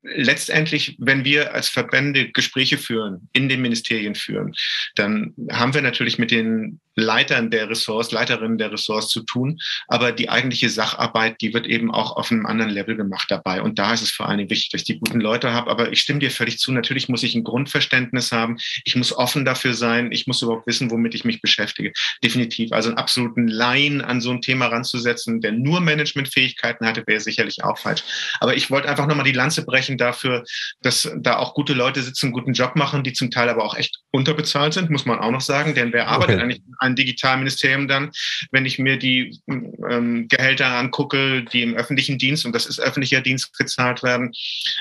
Letztendlich, 0.03 0.97
wenn 0.99 1.25
wir 1.25 1.55
als 1.55 1.71
Verbände 1.71 2.31
Gespräche 2.31 2.77
führen, 2.77 3.31
in 3.33 3.49
den 3.49 3.63
Ministerien 3.63 4.15
führen, 4.15 4.53
dann 4.97 5.33
haben 5.51 5.73
wir 5.73 5.81
natürlich 5.81 6.19
mit 6.19 6.31
den 6.31 6.82
Leitern 6.95 7.51
der 7.51 7.69
Ressorts, 7.69 8.13
Leiterinnen 8.13 8.59
der 8.59 8.73
Ressorts 8.73 9.09
zu 9.09 9.23
tun. 9.23 9.59
Aber 9.89 10.13
die 10.13 10.29
eigentliche 10.29 10.71
Sacharbeit, 10.71 11.41
die 11.41 11.55
wird 11.55 11.67
eben 11.67 11.91
auch 11.91 12.17
auf 12.17 12.31
einem 12.31 12.47
anderen 12.47 12.71
Level 12.71 12.97
gemacht 12.97 13.31
dabei. 13.31 13.63
Und 13.63 13.79
da 13.79 13.93
ist 13.93 14.03
es 14.03 14.11
vor 14.11 14.29
allen 14.29 14.39
Dingen 14.39 14.51
wichtig, 14.51 14.71
dass 14.71 14.83
ich 14.83 14.87
die 14.87 14.99
guten 14.99 15.21
Leute 15.21 15.53
habe. 15.53 15.71
Aber 15.71 15.93
ich 15.93 16.01
stimme 16.01 16.19
dir 16.19 16.31
völlig 16.31 16.59
zu. 16.59 16.73
Natürlich 16.73 17.09
muss 17.09 17.23
ich 17.23 17.35
ein 17.35 17.45
Grundverständnis 17.45 18.33
haben. 18.33 18.59
Ich 18.85 18.97
muss 18.97 19.13
offen 19.13 19.45
dafür 19.45 19.75
sein. 19.75 20.13
Ich 20.13 20.27
muss 20.27 20.43
überhaupt 20.43 20.67
wissen, 20.67 20.91
womit 20.91 21.15
ich 21.15 21.25
mich 21.25 21.41
beschäftige. 21.41 21.93
Definitiv. 22.23 22.73
Also 22.73 22.89
einen 22.89 22.99
absoluten 22.99 23.49
Laien 23.49 24.01
an 24.01 24.21
so 24.21 24.31
ein 24.31 24.41
Thema 24.41 24.67
ranzusetzen, 24.67 25.41
der 25.41 25.53
nur 25.53 25.81
Managementfähigkeiten 25.81 26.87
hatte, 26.87 27.05
wäre 27.07 27.21
sicherlich 27.21 27.65
auch 27.65 27.79
falsch. 27.79 28.03
Aber 28.41 28.57
ich 28.57 28.71
wollte 28.71 28.89
einfach 28.89 29.07
nochmal 29.07 29.25
die 29.25 29.33
Lanze 29.33 29.65
brechen 29.65 29.99
dafür, 29.99 30.45
dass 30.83 31.11
da 31.17 31.37
auch 31.37 31.55
gute 31.55 31.73
Leute 31.73 32.03
sitzen, 32.03 32.27
einen 32.27 32.33
guten 32.33 32.53
Job 32.53 32.77
machen, 32.77 33.03
die 33.03 33.13
zum 33.13 33.31
Teil 33.31 33.49
aber 33.49 33.65
auch 33.65 33.77
echt 33.77 33.99
unterbezahlt 34.11 34.75
sind, 34.75 34.91
muss 34.91 35.07
man 35.07 35.19
auch 35.19 35.31
noch 35.31 35.41
sagen. 35.41 35.75
Denn 35.75 35.93
wer 35.93 36.09
arbeitet 36.09 36.37
okay. 36.37 36.45
eigentlich 36.45 36.63
in 36.83 36.89
einem 36.89 36.97
Digitalministerium 36.97 37.89
dann, 37.89 38.11
wenn 38.51 38.67
ich 38.67 38.79
mir 38.79 38.99
die 38.99 39.39
ähm, 39.49 40.29
Gehälter 40.29 40.67
angucke, 40.67 41.45
die 41.45 41.63
im 41.63 41.75
öffentlichen 41.75 42.19
Dienst, 42.19 42.45
und 42.45 42.55
das 42.55 42.67
ist 42.67 42.81
öffentlicher 42.81 43.21
Dienst, 43.21 43.57
gezahlt 43.57 44.03
werden, 44.03 44.33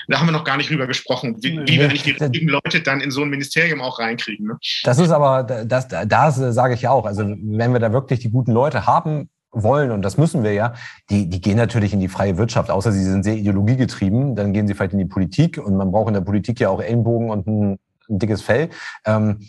da 0.07 0.19
haben 0.19 0.27
wir 0.27 0.31
noch 0.31 0.43
gar 0.43 0.57
nicht 0.57 0.69
drüber 0.69 0.87
gesprochen, 0.87 1.37
wie, 1.41 1.59
wie 1.59 1.77
wir 1.77 1.85
eigentlich 1.85 2.03
die 2.03 2.11
richtigen 2.19 2.47
Leute 2.47 2.81
dann 2.81 3.01
in 3.01 3.11
so 3.11 3.21
ein 3.21 3.29
Ministerium 3.29 3.81
auch 3.81 3.99
reinkriegen. 3.99 4.47
Ne? 4.47 4.57
Das 4.83 4.99
ist 4.99 5.11
aber, 5.11 5.43
das, 5.43 5.87
das 5.87 6.35
sage 6.35 6.73
ich 6.73 6.81
ja 6.81 6.91
auch. 6.91 7.05
Also 7.05 7.23
wenn 7.23 7.73
wir 7.73 7.79
da 7.79 7.93
wirklich 7.93 8.19
die 8.19 8.29
guten 8.29 8.51
Leute 8.51 8.85
haben, 8.85 9.29
wollen, 9.51 9.91
und 9.91 10.01
das 10.01 10.17
müssen 10.17 10.43
wir 10.43 10.53
ja, 10.53 10.73
die, 11.09 11.27
die 11.27 11.41
gehen 11.41 11.57
natürlich 11.57 11.93
in 11.93 11.99
die 11.99 12.07
freie 12.07 12.37
Wirtschaft, 12.37 12.69
außer 12.69 12.91
sie 12.91 13.03
sind 13.03 13.23
sehr 13.23 13.35
ideologiegetrieben, 13.35 14.35
dann 14.35 14.53
gehen 14.53 14.67
sie 14.67 14.73
vielleicht 14.73 14.93
in 14.93 14.99
die 14.99 15.05
Politik 15.05 15.57
und 15.57 15.75
man 15.75 15.91
braucht 15.91 16.07
in 16.07 16.13
der 16.13 16.21
Politik 16.21 16.59
ja 16.59 16.69
auch 16.69 16.81
Ellenbogen 16.81 17.29
und 17.29 17.47
ein, 17.47 17.79
ein 18.09 18.19
dickes 18.19 18.41
Fell. 18.41 18.69
Ähm, 19.05 19.39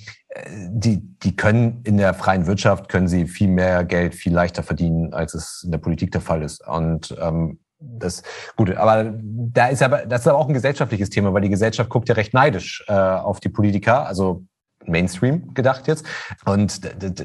die, 0.69 1.03
die 1.19 1.37
können 1.37 1.83
in 1.85 1.99
der 1.99 2.15
freien 2.15 2.47
Wirtschaft, 2.47 2.89
können 2.89 3.09
sie 3.09 3.27
viel 3.27 3.49
mehr 3.49 3.85
Geld 3.85 4.15
viel 4.15 4.33
leichter 4.33 4.63
verdienen, 4.63 5.13
als 5.13 5.35
es 5.35 5.63
in 5.65 5.71
der 5.71 5.79
Politik 5.79 6.11
der 6.13 6.21
Fall 6.23 6.43
ist. 6.43 6.67
Und 6.67 7.15
ähm, 7.21 7.59
das 7.79 8.23
gut, 8.57 8.75
aber 8.77 9.13
da 9.15 9.67
ist 9.67 9.83
aber 9.83 10.07
das 10.07 10.21
ist 10.21 10.29
aber 10.29 10.39
auch 10.39 10.49
ein 10.49 10.55
gesellschaftliches 10.55 11.11
Thema, 11.11 11.35
weil 11.35 11.43
die 11.43 11.49
Gesellschaft 11.49 11.91
guckt 11.91 12.09
ja 12.09 12.15
recht 12.15 12.33
neidisch 12.33 12.85
äh, 12.87 12.93
auf 12.93 13.41
die 13.41 13.49
Politiker, 13.49 14.07
also 14.07 14.45
Mainstream 14.87 15.53
gedacht 15.55 15.87
jetzt. 15.89 16.07
Und 16.45 16.81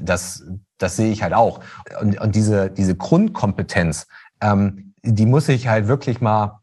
das, 0.07 0.43
das 0.77 0.95
sehe 0.95 1.11
ich 1.11 1.23
halt 1.23 1.33
auch. 1.33 1.61
Und, 2.01 2.19
und 2.19 2.35
diese, 2.35 2.69
diese 2.69 2.95
Grundkompetenz, 2.95 4.07
ähm, 4.41 4.93
die 5.03 5.25
muss 5.25 5.49
ich 5.49 5.67
halt 5.67 5.87
wirklich 5.87 6.21
mal, 6.21 6.59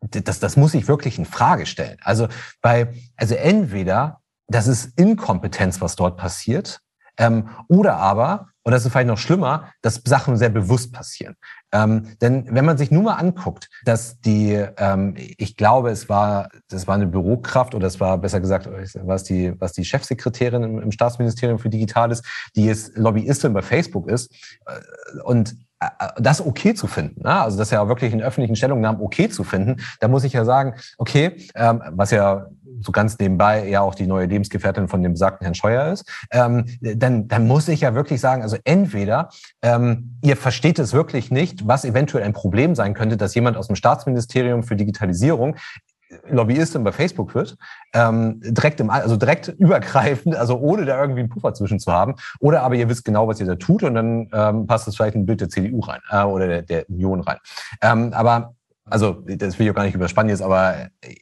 das, 0.00 0.40
das 0.40 0.56
muss 0.56 0.74
ich 0.74 0.88
wirklich 0.88 1.18
in 1.18 1.24
Frage 1.24 1.66
stellen. 1.66 1.98
Also 2.02 2.28
bei, 2.60 2.92
also 3.16 3.34
entweder 3.34 4.20
das 4.48 4.66
ist 4.66 4.98
Inkompetenz, 4.98 5.80
was 5.80 5.96
dort 5.96 6.16
passiert, 6.16 6.80
ähm, 7.18 7.48
oder 7.68 7.96
aber, 7.96 8.48
und 8.62 8.72
das 8.72 8.84
ist 8.84 8.92
vielleicht 8.92 9.06
noch 9.06 9.18
schlimmer, 9.18 9.72
dass 9.80 10.02
Sachen 10.04 10.36
sehr 10.36 10.50
bewusst 10.50 10.92
passieren. 10.92 11.36
Ähm, 11.72 12.16
denn 12.20 12.46
wenn 12.54 12.64
man 12.64 12.76
sich 12.76 12.90
nur 12.90 13.04
mal 13.04 13.14
anguckt, 13.14 13.68
dass 13.84 14.20
die, 14.20 14.52
ähm, 14.76 15.14
ich 15.16 15.56
glaube, 15.56 15.90
es 15.90 16.08
war, 16.08 16.50
das 16.68 16.86
war 16.86 16.96
eine 16.96 17.06
Bürokraft 17.06 17.74
oder 17.74 17.86
es 17.86 18.00
war 18.00 18.18
besser 18.18 18.40
gesagt, 18.40 18.68
was 19.02 19.24
die, 19.24 19.58
was 19.58 19.72
die 19.72 19.84
Chefsekretärin 19.84 20.62
im, 20.62 20.78
im 20.80 20.92
Staatsministerium 20.92 21.58
für 21.58 21.70
Digitales, 21.70 22.22
die 22.54 22.66
jetzt 22.66 22.96
Lobbyistin 22.96 23.52
bei 23.52 23.62
Facebook 23.62 24.08
ist 24.10 24.32
äh, 24.66 25.20
und 25.22 25.56
das 26.18 26.44
okay 26.44 26.74
zu 26.74 26.86
finden, 26.86 27.22
ne? 27.22 27.40
also 27.40 27.58
das 27.58 27.70
ja 27.70 27.86
wirklich 27.86 28.12
in 28.12 28.22
öffentlichen 28.22 28.56
Stellungnahmen 28.56 29.00
okay 29.00 29.28
zu 29.28 29.44
finden, 29.44 29.76
da 30.00 30.08
muss 30.08 30.24
ich 30.24 30.32
ja 30.32 30.44
sagen, 30.44 30.74
okay, 30.96 31.36
ähm, 31.54 31.82
was 31.90 32.10
ja 32.10 32.46
so 32.80 32.92
ganz 32.92 33.18
nebenbei 33.18 33.68
ja 33.68 33.80
auch 33.80 33.94
die 33.94 34.06
neue 34.06 34.26
Lebensgefährtin 34.26 34.88
von 34.88 35.02
dem 35.02 35.12
besagten 35.12 35.44
Herrn 35.44 35.54
Scheuer 35.54 35.92
ist, 35.92 36.08
ähm, 36.30 36.66
dann, 36.80 37.28
dann 37.28 37.46
muss 37.46 37.68
ich 37.68 37.82
ja 37.82 37.94
wirklich 37.94 38.20
sagen, 38.20 38.42
also 38.42 38.56
entweder 38.64 39.30
ähm, 39.62 40.18
ihr 40.22 40.36
versteht 40.36 40.78
es 40.78 40.92
wirklich 40.92 41.30
nicht, 41.30 41.66
was 41.66 41.84
eventuell 41.84 42.24
ein 42.24 42.32
Problem 42.32 42.74
sein 42.74 42.94
könnte, 42.94 43.16
dass 43.16 43.34
jemand 43.34 43.56
aus 43.56 43.66
dem 43.66 43.76
Staatsministerium 43.76 44.62
für 44.62 44.76
Digitalisierung 44.76 45.56
Lobbyistin 46.28 46.84
bei 46.84 46.92
Facebook 46.92 47.34
wird, 47.34 47.56
ähm, 47.92 48.40
direkt 48.40 48.80
im, 48.80 48.90
also 48.90 49.16
direkt 49.16 49.48
übergreifend, 49.58 50.36
also 50.36 50.58
ohne 50.58 50.84
da 50.84 51.00
irgendwie 51.00 51.20
einen 51.20 51.28
Puffer 51.28 51.54
zwischen 51.54 51.78
zu 51.78 51.92
haben. 51.92 52.14
Oder 52.40 52.62
aber 52.62 52.74
ihr 52.74 52.88
wisst 52.88 53.04
genau, 53.04 53.28
was 53.28 53.40
ihr 53.40 53.46
da 53.46 53.56
tut 53.56 53.82
und 53.82 53.94
dann 53.94 54.28
ähm, 54.32 54.66
passt 54.66 54.88
es 54.88 54.96
vielleicht 54.96 55.16
ein 55.16 55.26
Bild 55.26 55.40
der 55.40 55.48
CDU 55.48 55.80
rein 55.80 56.00
äh, 56.10 56.22
oder 56.22 56.46
der, 56.46 56.62
der 56.62 56.88
Union 56.88 57.20
rein. 57.20 57.38
Ähm, 57.82 58.12
aber 58.12 58.54
also 58.88 59.24
das 59.26 59.58
will 59.58 59.66
ich 59.66 59.72
auch 59.72 59.76
gar 59.76 59.84
nicht 59.84 59.94
überspannen 59.94 60.30
jetzt, 60.30 60.42
aber 60.42 60.90
äh, 61.00 61.14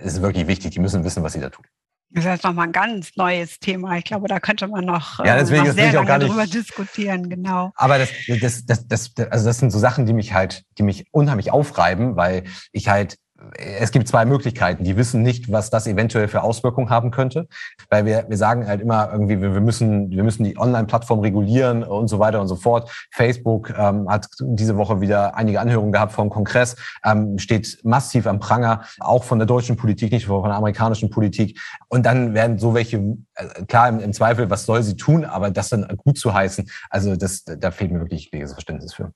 es 0.00 0.14
ist 0.14 0.22
wirklich 0.22 0.46
wichtig, 0.46 0.72
die 0.72 0.80
müssen 0.80 1.04
wissen, 1.04 1.22
was 1.22 1.32
sie 1.32 1.40
da 1.40 1.50
tun. 1.50 1.64
Das 2.10 2.24
ist 2.24 2.30
jetzt 2.30 2.44
nochmal 2.44 2.68
ein 2.68 2.72
ganz 2.72 3.16
neues 3.16 3.58
Thema. 3.58 3.96
Ich 3.98 4.04
glaube, 4.04 4.28
da 4.28 4.38
könnte 4.38 4.68
man 4.68 4.84
noch, 4.84 5.18
ja, 5.24 5.36
deswegen, 5.36 5.64
noch 5.64 5.72
sehr 5.72 5.92
lange 5.92 6.06
gar 6.06 6.18
nicht, 6.18 6.30
drüber 6.30 6.46
diskutieren, 6.46 7.28
genau. 7.28 7.72
Aber 7.74 7.98
das, 7.98 8.10
das, 8.40 8.66
das, 8.66 8.86
das, 8.86 9.12
also 9.30 9.46
das 9.46 9.58
sind 9.58 9.72
so 9.72 9.80
Sachen, 9.80 10.06
die 10.06 10.12
mich 10.12 10.32
halt, 10.32 10.62
die 10.78 10.84
mich 10.84 11.06
unheimlich 11.10 11.50
aufreiben, 11.50 12.14
weil 12.14 12.44
ich 12.70 12.88
halt 12.88 13.18
es 13.56 13.90
gibt 13.90 14.06
zwei 14.06 14.24
Möglichkeiten. 14.24 14.84
Die 14.84 14.96
wissen 14.96 15.22
nicht, 15.22 15.50
was 15.50 15.70
das 15.70 15.86
eventuell 15.86 16.28
für 16.28 16.42
Auswirkungen 16.42 16.90
haben 16.90 17.10
könnte, 17.10 17.48
weil 17.90 18.04
wir, 18.04 18.26
wir 18.28 18.36
sagen 18.36 18.66
halt 18.66 18.80
immer 18.80 19.10
irgendwie, 19.12 19.40
wir, 19.40 19.60
müssen, 19.60 20.10
wir 20.10 20.22
müssen 20.22 20.44
die 20.44 20.56
Online-Plattform 20.56 21.20
regulieren 21.20 21.82
und 21.82 22.08
so 22.08 22.18
weiter 22.18 22.40
und 22.40 22.48
so 22.48 22.56
fort. 22.56 22.90
Facebook 23.10 23.70
ähm, 23.76 24.08
hat 24.08 24.28
diese 24.40 24.76
Woche 24.76 25.00
wieder 25.00 25.36
einige 25.36 25.60
Anhörungen 25.60 25.92
gehabt 25.92 26.12
vom 26.12 26.30
Kongress, 26.30 26.76
ähm, 27.04 27.38
steht 27.38 27.80
massiv 27.82 28.26
am 28.26 28.38
Pranger, 28.38 28.84
auch 29.00 29.24
von 29.24 29.38
der 29.38 29.46
deutschen 29.46 29.76
Politik, 29.76 30.12
nicht 30.12 30.26
von 30.26 30.44
der 30.44 30.54
amerikanischen 30.54 31.10
Politik. 31.10 31.60
Und 31.88 32.06
dann 32.06 32.34
werden 32.34 32.58
so 32.58 32.74
welche, 32.74 32.98
äh, 33.34 33.64
klar 33.66 33.88
im, 33.88 33.98
im 33.98 34.12
Zweifel, 34.12 34.48
was 34.48 34.64
soll 34.64 34.82
sie 34.82 34.96
tun, 34.96 35.24
aber 35.24 35.50
das 35.50 35.70
dann 35.70 35.86
gut 35.96 36.18
zu 36.18 36.32
heißen, 36.32 36.68
also 36.88 37.16
das, 37.16 37.44
da 37.44 37.70
fehlt 37.70 37.90
mir 37.90 38.00
wirklich 38.00 38.24
jegliches 38.24 38.52
Verständnis 38.52 38.94
für. 38.94 39.12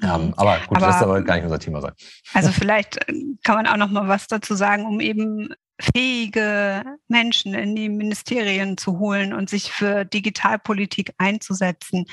Ähm, 0.00 0.32
aber 0.36 0.58
gut, 0.66 0.78
aber, 0.78 0.86
das 0.86 0.98
soll 1.00 1.08
aber 1.08 1.22
gar 1.22 1.34
nicht 1.34 1.44
unser 1.44 1.58
Thema 1.58 1.80
sein. 1.80 1.92
Also 2.32 2.50
vielleicht 2.50 2.96
äh, 3.08 3.14
kann 3.42 3.56
man 3.56 3.66
auch 3.66 3.76
noch 3.76 3.90
mal 3.90 4.08
was 4.08 4.26
dazu 4.26 4.54
sagen, 4.54 4.86
um 4.86 5.00
eben 5.00 5.50
fähige 5.80 6.84
Menschen 7.08 7.54
in 7.54 7.74
die 7.74 7.88
Ministerien 7.88 8.76
zu 8.78 8.98
holen 8.98 9.32
und 9.32 9.50
sich 9.50 9.72
für 9.72 10.04
Digitalpolitik 10.04 11.12
einzusetzen. 11.18 12.06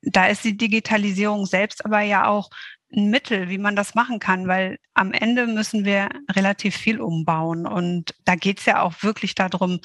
Da 0.00 0.26
ist 0.26 0.44
die 0.44 0.56
Digitalisierung 0.56 1.46
selbst 1.46 1.84
aber 1.84 2.00
ja 2.00 2.26
auch 2.26 2.50
ein 2.94 3.10
Mittel, 3.10 3.48
wie 3.48 3.58
man 3.58 3.76
das 3.76 3.94
machen 3.94 4.18
kann, 4.18 4.48
weil 4.48 4.78
am 4.94 5.12
Ende 5.12 5.46
müssen 5.46 5.84
wir 5.84 6.08
relativ 6.30 6.76
viel 6.76 7.00
umbauen. 7.00 7.66
Und 7.66 8.14
da 8.24 8.34
geht 8.34 8.58
es 8.58 8.66
ja 8.66 8.82
auch 8.82 9.02
wirklich 9.02 9.34
darum, 9.34 9.80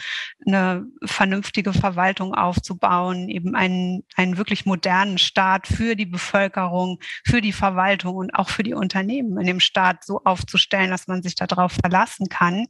eine 0.45 0.85
vernünftige 1.05 1.73
Verwaltung 1.73 2.33
aufzubauen, 2.33 3.29
eben 3.29 3.55
einen, 3.55 4.03
einen 4.15 4.37
wirklich 4.37 4.65
modernen 4.65 5.17
Staat 5.17 5.67
für 5.67 5.95
die 5.95 6.05
Bevölkerung, 6.05 6.99
für 7.25 7.41
die 7.41 7.53
Verwaltung 7.53 8.17
und 8.17 8.35
auch 8.35 8.49
für 8.49 8.63
die 8.63 8.73
Unternehmen 8.73 9.39
in 9.39 9.47
dem 9.47 9.59
Staat 9.59 10.03
so 10.03 10.21
aufzustellen, 10.23 10.89
dass 10.89 11.07
man 11.07 11.23
sich 11.23 11.35
darauf 11.35 11.73
verlassen 11.73 12.27
kann. 12.29 12.67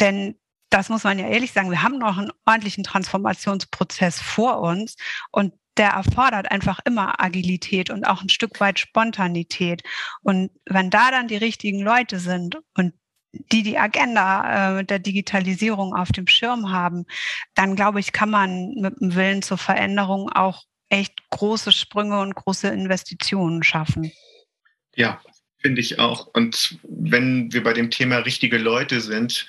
Denn 0.00 0.36
das 0.70 0.88
muss 0.88 1.04
man 1.04 1.18
ja 1.18 1.28
ehrlich 1.28 1.52
sagen, 1.52 1.70
wir 1.70 1.82
haben 1.82 1.98
noch 1.98 2.18
einen 2.18 2.32
ordentlichen 2.44 2.84
Transformationsprozess 2.84 4.20
vor 4.20 4.60
uns 4.60 4.96
und 5.30 5.54
der 5.76 5.90
erfordert 5.90 6.50
einfach 6.50 6.80
immer 6.84 7.20
Agilität 7.22 7.90
und 7.90 8.04
auch 8.04 8.22
ein 8.22 8.28
Stück 8.28 8.60
weit 8.60 8.78
Spontanität. 8.78 9.82
Und 10.22 10.50
wenn 10.64 10.90
da 10.90 11.10
dann 11.10 11.28
die 11.28 11.36
richtigen 11.36 11.80
Leute 11.80 12.18
sind 12.18 12.58
und 12.74 12.94
die 13.52 13.62
die 13.62 13.78
Agenda 13.78 14.78
äh, 14.78 14.84
der 14.84 14.98
Digitalisierung 14.98 15.94
auf 15.94 16.10
dem 16.12 16.26
Schirm 16.26 16.70
haben, 16.70 17.04
dann 17.54 17.76
glaube 17.76 18.00
ich, 18.00 18.12
kann 18.12 18.30
man 18.30 18.74
mit 18.76 19.00
dem 19.00 19.14
Willen 19.14 19.42
zur 19.42 19.58
Veränderung 19.58 20.30
auch 20.30 20.64
echt 20.88 21.14
große 21.30 21.72
Sprünge 21.72 22.20
und 22.20 22.34
große 22.34 22.68
Investitionen 22.68 23.62
schaffen. 23.62 24.12
Ja, 24.94 25.20
finde 25.58 25.80
ich 25.80 25.98
auch. 25.98 26.28
Und 26.28 26.78
wenn 26.84 27.52
wir 27.52 27.62
bei 27.62 27.72
dem 27.72 27.90
Thema 27.90 28.18
richtige 28.18 28.58
Leute 28.58 29.00
sind, 29.00 29.46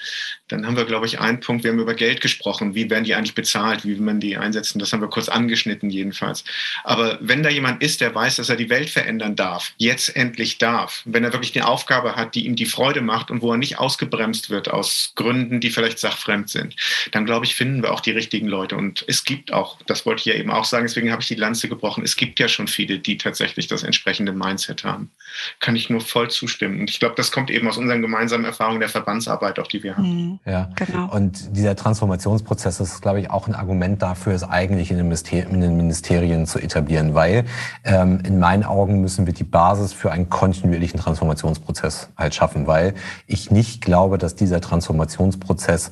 dann 0.47 0.65
haben 0.65 0.77
wir, 0.77 0.85
glaube 0.85 1.05
ich, 1.05 1.19
einen 1.19 1.39
Punkt. 1.39 1.63
Wir 1.63 1.71
haben 1.71 1.79
über 1.79 1.93
Geld 1.93 2.21
gesprochen. 2.21 2.73
Wie 2.73 2.89
werden 2.89 3.03
die 3.03 3.15
eigentlich 3.15 3.35
bezahlt? 3.35 3.85
Wie 3.85 3.89
will 3.89 4.01
man 4.01 4.19
die 4.19 4.37
einsetzen? 4.37 4.79
Das 4.79 4.93
haben 4.93 5.01
wir 5.01 5.09
kurz 5.09 5.27
angeschnitten, 5.27 5.89
jedenfalls. 5.89 6.43
Aber 6.83 7.17
wenn 7.21 7.43
da 7.43 7.49
jemand 7.49 7.83
ist, 7.83 7.99
der 8.01 8.15
weiß, 8.15 8.37
dass 8.37 8.49
er 8.49 8.55
die 8.55 8.69
Welt 8.69 8.89
verändern 8.89 9.35
darf, 9.35 9.73
jetzt 9.77 10.15
endlich 10.15 10.57
darf, 10.57 11.01
wenn 11.05 11.23
er 11.23 11.33
wirklich 11.33 11.55
eine 11.55 11.67
Aufgabe 11.67 12.15
hat, 12.15 12.35
die 12.35 12.45
ihm 12.45 12.55
die 12.55 12.65
Freude 12.65 13.01
macht 13.01 13.29
und 13.29 13.41
wo 13.41 13.51
er 13.51 13.57
nicht 13.57 13.77
ausgebremst 13.77 14.49
wird 14.49 14.69
aus 14.69 15.11
Gründen, 15.15 15.59
die 15.59 15.69
vielleicht 15.69 15.99
sachfremd 15.99 16.49
sind, 16.49 16.75
dann 17.11 17.25
glaube 17.25 17.45
ich, 17.45 17.55
finden 17.55 17.83
wir 17.83 17.91
auch 17.91 18.01
die 18.01 18.11
richtigen 18.11 18.47
Leute. 18.47 18.77
Und 18.77 19.03
es 19.07 19.25
gibt 19.25 19.51
auch, 19.51 19.77
das 19.85 20.05
wollte 20.05 20.21
ich 20.21 20.25
ja 20.25 20.35
eben 20.35 20.51
auch 20.51 20.65
sagen, 20.65 20.85
deswegen 20.85 21.11
habe 21.11 21.21
ich 21.21 21.27
die 21.27 21.35
Lanze 21.35 21.67
gebrochen, 21.67 22.03
es 22.03 22.15
gibt 22.15 22.39
ja 22.39 22.47
schon 22.47 22.67
viele, 22.67 22.99
die 22.99 23.17
tatsächlich 23.17 23.67
das 23.67 23.83
entsprechende 23.83 24.31
Mindset 24.31 24.83
haben. 24.85 25.11
Kann 25.59 25.75
ich 25.75 25.89
nur 25.89 26.01
voll 26.01 26.29
zustimmen. 26.29 26.79
Und 26.79 26.89
ich 26.89 26.99
glaube, 26.99 27.15
das 27.15 27.31
kommt 27.31 27.51
eben 27.51 27.67
aus 27.67 27.77
unseren 27.77 28.01
gemeinsamen 28.01 28.45
Erfahrungen 28.45 28.79
der 28.79 28.89
Verbandsarbeit, 28.89 29.59
auch 29.59 29.67
die 29.67 29.83
wir 29.83 29.97
haben. 29.97 30.31
Mhm. 30.31 30.36
Ja, 30.45 30.69
genau. 30.75 31.11
Und 31.11 31.55
dieser 31.55 31.75
Transformationsprozess 31.75 32.79
ist, 32.79 33.01
glaube 33.01 33.19
ich, 33.19 33.29
auch 33.29 33.47
ein 33.47 33.55
Argument 33.55 34.01
dafür, 34.01 34.33
es 34.33 34.43
eigentlich 34.43 34.91
in 34.91 34.97
den, 34.97 35.11
in 35.11 35.61
den 35.61 35.77
Ministerien 35.77 36.45
zu 36.45 36.59
etablieren, 36.59 37.15
weil 37.15 37.45
ähm, 37.83 38.19
in 38.25 38.39
meinen 38.39 38.63
Augen 38.63 39.01
müssen 39.01 39.25
wir 39.25 39.33
die 39.33 39.43
Basis 39.43 39.93
für 39.93 40.11
einen 40.11 40.29
kontinuierlichen 40.29 40.99
Transformationsprozess 40.99 42.09
halt 42.17 42.35
schaffen, 42.35 42.67
weil 42.67 42.93
ich 43.25 43.51
nicht 43.51 43.81
glaube, 43.81 44.17
dass 44.17 44.35
dieser 44.35 44.61
Transformationsprozess 44.61 45.91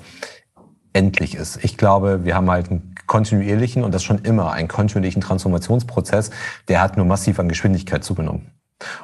endlich 0.94 1.36
ist. 1.36 1.64
Ich 1.64 1.78
glaube, 1.78 2.24
wir 2.24 2.36
haben 2.36 2.50
halt 2.50 2.72
einen 2.72 2.96
kontinuierlichen 3.08 3.84
und 3.84 3.94
das 3.94 4.04
schon 4.04 4.20
immer 4.20 4.52
einen 4.52 4.68
kontinuierlichen 4.68 5.22
Transformationsprozess, 5.22 6.32
der 6.68 6.82
hat 6.82 6.98
nur 6.98 7.06
massiv 7.06 7.40
an 7.40 7.50
Geschwindigkeit 7.50 8.04
zugenommen. 8.04 8.52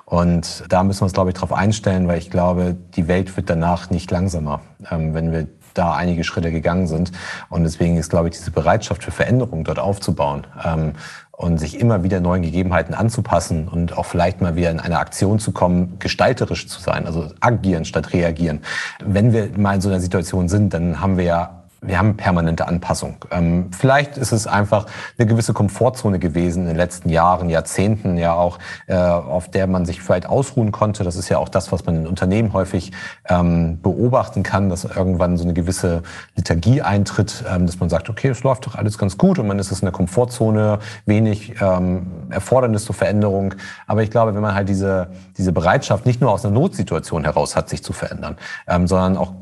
Und 0.06 0.66
da 0.70 0.84
müssen 0.84 1.02
wir 1.02 1.06
uns, 1.06 1.14
glaube 1.14 1.30
ich, 1.30 1.36
darauf 1.36 1.54
einstellen, 1.54 2.08
weil 2.08 2.18
ich 2.18 2.30
glaube, 2.30 2.76
die 2.96 3.08
Welt 3.08 3.36
wird 3.38 3.50
danach 3.50 3.90
nicht 3.90 4.12
langsamer, 4.12 4.62
ähm, 4.90 5.14
wenn 5.14 5.32
wir 5.32 5.48
da 5.74 5.94
einige 5.94 6.24
Schritte 6.24 6.52
gegangen 6.52 6.88
sind. 6.88 7.12
Und 7.50 7.64
deswegen 7.64 7.98
ist, 7.98 8.10
glaube 8.10 8.28
ich, 8.28 8.38
diese 8.38 8.52
Bereitschaft 8.52 9.04
für 9.04 9.12
Veränderung 9.12 9.64
dort 9.64 9.80
aufzubauen 9.80 10.46
ähm, 10.64 10.94
und 11.32 11.60
sich 11.60 11.80
immer 11.80 12.04
wieder 12.04 12.20
neuen 12.20 12.42
Gegebenheiten 12.42 12.94
anzupassen 12.94 13.68
und 13.68 13.98
auch 13.98 14.06
vielleicht 14.06 14.42
mal 14.42 14.56
wieder 14.56 14.70
in 14.70 14.80
eine 14.80 15.00
Aktion 15.00 15.40
zu 15.40 15.54
kommen, 15.54 15.98
gestalterisch 16.00 16.68
zu 16.68 16.80
sein, 16.82 17.06
also 17.06 17.32
agieren 17.40 17.86
statt 17.86 18.14
reagieren. 18.14 18.62
Wenn 19.04 19.32
wir 19.32 19.50
mal 19.58 19.76
in 19.76 19.82
so 19.82 19.90
einer 19.90 20.02
Situation 20.02 20.50
sind, 20.50 20.74
dann 20.74 21.00
haben 21.00 21.18
wir 21.18 21.24
ja 21.24 21.61
wir 21.84 21.98
haben 21.98 22.16
permanente 22.16 22.68
Anpassung. 22.68 23.16
Ähm, 23.32 23.72
vielleicht 23.72 24.16
ist 24.16 24.32
es 24.32 24.46
einfach 24.46 24.86
eine 25.18 25.26
gewisse 25.26 25.52
Komfortzone 25.52 26.20
gewesen 26.20 26.62
in 26.62 26.68
den 26.68 26.78
letzten 26.78 27.10
Jahren, 27.10 27.50
Jahrzehnten 27.50 28.18
ja 28.18 28.34
auch, 28.34 28.60
äh, 28.86 28.96
auf 28.96 29.50
der 29.50 29.66
man 29.66 29.86
sich 29.86 30.00
vielleicht 30.00 30.28
ausruhen 30.28 30.72
konnte. 30.72 31.04
Das 31.04 31.16
ist 31.16 31.30
ja 31.30 31.40
auch 31.40 31.50
das, 31.50 31.72
was 31.72 31.84
man 31.88 31.96
in 31.96 32.08
Unternehmen 32.08 32.54
häufig 32.54 32.92
ähm, 33.28 33.82
beobachten 33.82 34.44
kann, 34.44 34.70
dass 34.70 34.86
irgendwann 34.86 35.38
so 35.38 35.44
eine 35.44 35.54
gewisse 35.54 36.04
Liturgie 36.36 36.84
eintritt, 36.84 37.44
ähm, 37.52 37.66
dass 37.66 37.80
man 37.80 37.90
sagt, 37.90 38.12
okay, 38.12 38.28
es 38.28 38.44
läuft 38.44 38.68
doch 38.68 38.76
alles 38.76 39.00
ganz 39.00 39.18
gut 39.18 39.40
und 39.40 39.48
man 39.48 39.58
ist 39.58 39.72
es 39.72 39.80
in 39.80 39.86
der 39.88 39.94
Komfortzone, 39.94 40.78
wenig 41.08 41.56
ähm, 41.62 42.06
Erfordernis 42.30 42.86
zur 42.86 42.94
Veränderung. 42.94 43.56
Aber 43.88 44.04
ich 44.04 44.12
glaube, 44.12 44.36
wenn 44.36 44.42
man 44.42 44.54
halt 44.54 44.70
diese, 44.70 45.08
diese 45.42 45.52
Bereitschaft 45.52 46.06
nicht 46.06 46.22
nur 46.22 46.32
aus 46.32 46.46
einer 46.46 46.54
Notsituation 46.54 47.24
heraus 47.24 47.56
hat, 47.56 47.68
sich 47.68 47.84
zu 47.84 47.94
verändern, 47.94 48.38
ähm, 48.68 48.88
sondern 48.88 49.18
auch 49.18 49.34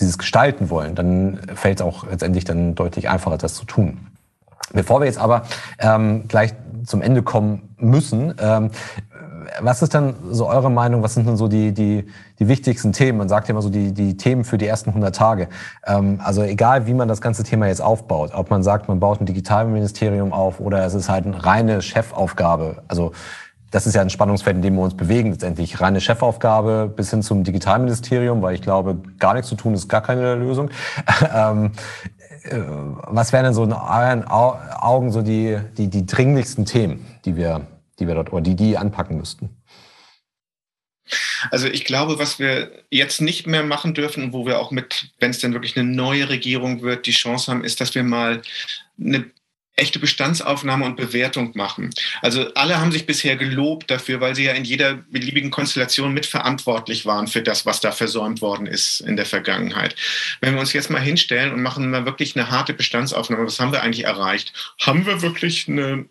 dieses 0.00 0.16
Gestalten 0.16 0.70
wollen, 0.70 0.94
dann 0.94 1.40
fällt 1.54 1.80
es 1.80 1.86
auch 1.86 2.06
letztendlich 2.08 2.44
dann 2.44 2.76
deutlich 2.76 3.08
einfacher, 3.08 3.36
das 3.36 3.54
zu 3.54 3.64
tun. 3.64 4.06
Bevor 4.72 5.00
wir 5.00 5.06
jetzt 5.06 5.18
aber 5.18 5.42
ähm, 5.80 6.28
gleich 6.28 6.54
zum 6.86 7.02
Ende 7.02 7.22
kommen 7.22 7.74
müssen, 7.78 8.34
ähm, 8.38 8.70
was 9.60 9.82
ist 9.82 9.94
dann 9.94 10.14
so 10.30 10.48
eure 10.48 10.70
Meinung? 10.70 11.02
Was 11.02 11.14
sind 11.14 11.26
denn 11.26 11.36
so 11.36 11.48
die, 11.48 11.72
die, 11.72 12.06
die 12.38 12.46
wichtigsten 12.46 12.92
Themen? 12.92 13.18
Man 13.18 13.28
sagt 13.28 13.48
ja 13.48 13.52
immer 13.52 13.62
so 13.62 13.70
die, 13.70 13.92
die 13.92 14.16
Themen 14.16 14.44
für 14.44 14.58
die 14.58 14.66
ersten 14.66 14.90
100 14.90 15.14
Tage. 15.14 15.48
Ähm, 15.84 16.20
also 16.22 16.42
egal, 16.42 16.86
wie 16.86 16.94
man 16.94 17.08
das 17.08 17.20
ganze 17.20 17.42
Thema 17.42 17.66
jetzt 17.66 17.82
aufbaut, 17.82 18.30
ob 18.34 18.50
man 18.50 18.62
sagt, 18.62 18.86
man 18.86 19.00
baut 19.00 19.20
ein 19.20 19.26
Digitalministerium 19.26 20.32
auf 20.32 20.60
oder 20.60 20.84
es 20.84 20.94
ist 20.94 21.08
halt 21.08 21.26
eine 21.26 21.44
reine 21.44 21.82
Chefaufgabe. 21.82 22.82
Also 22.86 23.12
das 23.70 23.86
ist 23.86 23.94
ja 23.94 24.02
ein 24.02 24.10
Spannungsfeld, 24.10 24.56
in 24.56 24.62
dem 24.62 24.74
wir 24.74 24.82
uns 24.82 24.96
bewegen. 24.96 25.30
Letztendlich 25.30 25.80
reine 25.80 26.00
Chefaufgabe 26.00 26.92
bis 26.94 27.10
hin 27.10 27.22
zum 27.22 27.44
Digitalministerium, 27.44 28.42
weil 28.42 28.54
ich 28.54 28.62
glaube, 28.62 29.00
gar 29.18 29.34
nichts 29.34 29.48
zu 29.48 29.54
tun 29.54 29.74
ist 29.74 29.88
gar 29.88 30.02
keine 30.02 30.34
Lösung. 30.34 30.70
ähm, 31.34 31.72
äh, 32.42 32.58
was 33.06 33.32
wären 33.32 33.44
denn 33.44 33.54
so 33.54 33.64
in 33.64 33.72
euren 33.72 34.24
Augen 34.24 35.12
so 35.12 35.22
die, 35.22 35.58
die, 35.76 35.88
die 35.88 36.06
dringlichsten 36.06 36.64
Themen, 36.64 37.06
die 37.24 37.36
wir, 37.36 37.66
die 37.98 38.06
wir 38.06 38.14
dort 38.14 38.32
oder 38.32 38.42
die 38.42 38.56
die 38.56 38.76
anpacken 38.76 39.16
müssten? 39.16 39.50
Also 41.50 41.66
ich 41.66 41.84
glaube, 41.84 42.18
was 42.18 42.38
wir 42.38 42.70
jetzt 42.90 43.20
nicht 43.20 43.46
mehr 43.46 43.62
machen 43.62 43.94
dürfen, 43.94 44.32
wo 44.32 44.46
wir 44.46 44.60
auch 44.60 44.70
mit, 44.70 45.10
wenn 45.18 45.30
es 45.30 45.38
denn 45.38 45.52
wirklich 45.52 45.76
eine 45.76 45.88
neue 45.88 46.28
Regierung 46.28 46.82
wird, 46.82 47.06
die 47.06 47.12
Chance 47.12 47.50
haben, 47.50 47.64
ist, 47.64 47.80
dass 47.80 47.94
wir 47.94 48.02
mal 48.02 48.42
eine 48.98 49.24
echte 49.80 49.98
Bestandsaufnahme 49.98 50.84
und 50.84 50.96
Bewertung 50.96 51.52
machen. 51.54 51.90
Also 52.22 52.52
alle 52.54 52.80
haben 52.80 52.92
sich 52.92 53.06
bisher 53.06 53.36
gelobt 53.36 53.90
dafür, 53.90 54.20
weil 54.20 54.34
sie 54.34 54.44
ja 54.44 54.52
in 54.52 54.64
jeder 54.64 54.94
beliebigen 54.94 55.50
Konstellation 55.50 56.12
mitverantwortlich 56.12 57.06
waren 57.06 57.26
für 57.26 57.42
das, 57.42 57.66
was 57.66 57.80
da 57.80 57.92
versäumt 57.92 58.40
worden 58.40 58.66
ist 58.66 59.00
in 59.00 59.16
der 59.16 59.26
Vergangenheit. 59.26 59.96
Wenn 60.40 60.54
wir 60.54 60.60
uns 60.60 60.72
jetzt 60.72 60.90
mal 60.90 61.00
hinstellen 61.00 61.52
und 61.52 61.62
machen 61.62 61.90
mal 61.90 62.04
wirklich 62.04 62.36
eine 62.36 62.50
harte 62.50 62.74
Bestandsaufnahme, 62.74 63.46
was 63.46 63.58
haben 63.58 63.72
wir 63.72 63.82
eigentlich 63.82 64.04
erreicht? 64.04 64.52
Haben 64.80 65.06
wir 65.06 65.22
wirklich 65.22 65.68
eine 65.68 66.06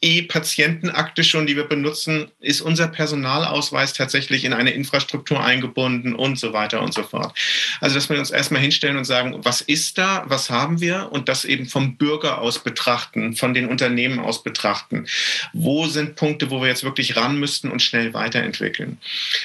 E-Patientenakte 0.00 1.22
schon, 1.22 1.46
die 1.46 1.56
wir 1.56 1.64
benutzen, 1.64 2.30
ist 2.40 2.60
unser 2.60 2.88
Personalausweis 2.88 3.92
tatsächlich 3.92 4.44
in 4.44 4.52
eine 4.52 4.70
Infrastruktur 4.70 5.42
eingebunden 5.44 6.14
und 6.14 6.38
so 6.38 6.52
weiter 6.52 6.80
und 6.80 6.94
so 6.94 7.02
fort. 7.02 7.36
Also, 7.80 7.94
dass 7.94 8.08
wir 8.08 8.18
uns 8.18 8.30
erstmal 8.30 8.62
hinstellen 8.62 8.96
und 8.96 9.04
sagen, 9.04 9.36
was 9.44 9.60
ist 9.60 9.98
da, 9.98 10.24
was 10.28 10.48
haben 10.48 10.80
wir 10.80 11.10
und 11.12 11.28
das 11.28 11.44
eben 11.44 11.66
vom 11.66 11.96
Bürger 11.96 12.40
aus 12.40 12.58
betrachten, 12.58 13.36
von 13.36 13.52
den 13.52 13.68
Unternehmen 13.68 14.18
aus 14.18 14.42
betrachten. 14.42 15.06
Wo 15.52 15.86
sind 15.86 16.16
Punkte, 16.16 16.50
wo 16.50 16.60
wir 16.60 16.68
jetzt 16.68 16.84
wirklich 16.84 17.16
ran 17.16 17.38
müssten 17.38 17.70
und 17.70 17.82
schnell 17.82 18.14
weiterentwickeln? 18.14 18.98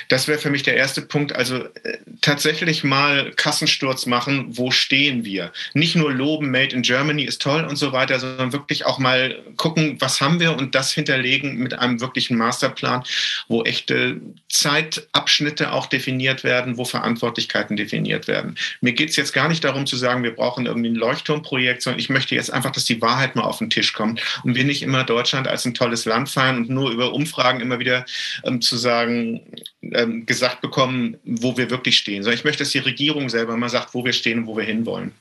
Das 0.08 0.28
wäre 0.28 0.40
für 0.40 0.50
mich 0.50 0.64
der 0.64 0.78
erste 0.78 1.02
Punkt. 1.02 1.36
Also 1.36 1.58
äh, 1.84 1.98
tatsächlich 2.22 2.84
mal 2.84 3.32
Kassensturz 3.36 4.06
machen, 4.06 4.46
wo 4.58 4.72
stehen 4.72 5.26
wir? 5.26 5.52
Nicht 5.74 5.96
nur 5.96 6.14
loben, 6.14 6.52
Made 6.52 6.76
in 6.76 6.84
Germany 6.84 7.24
ist 7.24 7.42
toll 7.42 7.66
und 7.66 7.76
so 7.76 7.92
weiter, 7.92 8.20
sondern 8.20 8.54
wirklich 8.54 8.86
auch 8.86 9.00
mal 9.00 9.38
gucken, 9.58 9.98
was 10.00 10.21
haben 10.22 10.40
wir 10.40 10.56
und 10.56 10.76
das 10.76 10.92
hinterlegen 10.92 11.58
mit 11.58 11.78
einem 11.78 12.00
wirklichen 12.00 12.38
Masterplan, 12.38 13.04
wo 13.48 13.64
echte 13.64 14.22
Zeitabschnitte 14.50 15.72
auch 15.72 15.88
definiert 15.88 16.44
werden, 16.44 16.78
wo 16.78 16.86
Verantwortlichkeiten 16.86 17.76
definiert 17.76 18.28
werden. 18.28 18.56
Mir 18.82 18.94
geht 18.94 19.10
es 19.10 19.16
jetzt 19.16 19.34
gar 19.34 19.50
nicht 19.50 19.64
darum 19.64 19.86
zu 19.86 19.98
sagen, 19.98 20.24
wir 20.24 20.36
brauchen 20.36 20.66
irgendwie 20.66 20.90
ein 20.90 20.96
Leuchtturmprojekt, 20.96 21.82
sondern 21.82 22.00
ich 22.00 22.10
möchte 22.10 22.36
jetzt 22.36 22.52
einfach, 22.52 22.72
dass 22.72 22.86
die 22.86 23.02
Wahrheit 23.02 23.36
mal 23.36 23.44
auf 23.44 23.60
den 23.60 23.70
Tisch 23.70 23.94
kommt 23.94 24.22
und 24.44 24.56
wir 24.56 24.64
nicht 24.64 24.84
immer 24.84 25.04
Deutschland 25.04 25.48
als 25.48 25.66
ein 25.66 25.74
tolles 25.74 26.06
Land 26.06 26.30
feiern 26.30 26.58
und 26.58 26.70
nur 26.70 26.92
über 26.92 27.14
Umfragen 27.14 27.62
immer 27.62 27.80
wieder 27.80 28.06
ähm, 28.44 28.62
zu 28.62 28.78
sagen, 28.78 29.42
ähm, 29.82 30.26
gesagt 30.26 30.62
bekommen, 30.62 31.18
wo 31.24 31.58
wir 31.58 31.70
wirklich 31.70 31.98
stehen. 31.98 32.24
Sondern 32.24 32.38
ich 32.38 32.46
möchte, 32.46 32.64
dass 32.64 32.72
die 32.72 32.80
Regierung 32.80 33.30
selber 33.30 33.58
mal 33.58 33.70
sagt, 33.70 33.94
wo 33.94 34.06
wir 34.06 34.14
stehen 34.14 34.40
und 34.40 34.48
wo 34.48 34.58
wir 34.58 34.64
hinwollen. 34.64 35.14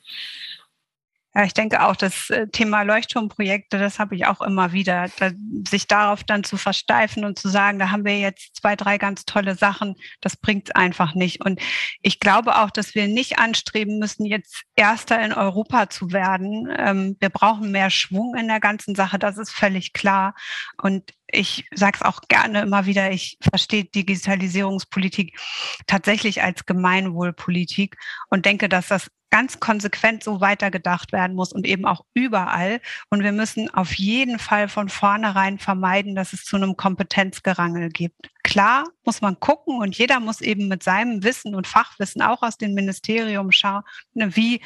Ja, 1.32 1.44
ich 1.44 1.54
denke 1.54 1.86
auch, 1.86 1.94
das 1.94 2.28
äh, 2.30 2.48
Thema 2.48 2.82
Leuchtturmprojekte, 2.82 3.78
das 3.78 4.00
habe 4.00 4.16
ich 4.16 4.26
auch 4.26 4.40
immer 4.40 4.72
wieder, 4.72 5.06
da, 5.18 5.30
sich 5.68 5.86
darauf 5.86 6.24
dann 6.24 6.42
zu 6.42 6.56
versteifen 6.56 7.24
und 7.24 7.38
zu 7.38 7.48
sagen, 7.48 7.78
da 7.78 7.92
haben 7.92 8.04
wir 8.04 8.18
jetzt 8.18 8.56
zwei, 8.56 8.74
drei 8.74 8.98
ganz 8.98 9.24
tolle 9.26 9.54
Sachen, 9.54 9.94
das 10.20 10.36
bringt 10.36 10.70
es 10.70 10.74
einfach 10.74 11.14
nicht. 11.14 11.44
Und 11.44 11.60
ich 12.02 12.18
glaube 12.18 12.58
auch, 12.58 12.70
dass 12.70 12.96
wir 12.96 13.06
nicht 13.06 13.38
anstreben 13.38 14.00
müssen, 14.00 14.26
jetzt 14.26 14.64
Erster 14.74 15.24
in 15.24 15.32
Europa 15.32 15.88
zu 15.88 16.10
werden. 16.10 16.68
Ähm, 16.76 17.16
wir 17.20 17.28
brauchen 17.28 17.70
mehr 17.70 17.90
Schwung 17.90 18.34
in 18.34 18.48
der 18.48 18.60
ganzen 18.60 18.96
Sache, 18.96 19.18
das 19.20 19.38
ist 19.38 19.52
völlig 19.52 19.92
klar. 19.92 20.34
Und 20.82 21.12
ich 21.32 21.66
sage 21.74 21.98
es 22.00 22.02
auch 22.02 22.20
gerne 22.28 22.62
immer 22.62 22.86
wieder, 22.86 23.10
ich 23.10 23.38
verstehe 23.40 23.84
Digitalisierungspolitik 23.84 25.38
tatsächlich 25.86 26.42
als 26.42 26.66
Gemeinwohlpolitik 26.66 27.96
und 28.28 28.46
denke, 28.46 28.68
dass 28.68 28.88
das 28.88 29.10
ganz 29.30 29.60
konsequent 29.60 30.24
so 30.24 30.40
weitergedacht 30.40 31.12
werden 31.12 31.36
muss 31.36 31.52
und 31.52 31.64
eben 31.64 31.86
auch 31.86 32.04
überall. 32.14 32.80
Und 33.10 33.22
wir 33.22 33.32
müssen 33.32 33.72
auf 33.72 33.94
jeden 33.94 34.38
Fall 34.38 34.68
von 34.68 34.88
vornherein 34.88 35.58
vermeiden, 35.58 36.16
dass 36.16 36.32
es 36.32 36.44
zu 36.44 36.56
einem 36.56 36.76
Kompetenzgerangel 36.76 37.88
gibt. 37.90 38.30
Klar 38.42 38.84
muss 39.04 39.20
man 39.20 39.38
gucken 39.38 39.78
und 39.78 39.96
jeder 39.96 40.18
muss 40.18 40.40
eben 40.40 40.66
mit 40.68 40.82
seinem 40.82 41.22
Wissen 41.22 41.54
und 41.54 41.68
Fachwissen 41.68 42.22
auch 42.22 42.42
aus 42.42 42.58
dem 42.58 42.74
Ministerium 42.74 43.52
schauen, 43.52 43.82
wie 44.14 44.60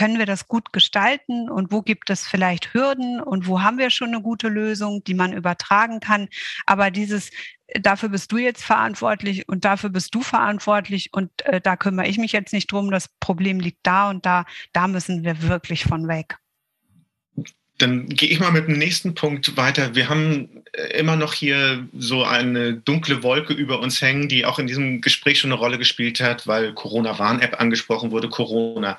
können 0.00 0.18
wir 0.18 0.24
das 0.24 0.48
gut 0.48 0.72
gestalten 0.72 1.50
und 1.50 1.72
wo 1.72 1.82
gibt 1.82 2.08
es 2.08 2.26
vielleicht 2.26 2.72
Hürden 2.72 3.20
und 3.20 3.46
wo 3.46 3.60
haben 3.60 3.76
wir 3.76 3.90
schon 3.90 4.08
eine 4.08 4.22
gute 4.22 4.48
Lösung, 4.48 5.04
die 5.04 5.12
man 5.12 5.34
übertragen 5.34 6.00
kann. 6.00 6.30
Aber 6.64 6.90
dieses, 6.90 7.30
dafür 7.78 8.08
bist 8.08 8.32
du 8.32 8.38
jetzt 8.38 8.64
verantwortlich 8.64 9.46
und 9.46 9.66
dafür 9.66 9.90
bist 9.90 10.14
du 10.14 10.22
verantwortlich 10.22 11.10
und 11.12 11.44
äh, 11.44 11.60
da 11.60 11.76
kümmere 11.76 12.06
ich 12.06 12.16
mich 12.16 12.32
jetzt 12.32 12.54
nicht 12.54 12.72
drum, 12.72 12.90
das 12.90 13.08
Problem 13.20 13.60
liegt 13.60 13.80
da 13.82 14.08
und 14.08 14.24
da, 14.24 14.46
da 14.72 14.88
müssen 14.88 15.22
wir 15.22 15.42
wirklich 15.42 15.84
von 15.84 16.08
weg. 16.08 16.38
Dann 17.80 18.08
gehe 18.08 18.28
ich 18.28 18.40
mal 18.40 18.52
mit 18.52 18.68
dem 18.68 18.78
nächsten 18.78 19.14
Punkt 19.14 19.56
weiter. 19.56 19.94
Wir 19.94 20.08
haben 20.08 20.48
äh, 20.72 20.98
immer 20.98 21.16
noch 21.16 21.32
hier 21.32 21.86
so 21.98 22.24
eine 22.24 22.74
dunkle 22.74 23.22
Wolke 23.22 23.52
über 23.52 23.80
uns 23.80 24.00
hängen, 24.02 24.28
die 24.28 24.44
auch 24.44 24.58
in 24.58 24.66
diesem 24.66 25.00
Gespräch 25.00 25.40
schon 25.40 25.50
eine 25.50 25.58
Rolle 25.58 25.78
gespielt 25.78 26.20
hat, 26.20 26.46
weil 26.46 26.72
Corona-Warn-App 26.74 27.60
angesprochen 27.60 28.10
wurde, 28.10 28.28
Corona. 28.28 28.98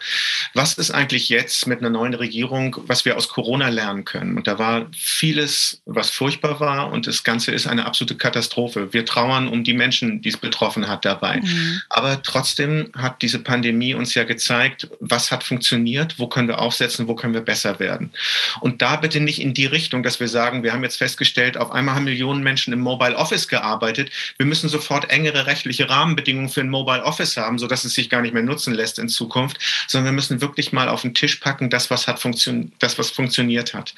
Was 0.54 0.74
ist 0.74 0.92
eigentlich 0.92 1.30
jetzt 1.30 1.68
mit 1.68 1.80
einer 1.80 1.90
neuen 1.90 2.14
Regierung, 2.14 2.76
was 2.88 3.06
wir 3.06 3.16
aus 3.18 3.30
Corona 3.30 3.70
lernen 3.70 4.04
können? 4.04 4.36
Und 4.36 4.48
da 4.48 4.60
war 4.60 4.88
vieles, 4.94 5.82
was 5.86 6.10
furchtbar 6.10 6.60
war 6.60 6.92
und 6.92 7.08
das 7.08 7.24
Ganze 7.24 7.52
ist 7.52 7.68
eine 7.68 7.86
absolute 7.86 8.16
Katastrophe. 8.16 8.92
Wir 8.94 9.06
trauern 9.06 9.48
um 9.48 9.64
die 9.64 9.74
Menschen, 9.74 10.22
die 10.22 10.30
es 10.30 10.38
betroffen 10.38 10.88
hat 10.88 11.06
dabei. 11.06 11.38
Mhm. 11.38 11.82
Aber 11.90 12.22
trotzdem 12.22 12.90
hat 12.98 13.22
diese 13.22 13.40
Pandemie 13.40 13.94
uns 13.94 14.14
ja 14.14 14.24
gezeigt, 14.24 14.90
was 15.00 15.32
hat 15.32 15.44
funktioniert, 15.44 16.20
wo 16.20 16.28
können 16.28 16.48
wir 16.48 16.60
aufsetzen, 16.60 17.08
wo 17.08 17.16
können 17.16 17.34
wir 17.34 17.42
besser 17.42 17.80
werden. 17.80 18.12
Und 18.60 18.70
und 18.72 18.82
da 18.82 18.95
bitte 18.95 19.19
nicht 19.19 19.41
in 19.41 19.53
die 19.53 19.65
Richtung, 19.65 20.01
dass 20.01 20.22
wir 20.22 20.30
sagen, 20.30 20.63
wir 20.63 20.72
haben 20.72 20.82
jetzt 20.82 20.95
festgestellt, 20.95 21.57
auf 21.57 21.72
einmal 21.72 21.93
haben 21.93 22.05
Millionen 22.05 22.41
Menschen 22.41 22.72
im 22.72 22.80
Mobile 22.80 23.17
Office 23.17 23.49
gearbeitet. 23.49 24.11
Wir 24.38 24.45
müssen 24.45 24.69
sofort 24.69 25.09
engere 25.09 25.45
rechtliche 25.45 25.89
Rahmenbedingungen 25.89 26.47
für 26.47 26.61
ein 26.61 26.69
Mobile 26.69 27.03
Office 27.03 27.36
haben, 27.36 27.59
sodass 27.59 27.84
es 27.84 27.93
sich 27.93 28.09
gar 28.09 28.22
nicht 28.22 28.34
mehr 28.34 28.43
nutzen 28.43 28.74
lässt 28.74 28.97
in 28.97 29.09
Zukunft, 29.09 29.57
sondern 29.89 30.13
wir 30.13 30.15
müssen 30.15 30.39
wirklich 30.39 30.72
mal 30.72 30.88
auf 30.88 31.01
den 31.01 31.13
Tisch 31.13 31.36
packen, 31.36 31.69
das, 31.69 31.89
was 31.89 32.07
hat 32.07 32.22
funktioniert, 32.22 32.72
das, 32.80 32.97
was 32.97 33.09
funktioniert 33.09 33.74
hat. 33.74 33.93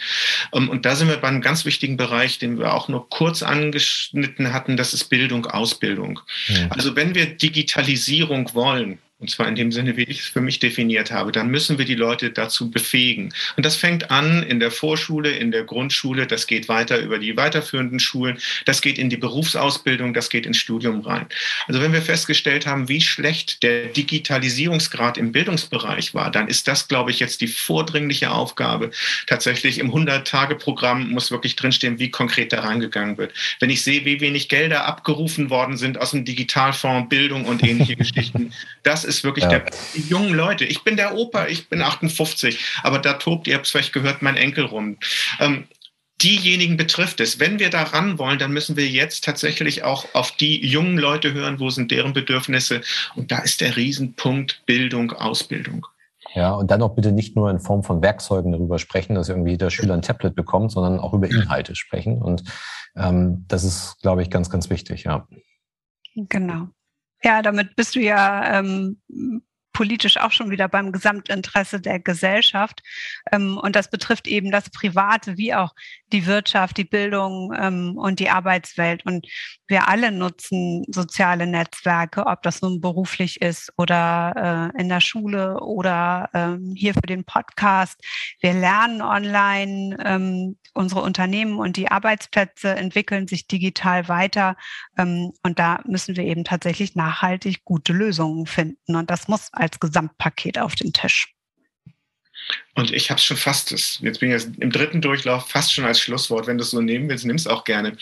Ähm, 0.51 0.69
und 0.69 0.87
da 0.87 0.95
sind 0.95 1.07
wir 1.07 1.17
bei 1.17 1.27
einem 1.27 1.41
ganz 1.41 1.65
wichtigen 1.65 1.95
Bereich, 1.95 2.39
den 2.39 2.57
wir 2.57 2.73
auch 2.73 2.87
nur 2.87 3.07
kurz 3.11 3.43
angeschnitten 3.43 4.53
hatten, 4.53 4.75
das 4.75 4.95
ist 4.95 5.03
Bildung, 5.05 5.45
Ausbildung. 5.45 6.19
Ja. 6.47 6.69
Also 6.69 6.95
wenn 6.95 7.13
wir 7.13 7.27
Digitalisierung 7.27 8.55
wollen, 8.55 8.97
und 9.23 9.29
zwar 9.29 9.47
in 9.47 9.55
dem 9.55 9.71
Sinne, 9.71 9.95
wie 9.95 10.03
ich 10.03 10.19
es 10.19 10.27
für 10.27 10.41
mich 10.41 10.59
definiert 10.59 11.09
habe, 11.09 11.31
dann 11.31 11.47
müssen 11.47 11.77
wir 11.77 11.85
die 11.85 11.95
Leute 11.95 12.31
dazu 12.31 12.69
befähigen. 12.69 13.33
Und 13.55 13.65
das 13.65 13.77
fängt 13.77 14.11
an 14.11 14.43
in 14.43 14.59
der 14.59 14.69
Vorschule, 14.69 15.31
in 15.31 15.51
der 15.51 15.63
Grundschule, 15.63 16.27
das 16.27 16.45
geht 16.45 16.67
weiter 16.67 16.99
über 16.99 17.19
die 17.19 17.37
weiterführenden 17.37 18.01
Schulen, 18.01 18.37
das 18.65 18.81
geht 18.81 18.97
in 18.97 19.09
die 19.09 19.15
Berufsausbildung, 19.15 20.13
das 20.13 20.29
geht 20.29 20.45
ins 20.45 20.57
Studium 20.57 20.99
rein. 20.99 21.25
Also 21.67 21.79
wenn 21.79 21.93
wir 21.93 22.01
festgestellt 22.01 22.67
haben, 22.67 22.89
wie 22.89 22.99
schlecht 22.99 23.63
der 23.63 23.85
Digitalisierungsgrad 23.85 25.17
im 25.17 25.31
Bildungsbereich 25.31 26.13
war, 26.13 26.29
dann 26.29 26.49
ist 26.49 26.67
das, 26.67 26.89
glaube 26.89 27.11
ich, 27.11 27.21
jetzt 27.21 27.39
die 27.39 27.47
vordringliche 27.47 28.29
Aufgabe. 28.29 28.91
Tatsächlich 29.27 29.79
im 29.79 29.89
100-Tage-Programm 29.93 31.11
muss 31.11 31.31
wirklich 31.31 31.55
drinstehen, 31.55 31.97
wie 31.97 32.11
konkret 32.11 32.51
da 32.51 32.59
reingegangen 32.59 33.17
wird. 33.17 33.33
Wenn 33.61 33.69
ich 33.69 33.83
sehe, 33.83 34.03
wie 34.03 34.19
wenig 34.19 34.49
Gelder 34.49 34.83
abgerufen 34.83 35.49
worden 35.49 35.77
sind 35.77 35.97
aus 35.97 36.11
dem 36.11 36.25
Digitalfonds, 36.25 37.07
Bildung 37.07 37.45
und 37.45 37.63
ähnliche 37.63 37.95
Geschichten, 38.03 38.51
das 38.83 39.05
ist 39.05 39.12
wirklich 39.21 39.43
ja. 39.43 39.49
der, 39.49 39.65
die 39.95 40.01
jungen 40.01 40.33
Leute. 40.33 40.65
Ich 40.65 40.83
bin 40.83 40.97
der 40.97 41.15
Opa, 41.15 41.47
ich 41.47 41.69
bin 41.69 41.81
58, 41.81 42.59
aber 42.83 42.99
da 42.99 43.13
tobt, 43.13 43.47
ihr 43.47 43.55
habt 43.55 43.65
es 43.65 43.71
vielleicht 43.71 43.93
gehört, 43.93 44.21
mein 44.21 44.37
Enkel 44.37 44.65
rum. 44.65 44.97
Ähm, 45.39 45.65
diejenigen 46.21 46.77
betrifft 46.77 47.19
es. 47.19 47.39
Wenn 47.39 47.59
wir 47.59 47.69
da 47.69 47.83
ran 47.83 48.17
wollen, 48.17 48.39
dann 48.39 48.51
müssen 48.51 48.77
wir 48.77 48.87
jetzt 48.87 49.23
tatsächlich 49.23 49.83
auch 49.83 50.05
auf 50.13 50.31
die 50.31 50.65
jungen 50.65 50.97
Leute 50.97 51.33
hören, 51.33 51.59
wo 51.59 51.69
sind 51.69 51.91
deren 51.91 52.13
Bedürfnisse. 52.13 52.81
Und 53.15 53.31
da 53.31 53.39
ist 53.39 53.61
der 53.61 53.75
Riesenpunkt 53.75 54.65
Bildung, 54.65 55.11
Ausbildung. 55.11 55.85
Ja, 56.33 56.53
und 56.53 56.71
dann 56.71 56.81
auch 56.81 56.95
bitte 56.95 57.11
nicht 57.11 57.35
nur 57.35 57.51
in 57.51 57.59
Form 57.59 57.83
von 57.83 58.01
Werkzeugen 58.01 58.51
darüber 58.51 58.79
sprechen, 58.79 59.15
dass 59.15 59.29
irgendwie 59.29 59.51
jeder 59.51 59.69
Schüler 59.69 59.93
ein 59.93 60.01
Tablet 60.01 60.35
bekommt, 60.35 60.71
sondern 60.71 60.99
auch 60.99 61.13
über 61.13 61.29
Inhalte 61.29 61.75
sprechen. 61.75 62.21
Und 62.21 62.43
ähm, 62.95 63.45
das 63.47 63.63
ist, 63.63 63.97
glaube 64.01 64.23
ich, 64.23 64.29
ganz, 64.29 64.49
ganz 64.49 64.69
wichtig, 64.69 65.03
ja. 65.03 65.27
Genau. 66.15 66.69
Ja, 67.23 67.41
damit 67.41 67.75
bist 67.75 67.95
du 67.95 68.01
ja 68.01 68.59
ähm, 68.59 69.01
politisch 69.73 70.17
auch 70.17 70.31
schon 70.31 70.51
wieder 70.51 70.69
beim 70.69 70.91
Gesamtinteresse 70.91 71.81
der 71.81 71.99
Gesellschaft. 71.99 72.81
Ähm, 73.31 73.57
und 73.57 73.75
das 73.75 73.89
betrifft 73.89 74.27
eben 74.27 74.51
das 74.51 74.69
Private 74.69 75.37
wie 75.37 75.53
auch 75.53 75.73
die 76.11 76.25
Wirtschaft, 76.25 76.77
die 76.77 76.83
Bildung 76.83 77.53
ähm, 77.57 77.97
und 77.97 78.19
die 78.19 78.29
Arbeitswelt. 78.29 79.05
Und 79.05 79.27
wir 79.67 79.87
alle 79.87 80.11
nutzen 80.11 80.85
soziale 80.89 81.47
Netzwerke, 81.47 82.25
ob 82.25 82.41
das 82.43 82.61
nun 82.61 82.81
beruflich 82.81 83.41
ist 83.41 83.71
oder 83.77 84.71
äh, 84.75 84.81
in 84.81 84.89
der 84.89 85.01
Schule 85.01 85.59
oder 85.61 86.29
ähm, 86.33 86.73
hier 86.75 86.93
für 86.93 87.01
den 87.01 87.23
Podcast. 87.23 87.99
Wir 88.41 88.53
lernen 88.53 89.01
online, 89.01 89.97
ähm, 90.03 90.57
unsere 90.73 91.01
Unternehmen 91.01 91.59
und 91.59 91.77
die 91.77 91.89
Arbeitsplätze 91.89 92.75
entwickeln 92.75 93.27
sich 93.27 93.47
digital 93.47 94.07
weiter. 94.09 94.57
Ähm, 94.97 95.31
und 95.43 95.59
da 95.59 95.81
müssen 95.85 96.17
wir 96.17 96.25
eben 96.25 96.43
tatsächlich 96.43 96.95
nachhaltig 96.95 97.63
gute 97.63 97.93
Lösungen 97.93 98.45
finden. 98.45 98.95
Und 98.95 99.09
das 99.09 99.27
muss 99.27 99.49
als 99.53 99.79
Gesamtpaket 99.79 100.59
auf 100.59 100.75
den 100.75 100.93
Tisch. 100.93 101.33
Und 102.75 102.91
ich 102.91 103.09
habe 103.09 103.21
schon 103.21 103.37
fast, 103.37 103.71
das, 103.71 103.99
jetzt 104.01 104.19
bin 104.19 104.29
ich 104.29 104.33
jetzt 104.33 104.57
im 104.57 104.71
dritten 104.71 105.01
Durchlauf, 105.01 105.49
fast 105.49 105.73
schon 105.73 105.85
als 105.85 105.99
Schlusswort. 105.99 106.47
Wenn 106.47 106.57
du 106.57 106.63
es 106.63 106.71
so 106.71 106.81
nehmen 106.81 107.07
willst, 107.07 107.25
nimm 107.25 107.35
es 107.35 107.47
auch 107.47 107.63
gerne. 107.63 107.95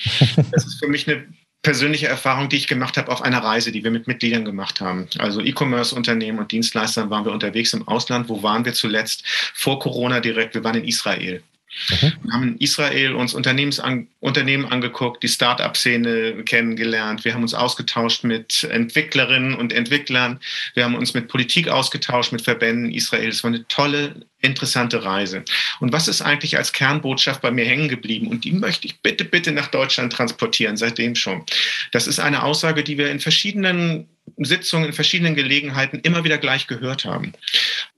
Das 0.52 0.66
ist 0.66 0.80
für 0.80 0.88
mich 0.88 1.08
eine 1.08 1.28
persönliche 1.62 2.08
Erfahrung, 2.08 2.50
die 2.50 2.58
ich 2.58 2.68
gemacht 2.68 2.98
habe 2.98 3.12
auf 3.12 3.22
einer 3.22 3.44
Reise, 3.44 3.72
die 3.72 3.84
wir 3.84 3.92
mit 3.92 4.08
Mitgliedern 4.08 4.46
gemacht 4.46 4.82
haben. 4.82 5.08
Also 5.20 5.42
E-Commerce-Unternehmen 5.42 6.40
und 6.40 6.52
Dienstleistern 6.52 7.10
waren 7.10 7.26
wir 7.26 7.32
unterwegs 7.32 7.74
im 7.74 7.88
Ausland. 7.88 8.30
Wo 8.30 8.42
waren 8.42 8.66
wir 8.66 8.74
zuletzt? 8.74 9.24
Vor 9.54 9.80
Corona 9.80 10.20
direkt. 10.20 10.56
Wir 10.56 10.64
waren 10.64 10.76
in 10.76 10.86
Israel. 10.86 11.44
Mhm. 11.90 12.14
Wir 12.24 12.34
haben 12.34 12.44
in 12.44 12.58
Israel 12.58 13.16
uns 13.16 13.36
an, 13.36 14.08
Unternehmen 14.20 14.66
angeguckt, 14.66 15.24
die 15.24 15.28
Start-up-Szene 15.28 16.44
kennengelernt. 16.44 17.26
Wir 17.26 17.34
haben 17.34 17.42
uns 17.44 17.54
ausgetauscht 17.54 18.24
mit 18.24 18.64
Entwicklerinnen 18.64 19.56
und 19.56 19.74
Entwicklern. 19.74 20.40
Wir 20.74 20.84
haben 20.84 20.96
uns 20.96 21.14
mit 21.14 21.28
Politik 21.28 21.70
ausgetauscht, 21.70 22.32
mit 22.32 22.42
Verbänden 22.42 22.92
Israel. 22.92 23.30
Es 23.30 23.44
war 23.44 23.50
eine 23.50 23.68
tolle, 23.68 24.26
interessante 24.42 25.04
Reise. 25.04 25.44
Und 25.80 25.94
was 25.94 26.08
ist 26.08 26.22
eigentlich 26.22 26.58
als 26.58 26.74
Kernbotschaft 26.74 27.42
bei 27.42 27.52
mir 27.52 27.66
hängen 27.66 27.90
geblieben? 27.90 28.28
Und 28.28 28.44
die 28.44 28.52
möchte 28.52 28.88
ich 28.88 29.00
bitte, 29.02 29.24
bitte 29.24 29.52
nach 29.52 29.68
Deutschland 29.68 30.14
transportieren, 30.14 30.78
seitdem 30.78 31.16
schon. 31.16 31.46
Das 31.92 32.08
ist 32.08 32.20
eine 32.20 32.44
Aussage, 32.44 32.84
die 32.84 32.98
wir 32.98 33.12
in 33.12 33.20
verschiedenen 33.20 34.08
Sitzungen, 34.38 34.88
in 34.88 34.94
verschiedenen 34.94 35.36
Gelegenheiten 35.36 36.00
immer 36.00 36.24
wieder 36.24 36.38
gleich 36.38 36.68
gehört 36.68 37.06
haben. 37.06 37.34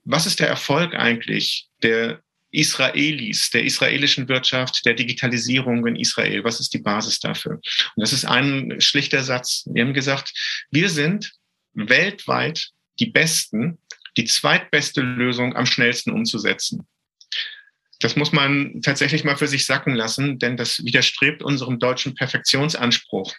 Was 0.04 0.26
ist 0.26 0.40
der 0.40 0.48
Erfolg 0.48 0.94
eigentlich 0.94 1.68
der 1.82 2.20
Israelis, 2.54 3.50
der 3.50 3.64
israelischen 3.64 4.28
Wirtschaft, 4.28 4.84
der 4.86 4.94
Digitalisierung 4.94 5.86
in 5.86 5.96
Israel. 5.96 6.44
Was 6.44 6.60
ist 6.60 6.72
die 6.72 6.78
Basis 6.78 7.20
dafür? 7.20 7.54
Und 7.54 7.62
das 7.96 8.12
ist 8.12 8.24
ein 8.24 8.80
schlichter 8.80 9.22
Satz. 9.22 9.64
Wir 9.66 9.84
haben 9.84 9.94
gesagt, 9.94 10.32
wir 10.70 10.88
sind 10.88 11.32
weltweit 11.74 12.70
die 13.00 13.06
Besten, 13.06 13.78
die 14.16 14.24
zweitbeste 14.24 15.00
Lösung 15.00 15.56
am 15.56 15.66
schnellsten 15.66 16.12
umzusetzen. 16.12 16.86
Das 18.04 18.16
muss 18.16 18.32
man 18.32 18.82
tatsächlich 18.82 19.24
mal 19.24 19.38
für 19.38 19.48
sich 19.48 19.64
sacken 19.64 19.94
lassen, 19.94 20.38
denn 20.38 20.58
das 20.58 20.84
widerstrebt 20.84 21.42
unserem 21.42 21.78
deutschen 21.78 22.14
Perfektionsanspruch. 22.14 23.32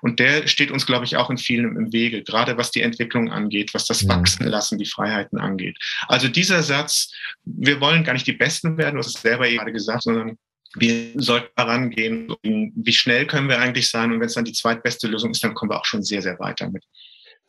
Und 0.00 0.20
der 0.20 0.46
steht 0.46 0.70
uns, 0.70 0.86
glaube 0.86 1.04
ich, 1.04 1.18
auch 1.18 1.28
in 1.28 1.36
vielen 1.36 1.76
im 1.76 1.92
Wege, 1.92 2.22
gerade 2.22 2.56
was 2.56 2.70
die 2.70 2.80
Entwicklung 2.80 3.30
angeht, 3.30 3.74
was 3.74 3.84
das 3.84 4.08
Wachsen 4.08 4.46
lassen, 4.46 4.78
die 4.78 4.86
Freiheiten 4.86 5.38
angeht. 5.38 5.76
Also 6.08 6.28
dieser 6.28 6.62
Satz, 6.62 7.12
wir 7.44 7.78
wollen 7.82 8.04
gar 8.04 8.14
nicht 8.14 8.26
die 8.26 8.32
Besten 8.32 8.78
werden, 8.78 8.94
du 8.94 9.00
hast 9.00 9.14
es 9.14 9.20
selber 9.20 9.46
gerade 9.50 9.72
gesagt, 9.72 10.04
sondern 10.04 10.38
wir 10.76 11.10
sollten 11.16 11.52
herangehen, 11.54 12.34
wie 12.42 12.92
schnell 12.94 13.26
können 13.26 13.50
wir 13.50 13.58
eigentlich 13.58 13.90
sein 13.90 14.12
und 14.12 14.20
wenn 14.20 14.28
es 14.28 14.34
dann 14.34 14.46
die 14.46 14.54
zweitbeste 14.54 15.08
Lösung 15.08 15.32
ist, 15.32 15.44
dann 15.44 15.52
kommen 15.52 15.72
wir 15.72 15.78
auch 15.78 15.84
schon 15.84 16.02
sehr, 16.02 16.22
sehr 16.22 16.38
weit 16.38 16.62
damit. 16.62 16.84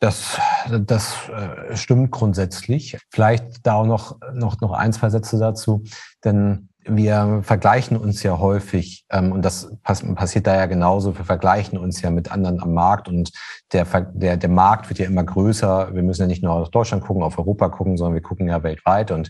Das, 0.00 0.38
das 0.70 1.28
äh, 1.28 1.76
stimmt 1.76 2.12
grundsätzlich. 2.12 2.96
Vielleicht 3.10 3.66
da 3.66 3.74
auch 3.74 3.86
noch, 3.86 4.18
noch, 4.32 4.60
noch 4.60 4.72
ein, 4.72 4.92
zwei 4.92 5.10
Sätze 5.10 5.38
dazu, 5.38 5.82
denn 6.24 6.68
wir 6.88 7.40
vergleichen 7.42 7.96
uns 7.96 8.22
ja 8.22 8.38
häufig 8.38 9.04
ähm, 9.10 9.32
und 9.32 9.44
das 9.44 9.76
pass 9.82 10.02
passiert 10.14 10.46
da 10.46 10.56
ja 10.56 10.66
genauso. 10.66 11.16
Wir 11.16 11.24
vergleichen 11.24 11.78
uns 11.78 12.00
ja 12.00 12.10
mit 12.10 12.32
anderen 12.32 12.62
am 12.62 12.72
Markt 12.72 13.08
und 13.08 13.30
der, 13.72 13.84
der, 14.12 14.36
der 14.36 14.48
Markt 14.48 14.88
wird 14.88 14.98
ja 14.98 15.06
immer 15.06 15.24
größer. 15.24 15.94
Wir 15.94 16.02
müssen 16.02 16.22
ja 16.22 16.26
nicht 16.28 16.42
nur 16.42 16.52
auf 16.52 16.70
Deutschland 16.70 17.04
gucken, 17.04 17.22
auf 17.22 17.38
Europa 17.38 17.68
gucken, 17.68 17.96
sondern 17.96 18.14
wir 18.14 18.22
gucken 18.22 18.48
ja 18.48 18.62
weltweit. 18.62 19.10
Und 19.10 19.28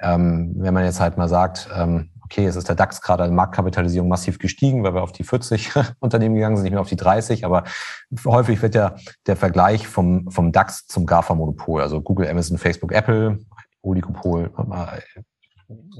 ähm, 0.00 0.54
wenn 0.56 0.74
man 0.74 0.84
jetzt 0.84 1.00
halt 1.00 1.16
mal 1.16 1.28
sagt, 1.28 1.68
ähm, 1.76 2.10
okay, 2.26 2.44
es 2.44 2.56
ist 2.56 2.68
der 2.68 2.74
DAX 2.74 3.00
gerade 3.00 3.22
an 3.22 3.34
Marktkapitalisierung 3.34 4.08
massiv 4.08 4.38
gestiegen, 4.38 4.82
weil 4.82 4.94
wir 4.94 5.02
auf 5.02 5.12
die 5.12 5.24
40 5.24 5.72
Unternehmen 6.00 6.34
gegangen 6.34 6.56
sind, 6.56 6.64
nicht 6.64 6.72
mehr 6.72 6.80
auf 6.80 6.88
die 6.88 6.96
30, 6.96 7.44
aber 7.44 7.64
häufig 8.24 8.60
wird 8.62 8.74
ja 8.74 8.96
der 9.26 9.36
Vergleich 9.36 9.86
vom, 9.86 10.30
vom 10.30 10.52
DAX 10.52 10.86
zum 10.86 11.06
GAFA-Monopol, 11.06 11.80
also 11.80 12.00
Google, 12.00 12.28
Amazon, 12.28 12.58
Facebook, 12.58 12.92
Apple, 12.92 13.38
Oligopol, 13.82 14.50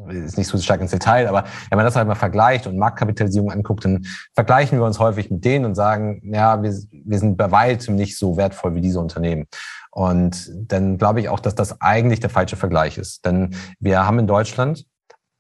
ist 0.09 0.39
nicht 0.39 0.49
so 0.49 0.59
stark 0.59 0.81
ins 0.81 0.91
Detail, 0.93 1.29
aber 1.29 1.45
wenn 1.71 1.77
man 1.77 1.85
das 1.85 1.97
halt 1.97 2.07
mal 2.07 2.15
vergleicht 2.15 2.67
und 2.67 2.77
Marktkapitalisierung 2.77 3.51
anguckt, 3.51 3.85
dann 3.85 4.05
vergleichen 4.35 4.79
wir 4.79 4.85
uns 4.85 4.99
häufig 4.99 5.31
mit 5.31 5.45
denen 5.45 5.65
und 5.65 5.75
sagen, 5.75 6.21
ja, 6.33 6.63
wir, 6.63 6.73
wir 6.91 7.19
sind 7.19 7.37
bei 7.37 7.51
weitem 7.51 7.97
nicht 7.97 8.19
so 8.19 8.37
wertvoll 8.37 8.75
wie 8.75 8.81
diese 8.81 9.01
Unternehmen. 9.01 9.47
Und 9.91 10.53
dann 10.55 10.99
glaube 10.99 11.21
ich 11.21 11.29
auch, 11.29 11.41
dass 11.41 11.55
das 11.55 11.81
eigentlich 11.81 12.21
der 12.21 12.31
falsche 12.31 12.57
Vergleich 12.57 12.99
ist. 12.99 13.25
Denn 13.25 13.57
wir 13.81 14.07
haben 14.07 14.19
in 14.19 14.27
Deutschland 14.27 14.85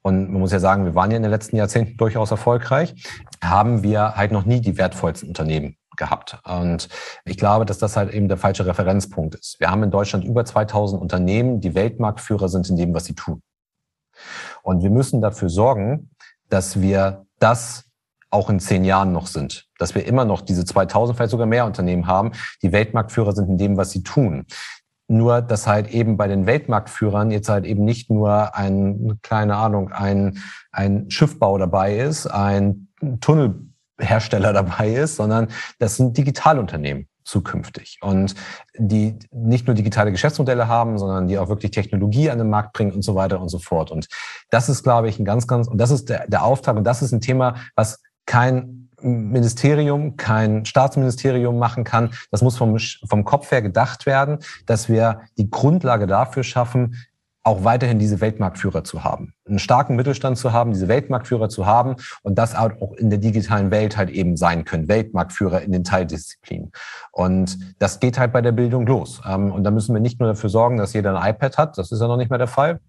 und 0.06 0.30
man 0.30 0.40
muss 0.40 0.52
ja 0.52 0.60
sagen, 0.60 0.84
wir 0.84 0.94
waren 0.94 1.10
ja 1.10 1.16
in 1.16 1.24
den 1.24 1.32
letzten 1.32 1.56
Jahrzehnten 1.56 1.96
durchaus 1.96 2.30
erfolgreich, 2.30 2.94
haben 3.42 3.82
wir 3.82 4.14
halt 4.14 4.30
noch 4.30 4.44
nie 4.44 4.60
die 4.60 4.78
wertvollsten 4.78 5.28
Unternehmen 5.28 5.78
gehabt. 5.96 6.38
Und 6.44 6.88
ich 7.24 7.36
glaube, 7.36 7.66
dass 7.66 7.78
das 7.78 7.96
halt 7.96 8.14
eben 8.14 8.28
der 8.28 8.36
falsche 8.36 8.66
Referenzpunkt 8.66 9.34
ist. 9.34 9.58
Wir 9.58 9.68
haben 9.68 9.82
in 9.82 9.90
Deutschland 9.90 10.24
über 10.24 10.44
2000 10.44 11.02
Unternehmen, 11.02 11.60
die 11.60 11.74
Weltmarktführer 11.74 12.48
sind 12.48 12.68
in 12.70 12.76
dem, 12.76 12.94
was 12.94 13.06
sie 13.06 13.16
tun. 13.16 13.42
Und 14.62 14.84
wir 14.84 14.90
müssen 14.90 15.20
dafür 15.20 15.48
sorgen, 15.50 16.10
dass 16.50 16.80
wir 16.80 17.26
das 17.40 17.86
auch 18.30 18.48
in 18.48 18.60
zehn 18.60 18.84
Jahren 18.84 19.10
noch 19.10 19.26
sind. 19.26 19.66
Dass 19.76 19.96
wir 19.96 20.06
immer 20.06 20.24
noch 20.24 20.40
diese 20.40 20.64
2000, 20.64 21.16
vielleicht 21.16 21.32
sogar 21.32 21.48
mehr 21.48 21.66
Unternehmen 21.66 22.06
haben, 22.06 22.30
die 22.62 22.70
Weltmarktführer 22.70 23.32
sind 23.32 23.48
in 23.48 23.58
dem, 23.58 23.76
was 23.76 23.90
sie 23.90 24.04
tun. 24.04 24.46
Nur, 25.08 25.40
dass 25.40 25.66
halt 25.66 25.88
eben 25.88 26.16
bei 26.16 26.26
den 26.26 26.46
Weltmarktführern 26.46 27.30
jetzt 27.30 27.48
halt 27.48 27.64
eben 27.64 27.84
nicht 27.84 28.10
nur 28.10 28.56
ein, 28.56 29.18
keine 29.22 29.56
Ahnung, 29.56 29.92
ein, 29.92 30.38
ein 30.72 31.10
Schiffbau 31.10 31.58
dabei 31.58 31.96
ist, 31.96 32.26
ein 32.26 32.88
Tunnelhersteller 33.20 34.52
dabei 34.52 34.94
ist, 34.94 35.16
sondern 35.16 35.48
das 35.78 35.96
sind 35.96 36.16
Digitalunternehmen 36.16 37.08
zukünftig. 37.26 37.98
Und 38.00 38.34
die 38.78 39.18
nicht 39.32 39.66
nur 39.66 39.74
digitale 39.74 40.12
Geschäftsmodelle 40.12 40.68
haben, 40.68 40.96
sondern 40.96 41.26
die 41.26 41.38
auch 41.38 41.48
wirklich 41.48 41.72
Technologie 41.72 42.30
an 42.30 42.38
den 42.38 42.48
Markt 42.48 42.72
bringen 42.72 42.92
und 42.92 43.02
so 43.02 43.14
weiter 43.14 43.40
und 43.40 43.48
so 43.48 43.58
fort. 43.58 43.90
Und 43.90 44.08
das 44.50 44.68
ist, 44.68 44.82
glaube 44.82 45.08
ich, 45.08 45.18
ein 45.18 45.24
ganz, 45.24 45.46
ganz, 45.46 45.68
und 45.68 45.78
das 45.78 45.90
ist 45.90 46.08
der, 46.08 46.26
der 46.28 46.44
Auftrag 46.44 46.76
und 46.76 46.84
das 46.84 47.02
ist 47.02 47.12
ein 47.12 47.20
Thema, 47.20 47.56
was 47.74 48.00
kein 48.24 48.85
Ministerium, 49.00 50.16
kein 50.16 50.64
Staatsministerium 50.64 51.58
machen 51.58 51.84
kann. 51.84 52.10
Das 52.30 52.42
muss 52.42 52.56
vom, 52.56 52.78
vom 52.78 53.24
Kopf 53.24 53.50
her 53.50 53.62
gedacht 53.62 54.06
werden, 54.06 54.38
dass 54.66 54.88
wir 54.88 55.20
die 55.38 55.50
Grundlage 55.50 56.06
dafür 56.06 56.42
schaffen, 56.42 56.96
auch 57.46 57.62
weiterhin 57.62 58.00
diese 58.00 58.20
Weltmarktführer 58.20 58.82
zu 58.82 59.04
haben, 59.04 59.32
einen 59.46 59.60
starken 59.60 59.94
Mittelstand 59.94 60.36
zu 60.36 60.52
haben, 60.52 60.72
diese 60.72 60.88
Weltmarktführer 60.88 61.48
zu 61.48 61.64
haben 61.64 61.94
und 62.22 62.36
das 62.36 62.56
auch 62.56 62.72
in 62.96 63.08
der 63.08 63.20
digitalen 63.20 63.70
Welt 63.70 63.96
halt 63.96 64.10
eben 64.10 64.36
sein 64.36 64.64
können, 64.64 64.88
Weltmarktführer 64.88 65.62
in 65.62 65.70
den 65.70 65.84
Teildisziplinen. 65.84 66.72
Und 67.12 67.56
das 67.78 68.00
geht 68.00 68.18
halt 68.18 68.32
bei 68.32 68.42
der 68.42 68.50
Bildung 68.50 68.84
los. 68.84 69.20
Ähm, 69.24 69.52
und 69.52 69.62
da 69.62 69.70
müssen 69.70 69.94
wir 69.94 70.00
nicht 70.00 70.18
nur 70.18 70.28
dafür 70.30 70.50
sorgen, 70.50 70.76
dass 70.76 70.92
jeder 70.92 71.16
ein 71.16 71.34
iPad 71.34 71.56
hat, 71.56 71.78
das 71.78 71.92
ist 71.92 72.00
ja 72.00 72.08
noch 72.08 72.16
nicht 72.16 72.30
mehr 72.30 72.38
der 72.38 72.48
Fall 72.48 72.80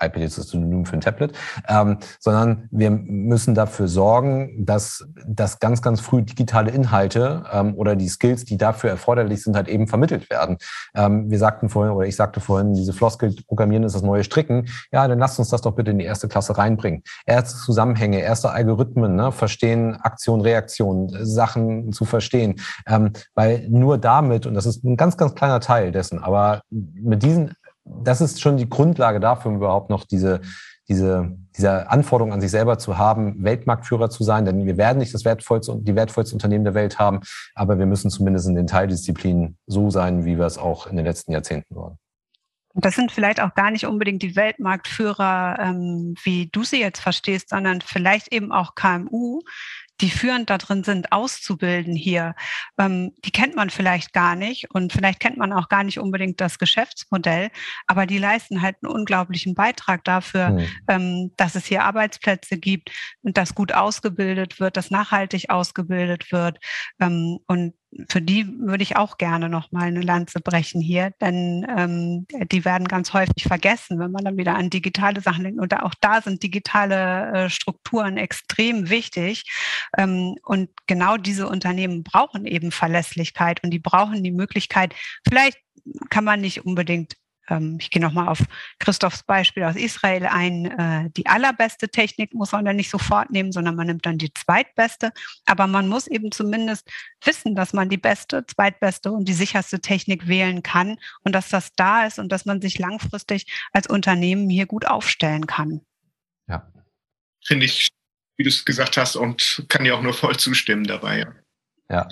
iPad 0.00 0.22
ist 0.22 0.38
das 0.38 0.48
Synonym 0.48 0.86
für 0.86 0.94
ein 0.94 1.00
Tablet, 1.00 1.32
ähm, 1.68 1.98
sondern 2.18 2.68
wir 2.70 2.90
müssen 2.90 3.54
dafür 3.54 3.88
sorgen, 3.88 4.64
dass, 4.64 5.04
dass 5.26 5.58
ganz, 5.58 5.82
ganz 5.82 6.00
früh 6.00 6.22
digitale 6.22 6.70
Inhalte 6.70 7.44
ähm, 7.52 7.74
oder 7.74 7.96
die 7.96 8.08
Skills, 8.08 8.44
die 8.44 8.56
dafür 8.56 8.90
erforderlich 8.90 9.42
sind, 9.42 9.56
halt 9.56 9.68
eben 9.68 9.86
vermittelt 9.86 10.30
werden. 10.30 10.58
Ähm, 10.94 11.30
wir 11.30 11.38
sagten 11.38 11.68
vorhin, 11.68 11.92
oder 11.92 12.06
ich 12.06 12.16
sagte 12.16 12.40
vorhin, 12.40 12.74
diese 12.74 12.92
Floskel, 12.92 13.34
Programmieren 13.46 13.84
ist 13.84 13.94
das 13.94 14.02
neue 14.02 14.24
Stricken. 14.24 14.68
Ja, 14.92 15.06
dann 15.08 15.18
lasst 15.18 15.38
uns 15.38 15.48
das 15.48 15.60
doch 15.62 15.72
bitte 15.72 15.90
in 15.90 15.98
die 15.98 16.04
erste 16.04 16.28
Klasse 16.28 16.56
reinbringen. 16.56 17.02
Erste 17.26 17.58
Zusammenhänge, 17.58 18.20
erste 18.20 18.50
Algorithmen, 18.50 19.16
ne, 19.16 19.32
verstehen, 19.32 19.96
Aktion, 19.96 20.40
Reaktion, 20.40 21.08
Sachen 21.22 21.92
zu 21.92 22.04
verstehen. 22.04 22.60
Ähm, 22.86 23.12
weil 23.34 23.68
nur 23.68 23.98
damit, 23.98 24.46
und 24.46 24.54
das 24.54 24.66
ist 24.66 24.84
ein 24.84 24.96
ganz, 24.96 25.16
ganz 25.16 25.34
kleiner 25.34 25.60
Teil 25.60 25.92
dessen, 25.92 26.18
aber 26.18 26.62
mit 26.70 27.22
diesen 27.22 27.54
das 27.84 28.20
ist 28.20 28.40
schon 28.40 28.56
die 28.56 28.68
Grundlage 28.68 29.20
dafür, 29.20 29.50
um 29.50 29.56
überhaupt 29.56 29.90
noch 29.90 30.04
diese, 30.04 30.40
diese, 30.88 31.36
diese 31.56 31.90
Anforderung 31.90 32.32
an 32.32 32.40
sich 32.40 32.50
selber 32.50 32.78
zu 32.78 32.98
haben, 32.98 33.42
Weltmarktführer 33.42 34.10
zu 34.10 34.24
sein. 34.24 34.44
Denn 34.44 34.66
wir 34.66 34.76
werden 34.76 34.98
nicht 34.98 35.14
das 35.14 35.24
wertvollste, 35.24 35.78
die 35.80 35.94
wertvollste 35.94 36.34
Unternehmen 36.34 36.64
der 36.64 36.74
Welt 36.74 36.98
haben, 36.98 37.20
aber 37.54 37.78
wir 37.78 37.86
müssen 37.86 38.10
zumindest 38.10 38.48
in 38.48 38.54
den 38.54 38.66
Teildisziplinen 38.66 39.56
so 39.66 39.90
sein, 39.90 40.24
wie 40.24 40.38
wir 40.38 40.46
es 40.46 40.58
auch 40.58 40.86
in 40.86 40.96
den 40.96 41.06
letzten 41.06 41.32
Jahrzehnten 41.32 41.74
waren. 41.76 41.98
Das 42.74 42.94
sind 42.94 43.10
vielleicht 43.10 43.40
auch 43.40 43.54
gar 43.54 43.72
nicht 43.72 43.86
unbedingt 43.86 44.22
die 44.22 44.36
Weltmarktführer, 44.36 45.56
ähm, 45.58 46.14
wie 46.22 46.48
du 46.52 46.62
sie 46.62 46.80
jetzt 46.80 47.00
verstehst, 47.00 47.48
sondern 47.48 47.80
vielleicht 47.80 48.32
eben 48.32 48.52
auch 48.52 48.76
KMU, 48.76 49.40
die 50.00 50.10
führend 50.10 50.50
da 50.50 50.58
drin 50.58 50.84
sind, 50.84 51.12
auszubilden 51.12 51.94
hier, 51.94 52.34
ähm, 52.78 53.12
die 53.24 53.30
kennt 53.30 53.56
man 53.56 53.70
vielleicht 53.70 54.12
gar 54.12 54.36
nicht 54.36 54.70
und 54.70 54.92
vielleicht 54.92 55.20
kennt 55.20 55.36
man 55.36 55.52
auch 55.52 55.68
gar 55.68 55.84
nicht 55.84 55.98
unbedingt 55.98 56.40
das 56.40 56.58
Geschäftsmodell, 56.58 57.50
aber 57.86 58.06
die 58.06 58.18
leisten 58.18 58.62
halt 58.62 58.76
einen 58.82 58.92
unglaublichen 58.92 59.54
Beitrag 59.54 60.04
dafür, 60.04 60.50
mhm. 60.50 60.68
ähm, 60.88 61.30
dass 61.36 61.54
es 61.54 61.66
hier 61.66 61.84
Arbeitsplätze 61.84 62.58
gibt 62.58 62.90
und 63.22 63.36
dass 63.36 63.54
gut 63.54 63.72
ausgebildet 63.72 64.60
wird, 64.60 64.76
dass 64.76 64.90
nachhaltig 64.90 65.50
ausgebildet 65.50 66.32
wird 66.32 66.58
ähm, 67.00 67.38
und 67.46 67.74
für 68.08 68.22
die 68.22 68.46
würde 68.60 68.82
ich 68.82 68.96
auch 68.96 69.18
gerne 69.18 69.48
noch 69.48 69.72
mal 69.72 69.84
eine 69.84 70.00
Lanze 70.00 70.40
brechen 70.40 70.80
hier, 70.80 71.10
denn 71.20 71.66
ähm, 71.76 72.26
die 72.48 72.64
werden 72.64 72.86
ganz 72.86 73.12
häufig 73.12 73.42
vergessen, 73.42 73.98
wenn 73.98 74.12
man 74.12 74.24
dann 74.24 74.36
wieder 74.36 74.54
an 74.54 74.70
digitale 74.70 75.20
Sachen 75.20 75.44
denkt. 75.44 75.60
Und 75.60 75.74
auch 75.74 75.94
da 76.00 76.22
sind 76.22 76.42
digitale 76.42 77.32
äh, 77.32 77.50
Strukturen 77.50 78.16
extrem 78.16 78.90
wichtig. 78.90 79.44
Ähm, 79.98 80.36
und 80.44 80.70
genau 80.86 81.16
diese 81.16 81.48
Unternehmen 81.48 82.04
brauchen 82.04 82.46
eben 82.46 82.70
Verlässlichkeit 82.70 83.62
und 83.64 83.70
die 83.70 83.80
brauchen 83.80 84.22
die 84.22 84.32
Möglichkeit, 84.32 84.94
vielleicht 85.28 85.58
kann 86.10 86.24
man 86.24 86.40
nicht 86.40 86.64
unbedingt 86.64 87.16
ich 87.78 87.90
gehe 87.90 88.00
nochmal 88.00 88.28
auf 88.28 88.42
Christophs 88.78 89.22
Beispiel 89.22 89.64
aus 89.64 89.76
Israel 89.76 90.26
ein, 90.26 90.66
äh, 90.66 91.10
die 91.16 91.26
allerbeste 91.26 91.88
Technik 91.88 92.34
muss 92.34 92.52
man 92.52 92.64
dann 92.64 92.76
nicht 92.76 92.90
sofort 92.90 93.30
nehmen, 93.30 93.52
sondern 93.52 93.76
man 93.76 93.86
nimmt 93.86 94.06
dann 94.06 94.18
die 94.18 94.32
zweitbeste. 94.32 95.12
Aber 95.46 95.66
man 95.66 95.88
muss 95.88 96.06
eben 96.06 96.30
zumindest 96.32 96.88
wissen, 97.24 97.54
dass 97.54 97.72
man 97.72 97.88
die 97.88 97.96
beste, 97.96 98.46
zweitbeste 98.46 99.10
und 99.12 99.28
die 99.28 99.32
sicherste 99.32 99.80
Technik 99.80 100.28
wählen 100.28 100.62
kann 100.62 100.98
und 101.24 101.34
dass 101.34 101.48
das 101.48 101.72
da 101.74 102.06
ist 102.06 102.18
und 102.18 102.30
dass 102.30 102.44
man 102.44 102.60
sich 102.60 102.78
langfristig 102.78 103.46
als 103.72 103.86
Unternehmen 103.86 104.48
hier 104.48 104.66
gut 104.66 104.86
aufstellen 104.86 105.46
kann. 105.46 105.80
Ja. 106.48 106.70
Finde 107.44 107.66
ich, 107.66 107.88
wie 108.36 108.44
du 108.44 108.48
es 108.48 108.64
gesagt 108.64 108.96
hast, 108.96 109.16
und 109.16 109.64
kann 109.68 109.84
dir 109.84 109.96
auch 109.96 110.02
nur 110.02 110.14
voll 110.14 110.36
zustimmen 110.36 110.84
dabei. 110.84 111.20
Ja. 111.20 111.34
Ja, 111.90 112.08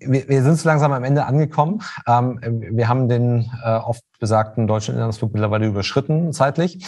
wir, 0.00 0.28
wir 0.28 0.42
sind 0.42 0.56
so 0.56 0.68
langsam 0.68 0.92
am 0.92 1.04
Ende 1.04 1.24
angekommen. 1.26 1.82
Ähm, 2.06 2.38
wir 2.42 2.88
haben 2.88 3.08
den 3.08 3.50
äh, 3.64 3.76
oft 3.76 4.02
besagten 4.18 4.66
deutschen 4.66 4.94
Inlandsflug 4.94 5.32
mittlerweile 5.32 5.66
überschritten 5.66 6.32
zeitlich. 6.32 6.84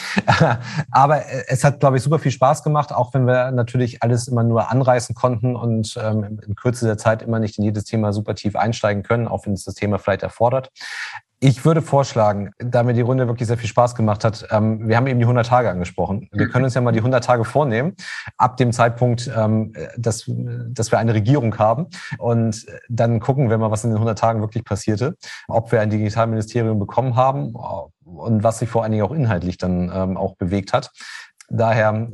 Aber 0.90 1.22
es 1.48 1.64
hat, 1.64 1.80
glaube 1.80 1.96
ich, 1.96 2.02
super 2.02 2.18
viel 2.18 2.32
Spaß 2.32 2.62
gemacht, 2.62 2.92
auch 2.92 3.14
wenn 3.14 3.26
wir 3.26 3.50
natürlich 3.52 4.02
alles 4.02 4.28
immer 4.28 4.42
nur 4.42 4.70
anreißen 4.70 5.14
konnten 5.14 5.56
und 5.56 5.98
ähm, 6.02 6.40
in 6.44 6.54
Kürze 6.54 6.86
der 6.86 6.98
Zeit 6.98 7.22
immer 7.22 7.38
nicht 7.38 7.58
in 7.58 7.64
jedes 7.64 7.84
Thema 7.84 8.12
super 8.12 8.34
tief 8.34 8.56
einsteigen 8.56 9.02
können, 9.02 9.28
auch 9.28 9.46
wenn 9.46 9.52
es 9.52 9.64
das 9.64 9.74
Thema 9.74 9.98
vielleicht 9.98 10.22
erfordert. 10.22 10.70
Ich 11.42 11.64
würde 11.64 11.80
vorschlagen, 11.80 12.50
da 12.58 12.82
mir 12.82 12.92
die 12.92 13.00
Runde 13.00 13.26
wirklich 13.26 13.48
sehr 13.48 13.56
viel 13.56 13.68
Spaß 13.68 13.94
gemacht 13.94 14.24
hat, 14.24 14.46
ähm, 14.50 14.86
wir 14.86 14.98
haben 14.98 15.06
eben 15.06 15.18
die 15.18 15.24
100 15.24 15.46
Tage 15.46 15.70
angesprochen. 15.70 16.28
Wir 16.32 16.50
können 16.50 16.66
uns 16.66 16.74
ja 16.74 16.82
mal 16.82 16.92
die 16.92 16.98
100 16.98 17.24
Tage 17.24 17.46
vornehmen, 17.46 17.96
ab 18.36 18.58
dem 18.58 18.72
Zeitpunkt, 18.72 19.30
ähm, 19.34 19.72
dass, 19.96 20.24
dass 20.26 20.92
wir 20.92 20.98
eine 20.98 21.14
Regierung 21.14 21.56
haben. 21.56 21.86
Und 22.18 22.66
dann 22.90 23.20
gucken 23.20 23.48
wir 23.48 23.56
mal, 23.56 23.70
was 23.70 23.84
in 23.84 23.90
den 23.90 23.96
100 23.96 24.18
Tagen 24.18 24.42
wirklich 24.42 24.64
passierte, 24.64 25.16
ob 25.48 25.72
wir 25.72 25.80
ein 25.80 25.88
Digitalministerium 25.88 26.78
bekommen 26.78 27.16
haben 27.16 27.54
und 28.04 28.44
was 28.44 28.58
sich 28.58 28.68
vor 28.68 28.82
allen 28.82 28.92
Dingen 28.92 29.04
auch 29.04 29.12
inhaltlich 29.12 29.56
dann 29.56 29.90
ähm, 29.94 30.18
auch 30.18 30.36
bewegt 30.36 30.74
hat. 30.74 30.90
Daher 31.48 32.10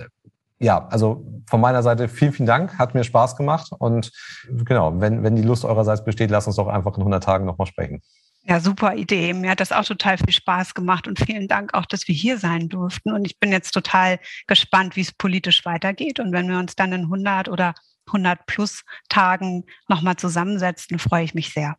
ja, 0.59 0.86
also 0.89 1.27
von 1.47 1.61
meiner 1.61 1.82
Seite 1.82 2.09
vielen, 2.09 2.32
vielen 2.32 2.47
Dank. 2.47 2.78
Hat 2.78 2.94
mir 2.94 3.05
Spaß 3.05 3.36
gemacht. 3.36 3.73
Und 3.77 4.12
genau, 4.48 5.01
wenn, 5.01 5.23
wenn 5.23 5.36
die 5.36 5.43
Lust 5.43 5.65
eurerseits 5.65 6.05
besteht, 6.05 6.31
lasst 6.31 6.47
uns 6.47 6.57
doch 6.57 6.69
einfach 6.69 6.94
in 6.94 7.03
100 7.03 7.23
Tagen 7.23 7.44
nochmal 7.44 7.66
sprechen. 7.66 8.01
Ja, 8.48 8.60
super 8.60 8.94
Idee. 8.94 9.32
Mir 9.32 9.51
hat 9.51 9.60
das 9.60 9.73
auch 9.73 9.85
total 9.85 10.18
viel 10.18 10.32
Spaß 10.32 10.74
gemacht 10.74 11.09
und 11.09 11.18
vielen 11.18 11.48
Dank 11.48 11.74
auch, 11.74 11.85
dass 11.85 12.06
wir 12.06 12.14
hier 12.14 12.39
sein 12.39 12.68
durften. 12.68 13.12
Und 13.12 13.24
ich 13.24 13.40
bin 13.40 13.51
jetzt 13.51 13.73
total 13.73 14.20
gespannt, 14.47 14.94
wie 14.94 15.01
es 15.01 15.10
politisch 15.10 15.64
weitergeht. 15.64 16.20
Und 16.20 16.32
wenn 16.32 16.48
wir 16.48 16.59
uns 16.59 16.77
dann 16.77 16.93
in 16.93 17.02
100 17.02 17.48
oder 17.48 17.74
100 18.06 18.47
plus 18.47 18.85
Tagen 19.09 19.64
nochmal 19.89 20.14
zusammensetzen, 20.14 21.01
freue 21.01 21.24
ich 21.24 21.35
mich 21.35 21.52
sehr. 21.52 21.77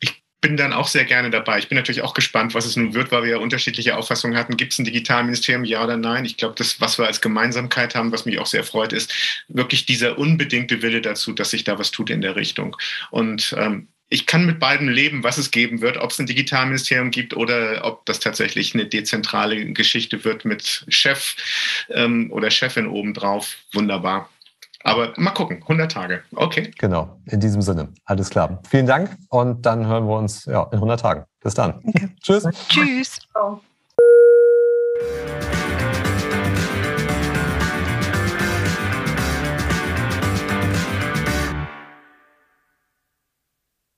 Ich 0.00 0.22
bin 0.42 0.58
dann 0.58 0.74
auch 0.74 0.86
sehr 0.86 1.06
gerne 1.06 1.30
dabei. 1.30 1.58
Ich 1.58 1.68
bin 1.68 1.76
natürlich 1.76 2.02
auch 2.02 2.12
gespannt, 2.12 2.54
was 2.54 2.66
es 2.66 2.76
nun 2.76 2.92
wird, 2.92 3.10
weil 3.10 3.22
wir 3.22 3.30
ja 3.30 3.38
unterschiedliche 3.38 3.96
Auffassungen 3.96 4.36
hatten. 4.36 4.58
Gibt 4.58 4.74
es 4.74 4.78
ein 4.78 4.84
Digitalministerium, 4.84 5.64
ja 5.64 5.82
oder 5.82 5.96
nein? 5.96 6.26
Ich 6.26 6.36
glaube, 6.36 6.56
das, 6.58 6.78
was 6.82 6.98
wir 6.98 7.06
als 7.06 7.22
Gemeinsamkeit 7.22 7.94
haben, 7.94 8.12
was 8.12 8.26
mich 8.26 8.38
auch 8.38 8.46
sehr 8.46 8.64
freut, 8.64 8.92
ist 8.92 9.14
wirklich 9.48 9.86
dieser 9.86 10.18
unbedingte 10.18 10.82
Wille 10.82 11.00
dazu, 11.00 11.32
dass 11.32 11.50
sich 11.50 11.64
da 11.64 11.78
was 11.78 11.90
tut 11.90 12.10
in 12.10 12.20
der 12.20 12.36
Richtung. 12.36 12.76
Und 13.10 13.54
ähm, 13.58 13.88
ich 14.10 14.26
kann 14.26 14.44
mit 14.44 14.58
beidem 14.58 14.88
leben, 14.88 15.22
was 15.22 15.38
es 15.38 15.50
geben 15.50 15.80
wird, 15.80 15.96
ob 15.96 16.10
es 16.10 16.18
ein 16.18 16.26
Digitalministerium 16.26 17.10
gibt 17.10 17.34
oder 17.34 17.84
ob 17.84 18.04
das 18.06 18.18
tatsächlich 18.18 18.74
eine 18.74 18.86
dezentrale 18.86 19.72
Geschichte 19.72 20.24
wird 20.24 20.44
mit 20.44 20.84
Chef 20.88 21.36
ähm, 21.90 22.30
oder 22.32 22.50
Chefin 22.50 22.88
obendrauf. 22.88 23.56
Wunderbar. 23.72 24.28
Aber 24.82 25.12
mal 25.16 25.30
gucken, 25.30 25.58
100 25.62 25.92
Tage. 25.92 26.22
Okay. 26.34 26.72
Genau, 26.78 27.20
in 27.26 27.38
diesem 27.38 27.62
Sinne. 27.62 27.92
Alles 28.04 28.30
klar. 28.30 28.60
Vielen 28.68 28.86
Dank 28.86 29.16
und 29.28 29.64
dann 29.64 29.86
hören 29.86 30.06
wir 30.06 30.16
uns 30.16 30.44
ja, 30.46 30.64
in 30.64 30.78
100 30.78 31.00
Tagen. 31.00 31.24
Bis 31.40 31.54
dann. 31.54 31.80
Okay. 31.84 32.08
Tschüss. 32.20 32.44
Tschüss. 32.68 33.18
Ciao. 33.30 33.62